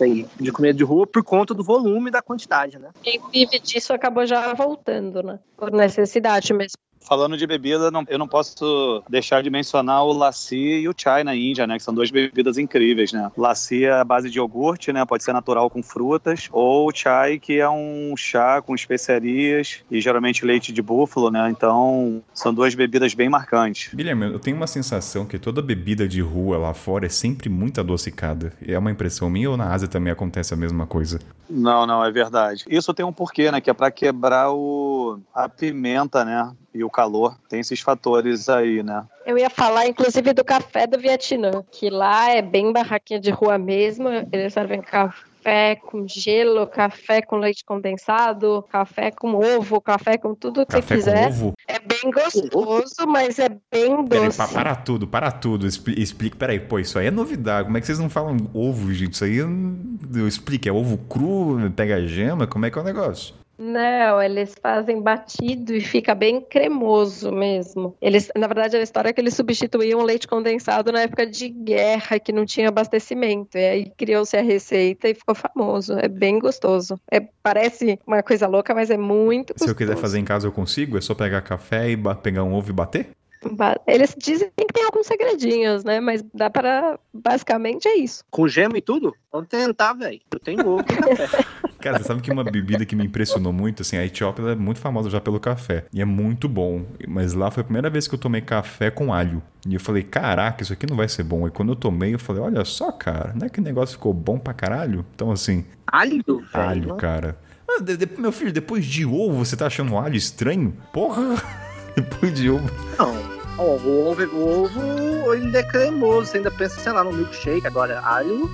aí, 0.00 0.26
de 0.40 0.50
comida 0.50 0.74
de 0.74 0.82
rua 0.82 1.06
por 1.06 1.22
conta 1.22 1.54
do 1.54 1.62
volume 1.62 2.08
e 2.08 2.12
da 2.12 2.20
quantidade, 2.20 2.78
né? 2.78 2.90
Quem 3.00 3.20
vive 3.32 3.60
disso 3.60 3.92
acabou 3.92 4.26
já 4.26 4.52
voltando, 4.54 5.22
né? 5.22 5.38
Por 5.56 5.70
necessidade 5.70 6.52
mesmo. 6.52 6.78
Falando 7.00 7.36
de 7.36 7.46
bebida, 7.46 7.90
não, 7.90 8.04
eu 8.08 8.18
não 8.18 8.28
posso 8.28 9.02
deixar 9.08 9.42
de 9.42 9.50
mencionar 9.50 10.04
o 10.04 10.12
lassi 10.12 10.80
e 10.80 10.88
o 10.88 10.94
chai 10.96 11.24
na 11.24 11.34
Índia, 11.34 11.66
né? 11.66 11.76
Que 11.76 11.82
são 11.82 11.94
duas 11.94 12.10
bebidas 12.10 12.58
incríveis, 12.58 13.12
né? 13.12 13.30
Lassi 13.36 13.84
é 13.84 13.92
a 13.92 14.04
base 14.04 14.30
de 14.30 14.38
iogurte, 14.38 14.92
né? 14.92 15.04
Pode 15.04 15.24
ser 15.24 15.32
natural 15.32 15.70
com 15.70 15.82
frutas. 15.82 16.48
Ou 16.52 16.88
o 16.88 16.94
chai, 16.94 17.38
que 17.38 17.58
é 17.58 17.68
um 17.68 18.14
chá 18.16 18.60
com 18.60 18.74
especiarias 18.74 19.80
e 19.90 20.00
geralmente 20.00 20.44
leite 20.44 20.72
de 20.72 20.82
búfalo, 20.82 21.30
né? 21.30 21.48
Então, 21.50 22.22
são 22.34 22.52
duas 22.52 22.74
bebidas 22.74 23.14
bem 23.14 23.28
marcantes. 23.28 23.94
Guilherme, 23.94 24.26
eu 24.26 24.38
tenho 24.38 24.56
uma 24.56 24.66
sensação 24.66 25.24
que 25.24 25.38
toda 25.38 25.62
bebida 25.62 26.06
de 26.06 26.20
rua 26.20 26.58
lá 26.58 26.74
fora 26.74 27.06
é 27.06 27.08
sempre 27.08 27.48
muito 27.48 27.80
adocicada. 27.80 28.52
É 28.66 28.78
uma 28.78 28.90
impressão 28.90 29.30
minha 29.30 29.50
ou 29.50 29.56
na 29.56 29.72
Ásia 29.72 29.88
também 29.88 30.12
acontece 30.12 30.52
a 30.52 30.56
mesma 30.56 30.86
coisa? 30.86 31.18
Não, 31.48 31.86
não, 31.86 32.04
é 32.04 32.10
verdade. 32.10 32.64
Isso 32.68 32.92
tem 32.92 33.04
um 33.04 33.12
porquê, 33.12 33.50
né? 33.50 33.60
Que 33.60 33.70
é 33.70 33.74
para 33.74 33.90
quebrar 33.90 34.52
o... 34.52 35.18
a 35.34 35.48
pimenta, 35.48 36.24
né? 36.24 36.52
E 36.78 36.84
o 36.84 36.90
calor, 36.90 37.36
tem 37.48 37.60
esses 37.60 37.80
fatores 37.80 38.48
aí, 38.48 38.82
né? 38.82 39.04
Eu 39.26 39.36
ia 39.36 39.50
falar, 39.50 39.86
inclusive, 39.86 40.32
do 40.32 40.44
café 40.44 40.86
do 40.86 40.98
Vietnã, 40.98 41.64
que 41.70 41.90
lá 41.90 42.30
é 42.30 42.40
bem 42.40 42.72
barraquinha 42.72 43.20
de 43.20 43.30
rua 43.30 43.58
mesmo, 43.58 44.08
eles 44.32 44.52
servem 44.52 44.80
café 44.80 45.76
com 45.76 46.06
gelo, 46.06 46.66
café 46.66 47.20
com 47.20 47.36
leite 47.36 47.64
condensado, 47.64 48.64
café 48.70 49.10
com 49.10 49.34
ovo, 49.34 49.80
café 49.80 50.16
com 50.16 50.34
tudo 50.34 50.64
que 50.64 50.72
café 50.72 50.82
você 50.82 50.94
quiser. 50.94 51.24
Com 51.24 51.30
ovo? 51.30 51.52
É 51.66 51.78
bem 51.78 52.10
gostoso, 52.12 53.06
mas 53.06 53.38
é 53.38 53.48
bem 53.70 54.04
doce. 54.04 54.38
Peraí, 54.38 54.52
para 54.52 54.76
tudo, 54.76 55.06
para 55.06 55.30
tudo. 55.32 55.66
Explique, 55.66 56.36
peraí, 56.36 56.60
pô, 56.60 56.78
isso 56.78 56.98
aí 56.98 57.08
é 57.08 57.10
novidade. 57.10 57.64
Como 57.64 57.76
é 57.76 57.80
que 57.80 57.86
vocês 57.86 57.98
não 57.98 58.08
falam 58.08 58.36
ovo, 58.54 58.92
gente? 58.94 59.14
Isso 59.14 59.24
aí 59.24 59.36
eu, 59.36 59.48
eu 60.14 60.28
explico, 60.28 60.68
é 60.68 60.72
ovo 60.72 60.96
cru, 60.96 61.58
pega 61.74 62.06
gema, 62.06 62.46
como 62.46 62.66
é 62.66 62.70
que 62.70 62.78
é 62.78 62.80
o 62.80 62.84
negócio? 62.84 63.34
Não, 63.58 64.22
eles 64.22 64.54
fazem 64.62 65.02
batido 65.02 65.74
e 65.74 65.80
fica 65.80 66.14
bem 66.14 66.40
cremoso 66.40 67.32
mesmo. 67.32 67.96
Eles, 68.00 68.30
na 68.36 68.46
verdade, 68.46 68.76
a 68.76 68.80
história 68.80 69.08
é 69.08 69.12
que 69.12 69.20
eles 69.20 69.34
substituíam 69.34 69.98
o 69.98 70.04
leite 70.04 70.28
condensado 70.28 70.92
na 70.92 71.00
época 71.00 71.26
de 71.26 71.48
guerra, 71.48 72.20
que 72.20 72.32
não 72.32 72.46
tinha 72.46 72.68
abastecimento. 72.68 73.58
E 73.58 73.68
aí 73.68 73.92
criou-se 73.96 74.36
a 74.36 74.42
receita 74.42 75.08
e 75.08 75.14
ficou 75.14 75.34
famoso. 75.34 75.98
É 75.98 76.06
bem 76.06 76.38
gostoso. 76.38 77.00
É, 77.10 77.20
parece 77.42 77.98
uma 78.06 78.22
coisa 78.22 78.46
louca, 78.46 78.72
mas 78.72 78.90
é 78.90 78.96
muito 78.96 79.52
gostoso. 79.52 79.64
Se 79.64 79.70
eu 79.70 79.76
quiser 79.76 79.96
fazer 79.96 80.20
em 80.20 80.24
casa, 80.24 80.46
eu 80.46 80.52
consigo? 80.52 80.96
É 80.96 81.00
só 81.00 81.14
pegar 81.14 81.42
café 81.42 81.90
e 81.90 81.96
pegar 82.22 82.44
um 82.44 82.54
ovo 82.54 82.70
e 82.70 82.72
bater? 82.72 83.08
Eles 83.86 84.14
dizem 84.18 84.50
que 84.56 84.66
tem 84.72 84.84
alguns 84.84 85.06
segredinhos, 85.06 85.84
né? 85.84 86.00
Mas 86.00 86.24
dá 86.34 86.50
para. 86.50 86.98
Basicamente 87.12 87.86
é 87.88 87.96
isso. 87.96 88.24
Com 88.30 88.48
gema 88.48 88.78
e 88.78 88.80
tudo? 88.80 89.14
Vamos 89.32 89.48
tentar, 89.48 89.92
velho. 89.94 90.20
Eu 90.30 90.40
tenho 90.40 90.68
ovo 90.68 90.80
e 90.82 91.16
café. 91.16 91.44
Cara, 91.80 91.98
você 91.98 92.04
sabe 92.04 92.20
que 92.20 92.30
uma 92.30 92.44
bebida 92.44 92.84
que 92.84 92.96
me 92.96 93.04
impressionou 93.04 93.52
muito, 93.52 93.82
assim, 93.82 93.96
a 93.96 94.04
Etiópia 94.04 94.42
é 94.50 94.54
muito 94.54 94.80
famosa 94.80 95.08
já 95.08 95.20
pelo 95.20 95.38
café. 95.38 95.84
E 95.92 96.00
é 96.00 96.04
muito 96.04 96.48
bom. 96.48 96.84
Mas 97.06 97.34
lá 97.34 97.50
foi 97.50 97.60
a 97.60 97.64
primeira 97.64 97.88
vez 97.88 98.08
que 98.08 98.14
eu 98.14 98.18
tomei 98.18 98.40
café 98.40 98.90
com 98.90 99.12
alho. 99.12 99.42
E 99.66 99.74
eu 99.74 99.80
falei, 99.80 100.02
caraca, 100.02 100.62
isso 100.62 100.72
aqui 100.72 100.86
não 100.86 100.96
vai 100.96 101.08
ser 101.08 101.22
bom. 101.22 101.46
E 101.46 101.50
quando 101.50 101.72
eu 101.72 101.76
tomei, 101.76 102.14
eu 102.14 102.18
falei, 102.18 102.42
olha 102.42 102.64
só, 102.64 102.90
cara, 102.90 103.32
não 103.34 103.46
é 103.46 103.50
que 103.50 103.60
o 103.60 103.62
negócio 103.62 103.96
ficou 103.96 104.12
bom 104.12 104.38
pra 104.38 104.52
caralho? 104.52 105.04
Então, 105.14 105.30
assim. 105.30 105.64
Alho? 105.86 106.44
Alho, 106.52 106.94
cara. 106.96 107.38
Ah, 107.68 107.82
de, 107.82 107.96
de, 107.96 108.08
meu 108.18 108.32
filho, 108.32 108.52
depois 108.52 108.84
de 108.84 109.04
ovo, 109.04 109.44
você 109.44 109.56
tá 109.56 109.66
achando 109.66 109.96
alho 109.96 110.16
estranho? 110.16 110.74
Porra! 110.92 111.36
depois 111.94 112.32
de 112.34 112.50
ovo. 112.50 112.68
Não. 112.98 113.38
Oh, 113.60 113.76
o 113.76 114.08
ovo, 114.08 114.22
o 114.24 114.62
ovo 114.62 115.30
ainda 115.32 115.58
é 115.58 115.62
cremoso, 115.64 116.30
você 116.30 116.36
ainda 116.36 116.50
pensa, 116.50 116.80
sei 116.80 116.92
lá, 116.92 117.02
no 117.02 117.12
milkshake. 117.12 117.66
Agora, 117.66 118.00
alho, 118.00 118.48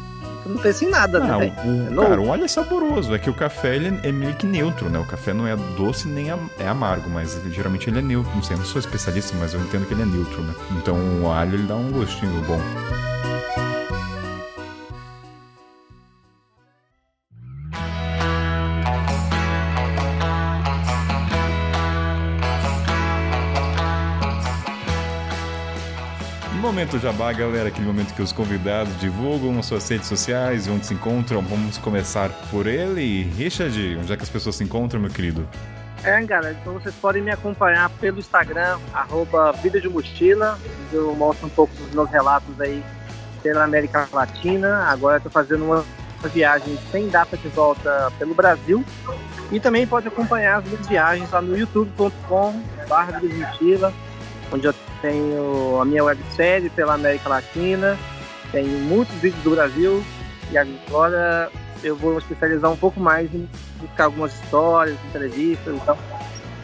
não 0.46 0.56
pensa 0.58 0.84
em 0.84 0.90
nada, 0.90 1.20
não, 1.20 1.40
né? 1.40 1.52
O, 1.64 2.02
é 2.02 2.06
cara, 2.06 2.20
o 2.20 2.32
alho 2.32 2.44
é 2.44 2.48
saboroso. 2.48 3.14
É 3.14 3.18
que 3.18 3.30
o 3.30 3.34
café 3.34 3.76
ele 3.76 3.98
é 4.02 4.12
meio 4.12 4.34
que 4.34 4.46
neutro, 4.46 4.88
né? 4.90 4.98
O 4.98 5.04
café 5.04 5.32
não 5.32 5.46
é 5.46 5.56
doce 5.76 6.08
nem 6.08 6.30
é 6.58 6.68
amargo, 6.68 7.08
mas 7.08 7.40
geralmente 7.50 7.88
ele 7.88 7.98
é 7.98 8.02
neutro. 8.02 8.34
Não 8.34 8.42
sei, 8.42 8.54
eu 8.54 8.58
não 8.58 8.66
sou 8.66 8.80
especialista, 8.80 9.36
mas 9.38 9.54
eu 9.54 9.60
entendo 9.60 9.86
que 9.86 9.94
ele 9.94 10.02
é 10.02 10.06
neutro, 10.06 10.42
né? 10.42 10.54
Então 10.72 10.96
o 11.22 11.30
alho 11.30 11.54
ele 11.54 11.66
dá 11.66 11.76
um 11.76 11.90
gostinho 11.90 12.42
bom. 12.42 12.60
Momento 26.74 26.98
Jabá, 26.98 27.32
galera, 27.32 27.68
aquele 27.68 27.86
momento 27.86 28.12
que 28.12 28.20
os 28.20 28.32
convidados 28.32 28.98
divulgam 28.98 29.56
as 29.60 29.66
suas 29.66 29.88
redes 29.88 30.08
sociais 30.08 30.66
e 30.66 30.70
onde 30.70 30.84
se 30.84 30.92
encontram. 30.92 31.40
Vamos 31.40 31.78
começar 31.78 32.28
por 32.50 32.66
ele. 32.66 33.22
Richard, 33.36 33.96
onde 33.96 34.12
é 34.12 34.16
que 34.16 34.24
as 34.24 34.28
pessoas 34.28 34.56
se 34.56 34.64
encontram, 34.64 35.00
meu 35.00 35.08
querido? 35.08 35.48
É, 36.02 36.20
galera, 36.24 36.56
então 36.60 36.72
vocês 36.72 36.92
podem 36.96 37.22
me 37.22 37.30
acompanhar 37.30 37.88
pelo 38.00 38.18
Instagram, 38.18 38.76
arroba 38.92 39.52
Vida 39.52 39.80
de 39.80 39.88
Mochila. 39.88 40.58
Eu 40.92 41.14
mostro 41.14 41.46
um 41.46 41.50
pouco 41.50 41.72
dos 41.76 41.94
meus 41.94 42.10
relatos 42.10 42.60
aí 42.60 42.82
pela 43.40 43.62
América 43.62 44.08
Latina. 44.12 44.86
Agora 44.88 45.18
estou 45.18 45.30
fazendo 45.30 45.64
uma 45.64 45.84
viagem 46.24 46.76
sem 46.90 47.08
data 47.08 47.36
de 47.36 47.46
volta 47.50 48.10
pelo 48.18 48.34
Brasil. 48.34 48.84
E 49.52 49.60
também 49.60 49.86
pode 49.86 50.08
acompanhar 50.08 50.58
as 50.58 50.64
minhas 50.64 50.88
viagens 50.88 51.30
lá 51.30 51.40
no 51.40 51.56
youtube.com 51.56 52.60
barra 52.88 53.20
Vida 53.20 53.32
de 53.32 53.40
Mochila, 53.40 53.94
onde 54.54 54.66
eu 54.66 54.74
tenho 55.02 55.80
a 55.80 55.84
minha 55.84 56.04
websérie 56.04 56.70
pela 56.70 56.94
América 56.94 57.28
Latina, 57.28 57.98
tenho 58.52 58.78
muitos 58.80 59.14
vídeos 59.16 59.42
do 59.42 59.50
Brasil 59.50 60.04
e 60.52 60.56
agora 60.56 61.50
eu 61.82 61.96
vou 61.96 62.16
especializar 62.18 62.70
um 62.70 62.76
pouco 62.76 63.00
mais 63.00 63.34
em 63.34 63.48
buscar 63.80 64.04
algumas 64.04 64.32
histórias, 64.32 64.96
entrevistas 65.08 65.74
então. 65.74 65.98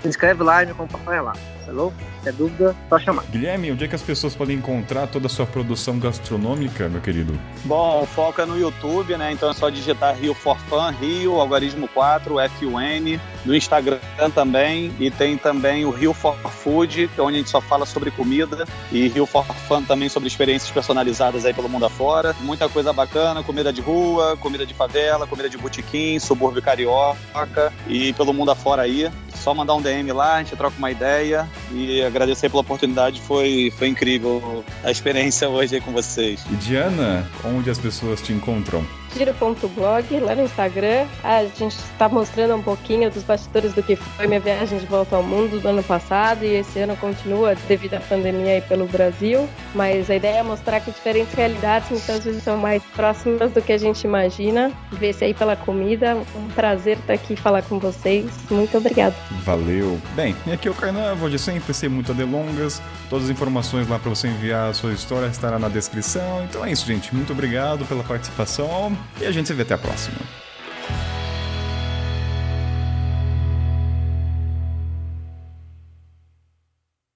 Se 0.00 0.08
inscreve 0.08 0.42
lá 0.42 0.62
e 0.62 0.66
me 0.66 0.72
acompanha 0.72 1.20
lá. 1.20 1.32
Falou? 1.66 1.92
Qualquer 2.20 2.32
dúvida, 2.34 2.76
só 2.88 2.98
chamar. 2.98 3.24
Guilherme, 3.30 3.72
onde 3.72 3.84
é 3.84 3.88
que 3.88 3.94
as 3.94 4.02
pessoas 4.02 4.34
podem 4.34 4.56
encontrar 4.56 5.06
toda 5.06 5.26
a 5.26 5.30
sua 5.30 5.46
produção 5.46 5.98
gastronômica, 5.98 6.88
meu 6.88 7.00
querido? 7.00 7.38
Bom, 7.64 8.06
foca 8.06 8.44
no 8.44 8.58
YouTube, 8.58 9.16
né? 9.16 9.32
Então 9.32 9.50
é 9.50 9.54
só 9.54 9.70
digitar 9.70 10.14
Rio 10.14 10.34
for 10.34 10.58
Fun, 10.68 10.90
Rio, 11.00 11.40
Algarismo 11.40 11.88
4, 11.88 12.36
FUN. 12.58 13.18
No 13.44 13.54
Instagram 13.54 13.98
também. 14.34 14.94
E 15.00 15.10
tem 15.10 15.38
também 15.38 15.86
o 15.86 15.90
Rio 15.90 16.12
for 16.12 16.36
Food, 16.36 17.08
que 17.14 17.20
é 17.20 17.22
onde 17.22 17.36
a 17.36 17.38
gente 17.38 17.50
só 17.50 17.60
fala 17.60 17.86
sobre 17.86 18.10
comida. 18.10 18.66
E 18.92 19.08
Rio 19.08 19.24
for 19.24 19.46
Fun 19.66 19.82
também 19.82 20.10
sobre 20.10 20.28
experiências 20.28 20.70
personalizadas 20.70 21.46
aí 21.46 21.54
pelo 21.54 21.70
mundo 21.70 21.86
afora. 21.86 22.36
Muita 22.40 22.68
coisa 22.68 22.92
bacana, 22.92 23.42
comida 23.42 23.72
de 23.72 23.80
rua, 23.80 24.36
comida 24.36 24.66
de 24.66 24.74
favela, 24.74 25.26
comida 25.26 25.48
de 25.48 25.56
botequim, 25.56 26.18
subúrbio 26.18 26.60
carioca 26.60 27.72
e 27.88 28.12
pelo 28.12 28.34
mundo 28.34 28.50
afora 28.50 28.82
aí. 28.82 29.10
Só 29.34 29.54
mandar 29.54 29.74
um 29.74 29.80
DM 29.80 30.12
lá, 30.12 30.34
a 30.34 30.42
gente 30.42 30.54
troca 30.54 30.76
uma 30.76 30.90
ideia 30.90 31.48
e 31.72 32.02
agradecer 32.10 32.48
pela 32.48 32.60
oportunidade, 32.60 33.20
foi, 33.20 33.72
foi 33.76 33.88
incrível 33.88 34.64
a 34.84 34.90
experiência 34.90 35.48
hoje 35.50 35.76
aí 35.76 35.80
com 35.80 35.92
vocês. 35.92 36.44
E 36.50 36.56
Diana, 36.56 37.28
onde 37.44 37.70
as 37.70 37.78
pessoas 37.78 38.20
te 38.20 38.32
encontram? 38.32 38.84
Giro.blog, 39.16 40.20
lá 40.20 40.34
no 40.34 40.44
Instagram. 40.44 41.06
A 41.22 41.44
gente 41.44 41.76
está 41.76 42.08
mostrando 42.08 42.54
um 42.54 42.62
pouquinho 42.62 43.10
dos 43.10 43.22
bastidores 43.22 43.72
do 43.72 43.82
que 43.82 43.96
foi 43.96 44.26
minha 44.26 44.40
viagem 44.40 44.78
de 44.78 44.86
volta 44.86 45.16
ao 45.16 45.22
mundo 45.22 45.60
do 45.60 45.68
ano 45.68 45.82
passado 45.82 46.44
e 46.44 46.54
esse 46.54 46.78
ano 46.78 46.96
continua 46.96 47.54
devido 47.68 47.94
à 47.94 48.00
pandemia 48.00 48.54
aí 48.54 48.62
pelo 48.62 48.86
Brasil. 48.86 49.48
Mas 49.74 50.08
a 50.10 50.16
ideia 50.16 50.38
é 50.38 50.42
mostrar 50.42 50.80
que 50.80 50.90
diferentes 50.90 51.34
realidades 51.34 51.90
muitas 51.90 52.24
vezes 52.24 52.42
são 52.42 52.56
mais 52.56 52.82
próximas 52.94 53.52
do 53.52 53.60
que 53.60 53.72
a 53.72 53.78
gente 53.78 54.04
imagina. 54.04 54.70
Ver 54.92 55.12
se 55.12 55.24
aí 55.24 55.34
pela 55.34 55.56
comida. 55.56 56.16
Um 56.36 56.48
prazer 56.48 56.98
estar 56.98 57.14
aqui 57.14 57.36
falar 57.36 57.62
com 57.62 57.78
vocês. 57.78 58.30
Muito 58.50 58.76
obrigado. 58.78 59.14
Valeu. 59.42 60.00
Bem, 60.14 60.36
e 60.46 60.52
aqui 60.52 60.68
é 60.68 60.70
o 60.70 60.74
Kainan, 60.74 61.14
vou 61.14 61.28
de 61.28 61.38
sempre 61.38 61.74
ser 61.74 61.88
muito 61.88 62.14
delongas. 62.14 62.80
Todas 63.08 63.24
as 63.26 63.30
informações 63.30 63.88
lá 63.88 63.98
para 63.98 64.10
você 64.10 64.28
enviar 64.28 64.70
a 64.70 64.74
sua 64.74 64.92
história 64.92 65.26
estará 65.26 65.58
na 65.58 65.68
descrição. 65.68 66.44
Então 66.44 66.64
é 66.64 66.70
isso, 66.70 66.86
gente. 66.86 67.14
Muito 67.14 67.32
obrigado 67.32 67.84
pela 67.86 68.02
participação 68.02 68.99
e 69.20 69.26
a 69.26 69.32
gente 69.32 69.46
se 69.46 69.54
vê 69.54 69.62
até 69.62 69.74
a 69.74 69.78
próxima. 69.78 70.16